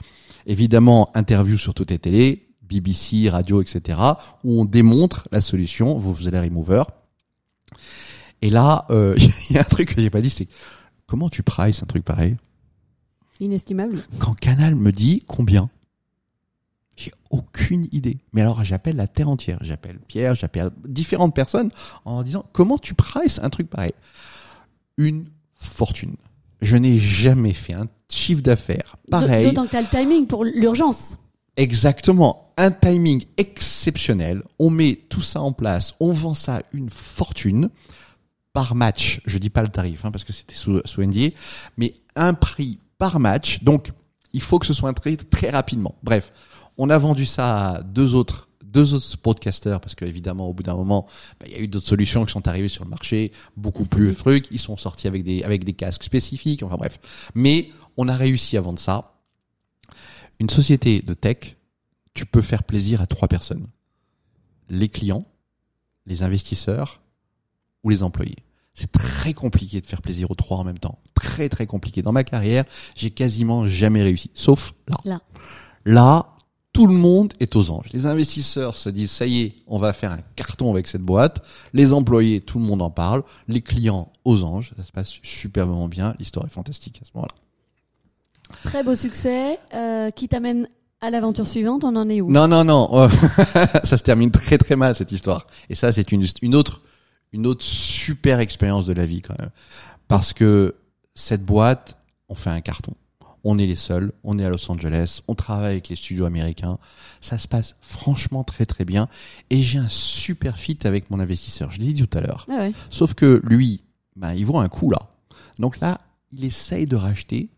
Évidemment, 0.47 1.11
interview 1.15 1.59
sur 1.59 1.75
toutes 1.75 1.91
les 1.91 1.99
télés, 1.99 2.49
BBC, 2.63 3.29
radio, 3.29 3.61
etc. 3.61 3.99
où 4.45 4.61
on 4.61 4.65
démontre 4.65 5.29
la 5.33 5.41
solution 5.41 5.99
vous 5.99 6.13
vous 6.13 6.31
remover. 6.31 6.85
Et 8.41 8.51
là, 8.51 8.87
euh, 8.91 9.17
il 9.51 9.57
y 9.57 9.59
a 9.59 9.63
un 9.63 9.65
truc 9.65 9.95
que 9.95 10.01
j'ai 10.01 10.11
pas 10.11 10.21
dit, 10.21 10.31
c'est 10.31 10.49
comment 11.07 11.29
tu 11.29 11.43
prices 11.43 11.83
un 11.83 11.87
truc 11.87 12.05
pareil? 12.05 12.37
Inestimable. 13.41 14.05
Quand 14.19 14.35
Canal 14.35 14.75
me 14.75 14.91
dit 14.91 15.23
combien, 15.27 15.71
j'ai 16.99 17.13
aucune 17.31 17.87
idée. 17.93 18.19
Mais 18.33 18.43
alors 18.43 18.65
j'appelle 18.65 18.97
la 18.97 19.07
terre 19.07 19.29
entière, 19.29 19.59
j'appelle 19.61 19.99
Pierre, 20.09 20.35
j'appelle 20.35 20.71
différentes 20.87 21.35
personnes 21.35 21.71
en 22.05 22.23
disant 22.23 22.45
comment 22.53 22.77
tu 22.77 22.95
prices 22.95 23.39
un 23.43 23.51
truc 23.51 23.71
pareil? 23.71 23.93
Une 24.97 25.27
fortune. 25.55 26.17
Je 26.61 26.77
n'ai 26.77 26.99
jamais 26.99 27.55
fait 27.55 27.75
un 27.75 27.87
chiffre 28.11 28.43
d'affaires 28.43 28.97
pareil. 29.11 29.47
D'autant 29.47 29.67
que 29.67 29.71
t'as 29.71 29.81
le 29.81 29.87
timing 29.87 30.27
pour 30.27 30.45
l'urgence. 30.45 31.19
Exactement. 31.57 32.53
Un 32.57 32.71
timing 32.71 33.25
exceptionnel. 33.37 34.43
On 34.59 34.71
met 34.71 35.01
tout 35.09 35.23
ça 35.23 35.41
en 35.41 35.53
place. 35.53 35.95
On 36.01 36.13
vend 36.13 36.35
ça 36.35 36.63
une 36.73 36.91
fortune 36.91 37.71
par 38.53 38.75
match. 38.75 39.21
Je 39.27 39.39
dis 39.39 39.51
pas 39.51 39.63
le 39.63 39.69
tarif, 39.69 40.05
hein, 40.05 40.11
parce 40.11 40.25
que 40.25 40.33
c'était 40.33 40.55
sous, 40.55 40.81
sous 40.85 41.03
NDA, 41.03 41.31
mais 41.77 41.95
un 42.17 42.35
prix 42.35 42.79
par 42.99 43.21
match. 43.21 43.63
Donc, 43.63 43.91
il 44.33 44.41
faut 44.41 44.59
que 44.59 44.67
ce 44.67 44.75
soit 44.75 44.89
un 44.89 44.95
trade 44.95 45.29
très 45.31 45.51
rapidement. 45.51 45.97
Bref, 46.03 46.33
on 46.79 46.91
a 46.91 46.99
vendu 46.99 47.26
ça 47.26 47.74
à 47.74 47.83
deux 47.83 48.14
autres 48.14 48.49
deux 48.64 48.95
autres 48.95 49.16
podcasters 49.18 49.81
parce 49.81 49.95
que 49.95 50.05
évidemment 50.05 50.47
au 50.47 50.53
bout 50.53 50.62
d'un 50.62 50.74
moment 50.74 51.07
bah, 51.41 51.47
il 51.49 51.53
y 51.53 51.57
a 51.57 51.61
eu 51.61 51.68
d'autres 51.68 51.87
solutions 51.87 52.24
qui 52.24 52.33
sont 52.33 52.47
arrivées 52.49 52.68
sur 52.68 52.85
le 52.85 52.91
marché 52.91 53.33
beaucoup 53.57 53.85
plus 53.85 54.14
trucs 54.14 54.47
ils 54.51 54.59
sont 54.59 54.76
sortis 54.76 55.07
avec 55.07 55.24
des 55.24 55.43
avec 55.43 55.64
des 55.64 55.72
casques 55.72 56.05
spécifiques 56.05 56.62
enfin 56.62 56.76
bref 56.76 56.99
mais 57.35 57.70
on 57.97 58.09
a 58.09 58.14
réussi 58.14 58.57
à 58.57 58.61
vendre 58.61 58.79
ça 58.79 59.18
une 60.39 60.51
société 60.51 61.01
de 61.01 61.14
tech, 61.14 61.57
tu 62.14 62.26
peux 62.26 62.43
faire 62.43 62.62
plaisir 62.62 63.01
à 63.01 63.07
trois 63.07 63.29
personnes. 63.29 63.66
Les 64.68 64.89
clients, 64.89 65.26
les 66.07 66.22
investisseurs 66.22 67.01
ou 67.83 67.91
les 67.91 68.03
employés. 68.03 68.37
C'est 68.74 68.93
très 68.93 69.35
compliqué 69.35 69.81
de 69.81 69.87
faire 69.87 70.03
plaisir 70.03 70.31
aux 70.31 70.37
trois 70.37 70.59
en 70.59 70.64
même 70.64 70.79
temps. 70.79 71.01
Très 71.14 71.49
très 71.49 71.66
compliqué. 71.66 72.03
Dans 72.03 72.12
ma 72.12 72.22
carrière, 72.22 72.64
j'ai 72.95 73.11
quasiment 73.11 73.64
jamais 73.64 74.03
réussi. 74.03 74.31
Sauf 74.35 74.74
là. 74.87 74.97
Là. 75.05 75.20
Là, 75.85 76.37
tout 76.79 76.87
le 76.87 76.95
monde 76.95 77.33
est 77.41 77.57
aux 77.57 77.72
anges. 77.72 77.87
Les 77.93 78.07
investisseurs 78.07 78.76
se 78.76 78.89
disent, 78.89 79.11
ça 79.11 79.26
y 79.26 79.41
est, 79.41 79.55
on 79.66 79.81
va 79.81 79.93
faire 79.93 80.12
un 80.12 80.20
carton 80.37 80.70
avec 80.70 80.87
cette 80.87 81.03
boîte. 81.03 81.45
Les 81.72 81.93
employés, 81.93 82.41
tout 82.41 82.61
le 82.61 82.64
monde 82.64 82.83
en 82.83 82.91
parle. 82.91 83.24
Les 83.49 83.62
clients 83.62 84.12
aux 84.24 84.45
anges. 84.45 84.70
Ça 84.76 84.85
se 84.85 84.93
passe 84.93 85.14
superbement 85.24 85.89
bien. 85.89 86.14
L'histoire 86.20 86.47
est 86.47 86.53
fantastique 86.53 87.01
à 87.03 87.05
ce 87.05 87.11
moment-là. 87.16 87.35
Très 88.62 88.85
beau 88.85 88.95
succès. 88.95 89.59
euh, 89.74 90.11
qui 90.12 90.29
t'amène 90.29 90.68
à 91.01 91.11
l'aventure 91.11 91.49
suivante? 91.49 91.83
On 91.83 91.97
en 91.97 92.09
est 92.09 92.20
où? 92.20 92.31
Non, 92.31 92.47
non, 92.47 92.62
non. 92.62 92.89
Oh, 92.93 93.09
ça 93.83 93.99
se 93.99 94.05
termine 94.05 94.31
très 94.31 94.57
très 94.57 94.76
mal 94.76 94.95
cette 94.95 95.11
histoire. 95.11 95.49
Et 95.70 95.74
ça, 95.74 95.91
c'est 95.91 96.12
une, 96.12 96.24
une 96.43 96.55
autre, 96.55 96.83
une 97.33 97.49
autre 97.49 97.64
super 97.64 98.39
expérience 98.39 98.87
de 98.87 98.93
la 98.93 99.05
vie 99.05 99.20
quand 99.20 99.37
même. 99.37 99.51
Parce 100.07 100.33
que 100.33 100.76
cette 101.16 101.45
boîte, 101.45 101.99
on 102.29 102.37
fait 102.37 102.51
un 102.51 102.61
carton. 102.61 102.95
On 103.45 103.59
est 103.59 103.66
les 103.66 103.76
seuls. 103.76 104.12
On 104.24 104.39
est 104.39 104.45
à 104.45 104.51
Los 104.51 104.70
Angeles. 104.70 105.20
On 105.28 105.34
travaille 105.34 105.72
avec 105.72 105.89
les 105.89 105.97
studios 105.97 106.24
américains. 106.24 106.78
Ça 107.20 107.39
se 107.39 107.49
passe 107.49 107.76
franchement 107.80 108.45
très 108.45 108.66
très 108.66 108.84
bien. 108.84 109.09
Et 109.51 109.62
j'ai 109.62 109.78
un 109.78 109.89
super 109.89 110.59
fit 110.59 110.78
avec 110.84 111.11
mon 111.11 111.20
investisseur. 111.20 111.70
Je 111.70 111.80
l'ai 111.80 111.93
dit 111.93 112.07
tout 112.07 112.18
à 112.18 112.20
l'heure. 112.20 112.47
Ah 112.51 112.59
ouais. 112.59 112.72
Sauf 112.91 113.14
que 113.14 113.41
lui, 113.45 113.82
ben, 114.16 114.34
il 114.34 114.45
voit 114.45 114.62
un 114.62 114.68
coup 114.68 114.91
là. 114.91 115.11
Donc 115.59 115.80
là, 115.80 116.01
il 116.32 116.45
essaye 116.45 116.86
de 116.86 116.97
racheter 116.97 117.51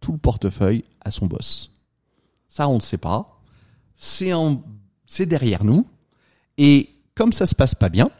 tout 0.00 0.12
le 0.12 0.18
portefeuille 0.18 0.84
à 1.00 1.10
son 1.10 1.26
boss. 1.26 1.70
Ça, 2.48 2.68
on 2.68 2.76
ne 2.76 2.80
sait 2.80 2.98
pas. 2.98 3.40
C'est 3.94 4.32
en, 4.32 4.62
c'est 5.06 5.26
derrière 5.26 5.64
nous. 5.64 5.86
Et 6.58 6.90
comme 7.14 7.32
ça 7.32 7.46
se 7.46 7.54
passe 7.54 7.74
pas 7.74 7.88
bien, 7.88 8.10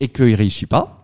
et 0.00 0.08
qu'il 0.08 0.34
réussit 0.34 0.68
pas, 0.68 0.97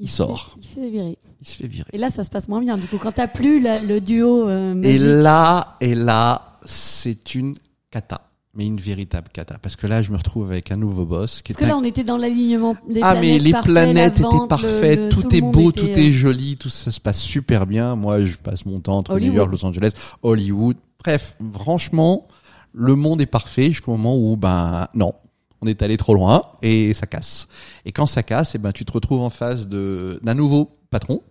il 0.00 0.08
sort. 0.10 0.56
fait- 0.60 0.60
Il 0.60 0.66
se 0.66 0.74
fait 0.80 0.88
virer. 0.90 1.18
il 1.42 1.46
se 1.48 1.56
fait 1.56 1.66
virer. 1.68 1.88
Et 1.92 1.98
là, 1.98 2.10
ça 2.10 2.24
se 2.24 2.30
passe 2.30 2.48
moins 2.48 2.60
bien. 2.60 2.76
Du 2.76 2.86
coup, 2.86 2.98
quand 2.98 3.12
t'as 3.12 3.28
plus 3.28 3.60
la- 3.60 3.78
le 3.80 4.00
duo 4.00 4.48
euh, 4.48 4.80
Et 4.82 4.98
là, 4.98 5.76
et 5.80 5.94
là, 5.94 6.58
c'est 6.64 7.34
une 7.34 7.54
cata. 7.90 8.22
Mais 8.52 8.66
une 8.66 8.78
véritable 8.78 9.28
cata. 9.32 9.58
Parce 9.62 9.76
que 9.76 9.86
là, 9.86 10.02
je 10.02 10.10
me 10.10 10.16
retrouve 10.16 10.50
avec 10.50 10.72
un 10.72 10.76
nouveau 10.76 11.04
boss 11.06 11.40
qui 11.40 11.52
Parce 11.52 11.60
que 11.60 11.64
un 11.66 11.68
là, 11.68 11.76
on 11.78 11.84
était 11.84 12.02
dans 12.02 12.16
l'alignement 12.16 12.74
des 12.88 12.98
Ah 13.00 13.12
planètes 13.12 13.20
mais 13.20 13.38
les 13.38 13.52
parfait, 13.52 13.68
planètes 13.70 14.18
vente, 14.18 14.34
étaient 14.34 14.48
parfaites, 14.48 15.00
le- 15.04 15.08
tout, 15.08 15.34
est 15.36 15.40
beau, 15.40 15.70
était, 15.70 15.80
tout 15.80 15.86
euh, 15.86 16.02
est 16.02 16.10
joli, 16.10 16.56
tout 16.56 16.68
ça 16.68 16.90
se 16.90 16.98
passe 17.00 17.20
super 17.20 17.64
bien. 17.66 17.94
Moi, 17.94 18.24
je 18.26 18.36
passe 18.38 18.66
mon 18.66 18.80
temps 18.80 18.96
entre 18.98 19.16
New. 19.20 19.32
York, 19.32 19.52
Los 19.52 19.64
Angeles, 19.64 19.92
Hollywood. 20.24 20.76
Bref, 20.98 21.36
franchement, 21.52 22.26
le 22.72 22.96
monde 22.96 23.20
est 23.20 23.26
parfait 23.26 23.68
jusqu'au 23.68 23.92
moment 23.92 24.16
où 24.16 24.36
ben 24.36 24.88
non, 24.94 25.14
on 25.62 25.66
est 25.66 25.82
allé 25.82 25.96
trop 25.96 26.14
loin 26.14 26.44
et 26.62 26.94
ça 26.94 27.06
casse. 27.06 27.48
Et 27.84 27.92
quand 27.92 28.06
ça 28.06 28.22
casse, 28.22 28.54
et 28.54 28.58
ben 28.58 28.72
tu 28.72 28.84
te 28.84 28.92
retrouves 28.92 29.20
en 29.20 29.30
face 29.30 29.68
de 29.68 30.20
d'un 30.22 30.34
nouveau 30.34 30.70
patron 30.90 31.22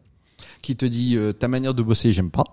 qui 0.61 0.75
te 0.75 0.85
dit 0.85 1.15
euh, 1.15 1.33
ta 1.33 1.47
manière 1.47 1.73
de 1.73 1.81
bosser, 1.81 2.11
j'aime 2.11 2.31
pas. 2.31 2.43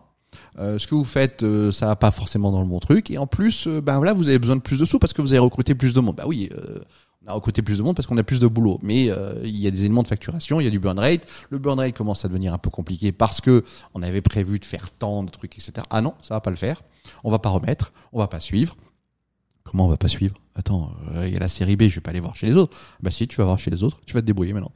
Euh, 0.58 0.78
ce 0.78 0.86
que 0.86 0.94
vous 0.94 1.04
faites, 1.04 1.42
euh, 1.42 1.70
ça 1.70 1.86
va 1.86 1.96
pas 1.96 2.10
forcément 2.10 2.50
dans 2.50 2.60
le 2.60 2.66
bon 2.66 2.78
truc. 2.78 3.10
Et 3.10 3.18
en 3.18 3.26
plus, 3.26 3.66
euh, 3.66 3.80
ben 3.80 3.96
voilà, 3.96 4.12
vous 4.12 4.28
avez 4.28 4.38
besoin 4.38 4.56
de 4.56 4.62
plus 4.62 4.78
de 4.78 4.84
sous 4.84 4.98
parce 4.98 5.12
que 5.12 5.20
vous 5.20 5.32
avez 5.32 5.38
recruté 5.38 5.74
plus 5.74 5.92
de 5.92 6.00
monde. 6.00 6.16
Bah 6.16 6.24
oui, 6.26 6.48
euh, 6.52 6.80
on 7.24 7.30
a 7.30 7.34
recruté 7.34 7.60
plus 7.62 7.78
de 7.78 7.82
monde 7.82 7.94
parce 7.94 8.06
qu'on 8.06 8.16
a 8.16 8.22
plus 8.22 8.40
de 8.40 8.46
boulot. 8.46 8.78
Mais 8.82 9.10
euh, 9.10 9.40
il 9.44 9.56
y 9.56 9.66
a 9.66 9.70
des 9.70 9.84
éléments 9.84 10.02
de 10.02 10.08
facturation, 10.08 10.60
il 10.60 10.64
y 10.64 10.66
a 10.66 10.70
du 10.70 10.78
burn 10.78 10.98
rate. 10.98 11.22
Le 11.50 11.58
burn 11.58 11.78
rate 11.78 11.94
commence 11.96 12.24
à 12.24 12.28
devenir 12.28 12.54
un 12.54 12.58
peu 12.58 12.70
compliqué 12.70 13.12
parce 13.12 13.40
que 13.40 13.64
on 13.94 14.02
avait 14.02 14.22
prévu 14.22 14.58
de 14.58 14.64
faire 14.64 14.90
tant 14.92 15.24
de 15.24 15.30
trucs, 15.30 15.54
etc. 15.54 15.86
Ah 15.90 16.00
non, 16.00 16.14
ça 16.22 16.34
va 16.34 16.40
pas 16.40 16.50
le 16.50 16.56
faire. 16.56 16.82
On 17.22 17.30
va 17.30 17.38
pas 17.38 17.50
remettre, 17.50 17.92
on 18.12 18.18
va 18.18 18.28
pas 18.28 18.40
suivre. 18.40 18.76
Comment 19.70 19.86
on 19.86 19.88
va 19.88 19.96
pas 19.96 20.08
suivre 20.08 20.36
Attends, 20.54 20.92
euh, 21.14 21.26
il 21.26 21.34
y 21.34 21.36
a 21.36 21.40
la 21.40 21.48
série 21.48 21.76
B, 21.76 21.84
je 21.84 21.96
vais 21.96 22.00
pas 22.00 22.10
aller 22.10 22.20
voir 22.20 22.36
chez 22.36 22.46
les 22.46 22.56
autres. 22.56 22.76
Bah 23.02 23.10
si, 23.10 23.28
tu 23.28 23.36
vas 23.36 23.44
voir 23.44 23.58
chez 23.58 23.70
les 23.70 23.82
autres, 23.82 24.00
tu 24.06 24.14
vas 24.14 24.20
te 24.20 24.26
débrouiller 24.26 24.52
maintenant. 24.52 24.72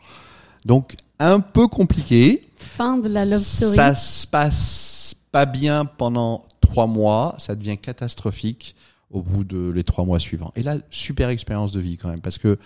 Donc 0.65 0.97
un 1.19 1.41
peu 1.41 1.69
compliqué. 1.69 2.49
Fin 2.57 2.99
de 2.99 3.09
la 3.09 3.25
love 3.25 3.43
story. 3.43 3.77
Ça 3.77 3.95
se 3.95 4.27
passe 4.27 5.15
pas 5.33 5.47
bien 5.47 5.85
pendant 5.85 6.45
trois 6.61 6.87
mois, 6.87 7.35
ça 7.39 7.55
devient 7.55 7.79
catastrophique 7.79 8.75
au 9.11 9.23
bout 9.23 9.45
de 9.45 9.71
les 9.71 9.85
trois 9.85 10.05
mois 10.05 10.19
suivants. 10.19 10.53
Et 10.57 10.63
là, 10.63 10.77
super 10.91 11.29
expérience 11.29 11.73
de 11.73 11.81
vie 11.81 11.97
quand 11.97 12.09
même, 12.09 12.21
parce 12.21 12.39
que 12.39 12.59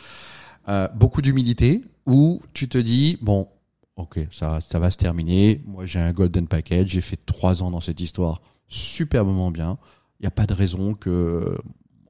euh, 0.69 0.89
beaucoup 0.95 1.23
d'humilité, 1.23 1.83
où 2.07 2.43
tu 2.53 2.69
te 2.69 2.79
dis 2.79 3.19
bon, 3.23 3.49
ok, 3.97 4.21
ça, 4.31 4.61
ça 4.61 4.79
va 4.79 4.91
se 4.91 4.97
terminer. 4.97 5.63
Moi, 5.67 5.87
j'ai 5.87 6.01
un 6.01 6.13
golden 6.13 6.47
package, 6.47 6.89
j'ai 6.89 7.01
fait 7.01 7.19
trois 7.25 7.63
ans 7.63 7.71
dans 7.71 7.81
cette 7.81 8.01
histoire, 8.01 8.43
superbement 8.69 9.51
bien. 9.51 9.79
Il 10.21 10.25
n'y 10.25 10.29
a 10.29 10.31
pas 10.31 10.47
de 10.47 10.55
raison 10.55 10.95
que 10.95 11.59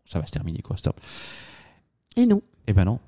ça 0.04 0.20
va 0.20 0.26
se 0.26 0.32
terminer 0.32 0.60
quoi. 0.60 0.76
Stop. 0.76 1.00
Et 2.16 2.26
non. 2.26 2.42
Eh 2.66 2.72
ben 2.72 2.84
non. 2.84 3.00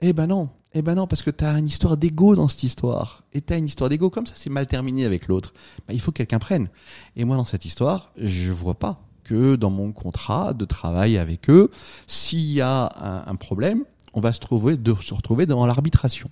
Eh 0.00 0.12
ben 0.12 0.26
non. 0.26 0.50
Eh 0.74 0.82
ben 0.82 0.94
non, 0.94 1.06
parce 1.06 1.22
que 1.22 1.30
t'as 1.30 1.58
une 1.58 1.66
histoire 1.66 1.96
d'ego 1.96 2.36
dans 2.36 2.48
cette 2.48 2.62
histoire. 2.62 3.24
Et 3.32 3.40
t'as 3.40 3.58
une 3.58 3.66
histoire 3.66 3.88
d'ego, 3.88 4.10
comme 4.10 4.26
ça 4.26 4.34
c'est 4.36 4.50
mal 4.50 4.66
terminé 4.66 5.04
avec 5.04 5.26
l'autre. 5.26 5.52
Ben, 5.86 5.94
il 5.94 6.00
faut 6.00 6.12
que 6.12 6.18
quelqu'un 6.18 6.38
prenne. 6.38 6.68
Et 7.16 7.24
moi, 7.24 7.36
dans 7.36 7.46
cette 7.46 7.64
histoire, 7.64 8.12
je 8.16 8.52
vois 8.52 8.78
pas 8.78 9.00
que 9.24 9.56
dans 9.56 9.70
mon 9.70 9.92
contrat 9.92 10.54
de 10.54 10.64
travail 10.64 11.18
avec 11.18 11.48
eux, 11.50 11.70
s'il 12.06 12.52
y 12.52 12.60
a 12.60 12.90
un, 12.96 13.30
un 13.30 13.36
problème, 13.36 13.84
on 14.14 14.20
va 14.20 14.32
se 14.32 14.40
trouver, 14.40 14.76
de, 14.76 14.94
se 14.94 15.14
retrouver 15.14 15.46
devant 15.46 15.66
l'arbitration. 15.66 16.30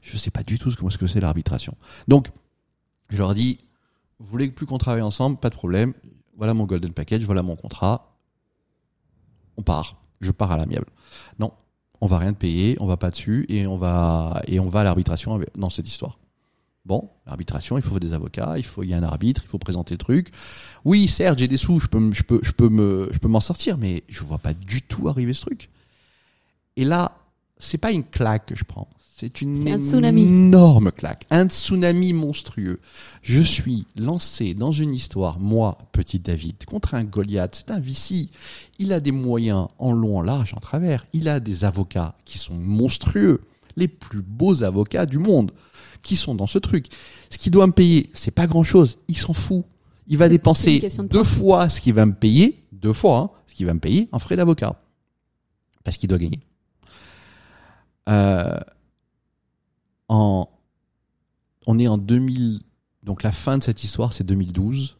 Je 0.00 0.16
sais 0.16 0.30
pas 0.30 0.42
du 0.42 0.58
tout 0.58 0.70
ce 0.70 0.98
que 0.98 1.06
c'est 1.06 1.20
l'arbitration. 1.20 1.76
Donc, 2.08 2.28
je 3.08 3.18
leur 3.18 3.34
dis, 3.34 3.60
vous 4.18 4.26
voulez 4.26 4.48
plus 4.48 4.66
qu'on 4.66 4.78
travaille 4.78 5.02
ensemble, 5.02 5.36
pas 5.36 5.50
de 5.50 5.54
problème. 5.54 5.92
Voilà 6.36 6.54
mon 6.54 6.64
golden 6.64 6.92
package, 6.92 7.22
voilà 7.24 7.42
mon 7.42 7.56
contrat. 7.56 8.15
On 9.56 9.62
part. 9.62 9.96
Je 10.20 10.30
pars 10.32 10.50
à 10.50 10.56
l'amiable. 10.56 10.86
Non, 11.38 11.52
on 12.00 12.06
va 12.06 12.18
rien 12.18 12.32
te 12.32 12.38
payer, 12.38 12.76
on 12.80 12.86
va 12.86 12.96
pas 12.96 13.10
dessus 13.10 13.46
et 13.48 13.66
on 13.66 13.76
va 13.76 14.40
et 14.46 14.60
on 14.60 14.68
va 14.68 14.80
à 14.80 14.84
l'arbitration 14.84 15.38
dans 15.56 15.70
cette 15.70 15.88
histoire. 15.88 16.18
Bon, 16.84 17.10
l'arbitration, 17.26 17.76
il 17.76 17.82
faut 17.82 17.98
des 17.98 18.12
avocats, 18.12 18.58
il 18.58 18.64
faut 18.64 18.84
y 18.84 18.94
a 18.94 18.96
un 18.96 19.02
arbitre, 19.02 19.42
il 19.44 19.48
faut 19.48 19.58
présenter 19.58 19.94
le 19.94 19.98
truc. 19.98 20.30
Oui, 20.84 21.08
certes, 21.08 21.38
j'ai 21.38 21.48
des 21.48 21.56
sous, 21.56 21.80
je 21.80 21.88
peux 21.88 22.12
je 22.12 22.22
peux 22.22 22.40
je 22.42 22.52
peux 22.52 22.68
me 22.68 23.10
je 23.12 23.18
peux 23.18 23.28
m'en 23.28 23.40
sortir 23.40 23.76
mais 23.76 24.04
je 24.08 24.22
vois 24.22 24.38
pas 24.38 24.54
du 24.54 24.82
tout 24.82 25.08
arriver 25.08 25.34
ce 25.34 25.42
truc. 25.42 25.68
Et 26.76 26.84
là, 26.84 27.12
c'est 27.58 27.78
pas 27.78 27.90
une 27.90 28.04
claque 28.04 28.46
que 28.46 28.56
je 28.56 28.64
prends, 28.64 28.88
C'est 29.18 29.40
une 29.40 29.66
un 29.66 29.80
tsunami. 29.80 30.24
énorme 30.24 30.92
claque, 30.92 31.24
un 31.30 31.48
tsunami 31.48 32.12
monstrueux. 32.12 32.80
Je 33.22 33.40
suis 33.40 33.86
lancé 33.96 34.52
dans 34.52 34.72
une 34.72 34.92
histoire, 34.92 35.40
moi, 35.40 35.78
petit 35.92 36.18
David, 36.18 36.66
contre 36.66 36.92
un 36.92 37.04
Goliath. 37.04 37.54
C'est 37.54 37.70
un 37.70 37.80
vici. 37.80 38.28
Il 38.78 38.92
a 38.92 39.00
des 39.00 39.12
moyens 39.12 39.68
en 39.78 39.92
long, 39.92 40.18
en 40.18 40.20
large, 40.20 40.52
en 40.52 40.60
travers. 40.60 41.06
Il 41.14 41.30
a 41.30 41.40
des 41.40 41.64
avocats 41.64 42.14
qui 42.26 42.36
sont 42.36 42.58
monstrueux, 42.58 43.40
les 43.76 43.88
plus 43.88 44.20
beaux 44.20 44.62
avocats 44.62 45.06
du 45.06 45.18
monde, 45.18 45.50
qui 46.02 46.14
sont 46.14 46.34
dans 46.34 46.46
ce 46.46 46.58
truc. 46.58 46.88
Ce 47.30 47.38
qu'il 47.38 47.52
doit 47.52 47.66
me 47.66 47.72
payer, 47.72 48.10
c'est 48.12 48.32
pas 48.32 48.46
grand 48.46 48.64
chose. 48.64 48.98
Il 49.08 49.16
s'en 49.16 49.32
fout. 49.32 49.64
Il 50.08 50.18
va 50.18 50.28
dépenser 50.28 50.78
de 50.78 51.08
deux 51.08 51.24
fois 51.24 51.70
ce 51.70 51.80
qu'il 51.80 51.94
va 51.94 52.04
me 52.04 52.12
payer, 52.12 52.62
deux 52.70 52.92
fois, 52.92 53.18
hein, 53.18 53.30
ce 53.46 53.54
qu'il 53.54 53.64
va 53.64 53.72
me 53.72 53.80
payer 53.80 54.10
en 54.12 54.18
frais 54.18 54.36
d'avocat. 54.36 54.78
Parce 55.84 55.96
qu'il 55.96 56.10
doit 56.10 56.18
gagner. 56.18 56.40
Euh, 58.10 58.60
en, 60.08 60.48
on 61.66 61.78
est 61.78 61.88
en 61.88 61.98
2000, 61.98 62.60
donc 63.02 63.22
la 63.22 63.32
fin 63.32 63.58
de 63.58 63.62
cette 63.62 63.82
histoire, 63.84 64.12
c'est 64.12 64.24
2012. 64.24 64.96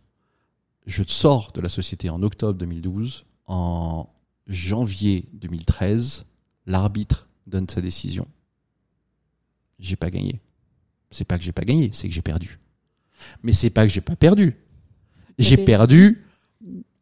Je 0.87 1.03
sors 1.07 1.53
de 1.53 1.61
la 1.61 1.69
société 1.69 2.11
en 2.11 2.23
octobre 2.23 2.59
2012. 2.59 3.25
En 3.47 4.09
janvier 4.47 5.29
2013, 5.35 6.27
l'arbitre 6.67 7.29
donne 7.47 7.69
sa 7.69 7.81
décision. 7.81 8.27
J'ai 9.79 9.97
pas 9.97 10.11
gagné. 10.11 10.41
C'est 11.11 11.25
pas 11.25 11.39
que 11.39 11.45
j'ai 11.45 11.53
pas 11.53 11.63
gagné, 11.63 11.91
c'est 11.93 12.09
que 12.09 12.15
j'ai 12.15 12.23
perdu. 12.23 12.59
Mais 13.43 13.53
c'est 13.53 13.71
pas 13.71 13.87
que 13.87 13.93
j'ai 13.93 14.01
pas 14.01 14.17
perdu. 14.17 14.57
J'ai 15.39 15.57
perdu 15.57 16.25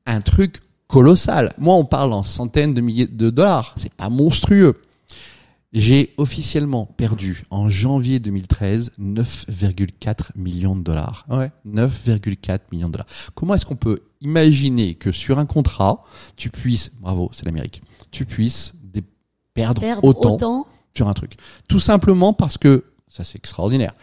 un 0.06 0.20
truc 0.20 0.60
colossal. 0.86 1.52
Moi, 1.58 1.74
on 1.74 1.84
parle 1.84 2.12
en 2.12 2.22
centaines 2.22 2.74
de 2.74 2.80
milliers 2.80 3.06
de 3.06 3.30
dollars. 3.30 3.74
C'est 3.76 3.92
pas 3.92 4.10
monstrueux. 4.10 4.82
J'ai 5.76 6.14
officiellement 6.18 6.86
perdu 6.86 7.42
en 7.50 7.68
janvier 7.68 8.20
2013 8.20 8.92
9,4 9.00 10.30
millions 10.36 10.76
de 10.76 10.82
dollars. 10.82 11.26
Ouais, 11.28 11.50
9,4 11.66 12.60
millions 12.70 12.86
de 12.86 12.92
dollars. 12.92 13.08
Comment 13.34 13.54
est-ce 13.54 13.66
qu'on 13.66 13.74
peut 13.74 14.04
imaginer 14.20 14.94
que 14.94 15.10
sur 15.10 15.40
un 15.40 15.46
contrat, 15.46 16.04
tu 16.36 16.48
puisses, 16.50 16.92
bravo, 17.00 17.28
c'est 17.32 17.44
l'Amérique, 17.44 17.82
tu 18.12 18.24
puisses 18.24 18.74
dé- 18.84 19.02
perdre, 19.52 19.80
Perdre 19.82 20.04
autant, 20.06 20.34
autant. 20.34 20.66
sur 20.94 21.08
un 21.08 21.12
truc? 21.14 21.34
Tout 21.68 21.80
simplement 21.80 22.32
parce 22.32 22.56
que, 22.56 22.84
ça 23.08 23.24
c'est 23.24 23.36
extraordinaire, 23.38 23.94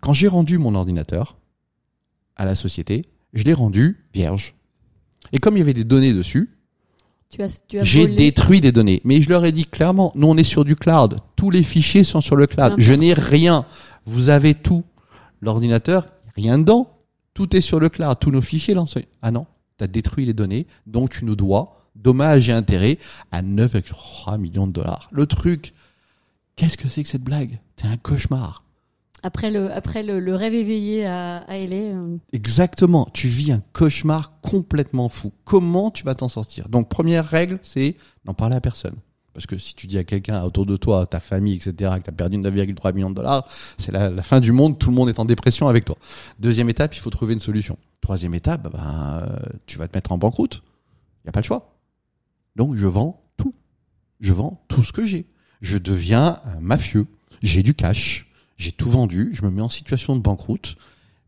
quand 0.00 0.14
j'ai 0.14 0.28
rendu 0.28 0.56
mon 0.56 0.74
ordinateur 0.74 1.36
à 2.36 2.46
la 2.46 2.54
société, 2.54 3.04
je 3.34 3.42
l'ai 3.42 3.52
rendu 3.52 4.02
vierge. 4.14 4.54
Et 5.32 5.38
comme 5.38 5.56
il 5.56 5.58
y 5.58 5.62
avait 5.62 5.74
des 5.74 5.84
données 5.84 6.14
dessus, 6.14 6.57
Tu 7.30 7.42
as, 7.42 7.62
tu 7.66 7.78
as 7.78 7.82
j'ai 7.82 8.02
volé. 8.02 8.14
détruit 8.16 8.60
des 8.60 8.72
données. 8.72 9.02
Mais 9.04 9.20
je 9.20 9.28
leur 9.28 9.44
ai 9.44 9.52
dit 9.52 9.66
clairement, 9.66 10.12
nous 10.14 10.28
on 10.28 10.36
est 10.36 10.44
sur 10.44 10.64
du 10.64 10.76
cloud. 10.76 11.18
Tous 11.36 11.50
les 11.50 11.62
fichiers 11.62 12.04
sont 12.04 12.20
sur 12.20 12.36
le 12.36 12.46
cloud. 12.46 12.70
N'importe. 12.70 12.80
Je 12.80 12.94
n'ai 12.94 13.12
rien. 13.12 13.66
Vous 14.06 14.28
avez 14.30 14.54
tout. 14.54 14.84
L'ordinateur, 15.40 16.08
rien 16.36 16.58
dedans. 16.58 16.90
Tout 17.34 17.54
est 17.54 17.60
sur 17.60 17.80
le 17.80 17.88
cloud. 17.88 18.18
Tous 18.18 18.30
nos 18.30 18.40
fichiers 18.40 18.74
là. 18.74 18.84
Ah 19.22 19.30
non, 19.30 19.46
tu 19.76 19.84
as 19.84 19.86
détruit 19.86 20.24
les 20.24 20.34
données. 20.34 20.66
Donc 20.86 21.10
tu 21.10 21.24
nous 21.24 21.36
dois 21.36 21.78
dommages 21.94 22.48
et 22.48 22.52
intérêts 22.52 22.98
à 23.30 23.42
9,3 23.42 24.38
millions 24.38 24.66
de 24.66 24.72
dollars. 24.72 25.08
Le 25.12 25.26
truc, 25.26 25.74
qu'est-ce 26.56 26.76
que 26.76 26.88
c'est 26.88 27.02
que 27.02 27.08
cette 27.08 27.22
blague? 27.22 27.58
C'est 27.76 27.88
un 27.88 27.96
cauchemar. 27.96 28.62
Après 29.22 29.50
le, 29.50 29.72
après 29.72 30.02
le, 30.02 30.34
rêve 30.34 30.54
éveillé 30.54 31.04
à, 31.04 31.38
à 31.38 31.54
euh, 31.54 32.16
Exactement. 32.32 33.06
Tu 33.12 33.28
vis 33.28 33.52
un 33.52 33.62
cauchemar 33.72 34.40
complètement 34.40 35.08
fou. 35.08 35.32
Comment 35.44 35.90
tu 35.90 36.04
vas 36.04 36.14
t'en 36.14 36.28
sortir? 36.28 36.68
Donc, 36.68 36.88
première 36.88 37.26
règle, 37.26 37.58
c'est 37.62 37.96
n'en 38.24 38.34
parler 38.34 38.56
à 38.56 38.60
personne. 38.60 38.96
Parce 39.34 39.46
que 39.46 39.58
si 39.58 39.74
tu 39.74 39.86
dis 39.86 39.98
à 39.98 40.04
quelqu'un 40.04 40.42
autour 40.42 40.66
de 40.66 40.76
toi, 40.76 41.06
ta 41.06 41.20
famille, 41.20 41.54
etc., 41.54 41.72
que 41.98 42.04
tu 42.04 42.10
as 42.10 42.12
perdu 42.12 42.38
9,3 42.38 42.94
millions 42.94 43.10
de 43.10 43.14
dollars, 43.14 43.46
c'est 43.76 43.92
la, 43.92 44.22
fin 44.22 44.40
du 44.40 44.52
monde, 44.52 44.78
tout 44.78 44.90
le 44.90 44.96
monde 44.96 45.08
est 45.08 45.18
en 45.18 45.24
dépression 45.24 45.68
avec 45.68 45.84
toi. 45.84 45.96
Deuxième 46.38 46.68
étape, 46.68 46.94
il 46.96 47.00
faut 47.00 47.10
trouver 47.10 47.34
une 47.34 47.40
solution. 47.40 47.78
Troisième 48.00 48.34
étape, 48.34 48.72
ben, 48.72 49.38
tu 49.66 49.78
vas 49.78 49.86
te 49.88 49.96
mettre 49.96 50.12
en 50.12 50.18
banqueroute. 50.18 50.62
Il 50.64 51.26
n'y 51.26 51.28
a 51.28 51.32
pas 51.32 51.40
le 51.40 51.44
choix. 51.44 51.76
Donc, 52.56 52.74
je 52.74 52.86
vends 52.86 53.22
tout. 53.36 53.54
Je 54.20 54.32
vends 54.32 54.64
tout 54.68 54.82
ce 54.82 54.92
que 54.92 55.06
j'ai. 55.06 55.26
Je 55.60 55.78
deviens 55.78 56.40
un 56.44 56.60
mafieux. 56.60 57.06
J'ai 57.42 57.62
du 57.62 57.74
cash. 57.74 58.27
J'ai 58.58 58.72
tout 58.72 58.90
vendu. 58.90 59.30
Je 59.32 59.42
me 59.44 59.50
mets 59.50 59.62
en 59.62 59.70
situation 59.70 60.14
de 60.14 60.20
banqueroute 60.20 60.76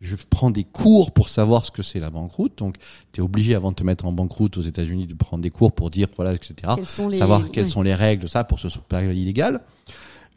je 0.01 0.17
prends 0.29 0.51
des 0.51 0.65
cours 0.65 1.13
pour 1.13 1.29
savoir 1.29 1.65
ce 1.65 1.71
que 1.71 1.83
c'est 1.83 2.01
la 2.01 2.11
banqueroute. 2.11 2.59
Donc, 2.59 2.77
tu 3.13 3.21
es 3.21 3.23
obligé, 3.23 3.55
avant 3.55 3.71
de 3.71 3.77
te 3.77 3.85
mettre 3.85 4.07
en 4.07 4.13
banqueroute 4.13 4.57
aux 4.57 4.63
États-Unis, 4.63 5.07
de 5.07 5.15
prendre 5.15 5.43
des 5.43 5.51
cours 5.51 5.73
pour 5.73 5.91
dire, 5.91 6.09
voilà, 6.17 6.33
etc. 6.33 6.73
les, 7.11 7.19
Savoir 7.19 7.51
quelles 7.51 7.65
ouais. 7.65 7.71
sont 7.71 7.83
les 7.83 7.95
règles 7.95 8.23
de 8.23 8.27
ça 8.27 8.45
pour 8.45 8.59
ce 8.59 8.69
super 8.69 9.03
illégal. 9.13 9.61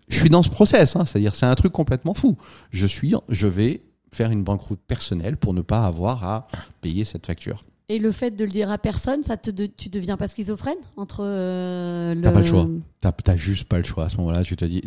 Je 0.09 0.19
suis 0.19 0.29
dans 0.29 0.43
ce 0.43 0.49
process, 0.49 0.95
hein, 0.95 1.05
c'est-à-dire 1.05 1.33
c'est 1.35 1.45
un 1.45 1.55
truc 1.55 1.71
complètement 1.71 2.13
fou. 2.13 2.37
Je 2.71 2.85
suis, 2.85 3.13
je 3.29 3.47
vais 3.47 3.81
faire 4.11 4.31
une 4.31 4.43
banqueroute 4.43 4.81
personnelle 4.85 5.37
pour 5.37 5.53
ne 5.53 5.61
pas 5.61 5.85
avoir 5.85 6.25
à 6.25 6.47
payer 6.81 7.05
cette 7.05 7.25
facture. 7.25 7.63
Et 7.93 7.99
le 7.99 8.11
fait 8.11 8.31
de 8.35 8.43
le 8.43 8.49
dire 8.49 8.71
à 8.71 8.79
personne, 8.79 9.23
ça 9.23 9.37
te 9.37 9.51
de- 9.51 9.67
tu 9.67 9.89
deviens 9.89 10.17
pas 10.17 10.27
schizophrène 10.27 10.77
entre 10.97 11.19
euh, 11.23 12.15
le. 12.15 12.21
T'as 12.21 12.31
pas 12.31 12.39
le 12.39 12.45
choix. 12.45 12.67
T'as 13.01 13.37
juste 13.37 13.65
pas 13.65 13.77
le 13.77 13.83
choix 13.83 14.05
à 14.05 14.09
ce 14.09 14.17
moment-là. 14.17 14.43
Tu 14.43 14.55
te 14.55 14.65
dis, 14.65 14.81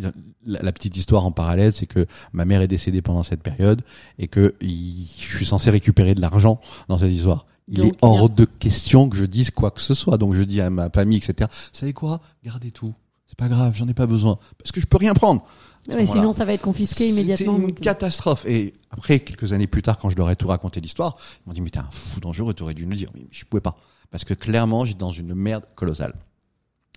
la, 0.45 0.61
la 0.61 0.71
petite 0.73 0.97
histoire 0.97 1.25
en 1.25 1.31
parallèle, 1.31 1.71
c'est 1.71 1.85
que 1.85 2.05
ma 2.33 2.43
mère 2.43 2.61
est 2.61 2.67
décédée 2.67 3.01
pendant 3.01 3.23
cette 3.23 3.41
période 3.41 3.81
et 4.19 4.27
que 4.27 4.55
il- 4.59 5.07
je 5.17 5.35
suis 5.37 5.45
censé 5.45 5.69
récupérer 5.69 6.15
de 6.15 6.21
l'argent 6.21 6.59
dans 6.89 6.97
cette 6.99 7.11
histoire. 7.13 7.45
Il 7.69 7.77
Donc, 7.79 7.93
est 7.93 7.97
hors 8.01 8.27
bien. 8.29 8.45
de 8.45 8.49
question 8.59 9.07
que 9.07 9.15
je 9.15 9.25
dise 9.25 9.51
quoi 9.51 9.71
que 9.71 9.81
ce 9.81 9.93
soit. 9.93 10.17
Donc 10.17 10.33
je 10.33 10.41
dis 10.43 10.59
à 10.59 10.69
ma 10.69 10.89
famille, 10.89 11.17
etc. 11.17 11.49
Vous 11.51 11.79
savez 11.79 11.93
quoi? 11.93 12.19
Gardez 12.43 12.71
tout. 12.71 12.93
C'est 13.25 13.37
pas 13.37 13.47
grave, 13.49 13.73
j'en 13.75 13.87
ai 13.87 13.93
pas 13.93 14.07
besoin 14.07 14.37
parce 14.57 14.71
que 14.71 14.81
je 14.81 14.85
peux 14.85 14.97
rien 14.97 15.13
prendre. 15.13 15.45
Ouais, 15.87 16.05
sinon, 16.05 16.31
ça 16.31 16.45
va 16.45 16.53
être 16.53 16.61
confisqué 16.61 17.09
immédiatement. 17.09 17.53
C'était 17.53 17.61
une 17.61 17.67
donc, 17.67 17.79
euh. 17.79 17.83
catastrophe. 17.83 18.45
Et 18.45 18.73
après, 18.91 19.19
quelques 19.19 19.53
années 19.53 19.67
plus 19.67 19.81
tard, 19.81 19.97
quand 19.97 20.09
je 20.09 20.17
leur 20.17 20.29
ai 20.29 20.35
tout 20.35 20.47
raconté 20.47 20.81
l'histoire, 20.81 21.17
ils 21.39 21.49
m'ont 21.49 21.53
dit, 21.53 21.61
mais 21.61 21.69
t'es 21.69 21.79
un 21.79 21.89
fou 21.91 22.19
dangereux, 22.19 22.53
t'aurais 22.53 22.73
dû 22.73 22.85
nous 22.85 22.91
le 22.91 22.97
dire. 22.97 23.09
Mais 23.13 23.27
je 23.31 23.45
pouvais 23.45 23.61
pas. 23.61 23.77
Parce 24.11 24.23
que 24.23 24.33
clairement, 24.33 24.85
j'étais 24.85 24.99
dans 24.99 25.11
une 25.11 25.33
merde 25.33 25.65
colossale. 25.75 26.13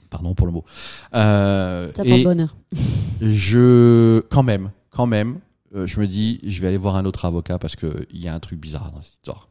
Pardon 0.08 0.34
pour 0.34 0.46
le 0.46 0.52
mot. 0.52 0.64
Euh, 1.14 1.92
Ça 1.94 2.04
et 2.04 2.24
bonheur. 2.24 2.56
je, 3.20 4.20
quand 4.28 4.42
même, 4.42 4.70
quand 4.90 5.06
même, 5.06 5.38
euh, 5.74 5.86
je 5.86 6.00
me 6.00 6.06
dis, 6.06 6.40
je 6.44 6.60
vais 6.60 6.68
aller 6.68 6.76
voir 6.76 6.96
un 6.96 7.04
autre 7.04 7.24
avocat 7.24 7.58
parce 7.58 7.76
que 7.76 8.06
il 8.10 8.20
y 8.20 8.28
a 8.28 8.34
un 8.34 8.40
truc 8.40 8.58
bizarre 8.58 8.90
dans 8.90 9.00
cette 9.00 9.14
histoire. 9.14 9.48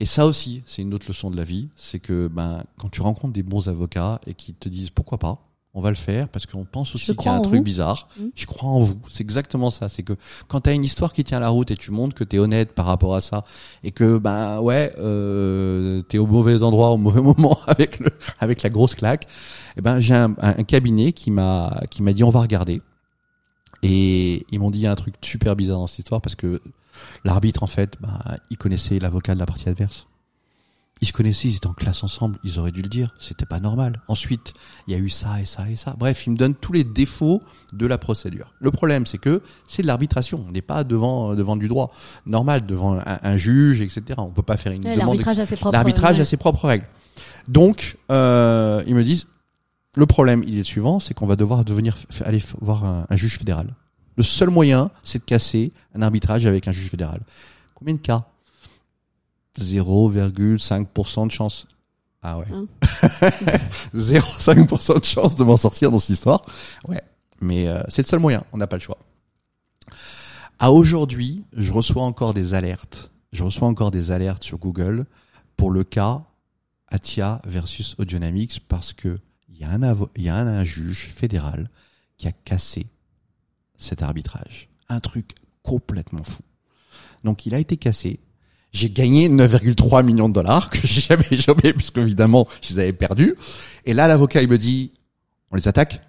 Et 0.00 0.06
ça 0.06 0.26
aussi, 0.26 0.62
c'est 0.64 0.80
une 0.80 0.94
autre 0.94 1.06
leçon 1.08 1.30
de 1.30 1.36
la 1.36 1.44
vie, 1.44 1.68
c'est 1.76 1.98
que 1.98 2.26
ben 2.28 2.64
quand 2.78 2.88
tu 2.88 3.02
rencontres 3.02 3.34
des 3.34 3.42
bons 3.42 3.68
avocats 3.68 4.18
et 4.26 4.32
qui 4.32 4.54
te 4.54 4.70
disent 4.70 4.88
pourquoi 4.88 5.18
pas, 5.18 5.49
on 5.72 5.80
va 5.82 5.90
le 5.90 5.96
faire 5.96 6.28
parce 6.28 6.46
qu'on 6.46 6.64
pense 6.64 6.94
aussi 6.96 7.14
qu'il 7.14 7.26
y 7.26 7.28
a 7.28 7.34
un 7.34 7.40
truc 7.40 7.58
vous. 7.58 7.62
bizarre. 7.62 8.08
Mm. 8.18 8.24
Je 8.34 8.46
crois 8.46 8.68
en 8.70 8.80
vous. 8.80 8.96
C'est 9.08 9.22
exactement 9.22 9.70
ça. 9.70 9.88
C'est 9.88 10.02
que 10.02 10.14
quand 10.48 10.62
tu 10.62 10.70
as 10.70 10.72
une 10.72 10.82
histoire 10.82 11.12
qui 11.12 11.22
tient 11.22 11.38
la 11.38 11.48
route 11.48 11.70
et 11.70 11.76
tu 11.76 11.92
montres 11.92 12.14
que 12.16 12.24
tu 12.24 12.36
es 12.36 12.38
honnête 12.40 12.72
par 12.72 12.86
rapport 12.86 13.14
à 13.14 13.20
ça 13.20 13.44
et 13.84 13.92
que 13.92 14.18
ben 14.18 14.58
ouais, 14.60 14.92
euh, 14.98 16.02
tu 16.08 16.16
es 16.16 16.18
au 16.18 16.26
mauvais 16.26 16.62
endroit 16.64 16.90
au 16.90 16.96
mauvais 16.96 17.20
moment 17.30 17.58
avec 17.68 18.00
le 18.00 18.10
avec 18.40 18.62
la 18.62 18.68
grosse 18.70 18.96
claque, 18.96 19.26
eh 19.76 19.80
ben 19.80 20.00
j'ai 20.00 20.14
un, 20.14 20.32
un- 20.40 20.58
un 20.58 20.64
cabinet 20.64 21.12
qui 21.12 21.30
m'a 21.30 21.80
qui 21.90 22.02
m'a 22.02 22.12
dit 22.12 22.24
on 22.24 22.30
va 22.30 22.40
regarder. 22.40 22.82
Et 23.82 24.44
ils 24.50 24.58
m'ont 24.58 24.70
dit 24.70 24.80
il 24.80 24.82
y 24.82 24.86
a 24.86 24.92
un 24.92 24.96
truc 24.96 25.14
super 25.22 25.56
bizarre 25.56 25.78
dans 25.78 25.86
cette 25.86 26.00
histoire 26.00 26.20
parce 26.20 26.34
que 26.34 26.60
l'arbitre 27.24 27.62
en 27.62 27.66
fait, 27.68 27.96
ben, 28.00 28.18
il 28.50 28.58
connaissait 28.58 28.98
l'avocat 28.98 29.34
de 29.34 29.38
la 29.38 29.46
partie 29.46 29.68
adverse. 29.68 30.06
Ils 31.02 31.06
se 31.08 31.12
connaissaient, 31.12 31.48
ils 31.48 31.56
étaient 31.56 31.66
en 31.66 31.72
classe 31.72 32.04
ensemble, 32.04 32.38
ils 32.44 32.58
auraient 32.58 32.72
dû 32.72 32.82
le 32.82 32.88
dire, 32.88 33.14
c'était 33.18 33.46
pas 33.46 33.58
normal. 33.58 34.02
Ensuite, 34.06 34.52
il 34.86 34.92
y 34.92 34.96
a 34.96 34.98
eu 34.98 35.08
ça 35.08 35.40
et 35.40 35.46
ça 35.46 35.68
et 35.70 35.76
ça. 35.76 35.94
Bref, 35.98 36.26
ils 36.26 36.30
me 36.30 36.36
donnent 36.36 36.54
tous 36.54 36.72
les 36.74 36.84
défauts 36.84 37.40
de 37.72 37.86
la 37.86 37.96
procédure. 37.96 38.52
Le 38.60 38.70
problème, 38.70 39.06
c'est 39.06 39.16
que 39.18 39.42
c'est 39.66 39.80
de 39.82 39.86
l'arbitration. 39.86 40.44
On 40.46 40.52
n'est 40.52 40.60
pas 40.60 40.84
devant 40.84 41.34
devant 41.34 41.56
du 41.56 41.68
droit 41.68 41.90
normal, 42.26 42.66
devant 42.66 42.98
un, 42.98 43.18
un 43.22 43.36
juge, 43.38 43.80
etc. 43.80 44.02
On 44.18 44.30
peut 44.30 44.42
pas 44.42 44.56
faire 44.58 44.72
une 44.72 44.84
Ouais, 44.84 44.94
demande. 44.94 45.08
L'arbitrage 45.08 45.38
a 45.38 45.46
ses 45.46 45.56
propres. 45.56 45.72
L'arbitrage 45.72 46.16
ouais. 46.16 46.22
a 46.22 46.24
ses 46.24 46.36
propres 46.36 46.66
règles. 46.66 46.86
Donc, 47.48 47.96
euh, 48.10 48.82
ils 48.86 48.94
me 48.94 49.02
disent, 49.02 49.26
le 49.96 50.06
problème, 50.06 50.44
il 50.46 50.54
est 50.54 50.58
le 50.58 50.64
suivant, 50.64 51.00
c'est 51.00 51.14
qu'on 51.14 51.26
va 51.26 51.36
devoir 51.36 51.64
devenir 51.64 51.96
aller 52.24 52.42
voir 52.60 52.84
un, 52.84 53.06
un 53.08 53.16
juge 53.16 53.38
fédéral. 53.38 53.74
Le 54.16 54.22
seul 54.22 54.50
moyen, 54.50 54.90
c'est 55.02 55.20
de 55.20 55.24
casser 55.24 55.72
un 55.94 56.02
arbitrage 56.02 56.44
avec 56.46 56.68
un 56.68 56.72
juge 56.72 56.90
fédéral. 56.90 57.20
Combien 57.74 57.94
de 57.94 58.00
cas 58.00 58.26
0,5% 59.62 61.26
de 61.26 61.30
chance. 61.32 61.66
Ah 62.22 62.38
ouais. 62.38 62.46
Hein 62.52 62.66
0,5% 63.94 65.00
de 65.00 65.04
chance 65.04 65.36
de 65.36 65.44
m'en 65.44 65.56
sortir 65.56 65.90
dans 65.90 65.98
cette 65.98 66.10
histoire. 66.10 66.42
Ouais. 66.88 67.00
Mais 67.40 67.68
euh, 67.68 67.82
c'est 67.88 68.02
le 68.02 68.06
seul 68.06 68.20
moyen. 68.20 68.44
On 68.52 68.58
n'a 68.58 68.66
pas 68.66 68.76
le 68.76 68.82
choix. 68.82 68.98
À 70.58 70.72
aujourd'hui, 70.72 71.44
je 71.54 71.72
reçois 71.72 72.02
encore 72.02 72.34
des 72.34 72.52
alertes. 72.54 73.10
Je 73.32 73.42
reçois 73.44 73.68
encore 73.68 73.90
des 73.90 74.10
alertes 74.10 74.44
sur 74.44 74.58
Google 74.58 75.06
pour 75.56 75.70
le 75.70 75.84
cas 75.84 76.22
Atia 76.88 77.40
versus 77.46 77.94
Audionamics 77.98 78.60
parce 78.68 78.92
que 78.92 79.18
il 79.48 79.56
y 79.58 79.64
a 79.64 79.70
un 79.70 79.80
avo- 79.80 80.08
il 80.16 80.22
y 80.24 80.28
a 80.28 80.36
un, 80.36 80.46
un 80.46 80.64
juge 80.64 81.08
fédéral 81.14 81.70
qui 82.16 82.28
a 82.28 82.32
cassé 82.32 82.86
cet 83.76 84.02
arbitrage. 84.02 84.68
Un 84.88 85.00
truc 85.00 85.34
complètement 85.62 86.24
fou. 86.24 86.42
Donc 87.24 87.46
il 87.46 87.54
a 87.54 87.58
été 87.58 87.76
cassé. 87.76 88.20
J'ai 88.72 88.90
gagné 88.90 89.28
9,3 89.28 90.04
millions 90.04 90.28
de 90.28 90.34
dollars 90.34 90.70
que 90.70 90.78
j'ai 90.86 91.00
jamais 91.00 91.26
jamais 91.32 91.72
puisque 91.72 91.98
évidemment 91.98 92.46
je 92.62 92.74
les 92.74 92.78
avais 92.80 92.92
perdus. 92.92 93.34
Et 93.84 93.92
là 93.94 94.06
l'avocat 94.06 94.42
il 94.42 94.48
me 94.48 94.58
dit 94.58 94.92
on 95.50 95.56
les 95.56 95.68
attaque? 95.68 96.00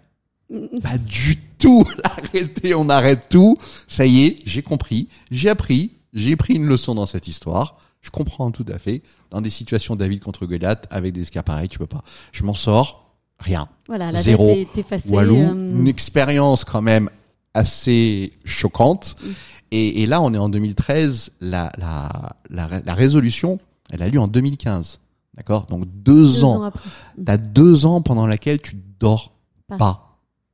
Pas 0.83 0.97
du 0.97 1.37
tout. 1.57 1.85
Arrêtez, 2.03 2.75
on 2.75 2.89
arrête 2.89 3.27
tout. 3.29 3.55
Ça 3.87 4.05
y 4.05 4.25
est, 4.25 4.39
j'ai 4.45 4.61
compris, 4.61 5.07
j'ai 5.31 5.49
appris, 5.49 5.91
j'ai 6.13 6.35
pris 6.35 6.55
une 6.55 6.65
leçon 6.65 6.95
dans 6.95 7.05
cette 7.05 7.27
histoire. 7.27 7.77
Je 8.01 8.09
comprends 8.09 8.51
tout 8.51 8.65
à 8.67 8.79
fait. 8.79 9.03
Dans 9.29 9.41
des 9.41 9.49
situations 9.49 9.95
David 9.95 10.21
contre 10.21 10.45
Goliath, 10.45 10.87
avec 10.89 11.13
des 11.13 11.25
cas 11.25 11.43
pareils, 11.43 11.69
tu 11.69 11.77
peux 11.77 11.87
pas. 11.87 12.03
Je 12.31 12.43
m'en 12.43 12.55
sors, 12.55 13.15
rien. 13.39 13.67
Voilà, 13.87 14.11
la 14.11 14.21
Zéro. 14.21 14.49
est. 14.49 14.67
Walou, 15.07 15.37
euh, 15.37 15.51
une 15.51 15.87
expérience 15.87 16.65
quand 16.65 16.81
même 16.81 17.09
assez 17.53 18.31
choquante. 18.43 19.15
Mm. 19.21 19.29
Et, 19.71 20.03
et 20.03 20.05
là, 20.05 20.21
on 20.21 20.33
est 20.33 20.37
en 20.37 20.49
2013. 20.49 21.31
La, 21.39 21.71
la, 21.77 22.35
la, 22.49 22.69
la 22.83 22.93
résolution, 22.93 23.59
elle 23.89 24.01
a 24.03 24.09
lieu 24.09 24.19
en 24.19 24.27
2015. 24.27 24.99
D'accord? 25.35 25.65
Donc 25.67 25.85
deux, 25.85 26.13
deux 26.23 26.43
ans. 26.43 26.61
ans 26.61 26.63
après. 26.63 26.89
T'as 27.25 27.37
deux 27.37 27.85
ans 27.85 28.01
pendant 28.01 28.27
laquelle 28.27 28.61
tu 28.61 28.75
dors 28.99 29.33
Pas. 29.67 29.77
pas. 29.77 30.07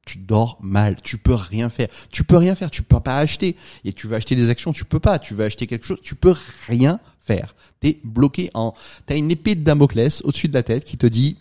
Tu 0.06 0.20
dors 0.20 0.58
mal. 0.62 0.96
Tu 1.02 1.18
peux 1.18 1.34
rien 1.34 1.68
faire. 1.70 1.90
Tu 2.12 2.24
peux 2.24 2.38
rien 2.38 2.56
faire. 2.56 2.72
Tu 2.72 2.82
peux 2.84 3.00
pas 3.00 3.18
acheter. 3.18 3.58
Et 3.84 3.92
tu 3.92 4.08
veux 4.08 4.16
acheter 4.16 4.36
des 4.36 4.50
actions. 4.50 4.72
Tu 4.72 4.86
peux 4.86 5.00
pas. 5.02 5.20
Tu 5.20 5.34
veux 5.34 5.44
acheter 5.44 5.68
quelque 5.68 5.86
chose. 5.86 6.00
Tu 6.02 6.16
peux 6.16 6.34
rien 6.68 7.00
faire. 7.20 7.56
T'es 7.82 8.00
bloqué 8.06 8.50
en. 8.54 8.74
T'as 9.06 9.18
une 9.18 9.32
épée 9.32 9.56
de 9.56 9.64
Damoclès 9.66 10.22
au-dessus 10.24 10.48
de 10.48 10.54
la 10.54 10.64
tête 10.64 10.86
qui 10.86 10.98
te 10.98 11.08
dit 11.08 11.38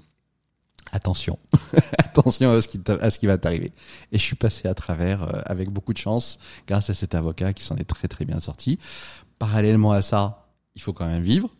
attention, 0.92 1.38
attention 1.98 2.52
à 2.52 2.60
ce 2.60 2.68
qui 2.68 2.80
à 2.88 3.10
ce 3.10 3.18
qui 3.18 3.26
va 3.26 3.38
t'arriver. 3.38 3.72
Et 4.12 4.18
je 4.18 4.22
suis 4.22 4.36
passé 4.36 4.68
à 4.68 4.74
travers 4.74 5.22
euh, 5.22 5.40
avec 5.46 5.70
beaucoup 5.70 5.92
de 5.92 5.98
chance 5.98 6.38
grâce 6.66 6.90
à 6.90 6.94
cet 6.94 7.14
avocat 7.14 7.52
qui 7.52 7.62
s'en 7.62 7.76
est 7.76 7.84
très 7.84 8.08
très 8.08 8.24
bien 8.24 8.40
sorti. 8.40 8.78
Parallèlement 9.38 9.92
à 9.92 10.02
ça, 10.02 10.48
il 10.74 10.82
faut 10.82 10.92
quand 10.92 11.06
même 11.06 11.22
vivre. 11.22 11.50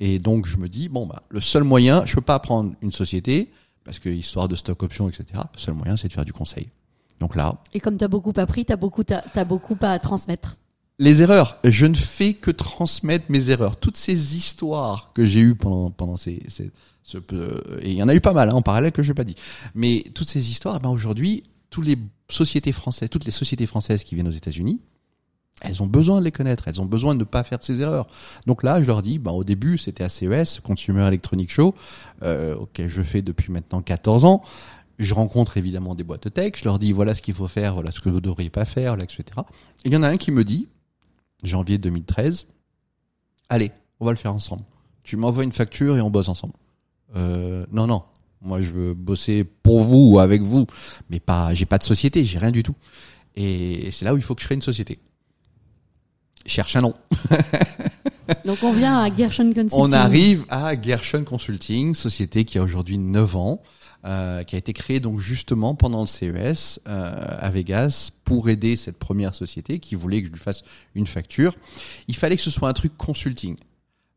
Et 0.00 0.18
donc 0.18 0.46
je 0.46 0.56
me 0.56 0.68
dis 0.68 0.88
bon 0.88 1.06
bah 1.06 1.22
le 1.28 1.40
seul 1.40 1.64
moyen, 1.64 2.04
je 2.06 2.14
peux 2.14 2.20
pas 2.20 2.38
prendre 2.38 2.74
une 2.82 2.92
société 2.92 3.50
parce 3.84 3.98
que 3.98 4.08
histoire 4.08 4.48
de 4.48 4.56
stock 4.56 4.82
options 4.82 5.08
etc. 5.08 5.24
Le 5.54 5.58
seul 5.58 5.74
moyen 5.74 5.96
c'est 5.96 6.08
de 6.08 6.12
faire 6.12 6.24
du 6.24 6.32
conseil. 6.32 6.68
Donc 7.20 7.34
là, 7.34 7.54
Et 7.72 7.80
comme 7.80 7.96
tu 7.96 8.04
as 8.04 8.08
beaucoup 8.08 8.32
appris, 8.36 8.64
tu 8.64 8.72
as 8.72 8.76
beaucoup, 8.76 9.02
t'as, 9.02 9.22
t'as 9.22 9.44
beaucoup 9.44 9.76
à 9.80 9.98
transmettre. 9.98 10.56
Les 10.98 11.22
erreurs, 11.22 11.58
je 11.64 11.86
ne 11.86 11.94
fais 11.94 12.34
que 12.34 12.50
transmettre 12.50 13.26
mes 13.28 13.50
erreurs. 13.50 13.76
Toutes 13.76 13.96
ces 13.96 14.36
histoires 14.36 15.12
que 15.12 15.24
j'ai 15.24 15.40
eues 15.40 15.54
pendant 15.54 15.90
pendant 15.90 16.16
ces, 16.16 16.42
ces 16.48 16.70
ce, 17.02 17.18
et 17.82 17.90
il 17.90 17.96
y 17.96 18.02
en 18.02 18.08
a 18.08 18.14
eu 18.14 18.20
pas 18.20 18.32
mal 18.32 18.50
hein, 18.50 18.54
en 18.54 18.62
parallèle 18.62 18.92
que 18.92 19.02
je 19.02 19.10
n'ai 19.10 19.14
pas 19.14 19.24
dit. 19.24 19.36
Mais 19.74 20.04
toutes 20.14 20.28
ces 20.28 20.50
histoires, 20.50 20.80
ben 20.80 20.88
aujourd'hui, 20.88 21.44
toutes 21.70 21.86
les 21.86 21.98
sociétés 22.28 22.72
françaises, 22.72 23.10
toutes 23.10 23.24
les 23.24 23.30
sociétés 23.30 23.66
françaises 23.66 24.02
qui 24.02 24.14
viennent 24.14 24.28
aux 24.28 24.32
États-Unis, 24.32 24.80
elles 25.62 25.82
ont 25.82 25.86
besoin 25.86 26.18
de 26.18 26.24
les 26.24 26.32
connaître, 26.32 26.68
elles 26.68 26.80
ont 26.80 26.86
besoin 26.86 27.14
de 27.14 27.20
ne 27.20 27.24
pas 27.24 27.44
faire 27.44 27.58
ces 27.62 27.80
erreurs. 27.80 28.06
Donc 28.46 28.62
là, 28.62 28.80
je 28.80 28.86
leur 28.86 29.02
dis, 29.02 29.18
ben, 29.18 29.30
au 29.30 29.44
début, 29.44 29.78
c'était 29.78 30.04
à 30.04 30.08
CES, 30.08 30.60
Consumer 30.60 31.06
Electronic 31.06 31.50
Show, 31.50 31.74
euh, 32.22 32.56
auquel 32.56 32.88
je 32.88 33.02
fais 33.02 33.22
depuis 33.22 33.52
maintenant 33.52 33.80
14 33.82 34.24
ans. 34.24 34.42
Je 34.98 35.14
rencontre 35.14 35.58
évidemment 35.58 35.94
des 35.94 36.04
boîtes 36.04 36.32
tech, 36.32 36.52
je 36.56 36.64
leur 36.64 36.78
dis 36.78 36.92
voilà 36.92 37.14
ce 37.14 37.20
qu'il 37.20 37.34
faut 37.34 37.48
faire, 37.48 37.74
voilà 37.74 37.92
ce 37.92 38.00
que 38.00 38.08
vous 38.08 38.20
devriez 38.20 38.48
pas 38.48 38.64
faire, 38.64 38.92
voilà, 38.92 39.04
etc. 39.04 39.24
Et 39.84 39.88
il 39.88 39.92
y 39.92 39.96
en 39.96 40.02
a 40.02 40.08
un 40.08 40.16
qui 40.16 40.30
me 40.30 40.42
dit, 40.42 40.68
janvier 41.42 41.78
2013, 41.78 42.46
allez, 43.48 43.72
on 44.00 44.06
va 44.06 44.12
le 44.12 44.16
faire 44.16 44.34
ensemble. 44.34 44.62
Tu 45.02 45.16
m'envoies 45.16 45.44
une 45.44 45.52
facture 45.52 45.96
et 45.96 46.00
on 46.00 46.10
bosse 46.10 46.28
ensemble. 46.28 46.54
Euh, 47.14 47.64
non, 47.70 47.86
non. 47.86 48.02
Moi, 48.42 48.60
je 48.60 48.70
veux 48.70 48.94
bosser 48.94 49.44
pour 49.44 49.80
vous 49.80 50.12
ou 50.12 50.18
avec 50.18 50.42
vous, 50.42 50.66
mais 51.10 51.20
pas. 51.20 51.54
J'ai 51.54 51.66
pas 51.66 51.78
de 51.78 51.84
société, 51.84 52.24
j'ai 52.24 52.38
rien 52.38 52.50
du 52.50 52.62
tout. 52.62 52.74
Et 53.34 53.90
c'est 53.92 54.04
là 54.04 54.14
où 54.14 54.16
il 54.16 54.22
faut 54.22 54.34
que 54.34 54.40
je 54.40 54.46
crée 54.46 54.54
une 54.54 54.62
société. 54.62 54.98
Cherche 56.44 56.76
un 56.76 56.82
nom. 56.82 56.94
Donc 58.44 58.58
on 58.62 58.72
vient 58.72 59.00
à 59.00 59.14
Gershon 59.14 59.52
Consulting. 59.52 59.78
On 59.78 59.92
arrive 59.92 60.46
à 60.48 60.80
Gershon 60.80 61.24
Consulting, 61.24 61.94
société 61.94 62.44
qui 62.44 62.58
a 62.58 62.62
aujourd'hui 62.62 62.98
9 62.98 63.36
ans, 63.36 63.62
euh, 64.06 64.44
qui 64.44 64.54
a 64.54 64.58
été 64.58 64.72
créée 64.72 65.00
donc 65.00 65.18
justement 65.18 65.74
pendant 65.74 66.00
le 66.02 66.06
CES 66.06 66.80
euh, 66.86 67.36
à 67.38 67.50
Vegas 67.50 68.12
pour 68.24 68.48
aider 68.48 68.76
cette 68.76 68.98
première 68.98 69.34
société 69.34 69.80
qui 69.80 69.96
voulait 69.96 70.20
que 70.20 70.28
je 70.28 70.32
lui 70.32 70.38
fasse 70.38 70.62
une 70.94 71.08
facture. 71.08 71.56
Il 72.06 72.14
fallait 72.14 72.36
que 72.36 72.42
ce 72.42 72.52
soit 72.52 72.68
un 72.68 72.72
truc 72.72 72.96
consulting. 72.96 73.56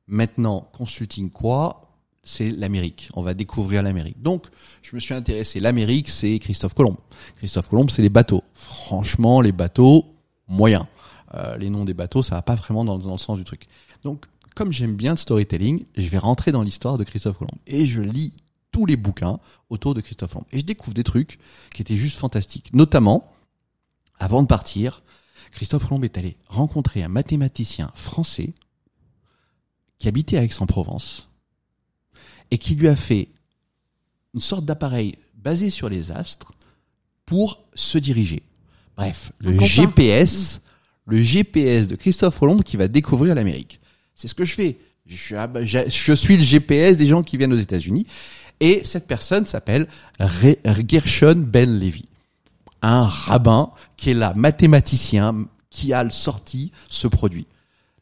Maintenant, 0.06 0.70
consulting 0.74 1.32
quoi? 1.32 1.96
C'est 2.22 2.52
l'Amérique. 2.52 3.10
On 3.16 3.24
va 3.24 3.34
découvrir 3.34 3.82
l'Amérique. 3.82 4.22
Donc, 4.22 4.46
je 4.84 4.96
me 4.96 5.00
suis 5.00 5.16
intéressé. 5.16 5.60
L'Amérique, 5.60 6.10
c'est 6.10 6.38
Christophe 6.38 6.76
Colomb. 6.76 6.98
Christophe 7.38 7.70
Colomb, 7.70 7.88
c'est 7.88 8.04
les 8.04 8.10
bateaux. 8.10 8.44
Franchement, 8.54 9.42
les 9.42 9.54
bateaux 9.54 10.06
moyens. 10.48 10.86
Euh, 11.34 11.58
les 11.58 11.72
noms 11.72 11.86
des 11.86 11.96
bateaux, 11.96 12.22
ça 12.22 12.36
va 12.36 12.44
pas 12.44 12.54
vraiment 12.54 12.86
dans, 12.86 13.00
dans 13.00 13.14
le 13.14 13.18
sens 13.18 13.40
du 13.40 13.44
truc. 13.44 13.68
Donc, 14.04 14.26
comme 14.56 14.72
j'aime 14.72 14.96
bien 14.96 15.12
le 15.12 15.18
storytelling, 15.18 15.86
je 15.98 16.08
vais 16.10 16.20
rentrer 16.20 16.52
dans 16.52 16.62
l'histoire 16.62 17.00
de 17.00 17.04
Christophe 17.04 17.40
Colomb. 17.40 17.58
Et 17.66 17.88
je 17.88 18.02
lis 18.02 18.34
tous 18.72 18.86
les 18.86 18.98
bouquins 18.98 19.40
autour 19.70 19.94
de 19.94 20.02
Christophe 20.02 20.34
Colomb. 20.34 20.46
Et 20.52 20.60
je 20.60 20.66
découvre 20.66 20.94
des 20.94 21.04
trucs 21.04 21.40
qui 21.74 21.82
étaient 21.82 21.98
juste 21.98 22.18
fantastiques. 22.18 22.74
Notamment, 22.74 23.32
avant 24.20 24.42
de 24.42 24.48
partir, 24.48 25.04
Christophe 25.52 25.88
Colomb 25.88 26.04
est 26.04 26.18
allé 26.18 26.38
rencontrer 26.48 27.04
un 27.04 27.08
mathématicien 27.08 27.92
français 27.96 28.54
qui 29.98 30.08
habitait 30.08 30.38
à 30.38 30.44
Aix-en-Provence 30.44 31.28
et 32.52 32.58
qui 32.58 32.76
lui 32.76 32.88
a 32.88 32.96
fait 32.96 33.30
une 34.34 34.42
sorte 34.42 34.66
d'appareil 34.66 35.16
basé 35.36 35.70
sur 35.70 35.90
les 35.90 36.12
astres 36.12 36.52
pour 37.26 37.64
se 37.74 37.98
diriger. 37.98 38.44
Bref, 38.96 39.32
le. 39.40 39.58
GPS, 39.60 40.62
le 41.06 41.22
GPS 41.22 41.88
de 41.88 41.96
Christophe 41.96 42.40
Colomb 42.40 42.60
qui 42.60 42.78
va 42.78 42.88
découvrir 42.88 43.36
l'Amérique. 43.36 43.80
C'est 44.16 44.28
ce 44.28 44.36
que 44.36 44.46
je 44.46 44.54
fais. 44.54 44.78
Je 45.06 45.16
suis, 45.16 45.36
je 45.36 45.90
je 45.90 46.14
suis 46.14 46.38
le 46.38 46.44
GPS 46.44 46.98
des 46.98 47.08
gens 47.08 47.24
qui 47.24 47.38
viennent 47.38 47.54
aux 47.54 47.58
États-Unis. 47.58 48.06
Et 48.60 48.82
cette 48.84 49.08
personne 49.08 49.46
s'appelle 49.46 49.88
Gershon 50.88 51.36
Ben 51.38 51.80
Levy, 51.80 52.06
un 52.82 53.06
rabbin 53.06 53.72
qui 53.98 54.12
est 54.12 54.16
là, 54.16 54.34
mathématicien, 54.36 55.46
qui 55.70 55.94
a 55.94 56.10
sorti 56.10 56.72
ce 56.90 57.08
produit. 57.08 57.48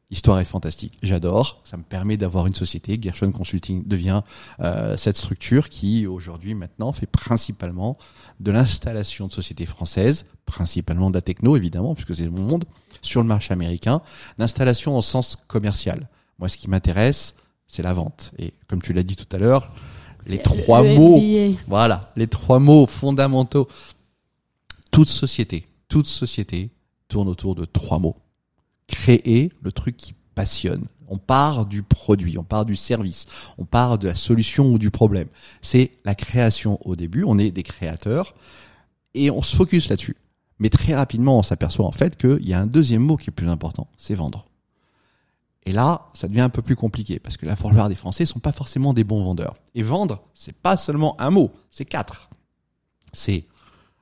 L'histoire 0.10 0.39
est 0.39 0.45
fantastique, 0.45 0.97
j'adore. 1.03 1.62
Ça 1.66 1.76
me 1.76 1.84
permet 1.84 2.16
d'avoir 2.16 2.47
une 2.47 2.55
société. 2.55 2.97
Gershon 3.01 3.32
Consulting 3.34 3.86
devient 3.86 4.22
euh, 4.62 4.95
cette 4.95 5.18
structure 5.18 5.68
qui 5.68 6.08
aujourd'hui 6.08 6.55
maintenant 6.55 6.93
fait 6.93 7.08
principalement 7.08 7.97
de 8.39 8.51
l'installation 8.51 9.28
de 9.28 9.34
sociétés 9.34 9.66
françaises, 9.66 10.26
principalement 10.45 11.10
de 11.10 11.16
la 11.16 11.22
techno 11.22 11.58
évidemment 11.58 11.93
puisque 11.93 12.16
c'est 12.16 12.30
mon 12.30 12.43
monde, 12.43 12.66
sur 13.01 13.22
le 13.22 13.28
marché 13.28 13.51
américain, 13.51 14.01
d'installation 14.38 14.97
au 14.97 15.01
sens 15.01 15.38
commercial. 15.47 16.08
Moi, 16.39 16.47
ce 16.47 16.55
qui 16.55 16.70
m'intéresse, 16.70 17.36
c'est 17.68 17.84
la 17.84 17.93
vente. 17.93 18.32
Et 18.39 18.53
comme 18.68 18.82
tu 18.82 18.93
l'as 18.93 19.03
dit 19.03 19.18
tout 19.18 19.28
à 19.36 19.38
l'heure, 19.38 19.70
les 20.28 20.38
trois 20.38 20.84
le 20.84 20.95
mots, 20.95 21.19
MBA. 21.19 21.59
voilà, 21.67 22.11
les 22.15 22.28
trois 22.28 22.59
mots 22.59 22.86
fondamentaux. 22.86 23.67
Toute 24.91 25.09
société, 25.09 25.67
toute 25.89 26.07
société 26.07 26.69
tourne 27.07 27.28
autour 27.28 27.55
de 27.55 27.65
trois 27.65 27.99
mots. 27.99 28.15
Créer 28.88 29.51
le 29.61 29.71
truc 29.71 29.97
qui 29.97 30.13
passionne. 30.36 30.86
On 31.09 31.17
part 31.17 31.65
du 31.65 31.84
produit, 31.84 32.38
on 32.38 32.43
part 32.43 32.65
du 32.65 32.75
service, 32.75 33.28
on 33.57 33.65
part 33.65 33.97
de 33.97 34.07
la 34.07 34.15
solution 34.15 34.73
ou 34.73 34.78
du 34.78 34.91
problème. 34.91 35.28
C'est 35.61 35.91
la 36.03 36.15
création 36.15 36.80
au 36.86 36.95
début, 36.95 37.23
on 37.23 37.39
est 37.39 37.51
des 37.51 37.63
créateurs 37.63 38.36
et 39.13 39.32
on 39.32 39.41
se 39.41 39.55
focus 39.55 39.89
là-dessus. 39.89 40.17
Mais 40.59 40.69
très 40.69 40.95
rapidement, 40.95 41.39
on 41.39 41.43
s'aperçoit 41.43 41.86
en 41.86 41.91
fait 41.91 42.17
qu'il 42.17 42.45
y 42.47 42.53
a 42.53 42.59
un 42.59 42.65
deuxième 42.65 43.03
mot 43.03 43.15
qui 43.15 43.30
est 43.30 43.34
plus 43.34 43.47
important, 43.47 43.88
c'est 43.97 44.15
vendre. 44.15 44.47
Et 45.68 45.74
là, 45.74 46.09
ça 46.13 46.30
devient 46.30 46.39
un 46.39 46.49
peu 46.49 46.61
plus 46.61 46.78
compliqué 46.78 47.20
parce 47.20 47.36
que 47.36 47.45
la 47.45 47.57
plupart 47.57 47.89
des 47.89 47.95
Français 47.95 48.26
sont 48.26 48.39
pas 48.39 48.53
forcément 48.53 48.93
des 48.93 49.03
bons 49.03 49.22
vendeurs. 49.22 49.57
Et 49.76 49.83
vendre, 49.83 50.24
c'est 50.33 50.55
pas 50.55 50.78
seulement 50.78 51.20
un 51.20 51.29
mot, 51.29 51.51
c'est 51.70 51.83
quatre. 51.83 52.29
C'est 53.12 53.43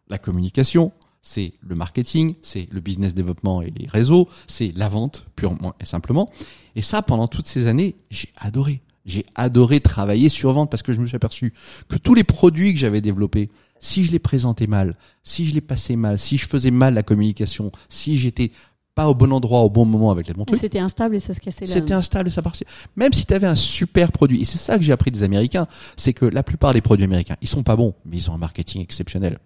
la 0.08 0.20
communication, 0.20 0.92
c'est 1.24 1.54
le 1.62 1.74
marketing, 1.74 2.36
c'est 2.44 2.68
le 2.72 2.82
business 2.82 3.16
développement 3.16 3.64
et 3.64 3.72
les 3.72 3.88
réseaux, 3.88 4.30
c'est 4.46 4.74
la 4.76 4.90
vente 4.90 5.26
purement 5.36 5.74
et 5.82 5.86
simplement. 5.86 6.30
Et 6.76 6.84
ça, 6.84 7.02
pendant 7.02 7.28
toutes 7.28 7.48
ces 7.48 7.66
années, 7.66 7.96
j'ai 8.12 8.30
adoré. 8.38 8.84
J'ai 9.06 9.26
adoré 9.34 9.82
travailler 9.82 10.30
sur 10.30 10.54
vente 10.54 10.70
parce 10.70 10.84
que 10.84 10.94
je 10.94 11.02
me 11.02 11.08
suis 11.08 11.16
aperçu 11.16 11.52
que 11.90 11.98
tous 11.98 12.14
les 12.14 12.24
produits 12.24 12.74
que 12.74 12.80
j'avais 12.80 13.02
développés, 13.02 13.50
si 13.80 14.04
je 14.04 14.12
les 14.12 14.20
présentais 14.20 14.68
mal, 14.68 14.98
si 15.24 15.48
je 15.48 15.56
les 15.56 15.62
passais 15.62 15.96
mal, 15.96 16.20
si 16.20 16.38
je 16.38 16.46
faisais 16.46 16.72
mal 16.72 16.94
la 16.94 17.04
communication, 17.04 17.72
si 17.90 18.18
j'étais 18.18 18.52
pas 18.96 19.10
au 19.10 19.14
bon 19.14 19.32
endroit 19.34 19.60
au 19.62 19.70
bon 19.70 19.86
moment 19.86 20.10
avec 20.10 20.28
les 20.28 20.34
bons 20.34 20.46
trucs, 20.46 20.60
C'était 20.60 20.80
instable 20.80 21.16
et 21.16 21.20
ça 21.20 21.34
se 21.34 21.42
cassait 21.42 21.66
là. 21.66 21.74
c'était 21.74 21.94
instable 21.94 22.30
et 22.30 22.32
ça 22.32 22.42
partait. 22.42 22.66
Même 22.96 23.12
si 23.12 23.26
tu 23.26 23.34
avais 23.34 23.46
un 23.46 23.58
super 23.58 24.12
produit, 24.14 24.42
et 24.42 24.46
c'est 24.46 24.58
ça 24.58 24.78
que 24.78 24.84
j'ai 24.84 24.94
appris 24.94 25.12
des 25.12 25.24
Américains, 25.24 25.68
c'est 25.98 26.14
que 26.14 26.26
la 26.26 26.44
plupart 26.44 26.74
des 26.74 26.82
produits 26.82 27.04
américains, 27.04 27.36
ils 27.42 27.48
sont 27.48 27.64
pas 27.64 27.76
bons, 27.76 27.94
mais 28.06 28.18
ils 28.18 28.32
ont 28.32 28.34
un 28.34 28.38
marketing 28.38 28.82
exceptionnel. 28.82 29.38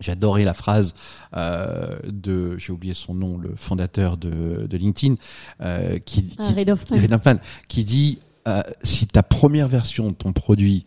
J'adorais 0.00 0.44
la 0.44 0.54
phrase 0.54 0.94
euh, 1.34 1.98
de, 2.06 2.56
j'ai 2.58 2.72
oublié 2.72 2.94
son 2.94 3.14
nom, 3.14 3.36
le 3.36 3.54
fondateur 3.56 4.16
de, 4.16 4.66
de 4.66 4.76
LinkedIn, 4.76 5.16
euh, 5.60 5.98
qui, 5.98 6.24
qui, 6.24 6.36
Ah, 6.38 7.34
qui 7.66 7.84
dit 7.84 8.18
euh, 8.46 8.62
si 8.82 9.06
ta 9.06 9.22
première 9.22 9.66
version 9.66 10.10
de 10.10 10.14
ton 10.14 10.32
produit, 10.32 10.86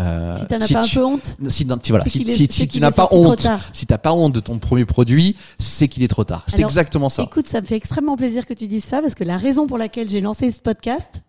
euh, 0.00 0.38
Si 0.40 0.46
t'en 0.46 0.56
as 0.56 0.66
si 0.66 0.72
pas 0.74 0.80
un 0.82 0.84
tu- 0.84 0.94
peu 0.96 1.04
honte, 1.04 1.36
si, 1.48 1.50
si- 1.50 1.90
voilà, 1.90 2.04
c'est 2.04 2.10
si, 2.10 2.18
qu'il 2.18 2.30
est- 2.30 2.34
si- 2.34 2.46
c'est 2.46 2.52
si 2.52 2.68
tu 2.68 2.80
n'as 2.80 2.90
pas 2.90 3.08
honte, 3.10 3.46
si 3.72 3.86
t'as 3.86 3.98
pas 3.98 4.12
honte 4.12 4.32
de 4.32 4.40
ton 4.40 4.58
premier 4.58 4.84
produit, 4.84 5.36
c'est 5.58 5.88
qu'il 5.88 6.02
est 6.02 6.08
trop 6.08 6.24
tard. 6.24 6.44
C'est 6.48 6.60
exactement 6.62 7.08
ça. 7.10 7.22
Écoute, 7.24 7.46
ça 7.46 7.60
me 7.60 7.66
fait 7.66 7.76
extrêmement 7.76 8.16
plaisir 8.16 8.46
que 8.46 8.54
tu 8.54 8.66
dises 8.66 8.84
ça 8.84 9.00
parce 9.02 9.14
que 9.14 9.24
la 9.24 9.36
raison 9.36 9.66
pour 9.66 9.78
laquelle 9.78 10.08
j'ai 10.10 10.20
lancé 10.20 10.50
ce 10.50 10.60
podcast, 10.60 11.22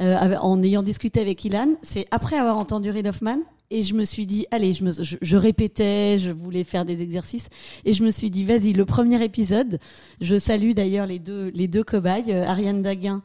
euh, 0.00 0.36
en 0.40 0.62
ayant 0.62 0.82
discuté 0.82 1.20
avec 1.20 1.44
Ilan, 1.44 1.68
c'est 1.82 2.06
après 2.10 2.36
avoir 2.36 2.56
entendu 2.58 2.90
Reid 2.90 3.06
Hoffman, 3.06 3.38
Et 3.70 3.82
je 3.82 3.94
me 3.94 4.04
suis 4.04 4.26
dit, 4.26 4.46
allez, 4.50 4.72
je, 4.74 4.84
me, 4.84 4.92
je, 4.92 5.16
je, 5.20 5.36
répétais, 5.36 6.18
je 6.18 6.30
voulais 6.30 6.64
faire 6.64 6.84
des 6.84 7.00
exercices. 7.00 7.48
Et 7.86 7.94
je 7.94 8.04
me 8.04 8.10
suis 8.10 8.30
dit, 8.30 8.44
vas-y, 8.44 8.74
le 8.74 8.84
premier 8.84 9.22
épisode. 9.24 9.80
Je 10.20 10.38
salue 10.38 10.72
d'ailleurs 10.72 11.06
les 11.06 11.18
deux, 11.18 11.50
les 11.54 11.66
deux 11.66 11.82
cobayes, 11.82 12.30
euh, 12.30 12.46
Ariane 12.46 12.82
Daguin 12.82 13.22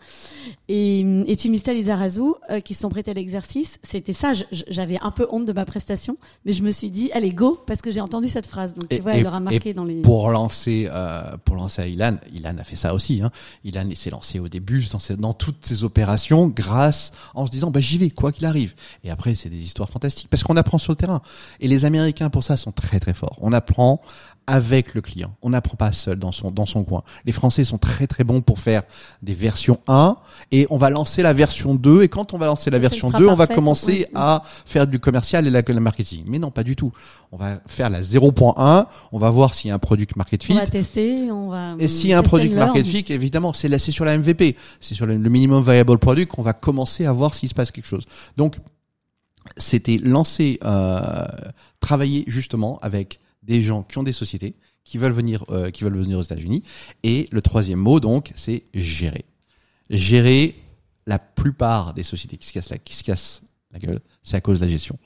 et, 0.69 1.01
et 1.01 1.37
Chimistal 1.37 1.77
Izarazu, 1.77 2.21
euh, 2.49 2.61
qui 2.61 2.73
se 2.73 2.81
sont 2.81 2.89
prêtés 2.89 3.11
à 3.11 3.13
l'exercice. 3.13 3.79
C'était 3.83 4.13
ça. 4.13 4.31
J'avais 4.51 4.97
un 5.01 5.11
peu 5.11 5.27
honte 5.29 5.45
de 5.45 5.51
ma 5.51 5.65
prestation, 5.65 6.17
mais 6.45 6.53
je 6.53 6.63
me 6.63 6.71
suis 6.71 6.89
dit, 6.89 7.11
allez, 7.11 7.33
go, 7.33 7.59
parce 7.67 7.81
que 7.81 7.91
j'ai 7.91 8.01
entendu 8.01 8.29
cette 8.29 8.47
phrase. 8.47 8.75
Donc, 8.75 8.87
tu 8.87 9.01
vois, 9.01 9.15
elle 9.15 9.27
aura 9.27 9.41
marqué 9.41 9.73
dans 9.73 9.83
les. 9.83 10.01
Pour 10.01 10.29
lancer, 10.29 10.87
euh, 10.89 11.35
pour 11.43 11.57
lancer 11.57 11.81
à 11.81 11.87
Ilan, 11.87 12.17
Ilan 12.33 12.57
a 12.57 12.63
fait 12.63 12.77
ça 12.77 12.93
aussi. 12.93 13.21
Hein. 13.21 13.31
Ilan 13.65 13.89
s'est 13.93 14.09
lancé 14.09 14.39
au 14.39 14.47
début 14.47 14.85
dans, 14.91 15.15
dans 15.17 15.33
toutes 15.33 15.65
ses 15.65 15.83
opérations 15.83 16.47
grâce 16.47 17.11
en 17.35 17.45
se 17.45 17.51
disant, 17.51 17.71
bah, 17.71 17.81
j'y 17.81 17.97
vais, 17.97 18.09
quoi 18.09 18.31
qu'il 18.31 18.45
arrive. 18.45 18.73
Et 19.03 19.11
après, 19.11 19.35
c'est 19.35 19.49
des 19.49 19.61
histoires 19.61 19.89
fantastiques 19.89 20.28
parce 20.29 20.43
qu'on 20.43 20.57
apprend 20.57 20.77
sur 20.77 20.91
le 20.91 20.97
terrain. 20.97 21.21
Et 21.59 21.67
les 21.67 21.85
Américains 21.85 22.29
pour 22.29 22.43
ça 22.43 22.57
sont 22.57 22.71
très 22.71 22.99
très 22.99 23.13
forts. 23.13 23.37
On 23.41 23.53
apprend 23.53 24.01
avec 24.49 24.95
le 24.95 25.01
client. 25.01 25.35
On 25.43 25.51
n'apprend 25.51 25.75
pas 25.75 25.91
seul 25.91 26.17
dans 26.17 26.31
son 26.31 26.49
dans 26.49 26.65
son 26.65 26.83
coin. 26.83 27.03
Les 27.25 27.31
Français 27.31 27.63
sont 27.63 27.77
très 27.77 28.07
très 28.07 28.23
bons 28.23 28.41
pour 28.41 28.57
faire 28.57 28.81
des 29.21 29.35
versions 29.35 29.79
1 29.87 30.17
et 30.51 30.65
on 30.71 30.77
va 30.77 30.89
lancer 30.89 31.21
la 31.21 31.33
version 31.33 31.75
2 31.75 32.01
et 32.01 32.09
quand 32.09 32.33
on 32.33 32.39
va 32.39 32.47
lancer 32.47 32.71
la 32.71 32.79
version 32.79 33.09
2, 33.11 33.27
on 33.27 33.35
va 33.35 33.45
commencer 33.45 34.07
à 34.15 34.41
faire 34.65 34.87
du 34.87 34.99
commercial 34.99 35.45
et 35.45 35.51
la, 35.51 35.61
le 35.61 35.79
marketing. 35.79 36.23
Mais 36.25 36.39
non, 36.39 36.49
pas 36.49 36.63
du 36.63 36.75
tout. 36.75 36.91
On 37.31 37.37
va 37.37 37.61
faire 37.67 37.91
la 37.91 38.01
0.1, 38.01 38.87
on 39.11 39.19
va 39.19 39.29
voir 39.29 39.53
s'il 39.53 39.67
y 39.67 39.71
a 39.71 39.75
un 39.75 39.79
produit 39.79 40.07
market 40.15 40.43
fit. 40.43 40.53
On 40.53 40.55
va 40.55 40.65
tester, 40.65 41.31
on 41.31 41.49
va 41.49 41.75
Et 41.77 41.87
s'il 41.87 42.09
y 42.09 42.13
a 42.13 42.17
un 42.17 42.23
produit 42.23 42.49
market 42.49 42.85
fit, 42.85 43.05
évidemment, 43.09 43.53
c'est 43.53 43.69
c'est 43.77 43.91
sur 43.91 44.03
la 44.03 44.17
MVP, 44.17 44.57
c'est 44.79 44.95
sur 44.95 45.05
le, 45.05 45.15
le 45.15 45.29
minimum 45.29 45.63
viable 45.63 45.99
product 45.99 46.31
qu'on 46.31 46.41
va 46.41 46.53
commencer 46.53 47.05
à 47.05 47.11
voir 47.11 47.35
s'il 47.35 47.49
se 47.49 47.53
passe 47.53 47.69
quelque 47.69 47.85
chose. 47.85 48.05
Donc 48.35 48.55
c'était 49.57 49.97
lancer, 49.97 50.59
euh, 50.63 51.25
travailler 51.79 52.23
justement 52.27 52.77
avec 52.79 53.19
des 53.43 53.61
gens 53.61 53.83
qui 53.83 53.97
ont 53.97 54.03
des 54.03 54.13
sociétés, 54.13 54.55
qui 54.83 54.97
veulent 54.97 55.13
venir, 55.13 55.45
euh, 55.49 55.69
qui 55.71 55.83
veulent 55.83 55.97
venir 55.97 56.19
aux 56.19 56.23
États-Unis. 56.23 56.63
Et 57.03 57.27
le 57.31 57.41
troisième 57.41 57.79
mot, 57.79 57.99
donc, 57.99 58.31
c'est 58.35 58.63
gérer. 58.73 59.25
Gérer 59.89 60.55
la 61.05 61.19
plupart 61.19 61.93
des 61.93 62.03
sociétés 62.03 62.37
qui 62.37 62.47
se 62.47 62.53
cassent 62.53 62.69
la, 62.69 62.77
qui 62.77 62.95
se 62.95 63.03
cassent 63.03 63.41
la 63.71 63.79
gueule, 63.79 63.99
c'est 64.23 64.35
à 64.35 64.41
cause 64.41 64.59
de 64.59 64.65
la 64.65 64.71
gestion. 64.71 64.97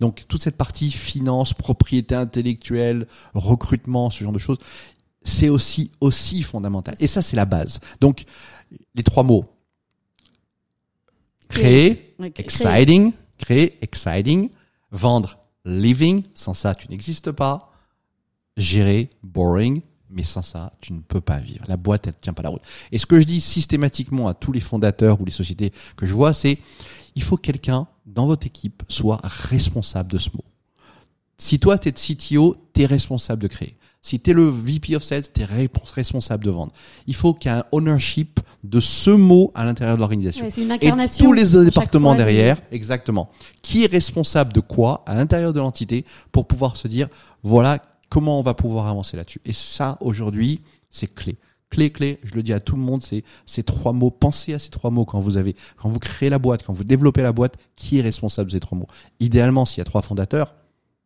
Donc, 0.00 0.24
toute 0.28 0.42
cette 0.42 0.56
partie 0.56 0.90
finance, 0.90 1.54
propriété 1.54 2.14
intellectuelle, 2.14 3.06
recrutement, 3.34 4.10
ce 4.10 4.22
genre 4.22 4.32
de 4.32 4.38
choses, 4.38 4.58
c'est 5.24 5.48
aussi, 5.48 5.90
aussi 6.00 6.42
fondamental. 6.42 6.94
Et 7.00 7.06
ça, 7.06 7.22
c'est 7.22 7.36
la 7.36 7.44
base. 7.44 7.80
Donc, 8.00 8.24
les 8.94 9.02
trois 9.02 9.22
mots. 9.22 9.44
Créer, 11.48 12.14
exciting, 12.36 13.12
créer, 13.42 13.76
exciting, 13.82 14.50
vendre, 14.90 15.38
living, 15.64 16.22
sans 16.34 16.54
ça 16.54 16.74
tu 16.74 16.88
n'existes 16.88 17.32
pas, 17.32 17.72
gérer, 18.56 19.10
boring, 19.22 19.82
mais 20.08 20.22
sans 20.22 20.42
ça 20.42 20.72
tu 20.80 20.92
ne 20.92 21.00
peux 21.00 21.20
pas 21.20 21.38
vivre. 21.38 21.64
La 21.68 21.76
boîte 21.76 22.06
elle 22.06 22.14
tient 22.14 22.32
pas 22.32 22.42
la 22.42 22.50
route. 22.50 22.62
Et 22.92 22.98
ce 22.98 23.06
que 23.06 23.20
je 23.20 23.26
dis 23.26 23.40
systématiquement 23.40 24.28
à 24.28 24.34
tous 24.34 24.52
les 24.52 24.60
fondateurs 24.60 25.20
ou 25.20 25.24
les 25.24 25.32
sociétés 25.32 25.72
que 25.96 26.06
je 26.06 26.14
vois, 26.14 26.32
c'est 26.32 26.58
il 27.14 27.22
faut 27.22 27.36
que 27.36 27.42
quelqu'un 27.42 27.86
dans 28.06 28.26
votre 28.26 28.46
équipe 28.46 28.82
soit 28.88 29.20
responsable 29.22 30.12
de 30.12 30.18
ce 30.18 30.30
mot. 30.30 30.44
Si 31.36 31.58
toi 31.58 31.78
tu 31.78 31.88
es 31.88 31.92
CTO, 31.92 32.56
tu 32.72 32.82
es 32.82 32.86
responsable 32.86 33.42
de 33.42 33.48
créer. 33.48 33.76
Si 34.04 34.18
tu 34.18 34.30
es 34.32 34.34
le 34.34 34.48
VP 34.48 34.96
of 34.96 35.04
Sales, 35.04 35.32
tu 35.32 35.42
es 35.42 35.44
responsable 35.94 36.44
de 36.44 36.50
vendre. 36.50 36.72
Il 37.06 37.14
faut 37.14 37.34
qu'il 37.34 37.52
y 37.52 37.54
ait 37.54 37.58
un 37.58 37.64
ownership 37.70 38.40
de 38.64 38.80
ce 38.80 39.10
mot 39.10 39.52
à 39.54 39.64
l'intérieur 39.64 39.96
de 39.96 40.00
l'organisation. 40.00 40.44
Ouais, 40.44 40.78
et 40.80 40.90
tous 41.18 41.32
les 41.32 41.64
départements 41.64 42.16
derrière, 42.16 42.60
exactement. 42.72 43.30
Qui 43.62 43.84
est 43.84 43.90
responsable 43.90 44.52
de 44.52 44.60
quoi 44.60 45.04
à 45.06 45.14
l'intérieur 45.14 45.52
de 45.52 45.60
l'entité 45.60 46.04
pour 46.32 46.48
pouvoir 46.48 46.76
se 46.76 46.88
dire, 46.88 47.08
voilà 47.44 47.80
comment 48.10 48.40
on 48.40 48.42
va 48.42 48.54
pouvoir 48.54 48.88
avancer 48.88 49.16
là-dessus. 49.16 49.40
Et 49.44 49.52
ça, 49.52 49.98
aujourd'hui, 50.00 50.62
c'est 50.90 51.12
clé. 51.14 51.36
Clé, 51.70 51.90
clé, 51.90 52.18
je 52.24 52.34
le 52.34 52.42
dis 52.42 52.52
à 52.52 52.60
tout 52.60 52.76
le 52.76 52.82
monde, 52.82 53.02
c'est 53.02 53.24
ces 53.46 53.62
trois 53.62 53.92
mots. 53.92 54.10
Pensez 54.10 54.52
à 54.52 54.58
ces 54.58 54.68
trois 54.68 54.90
mots 54.90 55.04
quand 55.04 55.20
vous 55.20 55.38
avez, 55.38 55.56
quand 55.76 55.88
vous 55.88 56.00
créez 56.00 56.28
la 56.28 56.38
boîte, 56.38 56.64
quand 56.66 56.74
vous 56.74 56.84
développez 56.84 57.22
la 57.22 57.32
boîte, 57.32 57.56
qui 57.76 57.98
est 57.98 58.02
responsable 58.02 58.50
de 58.50 58.56
ces 58.56 58.60
trois 58.60 58.76
mots? 58.76 58.88
Idéalement, 59.20 59.64
s'il 59.64 59.78
y 59.78 59.80
a 59.80 59.84
trois 59.84 60.02
fondateurs, 60.02 60.54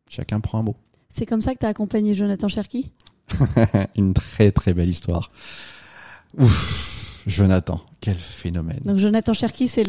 chacun 0.09 0.39
prend 0.39 0.59
un 0.59 0.63
mot. 0.63 0.75
C'est 1.09 1.25
comme 1.25 1.41
ça 1.41 1.53
que 1.53 1.59
tu 1.59 1.65
as 1.65 1.69
accompagné 1.69 2.15
Jonathan 2.15 2.47
Cherki? 2.47 2.91
Une 3.95 4.13
très 4.13 4.51
très 4.51 4.73
belle 4.73 4.89
histoire. 4.89 5.31
Ouf, 6.37 7.23
Jonathan, 7.25 7.81
quel 7.99 8.15
phénomène. 8.15 8.79
Donc 8.85 8.97
Jonathan 8.99 9.33
Cherki, 9.33 9.67
c'est 9.67 9.83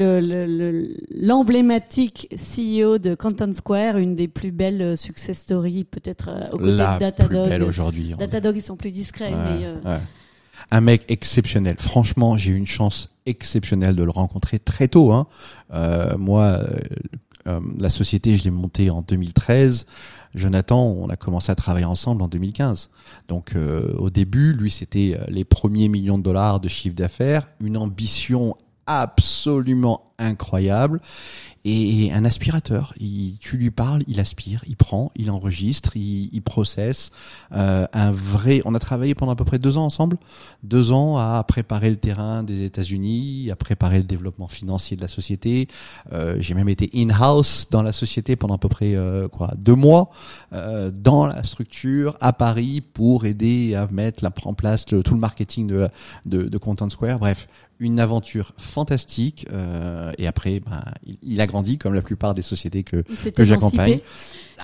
l'emblématique 1.11 2.29
le, 2.31 2.37
le, 2.37 2.85
CEO 2.89 2.99
de 2.99 3.15
Canton 3.15 3.53
Square, 3.53 3.99
une 3.99 4.15
des 4.15 4.29
plus 4.29 4.51
belles 4.51 4.97
success 4.97 5.39
stories 5.39 5.85
peut-être 5.85 6.31
euh, 6.31 6.49
au 6.53 6.59
côté 6.59 6.73
La 6.73 6.95
de 6.97 7.01
Datadog. 7.01 7.43
plus 7.43 7.49
belle 7.51 7.63
aujourd'hui. 7.63 8.15
Datadog, 8.19 8.57
ils 8.57 8.63
sont 8.63 8.77
plus 8.77 8.91
discrets, 8.93 9.33
Ouais, 9.33 9.59
mais 9.59 9.65
euh, 9.67 9.81
ouais. 9.85 10.01
Un 10.73 10.81
mec 10.81 11.05
exceptionnel. 11.09 11.77
Franchement, 11.79 12.37
j'ai 12.37 12.51
eu 12.51 12.57
une 12.57 12.67
chance 12.67 13.11
exceptionnelle 13.27 13.95
de 13.95 14.03
le 14.03 14.11
rencontrer 14.11 14.59
très 14.59 14.89
tôt. 14.89 15.13
Hein. 15.13 15.29
Euh, 15.73 16.19
moi, 16.19 16.61
euh, 17.49 17.61
la 17.79 17.91
société, 17.91 18.35
je 18.35 18.45
l'ai 18.45 18.51
montée 18.51 18.91
en 18.91 19.03
2013. 19.03 19.87
Jonathan, 20.35 20.83
on 20.83 21.09
a 21.09 21.17
commencé 21.17 21.51
à 21.51 21.55
travailler 21.55 21.87
ensemble 21.87 22.23
en 22.23 22.29
2015. 22.29 22.91
Donc 23.29 23.55
euh, 23.57 23.95
au 23.97 24.11
début, 24.11 24.53
lui, 24.53 24.71
c'était 24.71 25.17
euh, 25.19 25.25
les 25.29 25.45
premiers 25.45 25.89
millions 25.89 26.19
de 26.19 26.23
dollars 26.23 26.61
de 26.61 26.69
chiffre 26.69 26.95
d'affaires, 26.95 27.49
une 27.61 27.77
ambition 27.77 28.57
absolument 28.87 30.08
incroyable 30.19 31.01
et 31.65 32.13
un 32.13 32.25
aspirateur. 32.25 32.95
Il, 32.99 33.37
tu 33.41 33.57
lui 33.57 33.71
parles, 33.71 34.03
il 34.07 34.21
aspire, 34.21 34.63
il 34.69 34.77
prend, 34.77 35.11
il 35.17 35.31
enregistre, 35.31 35.97
il, 35.97 36.31
il 36.33 36.41
processe. 36.41 37.11
Euh, 37.53 37.87
un 37.93 38.13
vrai. 38.13 38.63
On 38.65 38.75
a 38.75 38.79
travaillé 38.79 39.15
pendant 39.15 39.33
à 39.33 39.37
peu 39.37 39.45
près 39.45 39.59
deux 39.59 39.77
ans 39.77 39.85
ensemble, 39.85 40.17
deux 40.63 40.93
ans 40.93 41.19
à 41.19 41.45
préparer 41.47 41.91
le 41.91 41.97
terrain 41.97 42.43
des 42.43 42.65
États-Unis, 42.65 43.51
à 43.51 43.57
préparer 43.57 43.99
le 43.99 44.05
développement 44.05 44.49
financier 44.49 44.97
de 44.97 45.03
la 45.03 45.09
société. 45.09 45.69
Euh, 46.13 46.37
J'ai 46.39 46.55
même 46.55 46.69
été 46.69 46.91
in-house 46.95 47.69
dans 47.71 47.83
la 47.83 47.93
société 47.93 48.37
pendant 48.37 48.55
à 48.55 48.59
peu 48.59 48.69
près 48.69 48.95
euh, 48.95 49.29
quoi 49.29 49.53
deux 49.59 49.75
mois 49.75 50.11
euh, 50.53 50.91
dans 50.95 51.27
la 51.27 51.43
structure 51.43 52.17
à 52.21 52.33
Paris 52.33 52.81
pour 52.81 53.27
aider 53.27 53.75
à 53.75 53.89
mettre 53.91 54.25
la, 54.25 54.31
en 54.45 54.55
place 54.55 54.91
le, 54.91 55.03
tout 55.03 55.15
le 55.15 55.21
marketing 55.21 55.67
de, 55.67 55.89
de, 56.25 56.45
de 56.45 56.59
Content 56.59 56.89
Square. 56.89 57.19
Bref, 57.19 57.49
une 57.81 58.01
aventure 58.01 58.53
fantastique. 58.57 59.47
Euh, 59.53 60.08
et 60.17 60.27
après, 60.27 60.61
ben, 60.61 60.83
il, 61.05 61.19
il, 61.23 61.41
a 61.41 61.47
grandi 61.47 61.79
comme 61.79 61.95
la 61.95 62.03
plupart 62.03 62.35
des 62.35 62.43
sociétés 62.43 62.85
que, 62.85 63.03
que 63.31 63.45
j'accompagne. 63.45 64.01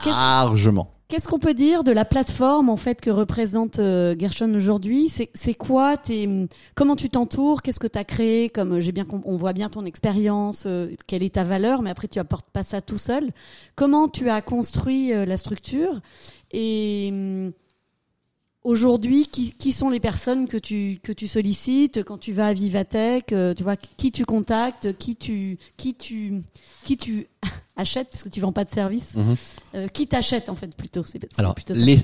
largement. 0.06 0.94
Qu'est-ce 1.08 1.28
qu'on 1.28 1.38
peut 1.38 1.54
dire 1.54 1.84
de 1.84 1.92
la 1.92 2.06
plateforme 2.06 2.70
en 2.70 2.78
fait 2.78 3.00
que 3.00 3.10
représente 3.10 3.78
euh, 3.78 4.16
Gershon 4.18 4.52
aujourd'hui? 4.54 5.12
C'est 5.34 5.54
quoi 5.54 5.98
tes, 5.98 6.48
Comment 6.74 6.96
tu 6.96 7.10
t'entoures? 7.10 7.60
Qu'est-ce 7.60 7.78
que 7.78 7.86
tu 7.86 7.98
as 7.98 8.04
créé? 8.04 8.48
Comme 8.48 8.80
j'ai 8.80 8.90
bien, 8.90 9.06
on 9.24 9.36
voit 9.36 9.52
bien 9.52 9.68
ton 9.68 9.84
expérience, 9.84 10.64
euh, 10.66 10.88
quelle 11.06 11.22
est 11.22 11.34
ta 11.34 11.44
valeur, 11.44 11.82
mais 11.82 11.90
après 11.90 12.08
tu 12.08 12.18
apportes 12.18 12.48
pas 12.50 12.64
ça 12.64 12.80
tout 12.80 12.96
seul. 12.96 13.30
Comment 13.76 14.08
tu 14.08 14.30
as 14.30 14.40
construit 14.40 15.12
euh, 15.12 15.26
la 15.26 15.36
structure? 15.36 16.00
Et 16.52 17.10
hum, 17.12 17.52
Aujourd'hui, 18.65 19.27
qui, 19.27 19.53
qui, 19.53 19.73
sont 19.73 19.91
les 19.91 20.01
personnes 20.01 20.49
que 20.49 20.57
tu 20.57 20.99
que 21.03 21.12
tu 21.12 21.28
sollicites 21.28 22.03
quand 22.03 22.16
tu 22.16 22.32
vas 22.32 22.47
à 22.47 22.53
Vivatech 22.55 23.32
euh, 23.32 23.53
Tu 23.53 23.62
vois 23.62 23.77
qui 23.77 24.11
tu 24.11 24.24
contactes, 24.24 24.97
qui 24.97 25.16
tu 25.16 25.59
qui 25.77 25.95
tu 25.95 26.43
qui 26.82 26.97
tu 26.97 27.27
achètes 27.77 28.09
parce 28.11 28.23
que 28.23 28.31
tu 28.31 28.41
vends 28.41 28.53
pas 28.53 28.65
de 28.65 28.70
service. 28.70 29.15
-hmm. 29.15 29.36
euh, 29.74 29.89
qui 29.89 30.07
t'achète 30.07 30.49
en 30.49 30.55
fait 30.55 30.74
plutôt 30.74 31.05
C'est 31.05 31.20
Alors 31.39 31.55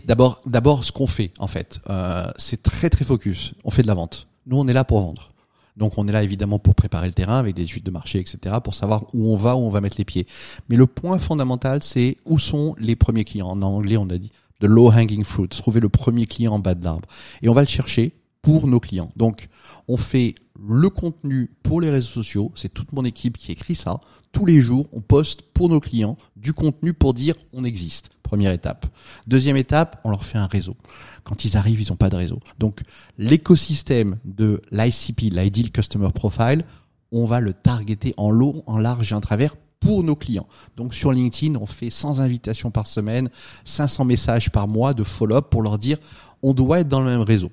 d'abord 0.05 0.43
d'abord 0.45 0.85
ce 0.85 0.93
qu'on 0.93 1.07
fait 1.07 1.33
en 1.39 1.47
fait, 1.47 1.81
euh, 1.89 2.31
c'est 2.37 2.63
très 2.63 2.91
très 2.91 3.07
focus. 3.07 3.55
On 3.65 3.71
fait 3.71 3.83
de 3.83 3.89
la 3.89 3.95
vente. 3.95 4.27
Nous 4.47 4.59
on 4.59 4.69
est 4.69 4.75
là 4.75 4.85
pour 4.85 5.01
vendre. 5.01 5.31
Donc 5.79 5.97
on 5.97 6.07
est 6.09 6.13
là 6.13 6.23
évidemment 6.23 6.59
pour 6.59 6.75
préparer 6.75 7.07
le 7.07 7.15
terrain 7.15 7.39
avec 7.39 7.55
des 7.55 7.63
études 7.63 7.85
de 7.85 7.91
marché, 7.91 8.19
etc., 8.19 8.57
pour 8.63 8.75
savoir 8.75 9.05
où 9.15 9.33
on 9.33 9.37
va, 9.37 9.57
où 9.57 9.61
on 9.61 9.71
va 9.71 9.81
mettre 9.81 9.97
les 9.97 10.05
pieds. 10.05 10.27
Mais 10.69 10.77
le 10.77 10.87
point 10.87 11.19
fondamental, 11.19 11.83
c'est 11.83 12.19
où 12.27 12.39
sont 12.39 12.75
les 12.79 12.97
premiers 12.97 13.25
clients. 13.25 13.49
En 13.49 13.63
anglais, 13.63 13.97
on 13.97 14.11
a 14.11 14.19
dit 14.19 14.31
de 14.61 14.67
low 14.67 14.91
hanging 14.91 15.25
fruit, 15.25 15.49
trouver 15.49 15.81
le 15.81 15.89
premier 15.89 16.27
client 16.27 16.55
en 16.55 16.59
bas 16.59 16.75
de 16.75 16.85
l'arbre. 16.85 17.09
Et 17.43 17.49
on 17.49 17.53
va 17.55 17.63
le 17.63 17.69
chercher 17.69 18.15
pour 18.43 18.67
nos 18.67 18.81
clients. 18.81 19.11
Donc, 19.17 19.49
on 19.89 19.97
fait 19.97 20.35
le 20.63 20.89
contenu 20.91 21.51
pour 21.63 21.81
les 21.81 21.91
réseaux 21.91 22.09
sociaux. 22.09 22.53
C'est 22.55 22.73
toute 22.73 22.93
mon 22.93 23.05
équipe 23.05 23.39
qui 23.39 23.53
écrit 23.53 23.75
ça. 23.75 24.01
Tous 24.33 24.47
les 24.47 24.61
jours, 24.61 24.89
on 24.93 25.01
poste 25.01 25.43
pour 25.43 25.69
nos 25.69 25.81
clients 25.81 26.17
du 26.37 26.53
contenu 26.53 26.95
pour 26.95 27.15
dire 27.15 27.35
on 27.53 27.65
existe. 27.65 28.11
Première 28.23 28.53
étape. 28.53 28.87
Deuxième 29.27 29.57
étape, 29.57 30.01
on 30.05 30.11
leur 30.11 30.25
fait 30.25 30.39
un 30.39 30.47
réseau. 30.47 30.77
Quand 31.25 31.45
ils 31.45 31.57
arrivent, 31.57 31.81
ils 31.81 31.91
n'ont 31.91 31.97
pas 31.97 32.11
de 32.11 32.17
réseau. 32.17 32.39
Donc, 32.59 32.81
l'écosystème 33.19 34.19
de 34.25 34.63
l'ICP, 34.71 35.33
l'Ideal 35.33 35.71
Customer 35.71 36.11
Profile, 36.15 36.65
on 37.13 37.25
va 37.25 37.41
le 37.41 37.53
targeter 37.53 38.15
en 38.17 38.31
long, 38.31 38.63
en 38.67 38.79
large 38.79 39.13
et 39.13 39.15
en 39.15 39.21
travers 39.21 39.57
pour 39.81 40.05
nos 40.05 40.15
clients. 40.15 40.47
Donc 40.77 40.95
sur 40.95 41.11
LinkedIn, 41.13 41.59
on 41.59 41.67
fait 41.67 41.91
100 41.91 42.21
invitations 42.21 42.71
par 42.71 42.87
semaine, 42.87 43.31
500 43.65 44.05
messages 44.05 44.51
par 44.51 44.69
mois 44.69 44.95
de 44.95 45.03
follow-up 45.03 45.49
pour 45.51 45.63
leur 45.63 45.79
dire 45.79 45.99
on 46.43 46.55
doit 46.55 46.81
être 46.81 46.89
dans 46.89 47.01
le 47.01 47.07
même 47.07 47.23
réseau. 47.23 47.51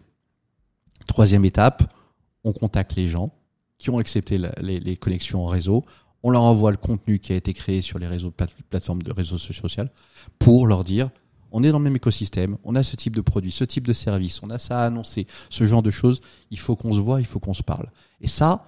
Troisième 1.08 1.46
étape, 1.46 1.94
on 2.44 2.52
contacte 2.52 2.96
les 2.96 3.10
gens 3.10 3.32
qui 3.78 3.90
ont 3.90 3.98
accepté 3.98 4.38
les, 4.38 4.80
les, 4.80 4.98
connexions 4.98 5.46
en 5.46 5.48
réseau. 5.48 5.86
on 6.24 6.32
leur 6.32 6.42
envoie 6.42 6.72
le 6.72 6.78
contenu 6.78 7.20
qui 7.20 7.32
a 7.34 7.36
été 7.36 7.54
créé 7.54 7.82
sur 7.82 8.00
les 8.00 8.08
réseaux 8.08 8.32
plate- 8.32 8.56
plateformes 8.70 9.04
de 9.04 9.12
réseaux 9.12 9.38
sociaux 9.38 9.84
pour 10.40 10.68
leur 10.68 10.84
dire 10.84 11.10
on 11.52 11.64
est 11.64 11.72
dans 11.72 11.78
le 11.78 11.84
même 11.84 11.96
écosystème, 11.96 12.58
on 12.64 12.76
a 12.76 12.84
ce 12.84 12.96
type 12.96 13.16
de 13.16 13.22
produit, 13.22 13.52
ce 13.52 13.64
type 13.64 13.88
de 13.88 13.94
service, 13.94 14.44
on 14.44 14.50
a 14.50 14.60
ça 14.60 14.82
à 14.82 14.86
annoncer, 14.86 15.28
ce 15.50 15.64
genre 15.64 15.82
de 15.82 15.92
choses, 15.92 16.20
il 16.52 16.60
faut 16.60 16.76
qu'on 16.76 16.92
se 16.92 17.00
voit, 17.00 17.22
il 17.22 17.26
faut 17.26 17.40
qu'on 17.40 17.54
se 17.54 17.64
parle. 17.64 17.90
Et 18.20 18.28
ça, 18.28 18.66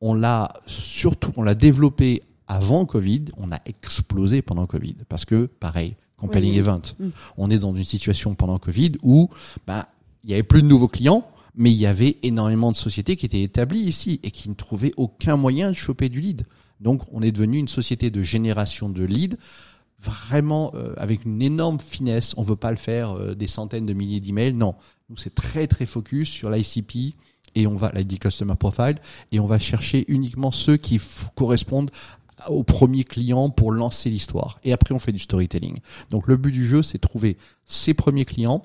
on 0.00 0.14
l'a 0.14 0.54
surtout, 0.66 1.32
on 1.36 1.42
l'a 1.42 1.54
développé 1.54 2.22
avant 2.52 2.84
Covid, 2.84 3.24
on 3.38 3.50
a 3.50 3.58
explosé 3.64 4.42
pendant 4.42 4.66
Covid 4.66 4.96
parce 5.08 5.24
que 5.24 5.46
pareil, 5.46 5.96
compelling 6.18 6.52
Oui. 6.52 6.58
event, 6.58 6.82
Mm. 6.98 7.08
on 7.38 7.50
est 7.50 7.58
dans 7.58 7.74
une 7.74 7.84
situation 7.84 8.34
pendant 8.34 8.58
Covid 8.58 8.92
où 9.02 9.30
bah 9.66 9.88
il 10.22 10.30
y 10.30 10.34
avait 10.34 10.42
plus 10.42 10.62
de 10.62 10.68
nouveaux 10.68 10.88
clients, 10.88 11.26
mais 11.56 11.70
il 11.72 11.78
y 11.78 11.86
avait 11.86 12.18
énormément 12.22 12.70
de 12.70 12.76
sociétés 12.76 13.16
qui 13.16 13.26
étaient 13.26 13.42
établies 13.42 13.80
ici 13.84 14.20
et 14.22 14.30
qui 14.30 14.48
ne 14.50 14.54
trouvaient 14.54 14.92
aucun 14.96 15.36
moyen 15.36 15.68
de 15.70 15.74
choper 15.76 16.08
du 16.10 16.20
lead. 16.20 16.44
Donc 16.80 17.02
on 17.12 17.22
est 17.22 17.32
devenu 17.32 17.58
une 17.58 17.68
société 17.68 18.10
de 18.10 18.22
génération 18.22 18.88
de 18.90 19.02
leads 19.04 19.36
vraiment 19.98 20.72
euh, 20.74 20.94
avec 20.96 21.24
une 21.24 21.40
énorme 21.42 21.78
finesse. 21.80 22.34
On 22.36 22.42
veut 22.42 22.56
pas 22.56 22.70
le 22.70 22.76
faire 22.76 23.12
euh, 23.12 23.34
des 23.34 23.46
centaines 23.46 23.86
de 23.86 23.92
milliers 23.94 24.20
d'emails. 24.20 24.52
Non, 24.52 24.74
nous 25.10 25.16
c'est 25.16 25.34
très 25.34 25.66
très 25.66 25.86
focus 25.86 26.28
sur 26.28 26.50
l'ICP 26.50 27.14
et 27.54 27.66
on 27.66 27.76
va 27.76 27.90
l'ID 27.94 28.18
Customer 28.18 28.54
Profile 28.56 28.96
et 29.30 29.38
on 29.40 29.46
va 29.46 29.58
chercher 29.58 30.04
uniquement 30.08 30.50
ceux 30.50 30.76
qui 30.76 31.00
correspondent 31.34 31.90
au 32.48 32.62
premier 32.62 33.04
client 33.04 33.50
pour 33.50 33.72
lancer 33.72 34.10
l'histoire. 34.10 34.58
Et 34.64 34.72
après 34.72 34.94
on 34.94 34.98
fait 34.98 35.12
du 35.12 35.18
storytelling. 35.18 35.78
Donc 36.10 36.26
le 36.26 36.36
but 36.36 36.52
du 36.52 36.64
jeu 36.64 36.82
c'est 36.82 36.98
de 36.98 37.06
trouver 37.06 37.36
ces 37.66 37.94
premiers 37.94 38.24
clients 38.24 38.64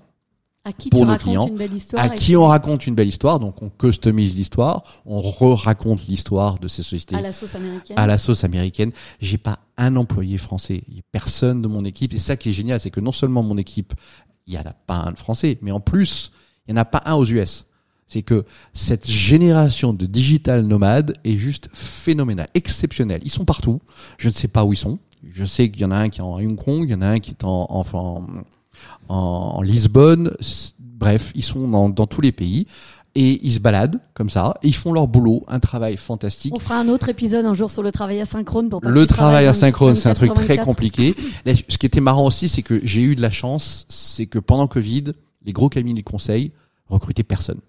À 0.64 0.74
qui 0.74 0.90
Pour 0.90 1.06
nos 1.06 1.18
clients, 1.18 1.48
une 1.48 1.56
belle 1.56 1.74
histoire 1.74 2.04
à 2.04 2.10
qui 2.10 2.36
on 2.36 2.46
raconte 2.46 2.88
une 2.88 2.96
belle 2.96 3.08
histoire. 3.08 3.40
Donc 3.40 3.62
on 3.62 3.70
customise 3.70 4.36
l'histoire, 4.36 4.84
on 5.06 5.22
re-raconte 5.22 6.08
l'histoire 6.08 6.60
de 6.60 6.68
ces 6.68 6.84
sociétés 6.84 7.16
à 7.16 7.22
la 7.22 7.34
sauce 7.34 7.56
américaine. 7.56 7.98
à 7.98 8.08
la 8.08 8.18
sauce 8.18 8.44
américaine. 8.44 8.92
J'ai 9.20 9.38
pas 9.38 9.60
un 9.78 9.96
employé 9.96 10.38
français. 10.38 10.84
Il 10.88 10.96
y 10.96 11.00
a 11.00 11.04
personne 11.12 11.62
de 11.62 11.68
mon 11.68 11.86
équipe. 11.86 12.14
Et 12.14 12.20
ça 12.20 12.36
qui 12.36 12.50
est 12.50 12.54
génial, 12.54 12.80
c'est 12.80 12.92
que 12.92 13.00
non 13.00 13.12
seulement 13.12 13.44
mon 13.44 13.58
équipe, 13.58 13.94
il 14.48 14.54
y 14.54 14.58
en 14.58 14.62
a 14.62 14.74
pas 14.74 14.96
un 14.96 15.12
de 15.12 15.20
français, 15.20 15.58
mais 15.62 15.72
en 15.72 15.80
plus, 15.80 16.32
il 16.68 16.72
y 16.72 16.74
en 16.74 16.78
a 16.78 16.86
pas 16.86 17.04
un 17.06 17.16
aux 17.16 17.26
US. 17.26 17.66
C'est 18.08 18.22
que 18.22 18.46
cette 18.74 19.06
génération 19.10 19.94
de 19.94 20.06
digital 20.06 20.66
nomades 20.66 21.14
est 21.26 21.38
juste 21.38 21.70
phénoménale, 21.74 22.48
exceptionnelle. 22.54 23.22
Ils 23.24 23.32
sont 23.32 23.46
partout. 23.46 23.82
Je 24.18 24.30
ne 24.30 24.34
sais 24.34 24.48
pas 24.48 24.64
où 24.64 24.74
ils 24.74 24.78
sont. 24.78 24.98
Je 25.34 25.44
sais 25.46 25.70
qu'il 25.70 25.82
y 25.82 25.86
en 25.86 25.92
a 25.92 25.98
un 25.98 26.10
qui 26.10 26.20
est 26.20 26.24
en 26.24 26.36
Hong 26.40 26.56
Kong, 26.56 26.86
il 26.88 26.92
y 26.92 26.96
en 26.96 27.02
a 27.02 27.08
un 27.08 27.20
qui 27.20 27.32
est 27.32 27.44
en, 27.44 27.68
en, 27.70 27.84
en, 27.94 28.24
en 29.10 29.62
Lisbonne. 29.62 30.32
Bref, 30.80 31.32
ils 31.36 31.44
sont 31.44 31.68
dans, 31.68 31.90
dans 31.90 32.08
tous 32.08 32.22
les 32.22 32.32
pays 32.32 32.66
et 33.14 33.40
ils 33.46 33.52
se 33.52 33.60
baladent 33.60 34.00
comme 34.14 34.30
ça. 34.30 34.54
Et 34.62 34.68
ils 34.68 34.76
font 34.76 34.94
leur 34.94 35.08
boulot, 35.08 35.44
un 35.48 35.60
travail 35.60 35.98
fantastique. 35.98 36.54
On 36.56 36.60
fera 36.60 36.78
un 36.80 36.88
autre 36.88 37.10
épisode 37.10 37.46
un 37.46 37.56
jour 37.56 37.72
sur 37.72 37.82
le 37.82 37.92
travail 37.92 38.22
asynchrone 38.22 38.70
pour 38.70 38.80
Le 38.84 39.08
travail 39.08 39.48
asynchrone, 39.48 39.96
c'est 39.96 40.08
un 40.08 40.14
24 40.14 40.34
truc 40.34 40.34
très 40.46 40.56
24. 40.58 40.66
compliqué. 40.66 41.16
Là, 41.46 41.54
ce 41.56 41.78
qui 41.78 41.86
était 41.88 42.00
marrant 42.00 42.26
aussi, 42.26 42.48
c'est 42.48 42.62
que 42.62 42.80
j'ai 42.86 43.02
eu 43.02 43.16
de 43.16 43.22
la 43.22 43.32
chance, 43.32 43.86
c'est 43.90 44.28
que 44.28 44.38
pendant 44.40 44.68
Covid, 44.68 45.06
les 45.46 45.52
gros 45.52 45.68
cabinets 45.68 46.02
de 46.02 46.06
conseil 46.08 46.52
recrutaient 46.88 47.24
personne. 47.24 47.60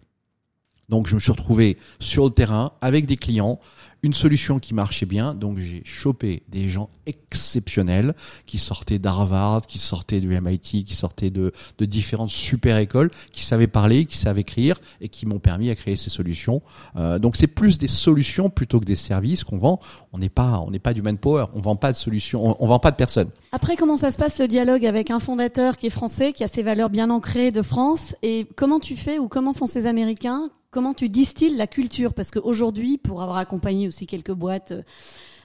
Donc 0.89 1.07
je 1.07 1.15
me 1.15 1.21
suis 1.21 1.33
retrouvé 1.33 1.77
sur 2.01 2.25
le 2.25 2.31
terrain 2.31 2.73
avec 2.81 3.07
des 3.07 3.17
clients, 3.17 3.61
une 4.03 4.15
solution 4.15 4.59
qui 4.59 4.75
marchait 4.75 5.07
bien. 5.07 5.35
Donc 5.35 5.59
j'ai 5.59 5.83
chopé 5.85 6.43
des 6.49 6.69
gens 6.69 6.89
exceptionnels 7.07 8.15
qui 8.47 8.59
sortaient 8.59 8.99
d'Harvard, 8.99 9.67
qui 9.67 9.79
sortaient 9.79 10.21
du 10.21 10.29
MIT, 10.29 10.85
qui 10.85 10.95
sortaient 10.95 11.31
de, 11.31 11.53
de 11.79 11.85
différentes 11.85 12.31
super 12.31 12.79
écoles, 12.79 13.11
qui 13.33 13.43
savaient 13.43 13.67
parler, 13.67 14.07
qui 14.07 14.17
savaient 14.17 14.43
écrire 14.43 14.81
et 15.01 15.09
qui 15.09 15.27
m'ont 15.27 15.41
permis 15.41 15.69
à 15.69 15.75
créer 15.75 15.97
ces 15.97 16.11
solutions. 16.11 16.63
Euh, 16.97 17.19
donc 17.19 17.37
c'est 17.37 17.49
plus 17.49 17.79
des 17.79 17.89
solutions 17.89 18.51
plutôt 18.51 18.81
que 18.81 18.85
des 18.85 18.97
services 18.97 19.45
qu'on 19.45 19.59
vend. 19.59 19.81
On 20.13 20.19
n'est 20.19 20.29
pas, 20.29 20.61
on 20.67 20.71
n'est 20.71 20.79
pas 20.79 20.95
du 20.95 21.03
manpower. 21.03 21.47
On 21.55 21.61
vend 21.61 21.77
pas 21.77 21.93
de 21.93 21.97
solutions, 21.97 22.47
on, 22.47 22.57
on 22.61 22.69
vend 22.69 22.79
pas 22.79 22.93
de 22.93 22.97
personnes. 22.97 23.31
Après, 23.53 23.77
comment 23.77 23.97
ça 23.97 24.11
se 24.11 24.17
passe 24.17 24.39
le 24.39 24.47
dialogue 24.47 24.87
avec 24.87 25.11
un 25.11 25.21
fondateur 25.21 25.77
qui 25.77 25.87
est 25.87 25.91
français, 25.91 26.33
qui 26.33 26.45
a 26.45 26.49
ses 26.49 26.63
valeurs 26.63 26.91
bien 26.91 27.11
ancrées 27.11 27.51
de 27.51 27.63
France? 27.63 28.15
Et 28.23 28.47
comment 28.57 28.79
tu 28.79 28.97
fais 28.97 29.19
ou 29.19 29.29
comment 29.29 29.55
font 29.55 29.67
ces 29.67 29.87
Américains 29.87 30.51
Comment 30.71 30.93
tu 30.93 31.09
distilles 31.09 31.57
la 31.57 31.67
culture? 31.67 32.13
Parce 32.13 32.31
qu'aujourd'hui, 32.31 32.99
pour 32.99 33.23
avoir 33.23 33.39
accompagné 33.39 33.89
aussi 33.89 34.07
quelques 34.07 34.33
boîtes 34.33 34.75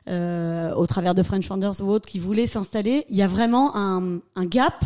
euh, 0.10 0.74
au 0.76 0.86
travers 0.86 1.16
de 1.16 1.24
French 1.24 1.48
Founders 1.48 1.80
ou 1.82 1.86
autres 1.86 2.10
qui 2.10 2.20
voulaient 2.20 2.48
s'installer, 2.48 3.06
il 3.10 3.16
y 3.16 3.22
a 3.22 3.28
vraiment 3.28 3.74
un, 3.78 4.20
un 4.36 4.46
gap. 4.46 4.84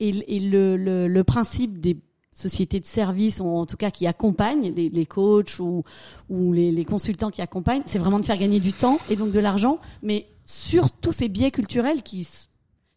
Et, 0.00 0.10
le, 0.40 0.76
le, 0.76 1.06
le 1.06 1.24
principe 1.24 1.80
des 1.80 1.98
sociétés 2.32 2.80
de 2.80 2.86
services, 2.86 3.40
ou 3.40 3.46
en 3.46 3.64
tout 3.64 3.76
cas 3.76 3.90
qui 3.90 4.06
accompagnent 4.08 4.74
les, 4.74 5.06
coachs 5.06 5.58
ou, 5.60 5.84
ou 6.28 6.52
les, 6.52 6.72
les 6.72 6.84
consultants 6.84 7.30
qui 7.30 7.40
accompagnent, 7.40 7.82
c'est 7.86 7.98
vraiment 7.98 8.18
de 8.18 8.26
faire 8.26 8.36
gagner 8.36 8.60
du 8.60 8.72
temps 8.72 8.98
et 9.08 9.16
donc 9.16 9.30
de 9.30 9.40
l'argent, 9.40 9.78
mais 10.02 10.26
sur 10.44 10.90
tous 10.90 11.12
ces 11.12 11.28
biais 11.28 11.50
culturels 11.50 12.02
qui 12.02 12.28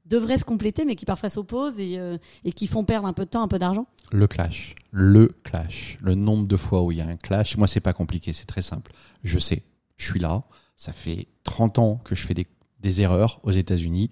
devraient 0.10 0.40
se 0.40 0.46
compléter, 0.46 0.86
mais 0.86 0.96
qui 0.96 1.06
parfois 1.06 1.30
s'opposent 1.30 1.80
et, 1.80 1.98
euh, 1.98 2.18
et 2.44 2.52
qui 2.52 2.68
font 2.68 2.84
perdre 2.84 3.08
un 3.08 3.14
peu 3.14 3.26
de 3.26 3.30
temps, 3.30 3.44
un 3.44 3.48
peu 3.48 3.60
d'argent. 3.60 3.88
Le 4.12 4.28
clash. 4.28 4.76
Le 4.92 5.28
clash. 5.44 5.98
Le 6.02 6.16
nombre 6.16 6.48
de 6.48 6.58
fois 6.58 6.84
où 6.84 6.92
il 6.92 6.98
y 6.98 7.02
a 7.02 7.08
un 7.08 7.16
clash. 7.16 7.58
Moi, 7.58 7.68
c'est 7.68 7.80
pas 7.80 7.94
compliqué, 7.94 8.34
c'est 8.34 8.46
très 8.46 8.62
simple. 8.62 8.92
Je 9.24 9.40
sais. 9.40 9.64
Je 9.98 10.10
suis 10.10 10.20
là. 10.20 10.44
Ça 10.78 10.94
fait 10.94 11.28
30 11.44 11.80
ans 11.80 12.02
que 12.04 12.16
je 12.16 12.26
fais 12.26 12.34
des, 12.34 12.48
des 12.82 13.02
erreurs 13.02 13.40
aux 13.44 13.52
États-Unis. 13.52 14.10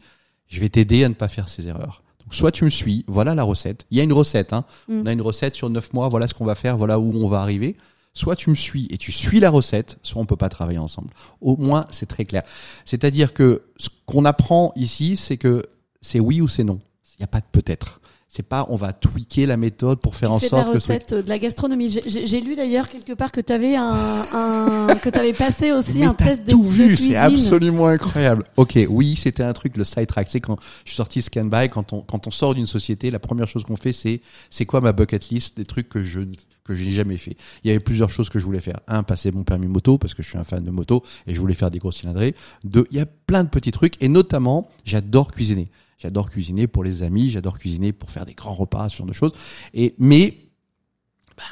Je 0.47 0.59
vais 0.59 0.69
t'aider 0.69 1.03
à 1.03 1.09
ne 1.09 1.13
pas 1.13 1.27
faire 1.27 1.49
ces 1.49 1.67
erreurs. 1.67 2.03
Donc, 2.19 2.35
soit 2.35 2.51
tu 2.51 2.63
me 2.63 2.69
suis, 2.69 3.05
voilà 3.07 3.35
la 3.35 3.43
recette. 3.43 3.85
Il 3.89 3.97
y 3.97 4.01
a 4.01 4.03
une 4.03 4.13
recette, 4.13 4.53
hein. 4.53 4.65
Mm. 4.87 5.01
On 5.01 5.05
a 5.05 5.11
une 5.13 5.21
recette 5.21 5.55
sur 5.55 5.69
9 5.69 5.93
mois, 5.93 6.09
voilà 6.09 6.27
ce 6.27 6.33
qu'on 6.33 6.45
va 6.45 6.55
faire, 6.55 6.77
voilà 6.77 6.99
où 6.99 7.11
on 7.15 7.27
va 7.27 7.41
arriver. 7.41 7.77
Soit 8.13 8.35
tu 8.35 8.49
me 8.49 8.55
suis 8.55 8.87
et 8.89 8.97
tu 8.97 9.11
suis 9.11 9.39
la 9.39 9.49
recette, 9.49 9.99
soit 10.01 10.21
on 10.21 10.25
peut 10.25 10.35
pas 10.35 10.49
travailler 10.49 10.79
ensemble. 10.79 11.11
Au 11.39 11.55
moins, 11.55 11.85
c'est 11.91 12.07
très 12.07 12.25
clair. 12.25 12.43
C'est-à-dire 12.83 13.33
que 13.33 13.63
ce 13.77 13.89
qu'on 14.05 14.25
apprend 14.25 14.73
ici, 14.75 15.15
c'est 15.15 15.37
que 15.37 15.63
c'est 16.01 16.19
oui 16.19 16.41
ou 16.41 16.47
c'est 16.47 16.63
non. 16.63 16.79
Il 17.19 17.21
n'y 17.21 17.25
a 17.25 17.27
pas 17.27 17.39
de 17.39 17.45
peut-être. 17.51 17.99
C'est 18.29 18.43
pas 18.43 18.67
on 18.69 18.75
va 18.75 18.91
tweaker 18.93 19.47
la 19.47 19.57
méthode 19.57 19.99
pour 19.99 20.15
faire 20.15 20.31
en 20.31 20.37
fais 20.39 20.47
la 20.47 20.49
sorte 20.49 20.73
que 20.73 20.77
ce 20.79 20.83
truc- 20.87 20.95
recette, 21.01 21.13
euh, 21.13 21.21
de 21.23 21.29
la 21.29 21.39
gastronomie. 21.39 21.89
J'ai- 22.05 22.41
lu 22.41 22.55
d'ailleurs 22.55 22.89
quelque 22.89 23.13
part 23.13 23.31
que 23.31 23.39
tu 23.41 23.53
avais 23.53 23.75
un, 23.75 23.93
un 24.33 24.95
que 25.01 25.09
tu 25.09 25.17
avais 25.17 25.33
passé 25.33 25.71
aussi 25.71 25.99
Mais 25.99 26.05
un 26.05 26.13
test 26.13 26.43
de, 26.45 26.51
tout 26.51 26.61
vu, 26.63 26.97
c'est 26.97 27.15
absolument 27.15 27.87
incroyable. 27.87 28.43
Ok, 28.57 28.77
oui, 28.89 29.15
c'était 29.15 29.43
un 29.43 29.53
truc 29.53 29.77
le 29.77 29.83
sidetrack. 29.85 30.27
C'est 30.29 30.41
quand 30.41 30.57
je 30.83 30.89
suis 30.89 30.97
sorti 30.97 31.21
Scanby, 31.21 31.69
quand 31.71 31.93
on 31.93 32.01
quand 32.01 32.27
on 32.27 32.31
sort 32.31 32.53
d'une 32.53 32.67
société, 32.67 33.09
la 33.09 33.19
première 33.19 33.47
chose 33.47 33.63
qu'on 33.63 33.77
fait, 33.77 33.93
c'est 33.93 34.21
c'est 34.51 34.65
quoi 34.65 34.81
ma 34.81 34.91
bucket 34.91 35.29
list 35.29 35.57
des 35.57 35.65
trucs 35.65 35.87
que 35.89 36.03
je 36.03 36.19
que 36.65 36.75
j'ai 36.75 36.91
jamais 36.91 37.17
fait? 37.17 37.37
Il 37.63 37.69
y 37.69 37.71
avait 37.71 37.79
plusieurs 37.79 38.09
choses 38.09 38.29
que 38.29 38.39
je 38.39 38.45
voulais 38.45 38.59
faire. 38.59 38.81
Un, 38.89 39.01
passer 39.03 39.31
mon 39.31 39.45
permis 39.45 39.67
moto 39.67 39.97
parce 39.97 40.13
que 40.13 40.21
je 40.21 40.27
suis 40.29 40.37
un 40.37 40.43
fan 40.43 40.63
de 40.63 40.69
moto 40.69 41.01
et 41.25 41.33
je 41.33 41.39
voulais 41.39 41.55
faire 41.55 41.71
des 41.71 41.79
gros 41.79 41.93
cylindrés. 41.93 42.35
Deux, 42.65 42.85
il 42.91 42.97
y 42.97 42.99
a 42.99 43.05
plein 43.05 43.45
de 43.45 43.49
petits 43.49 43.71
trucs 43.71 43.95
et 44.03 44.09
notamment, 44.09 44.69
j'adore 44.83 45.31
cuisiner. 45.31 45.69
J'adore 45.97 46.29
cuisiner 46.29 46.67
pour 46.67 46.83
les 46.83 47.01
amis, 47.03 47.29
j'adore 47.29 47.57
cuisiner 47.57 47.91
pour 47.91 48.11
faire 48.11 48.25
des 48.25 48.33
grands 48.35 48.53
repas, 48.53 48.89
ce 48.89 48.97
genre 48.97 49.07
de 49.07 49.13
choses. 49.13 49.31
Et 49.73 49.95
mais 49.97 50.37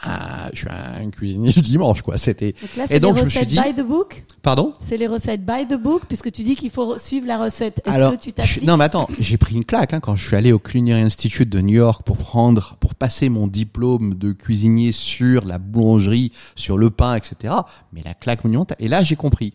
bah, 0.05 0.49
je 0.51 0.57
suis 0.59 0.67
un 0.69 1.09
cuisinier 1.11 1.51
du 1.51 1.61
dimanche, 1.61 2.01
quoi. 2.01 2.17
C'était 2.17 2.53
Donc 2.53 2.75
là, 2.75 2.85
Et 2.89 2.99
donc, 2.99 3.13
les 3.13 3.19
je 3.19 3.25
me 3.25 3.29
suis 3.29 3.39
recettes 3.39 3.49
dit- 3.49 3.59
by 3.61 3.73
the 3.75 3.85
book. 3.85 4.23
pardon. 4.41 4.73
C'est 4.79 4.97
les 4.97 5.05
recettes 5.05 5.45
by 5.45 5.67
the 5.67 5.75
book, 5.79 6.03
puisque 6.07 6.31
tu 6.31 6.41
dis 6.43 6.55
qu'il 6.55 6.71
faut 6.71 6.97
suivre 6.97 7.27
la 7.27 7.37
recette. 7.43 7.81
Est-ce 7.85 7.93
Alors, 7.95 8.11
que 8.13 8.17
tu 8.17 8.29
je- 8.29 8.33
t'appliques 8.35 8.63
non, 8.63 8.77
mais 8.77 8.85
attends, 8.85 9.07
j'ai 9.19 9.37
pris 9.37 9.53
une 9.53 9.63
claque 9.65 9.93
hein, 9.93 9.99
quand 9.99 10.15
je 10.15 10.25
suis 10.25 10.35
allé 10.35 10.51
au 10.51 10.57
Culinary 10.59 11.01
Institute 11.01 11.49
de 11.49 11.61
New 11.61 11.75
York 11.75 12.01
pour 12.03 12.17
prendre, 12.17 12.77
pour 12.79 12.95
passer 12.95 13.29
mon 13.29 13.45
diplôme 13.47 14.15
de 14.15 14.31
cuisinier 14.31 14.91
sur 14.91 15.45
la 15.45 15.59
boulangerie, 15.59 16.31
sur 16.55 16.79
le 16.79 16.89
pain, 16.89 17.13
etc. 17.15 17.53
Mais 17.93 18.01
la 18.03 18.15
claque 18.15 18.43
monumentale. 18.43 18.77
Et 18.79 18.87
là, 18.87 19.03
j'ai 19.03 19.15
compris. 19.15 19.53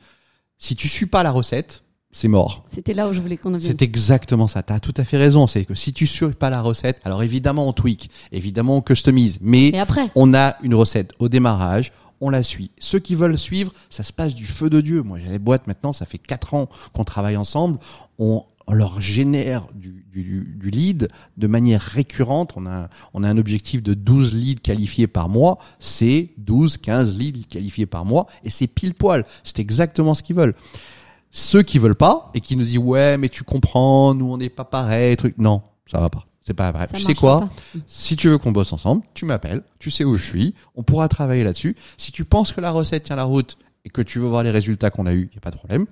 Si 0.59 0.77
tu 0.77 0.87
suis 0.89 1.07
pas 1.07 1.25
la 1.25 1.33
recette, 1.33 1.83
c'est 2.12 2.28
mort. 2.28 2.65
C'était 2.73 2.95
là 2.95 3.09
où 3.09 3.12
je 3.12 3.20
voulais 3.20 3.37
qu'on 3.37 3.51
vienne. 3.51 3.61
C'est 3.61 3.82
exactement 3.82 4.47
ça. 4.47 4.62
Tu 4.62 4.73
as 4.73 4.81
tout 4.81 4.95
à 4.97 5.05
fait 5.05 5.16
raison. 5.16 5.47
C'est 5.47 5.65
que 5.65 5.74
si 5.74 5.93
tu 5.93 6.07
suis 6.07 6.27
pas 6.28 6.51
la 6.51 6.61
recette, 6.61 7.01
alors 7.05 7.23
évidemment 7.23 7.69
on 7.69 7.73
tweak, 7.73 8.11
évidemment 8.32 8.78
on 8.78 8.81
customise, 8.81 9.39
mais 9.41 9.69
Et 9.69 9.78
après, 9.78 10.11
on 10.16 10.35
a 10.35 10.57
une 10.62 10.74
recette 10.74 11.12
au 11.19 11.28
démarrage, 11.28 11.93
on 12.20 12.31
la 12.31 12.43
suit. 12.43 12.70
Ceux 12.78 12.99
qui 12.99 13.15
veulent 13.15 13.39
suivre, 13.39 13.73
ça 13.89 14.03
se 14.03 14.12
passe 14.12 14.35
du 14.35 14.47
feu 14.47 14.69
de 14.69 14.81
Dieu. 14.81 15.03
Moi, 15.03 15.19
j'ai 15.23 15.31
des 15.31 15.39
boîtes 15.39 15.66
maintenant, 15.66 15.93
ça 15.93 16.05
fait 16.05 16.19
quatre 16.19 16.55
ans 16.55 16.69
qu'on 16.93 17.05
travaille 17.05 17.37
ensemble. 17.37 17.78
On, 18.19 18.45
on 18.66 18.74
leur 18.74 19.01
génère 19.01 19.66
du, 19.74 20.05
du, 20.12 20.55
du 20.57 20.70
lead 20.70 21.09
de 21.37 21.47
manière 21.47 21.81
récurrente. 21.81 22.53
On 22.57 22.66
a, 22.66 22.89
on 23.15 23.24
a 23.24 23.28
un 23.28 23.39
objectif 23.39 23.82
de 23.82 23.95
12 23.95 24.35
leads 24.35 24.61
qualifiés 24.61 25.07
par 25.07 25.28
mois. 25.28 25.59
C'est 25.78 26.31
12, 26.39 26.77
15 26.77 27.16
leads 27.16 27.47
qualifiés 27.49 27.87
par 27.87 28.05
mois. 28.05 28.27
Et 28.45 28.51
c'est 28.51 28.66
pile 28.66 28.95
poil. 28.95 29.24
C'est 29.45 29.59
exactement 29.61 30.15
ce 30.15 30.23
qu'ils 30.23 30.37
veulent. 30.37 30.55
Ceux 31.31 31.62
qui 31.62 31.78
veulent 31.78 31.94
pas 31.94 32.31
et 32.35 32.40
qui 32.40 32.57
nous 32.57 32.65
disent 32.65 32.78
ouais 32.78 33.16
mais 33.16 33.28
tu 33.28 33.44
comprends 33.44 34.15
nous 34.15 34.32
on 34.32 34.36
n'est 34.36 34.48
pas 34.48 34.65
pareil 34.65 35.16
truc 35.16 35.36
non 35.39 35.62
ça 35.86 36.01
va 36.01 36.11
pas 36.11 36.27
c'est 36.43 36.55
pas 36.55 36.73
vrai 36.73 36.86
ça 36.86 36.97
tu 36.97 37.02
sais 37.02 37.15
quoi 37.15 37.40
pas. 37.40 37.51
si 37.86 38.16
tu 38.16 38.28
veux 38.28 38.39
qu'on 38.39 38.52
bosse 38.52 38.73
ensemble, 38.73 39.02
tu 39.15 39.24
m'appelles, 39.24 39.62
tu 39.78 39.90
sais 39.90 40.05
où 40.05 40.16
je 40.16 40.24
suis, 40.24 40.55
on 40.74 40.82
pourra 40.82 41.09
travailler 41.09 41.44
là-dessus. 41.44 41.77
Si 41.97 42.12
tu 42.12 42.24
penses 42.24 42.52
que 42.52 42.61
la 42.61 42.70
recette 42.70 43.05
tient 43.05 43.16
la 43.16 43.24
route 43.24 43.59
et 43.85 43.90
que 43.90 44.02
tu 44.02 44.19
veux 44.19 44.27
voir 44.27 44.43
les 44.43 44.51
résultats 44.51 44.90
qu'on 44.90 45.07
a 45.07 45.12
eus, 45.12 45.28
il 45.31 45.35
n'y 45.35 45.39
a 45.39 45.40
pas 45.40 45.51
de 45.51 45.57
problème. 45.57 45.86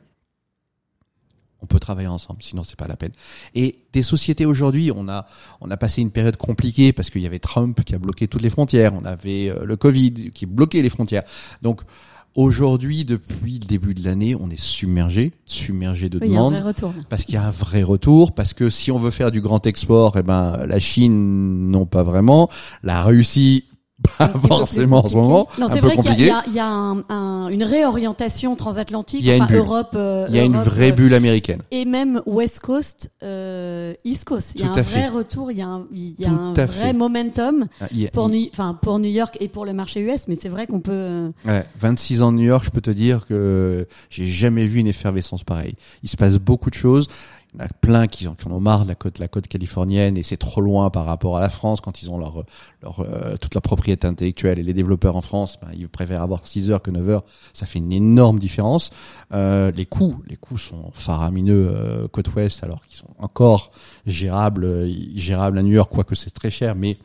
On 1.61 1.67
peut 1.67 1.81
travailler 1.81 2.09
ensemble, 2.09 2.43
sinon 2.43 2.63
c'est 2.63 2.79
pas 2.79 2.87
la 2.87 2.97
peine. 2.97 3.11
Et 3.55 3.81
des 3.93 4.03
sociétés 4.03 4.47
aujourd'hui, 4.47 4.91
on 4.95 5.09
a 5.09 5.27
on 5.61 5.71
a 5.71 5.77
passé 5.77 6.01
une 6.01 6.13
période 6.13 6.37
compliquée 6.37 6.93
parce 6.93 7.11
qu'il 7.11 7.21
y 7.21 7.27
avait 7.27 7.41
Trump 7.41 7.83
qui 7.85 7.95
a 7.95 7.99
bloqué 7.99 8.27
toutes 8.27 8.43
les 8.43 8.51
frontières, 8.51 8.95
on 8.95 9.05
avait 9.05 9.51
euh, 9.51 9.65
le 9.65 9.77
Covid 9.77 10.31
qui 10.31 10.47
bloquait 10.47 10.83
les 10.83 10.91
frontières. 10.91 11.25
Donc 11.63 11.83
Aujourd'hui, 12.39 13.05
depuis 13.05 13.55
le 13.55 13.67
début 13.67 13.95
de 13.95 14.05
l'année, 14.05 14.37
on 14.37 14.49
est 14.49 14.61
submergé, 14.61 15.33
submergé 15.45 16.09
de 16.09 16.21
Oui, 16.21 16.29
il 16.29 16.35
y 16.35 16.37
a 16.37 16.39
un 16.39 16.45
demandes. 16.45 16.53
vrai 16.53 16.63
retour. 16.63 16.95
Parce 17.09 17.25
qu'il 17.25 17.35
y 17.35 17.37
a 17.37 17.45
un 17.45 17.51
vrai 17.51 17.83
retour, 17.83 18.31
parce 18.31 18.55
que 18.55 18.71
si 18.71 18.93
on 18.93 18.99
veut 19.01 19.11
faire 19.11 19.33
du 19.33 19.41
grand 19.41 19.67
export, 19.67 20.17
eh 20.17 20.23
ben 20.23 20.65
la 20.69 20.79
Chine 20.79 21.69
non 21.73 21.85
pas 21.85 22.05
vraiment, 22.05 22.49
la 22.85 23.03
Russie 23.03 23.65
pas 24.17 24.29
forcément 24.29 25.05
en 25.05 25.09
ce 25.09 25.17
moment, 25.17 25.49
Non, 25.59 25.67
c'est 25.69 25.81
vrai 25.81 25.97
qu'il 25.97 26.21
y 26.21 26.25
a- 26.25 26.27
y 26.27 26.31
a, 26.31 26.43
il 26.47 26.55
y 26.55 26.59
a 26.61 26.67
un- 26.69 27.03
un- 27.09 27.49
une 27.49 27.65
réorientation 27.65 28.55
transatlantique. 28.55 29.21
Il 29.21 29.27
y 29.27 29.31
a 29.31 29.37
une 29.37 29.43
enfin, 29.43 29.53
bulle. 29.53 29.63
Europe, 29.63 29.91
euh, 29.97 30.27
Il 30.29 30.37
y 30.37 30.39
a 30.39 30.45
une 30.45 30.57
vraie 30.57 30.93
euh, 30.93 30.95
bulle 30.95 31.15
américaine. 31.15 31.63
Et 31.71 31.85
même 31.85 32.23
West 32.27 32.61
Coast, 32.61 33.11
euh, 33.23 33.95
East 34.05 34.25
Coast. 34.25 34.53
Il 34.55 34.61
y 34.61 34.65
a 34.65 34.69
un 34.69 34.73
vrai 34.73 34.83
fait. 34.85 35.09
retour, 35.09 35.51
il 35.51 35.59
y 35.59 35.63
a 35.63 35.67
un, 35.67 35.85
il 35.93 36.15
y 36.19 36.25
a 36.25 36.31
un 36.31 36.53
vrai 36.53 36.67
fait. 36.69 36.93
momentum 36.93 37.67
Ah, 37.81 37.87
a- 37.87 38.11
pour, 38.13 38.29
New, 38.29 38.47
pour 38.83 38.99
New 39.01 39.11
York 39.11 39.37
et 39.41 39.49
pour 39.49 39.65
le 39.65 39.73
marché 39.73 40.01
US. 40.01 40.29
Mais 40.29 40.37
c'est 40.37 40.49
vrai 40.49 40.67
qu'on 40.67 40.81
peut. 40.81 40.93
euh, 40.93 41.31
Ouais, 41.45 41.65
26 41.81 42.23
ans 42.23 42.31
de 42.33 42.39
New 42.39 42.47
York, 42.47 42.65
je 42.65 42.71
peux 42.71 42.81
te 42.81 42.91
dire 42.91 43.27
que 43.27 43.87
j'ai 44.11 44.27
jamais 44.27 44.67
vu 44.67 44.79
une 44.79 44.87
effervescence 44.87 45.43
pareille. 45.45 45.75
Il 46.03 46.09
se 46.09 46.17
passe 46.17 46.37
beaucoup 46.37 46.71
de 46.71 46.75
choses. 46.77 47.09
Il 47.59 47.63
y 47.63 47.65
en 47.65 47.67
a 47.67 47.69
plein 47.81 48.07
qui, 48.07 48.29
en- 48.29 48.37
ont 48.51 48.61
marre 48.61 48.85
de 48.85 48.89
la 49.19 49.29
côte, 49.29 49.49
californienne 49.49 50.17
et 50.17 50.23
c'est 50.23 50.37
trop 50.37 50.61
loin 50.61 50.91
par 50.91 51.07
rapport 51.07 51.37
à 51.37 51.41
la 51.41 51.49
France 51.49 51.81
quand 51.81 52.03
ils 52.03 52.11
ont 52.11 52.17
leur, 52.17 52.45
leur 52.83 53.01
euh, 53.01 53.37
toute 53.37 53.53
leur 53.55 53.63
propriété 53.63 54.07
intellectuelle 54.07 54.61
et 54.61 54.63
les 54.63 54.73
développeurs 54.73 55.17
en 55.17 55.23
France, 55.23 55.59
ben, 55.61 55.69
ils 55.77 55.89
préfèrent 55.89 56.23
avoir 56.23 56.47
6 56.47 56.71
heures 56.71 56.83
que 56.83 56.93
9 56.93 57.09
heures. 57.09 57.25
Ça 57.53 57.67
fait 57.67 57.81
une 57.81 57.93
énorme 57.93 58.39
différence. 58.39 58.91
Euh, 59.33 59.73
les 59.73 59.87
coûts, 59.87 60.23
les 60.29 60.37
coûts 60.37 60.59
sont 60.59 60.91
faramineux 60.95 61.69
euh, 61.73 62.07
côte 62.09 62.33
ouest 62.35 62.63
alors 62.63 62.85
qu'ils 62.87 62.97
sont 62.97 63.15
encore 63.19 63.73
gérables, 64.07 64.89
gérables 65.17 65.59
à 65.59 65.63
New 65.63 65.73
York, 65.73 65.91
quoique 65.93 66.15
c'est 66.15 66.31
très 66.31 66.51
cher, 66.51 66.77
mais 66.77 66.97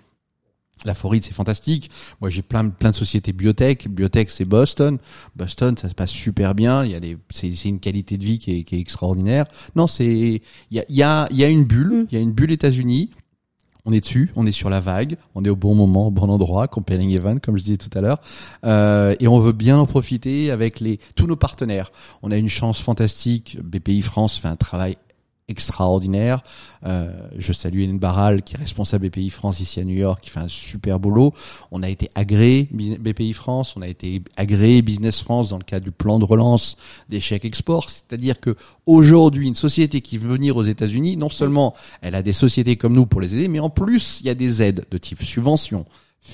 la 0.86 0.94
Floride, 0.94 1.24
c'est 1.24 1.34
fantastique. 1.34 1.90
Moi, 2.22 2.30
j'ai 2.30 2.42
plein, 2.42 2.70
plein 2.70 2.90
de 2.90 2.96
sociétés 2.96 3.34
biotech. 3.34 3.88
Biotech, 3.90 4.30
c'est 4.30 4.46
Boston. 4.46 4.98
Boston, 5.36 5.78
ça 5.78 5.90
se 5.90 5.96
passe 5.96 6.12
super 6.12 6.56
bien. 6.56 6.84
Il 6.86 6.92
y 6.92 6.96
a 6.96 7.00
des, 7.00 7.18
c'est, 7.30 7.50
une 7.66 7.80
qualité 7.80 8.18
de 8.18 8.24
vie 8.24 8.40
qui 8.40 8.60
est, 8.60 8.64
qui 8.64 8.76
est 8.76 8.80
extraordinaire. 8.80 9.46
Non, 9.76 9.88
c'est, 9.88 10.06
il 10.06 10.42
y 10.72 10.80
a, 10.80 10.86
il 10.90 10.96
y 10.96 11.04
a, 11.04 11.28
il 11.32 11.38
y 11.38 11.44
a 11.44 11.50
une 11.50 11.64
bulle. 11.64 12.08
Il 12.12 12.16
y 12.16 12.18
a 12.18 12.22
une 12.22 12.32
bulle 12.32 12.52
États-Unis. 12.52 13.12
On 13.86 13.92
est 13.92 14.00
dessus, 14.00 14.32
on 14.38 14.46
est 14.46 14.54
sur 14.54 14.70
la 14.70 14.80
vague, 14.80 15.18
on 15.36 15.44
est 15.44 15.50
au 15.50 15.58
bon 15.58 15.76
moment, 15.76 16.08
au 16.08 16.12
bon 16.12 16.30
endroit, 16.30 16.70
Compelling 16.70 17.12
Event, 17.12 17.36
comme 17.44 17.58
je 17.58 17.64
disais 17.64 17.76
tout 17.76 17.90
à 17.94 18.00
l'heure, 18.00 18.22
euh, 18.66 19.14
et 19.20 19.28
on 19.28 19.40
veut 19.40 19.52
bien 19.52 19.78
en 19.78 19.86
profiter 19.86 20.52
avec 20.52 20.80
les 20.80 21.02
tous 21.18 21.28
nos 21.28 21.36
partenaires. 21.36 21.92
On 22.22 22.32
a 22.32 22.38
une 22.38 22.48
chance 22.48 22.80
fantastique. 22.80 23.58
BPI 23.62 24.02
France 24.02 24.38
fait 24.38 24.48
un 24.48 24.56
travail 24.56 24.96
extraordinaire. 25.54 26.44
Euh, 26.86 27.12
je 27.38 27.54
salue 27.54 27.80
Hélène 27.80 28.00
Barral, 28.00 28.42
qui 28.44 28.56
est 28.56 28.58
responsable 28.58 29.08
BPI 29.08 29.30
France 29.30 29.60
ici 29.62 29.80
à 29.80 29.86
New 29.86 29.96
York, 29.96 30.22
qui 30.22 30.30
fait 30.30 30.42
un 30.42 30.50
super 30.50 31.00
boulot. 31.00 31.34
On 31.72 31.82
a 31.84 31.90
été 31.90 32.10
agréé 32.16 32.68
BPI 32.72 33.34
France, 33.34 33.76
on 33.78 33.82
a 33.82 33.88
été 33.88 34.22
agréé 34.36 34.82
Business 34.82 35.22
France 35.22 35.50
dans 35.50 35.58
le 35.58 35.64
cadre 35.64 35.86
du 35.86 35.92
plan 35.92 36.20
de 36.20 36.26
relance 36.26 36.76
des 37.10 37.20
chèques 37.20 37.46
export. 37.46 37.90
C'est-à-dire 37.90 38.40
que 38.40 38.56
aujourd'hui, 38.86 39.48
une 39.48 39.56
société 39.56 40.02
qui 40.02 40.18
veut 40.18 40.34
venir 40.34 40.58
aux 40.58 40.64
États-Unis, 40.64 41.16
non 41.16 41.30
seulement 41.30 41.74
elle 42.02 42.16
a 42.16 42.24
des 42.24 42.34
sociétés 42.34 42.76
comme 42.76 42.94
nous 42.94 43.06
pour 43.06 43.22
les 43.22 43.36
aider, 43.36 43.48
mais 43.48 43.60
en 43.60 43.70
plus 43.70 44.20
il 44.22 44.28
y 44.28 44.30
a 44.30 44.36
des 44.36 44.62
aides 44.62 44.86
de 44.92 44.98
type 44.98 45.24
subvention, 45.24 45.86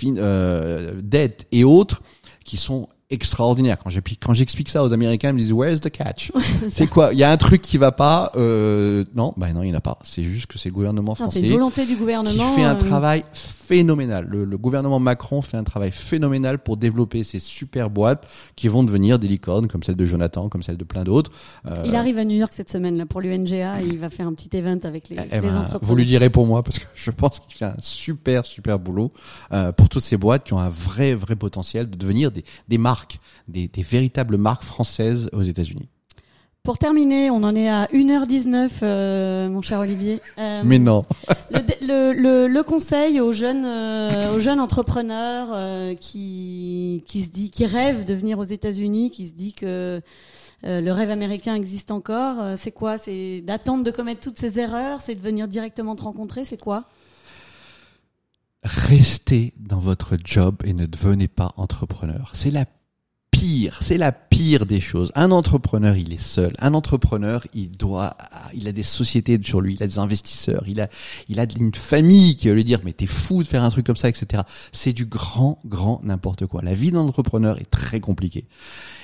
euh, 0.03 0.99
dette 1.03 1.47
et 1.51 1.63
autres 1.63 2.01
qui 2.45 2.57
sont 2.57 2.87
extraordinaires. 3.09 3.77
Quand 3.83 3.89
j'explique, 3.89 4.19
quand 4.23 4.33
j'explique 4.33 4.69
ça 4.69 4.83
aux 4.83 4.93
Américains, 4.93 5.29
ils 5.29 5.33
me 5.33 5.39
disent 5.39 5.53
Where's 5.53 5.81
the 5.81 5.89
catch? 5.89 6.31
C'est 6.71 6.87
quoi? 6.87 7.09
Il 7.13 7.19
y 7.19 7.23
a 7.23 7.31
un 7.31 7.37
truc 7.37 7.61
qui 7.61 7.77
va 7.77 7.91
pas 7.91 8.31
euh, 8.35 9.03
Non, 9.15 9.33
bah 9.37 9.51
non, 9.53 9.63
il 9.63 9.67
n'y 9.67 9.73
en 9.73 9.77
a 9.77 9.81
pas. 9.81 9.97
C'est 10.03 10.23
juste 10.23 10.45
que 10.47 10.57
c'est 10.59 10.69
le 10.69 10.75
gouvernement 10.75 11.15
c'est 11.15 11.23
français 11.23 11.39
une 11.39 11.51
volonté 11.51 11.85
du 11.85 11.97
qui 11.97 12.03
fait 12.05 12.63
un 12.63 12.75
euh, 12.75 12.79
travail 12.79 13.23
phénoménal. 13.69 14.27
Le, 14.27 14.45
le 14.45 14.57
gouvernement 14.57 14.99
Macron 14.99 15.41
fait 15.41 15.57
un 15.57 15.63
travail 15.63 15.91
phénoménal 15.91 16.59
pour 16.59 16.77
développer 16.77 17.23
ces 17.23 17.39
super 17.39 17.89
boîtes 17.89 18.27
qui 18.55 18.67
vont 18.67 18.83
devenir 18.83 19.19
des 19.19 19.27
licornes 19.27 19.67
comme 19.67 19.83
celle 19.83 19.95
de 19.95 20.05
Jonathan, 20.05 20.49
comme 20.49 20.63
celle 20.63 20.77
de 20.77 20.83
plein 20.83 21.03
d'autres. 21.03 21.31
Euh, 21.67 21.83
Il 21.85 21.95
arrive 21.95 22.17
à 22.17 22.25
New 22.25 22.35
York 22.35 22.51
cette 22.53 22.71
semaine 22.71 22.97
là 22.97 23.05
pour 23.05 23.21
l'UNGA 23.21 23.81
et 23.81 23.85
il 23.85 23.99
va 23.99 24.09
faire 24.09 24.27
un 24.27 24.33
petit 24.33 24.55
event 24.57 24.79
avec 24.83 25.09
les, 25.09 25.17
eh 25.19 25.35
les 25.35 25.41
ben, 25.41 25.55
entrepreneurs. 25.55 25.79
vous 25.83 25.95
lui 25.95 26.05
direz 26.05 26.29
pour 26.29 26.47
moi 26.47 26.63
parce 26.63 26.79
que 26.79 26.85
je 26.95 27.11
pense 27.11 27.39
qu'il 27.39 27.55
fait 27.55 27.65
un 27.65 27.75
super 27.79 28.45
super 28.45 28.79
boulot 28.79 29.11
euh, 29.51 29.71
pour 29.71 29.87
toutes 29.87 30.03
ces 30.03 30.17
boîtes 30.17 30.43
qui 30.45 30.53
ont 30.53 30.59
un 30.59 30.69
vrai 30.69 31.13
vrai 31.13 31.35
potentiel 31.35 31.89
de 31.89 31.95
devenir 31.95 32.31
des, 32.31 32.43
des 32.67 32.77
marques, 32.79 32.98
des, 33.47 33.67
des 33.67 33.81
véritables 33.83 34.37
marques 34.37 34.63
françaises 34.63 35.29
aux 35.33 35.41
États-Unis. 35.43 35.89
Pour 36.63 36.77
terminer, 36.77 37.31
on 37.31 37.41
en 37.43 37.55
est 37.55 37.69
à 37.69 37.85
1h19, 37.85 38.69
euh, 38.83 39.49
mon 39.49 39.61
cher 39.61 39.79
Olivier. 39.79 40.19
Euh, 40.37 40.61
Mais 40.65 40.77
non. 40.77 41.03
le, 41.51 41.59
le, 41.81 42.13
le, 42.13 42.47
le 42.47 42.63
conseil 42.63 43.21
aux 43.21 43.31
jeunes, 43.31 43.65
euh, 43.65 44.35
aux 44.35 44.39
jeunes 44.39 44.59
entrepreneurs 44.59 45.47
euh, 45.53 45.95
qui, 45.95 47.03
qui 47.07 47.23
se 47.23 47.29
dit, 47.29 47.49
qui 47.49 47.65
rêvent 47.65 48.03
de 48.05 48.13
venir 48.13 48.37
aux 48.39 48.43
États-Unis, 48.43 49.09
qui 49.09 49.27
se 49.27 49.33
dit 49.33 49.53
que 49.53 50.01
le 50.61 50.91
rêve 50.91 51.09
américain 51.09 51.55
existe 51.55 51.89
encore, 51.91 52.35
c'est 52.57 52.71
quoi? 52.73 52.97
C'est 52.97 53.39
d'attendre 53.41 53.85
de 53.85 53.91
commettre 53.91 54.19
toutes 54.19 54.37
ces 54.37 54.59
erreurs, 54.59 54.99
c'est 55.01 55.15
de 55.15 55.21
venir 55.21 55.47
directement 55.47 55.95
te 55.95 56.03
rencontrer, 56.03 56.43
c'est 56.43 56.59
quoi? 56.59 56.83
Restez 58.63 59.53
dans 59.57 59.79
votre 59.79 60.17
job 60.21 60.57
et 60.65 60.73
ne 60.73 60.85
devenez 60.85 61.29
pas 61.29 61.53
entrepreneur. 61.55 62.31
C'est 62.35 62.51
la 62.51 62.65
pire, 63.39 63.79
c'est 63.81 63.97
la 63.97 64.11
pire 64.11 64.65
des 64.65 64.79
choses. 64.79 65.11
Un 65.15 65.31
entrepreneur, 65.31 65.95
il 65.97 66.13
est 66.13 66.21
seul. 66.21 66.53
Un 66.59 66.73
entrepreneur, 66.73 67.45
il 67.53 67.71
doit, 67.71 68.17
il 68.53 68.67
a 68.67 68.71
des 68.71 68.83
sociétés 68.83 69.39
sur 69.43 69.61
lui, 69.61 69.75
il 69.75 69.83
a 69.83 69.87
des 69.87 69.99
investisseurs, 69.99 70.63
il 70.67 70.81
a, 70.81 70.89
il 71.29 71.39
a 71.39 71.45
une 71.59 71.73
famille 71.73 72.35
qui 72.35 72.47
va 72.47 72.53
lui 72.53 72.63
dire, 72.63 72.81
mais 72.83 72.93
t'es 72.93 73.05
fou 73.05 73.41
de 73.43 73.47
faire 73.47 73.63
un 73.63 73.69
truc 73.69 73.85
comme 73.85 73.95
ça, 73.95 74.09
etc. 74.09 74.43
C'est 74.71 74.93
du 74.93 75.05
grand, 75.05 75.59
grand 75.65 76.01
n'importe 76.03 76.45
quoi. 76.45 76.61
La 76.61 76.75
vie 76.75 76.91
d'un 76.91 76.99
entrepreneur 76.99 77.59
est 77.59 77.69
très 77.69 77.99
compliquée. 77.99 78.45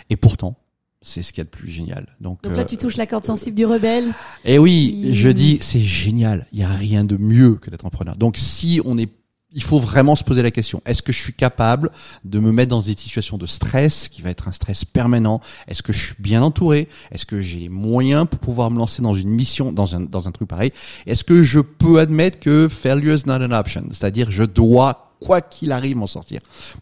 Et 0.09 0.15
pourtant, 0.17 0.57
c'est 1.01 1.21
ce 1.21 1.31
qu'il 1.33 1.39
y 1.39 1.41
a 1.41 1.45
de 1.45 1.49
plus 1.49 1.69
génial. 1.69 2.07
Donc, 2.19 2.41
Donc 2.43 2.53
euh, 2.53 2.57
là, 2.57 2.65
tu 2.65 2.77
touches 2.77 2.97
la 2.97 3.05
corde 3.05 3.25
sensible 3.25 3.55
du 3.55 3.65
rebelle. 3.65 4.11
et 4.43 4.57
oui, 4.57 4.99
Il- 5.03 5.13
je 5.15 5.29
dis, 5.29 5.59
c'est 5.61 5.79
génial. 5.81 6.47
Il 6.51 6.59
y 6.59 6.63
a 6.63 6.69
rien 6.69 7.03
de 7.03 7.15
mieux 7.17 7.55
que 7.55 7.69
d'être 7.69 7.85
entrepreneur. 7.85 8.15
Donc, 8.17 8.37
si 8.37 8.81
on 8.85 8.97
est, 8.97 9.11
il 9.55 9.63
faut 9.63 9.79
vraiment 9.79 10.15
se 10.15 10.23
poser 10.23 10.43
la 10.43 10.51
question. 10.51 10.81
Est-ce 10.85 11.01
que 11.01 11.13
je 11.13 11.19
suis 11.19 11.33
capable 11.33 11.89
de 12.25 12.39
me 12.39 12.51
mettre 12.51 12.69
dans 12.69 12.81
des 12.81 12.95
situations 12.95 13.37
de 13.37 13.45
stress 13.45 14.09
qui 14.09 14.21
va 14.21 14.29
être 14.29 14.49
un 14.49 14.51
stress 14.51 14.83
permanent? 14.83 15.39
Est-ce 15.67 15.81
que 15.81 15.93
je 15.93 16.07
suis 16.07 16.15
bien 16.19 16.43
entouré? 16.43 16.89
Est-ce 17.11 17.25
que 17.25 17.39
j'ai 17.39 17.59
les 17.59 17.69
moyens 17.69 18.27
pour 18.29 18.39
pouvoir 18.39 18.69
me 18.69 18.77
lancer 18.77 19.01
dans 19.01 19.15
une 19.15 19.29
mission, 19.29 19.71
dans 19.71 19.95
un, 19.95 20.01
dans 20.01 20.27
un 20.27 20.31
truc 20.31 20.49
pareil? 20.49 20.73
Est-ce 21.07 21.23
que 21.23 21.41
je 21.41 21.61
peux 21.61 21.99
admettre 21.99 22.39
que 22.39 22.67
failure 22.67 23.15
is 23.15 23.23
not 23.25 23.35
an 23.35 23.51
option? 23.51 23.85
C'est-à-dire, 23.91 24.29
je 24.29 24.43
dois, 24.43 25.13
quoi 25.21 25.39
qu'il 25.39 25.71
arrive, 25.71 25.95
m'en 25.95 26.05
sortir. 26.05 26.41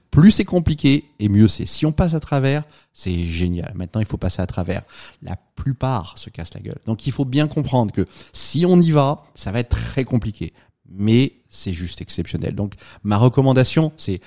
Plus 0.10 0.32
c'est 0.32 0.46
compliqué 0.46 1.12
et 1.20 1.30
mieux 1.30 1.48
c'est. 1.48 1.68
Si 1.68 1.86
on 1.86 1.92
passe 1.92 2.16
à 2.16 2.20
travers, 2.20 2.64
c'est 2.92 3.20
génial. 3.20 3.72
Maintenant, 3.76 4.02
il 4.02 4.08
faut 4.08 4.18
passer 4.18 4.42
à 4.42 4.48
travers. 4.48 4.82
La 5.22 5.36
plupart 5.56 6.18
se 6.18 6.32
cassent 6.32 6.56
la 6.56 6.60
gueule. 6.60 6.80
Donc, 6.88 7.06
il 7.06 7.12
faut 7.12 7.26
bien 7.26 7.48
comprendre 7.48 7.92
que 7.92 8.08
si 8.34 8.66
on 8.66 8.82
y 8.82 8.90
va, 8.90 9.24
ça 9.36 9.52
va 9.52 9.60
être 9.60 9.70
très 9.70 10.06
compliqué. 10.06 10.54
Mais 10.90 11.34
c'est 11.50 11.74
juste 11.74 12.02
exceptionnel. 12.02 12.56
Donc, 12.56 12.74
ma 13.04 13.18
recommandation, 13.18 13.92
c'est 13.98 14.20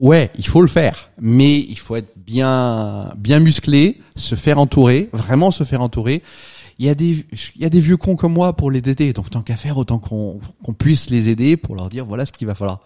ouais, 0.00 0.30
il 0.36 0.46
faut 0.46 0.62
le 0.62 0.68
faire, 0.68 1.10
mais 1.20 1.58
il 1.58 1.78
faut 1.78 1.96
être 1.96 2.12
bien, 2.16 3.12
bien 3.16 3.40
musclé, 3.40 3.98
se 4.16 4.34
faire 4.34 4.58
entourer, 4.58 5.08
vraiment 5.12 5.50
se 5.50 5.64
faire 5.64 5.80
entourer. 5.80 6.22
Il 6.78 6.86
y 6.86 6.88
a 6.88 6.94
des, 6.94 7.26
il 7.56 7.62
y 7.62 7.64
a 7.64 7.70
des 7.70 7.80
vieux 7.80 7.96
cons 7.96 8.14
comme 8.14 8.32
moi 8.32 8.52
pour 8.52 8.70
les 8.70 8.78
aider. 8.78 9.12
Donc, 9.12 9.30
tant 9.30 9.42
qu'à 9.42 9.56
faire, 9.56 9.78
autant 9.78 9.98
qu'on 9.98 10.38
qu'on 10.62 10.74
puisse 10.74 11.10
les 11.10 11.28
aider 11.28 11.56
pour 11.56 11.74
leur 11.74 11.88
dire 11.88 12.06
voilà 12.06 12.24
ce 12.24 12.32
qu'il 12.32 12.46
va 12.46 12.54
falloir 12.54 12.80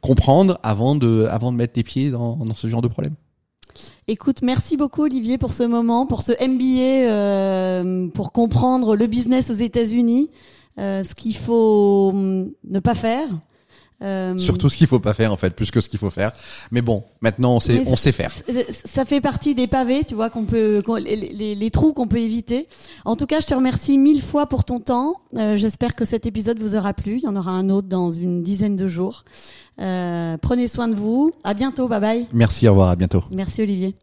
comprendre 0.00 0.58
avant 0.62 0.94
de, 0.94 1.26
avant 1.30 1.52
de 1.52 1.56
mettre 1.56 1.74
les 1.76 1.82
pieds 1.82 2.10
dans, 2.10 2.36
dans 2.36 2.54
ce 2.54 2.66
genre 2.66 2.82
de 2.82 2.88
problème. 2.88 3.14
Écoute, 4.06 4.42
merci 4.42 4.76
beaucoup 4.76 5.02
Olivier 5.02 5.38
pour 5.38 5.52
ce 5.52 5.62
moment, 5.62 6.06
pour 6.06 6.22
ce 6.22 6.32
MBA, 6.32 7.10
euh, 7.10 8.08
pour 8.08 8.32
comprendre 8.32 8.96
le 8.96 9.06
business 9.06 9.50
aux 9.50 9.54
États-Unis, 9.54 10.30
ce 10.76 11.14
qu'il 11.14 11.36
faut 11.36 12.10
hum, 12.12 12.50
ne 12.68 12.78
pas 12.80 12.94
faire. 12.94 13.28
Euh, 14.02 14.36
Surtout 14.36 14.68
ce 14.68 14.76
qu'il 14.76 14.88
faut 14.88 14.98
pas 14.98 15.14
faire 15.14 15.32
en 15.32 15.36
fait, 15.36 15.50
plus 15.54 15.70
que 15.70 15.80
ce 15.80 15.88
qu'il 15.88 16.00
faut 16.00 16.10
faire. 16.10 16.32
Mais 16.72 16.82
bon, 16.82 17.04
maintenant 17.22 17.54
on 17.56 17.60
sait, 17.60 17.74
Mais 17.78 17.84
on 17.86 17.96
sait 17.96 18.10
faire. 18.12 18.32
Ça 18.84 19.04
fait 19.04 19.20
partie 19.20 19.54
des 19.54 19.66
pavés, 19.68 20.02
tu 20.04 20.14
vois, 20.14 20.28
qu'on 20.30 20.44
peut, 20.44 20.82
les, 20.98 21.14
les- 21.16 21.54
les 21.54 21.70
trous 21.70 21.92
qu'on 21.94 22.08
peut 22.08 22.18
éviter. 22.18 22.66
En 23.04 23.14
tout 23.16 23.26
cas, 23.26 23.40
je 23.40 23.46
te 23.46 23.54
remercie 23.54 23.96
mille 23.96 24.20
fois 24.20 24.46
pour 24.46 24.64
ton 24.64 24.80
temps. 24.80 25.14
Euh, 25.36 25.56
J'espère 25.56 25.94
que 25.94 26.04
cet 26.04 26.26
épisode 26.26 26.58
vous 26.58 26.74
aura 26.74 26.92
plu. 26.92 27.18
Il 27.18 27.22
y 27.22 27.28
en 27.28 27.36
aura 27.36 27.52
un 27.52 27.70
autre 27.70 27.88
dans 27.88 28.10
une 28.10 28.42
dizaine 28.42 28.76
de 28.76 28.88
jours. 28.88 29.24
Euh, 29.80 30.36
prenez 30.42 30.66
soin 30.66 30.88
de 30.88 30.94
vous. 30.96 31.30
À 31.44 31.54
bientôt. 31.54 31.86
Bye 31.88 32.00
bye. 32.00 32.26
Merci, 32.32 32.66
au 32.68 32.72
revoir, 32.72 32.88
à 32.90 32.96
bientôt. 32.96 33.22
Merci 33.30 33.62
Olivier. 33.62 33.94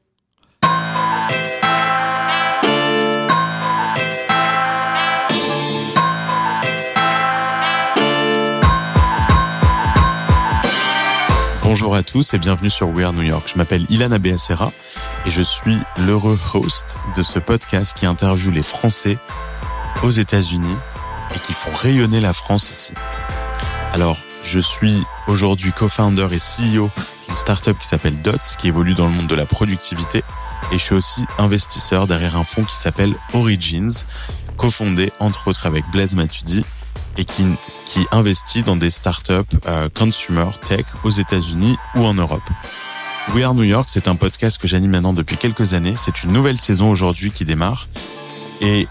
Bonjour 11.71 11.95
à 11.95 12.03
tous 12.03 12.33
et 12.33 12.37
bienvenue 12.37 12.69
sur 12.69 12.89
We 12.89 13.05
Are 13.05 13.13
New 13.13 13.21
York. 13.21 13.49
Je 13.49 13.57
m'appelle 13.57 13.85
Ilana 13.89 14.19
Beacera 14.19 14.73
et 15.25 15.31
je 15.31 15.41
suis 15.41 15.77
l'heureux 15.99 16.37
host 16.53 16.97
de 17.15 17.23
ce 17.23 17.39
podcast 17.39 17.95
qui 17.95 18.05
interviewe 18.05 18.51
les 18.51 18.61
Français 18.61 19.17
aux 20.03 20.09
États-Unis 20.09 20.75
et 21.33 21.39
qui 21.39 21.53
font 21.53 21.71
rayonner 21.73 22.19
la 22.19 22.33
France 22.33 22.69
ici. 22.71 22.91
Alors, 23.93 24.17
je 24.43 24.59
suis 24.59 25.01
aujourd'hui 25.27 25.71
co-founder 25.71 26.27
et 26.33 26.39
CEO 26.39 26.89
d'une 27.29 27.37
startup 27.37 27.79
qui 27.79 27.87
s'appelle 27.87 28.21
Dots, 28.21 28.57
qui 28.59 28.67
évolue 28.67 28.93
dans 28.93 29.05
le 29.05 29.13
monde 29.13 29.27
de 29.27 29.35
la 29.35 29.45
productivité. 29.45 30.23
et 30.73 30.77
je 30.77 30.83
suis 30.83 30.95
aussi 30.95 31.25
investisseur 31.37 32.05
derrière 32.05 32.35
un 32.35 32.43
fonds 32.43 32.65
qui 32.65 32.75
s'appelle 32.75 33.15
Origins, 33.31 34.03
cofondé 34.57 35.13
entre 35.21 35.47
autres 35.47 35.67
avec 35.67 35.85
Blaise 35.93 36.15
Matudi 36.15 36.65
et 37.17 37.25
qui, 37.25 37.45
qui 37.85 38.05
investit 38.11 38.63
dans 38.63 38.75
des 38.75 38.89
startups 38.89 39.33
euh, 39.67 39.89
consumer 39.89 40.49
tech 40.67 40.85
aux 41.03 41.11
États-Unis 41.11 41.77
ou 41.95 42.05
en 42.05 42.13
Europe. 42.13 42.47
We 43.33 43.43
Are 43.43 43.53
New 43.53 43.63
York, 43.63 43.87
c'est 43.91 44.07
un 44.07 44.15
podcast 44.15 44.57
que 44.57 44.67
j'anime 44.67 44.91
maintenant 44.91 45.13
depuis 45.13 45.37
quelques 45.37 45.73
années. 45.73 45.95
C'est 45.97 46.23
une 46.23 46.31
nouvelle 46.31 46.57
saison 46.57 46.89
aujourd'hui 46.89 47.31
qui 47.31 47.45
démarre 47.45 47.87
et 48.61 48.87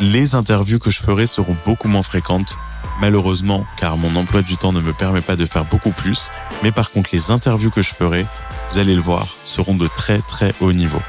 les 0.00 0.34
interviews 0.34 0.78
que 0.78 0.90
je 0.90 1.00
ferai 1.00 1.26
seront 1.26 1.56
beaucoup 1.64 1.88
moins 1.88 2.02
fréquentes 2.02 2.56
malheureusement, 3.00 3.66
car 3.76 3.96
mon 3.96 4.14
emploi 4.16 4.42
du 4.42 4.56
temps 4.56 4.72
ne 4.72 4.80
me 4.80 4.92
permet 4.92 5.20
pas 5.20 5.36
de 5.36 5.44
faire 5.46 5.64
beaucoup 5.64 5.90
plus. 5.90 6.30
Mais 6.62 6.72
par 6.72 6.90
contre, 6.90 7.10
les 7.12 7.30
interviews 7.30 7.70
que 7.70 7.82
je 7.82 7.94
ferai, 7.94 8.26
vous 8.70 8.78
allez 8.78 8.94
le 8.94 9.00
voir, 9.00 9.26
seront 9.44 9.74
de 9.74 9.86
très 9.86 10.18
très 10.18 10.54
haut 10.60 10.72
niveau. 10.72 11.00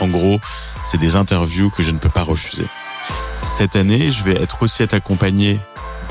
En 0.00 0.08
gros, 0.08 0.40
c'est 0.84 0.98
des 0.98 1.16
interviews 1.16 1.70
que 1.70 1.82
je 1.82 1.90
ne 1.90 1.98
peux 1.98 2.08
pas 2.08 2.22
refuser. 2.22 2.66
Cette 3.50 3.76
année, 3.76 4.10
je 4.10 4.24
vais 4.24 4.40
être 4.40 4.62
aussi 4.62 4.82
accompagné 4.82 5.58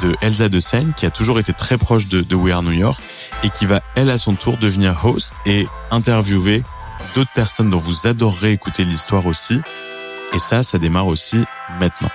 de 0.02 0.16
Elsa 0.22 0.50
de 0.50 0.60
Seine, 0.60 0.94
qui 0.96 1.06
a 1.06 1.12
toujours 1.12 1.40
été 1.40 1.54
très 1.54 1.78
proche 1.78 2.08
de, 2.08 2.22
de 2.22 2.36
We 2.36 2.54
Are 2.54 2.64
New 2.64 2.72
York, 2.72 3.02
et 3.44 3.50
qui 3.50 3.66
va, 3.66 3.82
elle, 3.96 4.10
à 4.10 4.18
son 4.18 4.36
tour, 4.36 4.58
devenir 4.58 5.06
host 5.06 5.34
et 5.46 5.68
interviewer 5.92 6.64
d'autres 7.16 7.32
personnes 7.34 7.70
dont 7.70 7.80
vous 7.80 8.08
adorerez 8.08 8.52
écouter 8.52 8.86
l'histoire 8.86 9.26
aussi. 9.26 9.60
Et 10.34 10.40
ça, 10.40 10.64
ça 10.64 10.78
démarre 10.78 11.08
aussi 11.08 11.44
maintenant. 11.80 12.10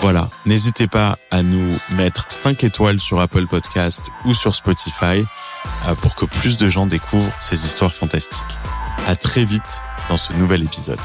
Voilà, 0.00 0.30
n'hésitez 0.46 0.86
pas 0.86 1.18
à 1.30 1.42
nous 1.42 1.78
mettre 1.90 2.32
5 2.32 2.64
étoiles 2.64 3.00
sur 3.00 3.20
Apple 3.20 3.46
Podcast 3.46 4.10
ou 4.24 4.32
sur 4.32 4.54
Spotify 4.54 5.22
euh, 5.86 5.94
pour 5.94 6.14
que 6.14 6.24
plus 6.24 6.56
de 6.56 6.70
gens 6.70 6.86
découvrent 6.86 7.32
ces 7.38 7.66
histoires 7.66 7.92
fantastiques. 7.92 8.40
À 9.06 9.14
très 9.14 9.44
vite 9.44 9.82
dans 10.08 10.16
ce 10.16 10.32
nouvel 10.32 10.62
épisode. 10.62 10.98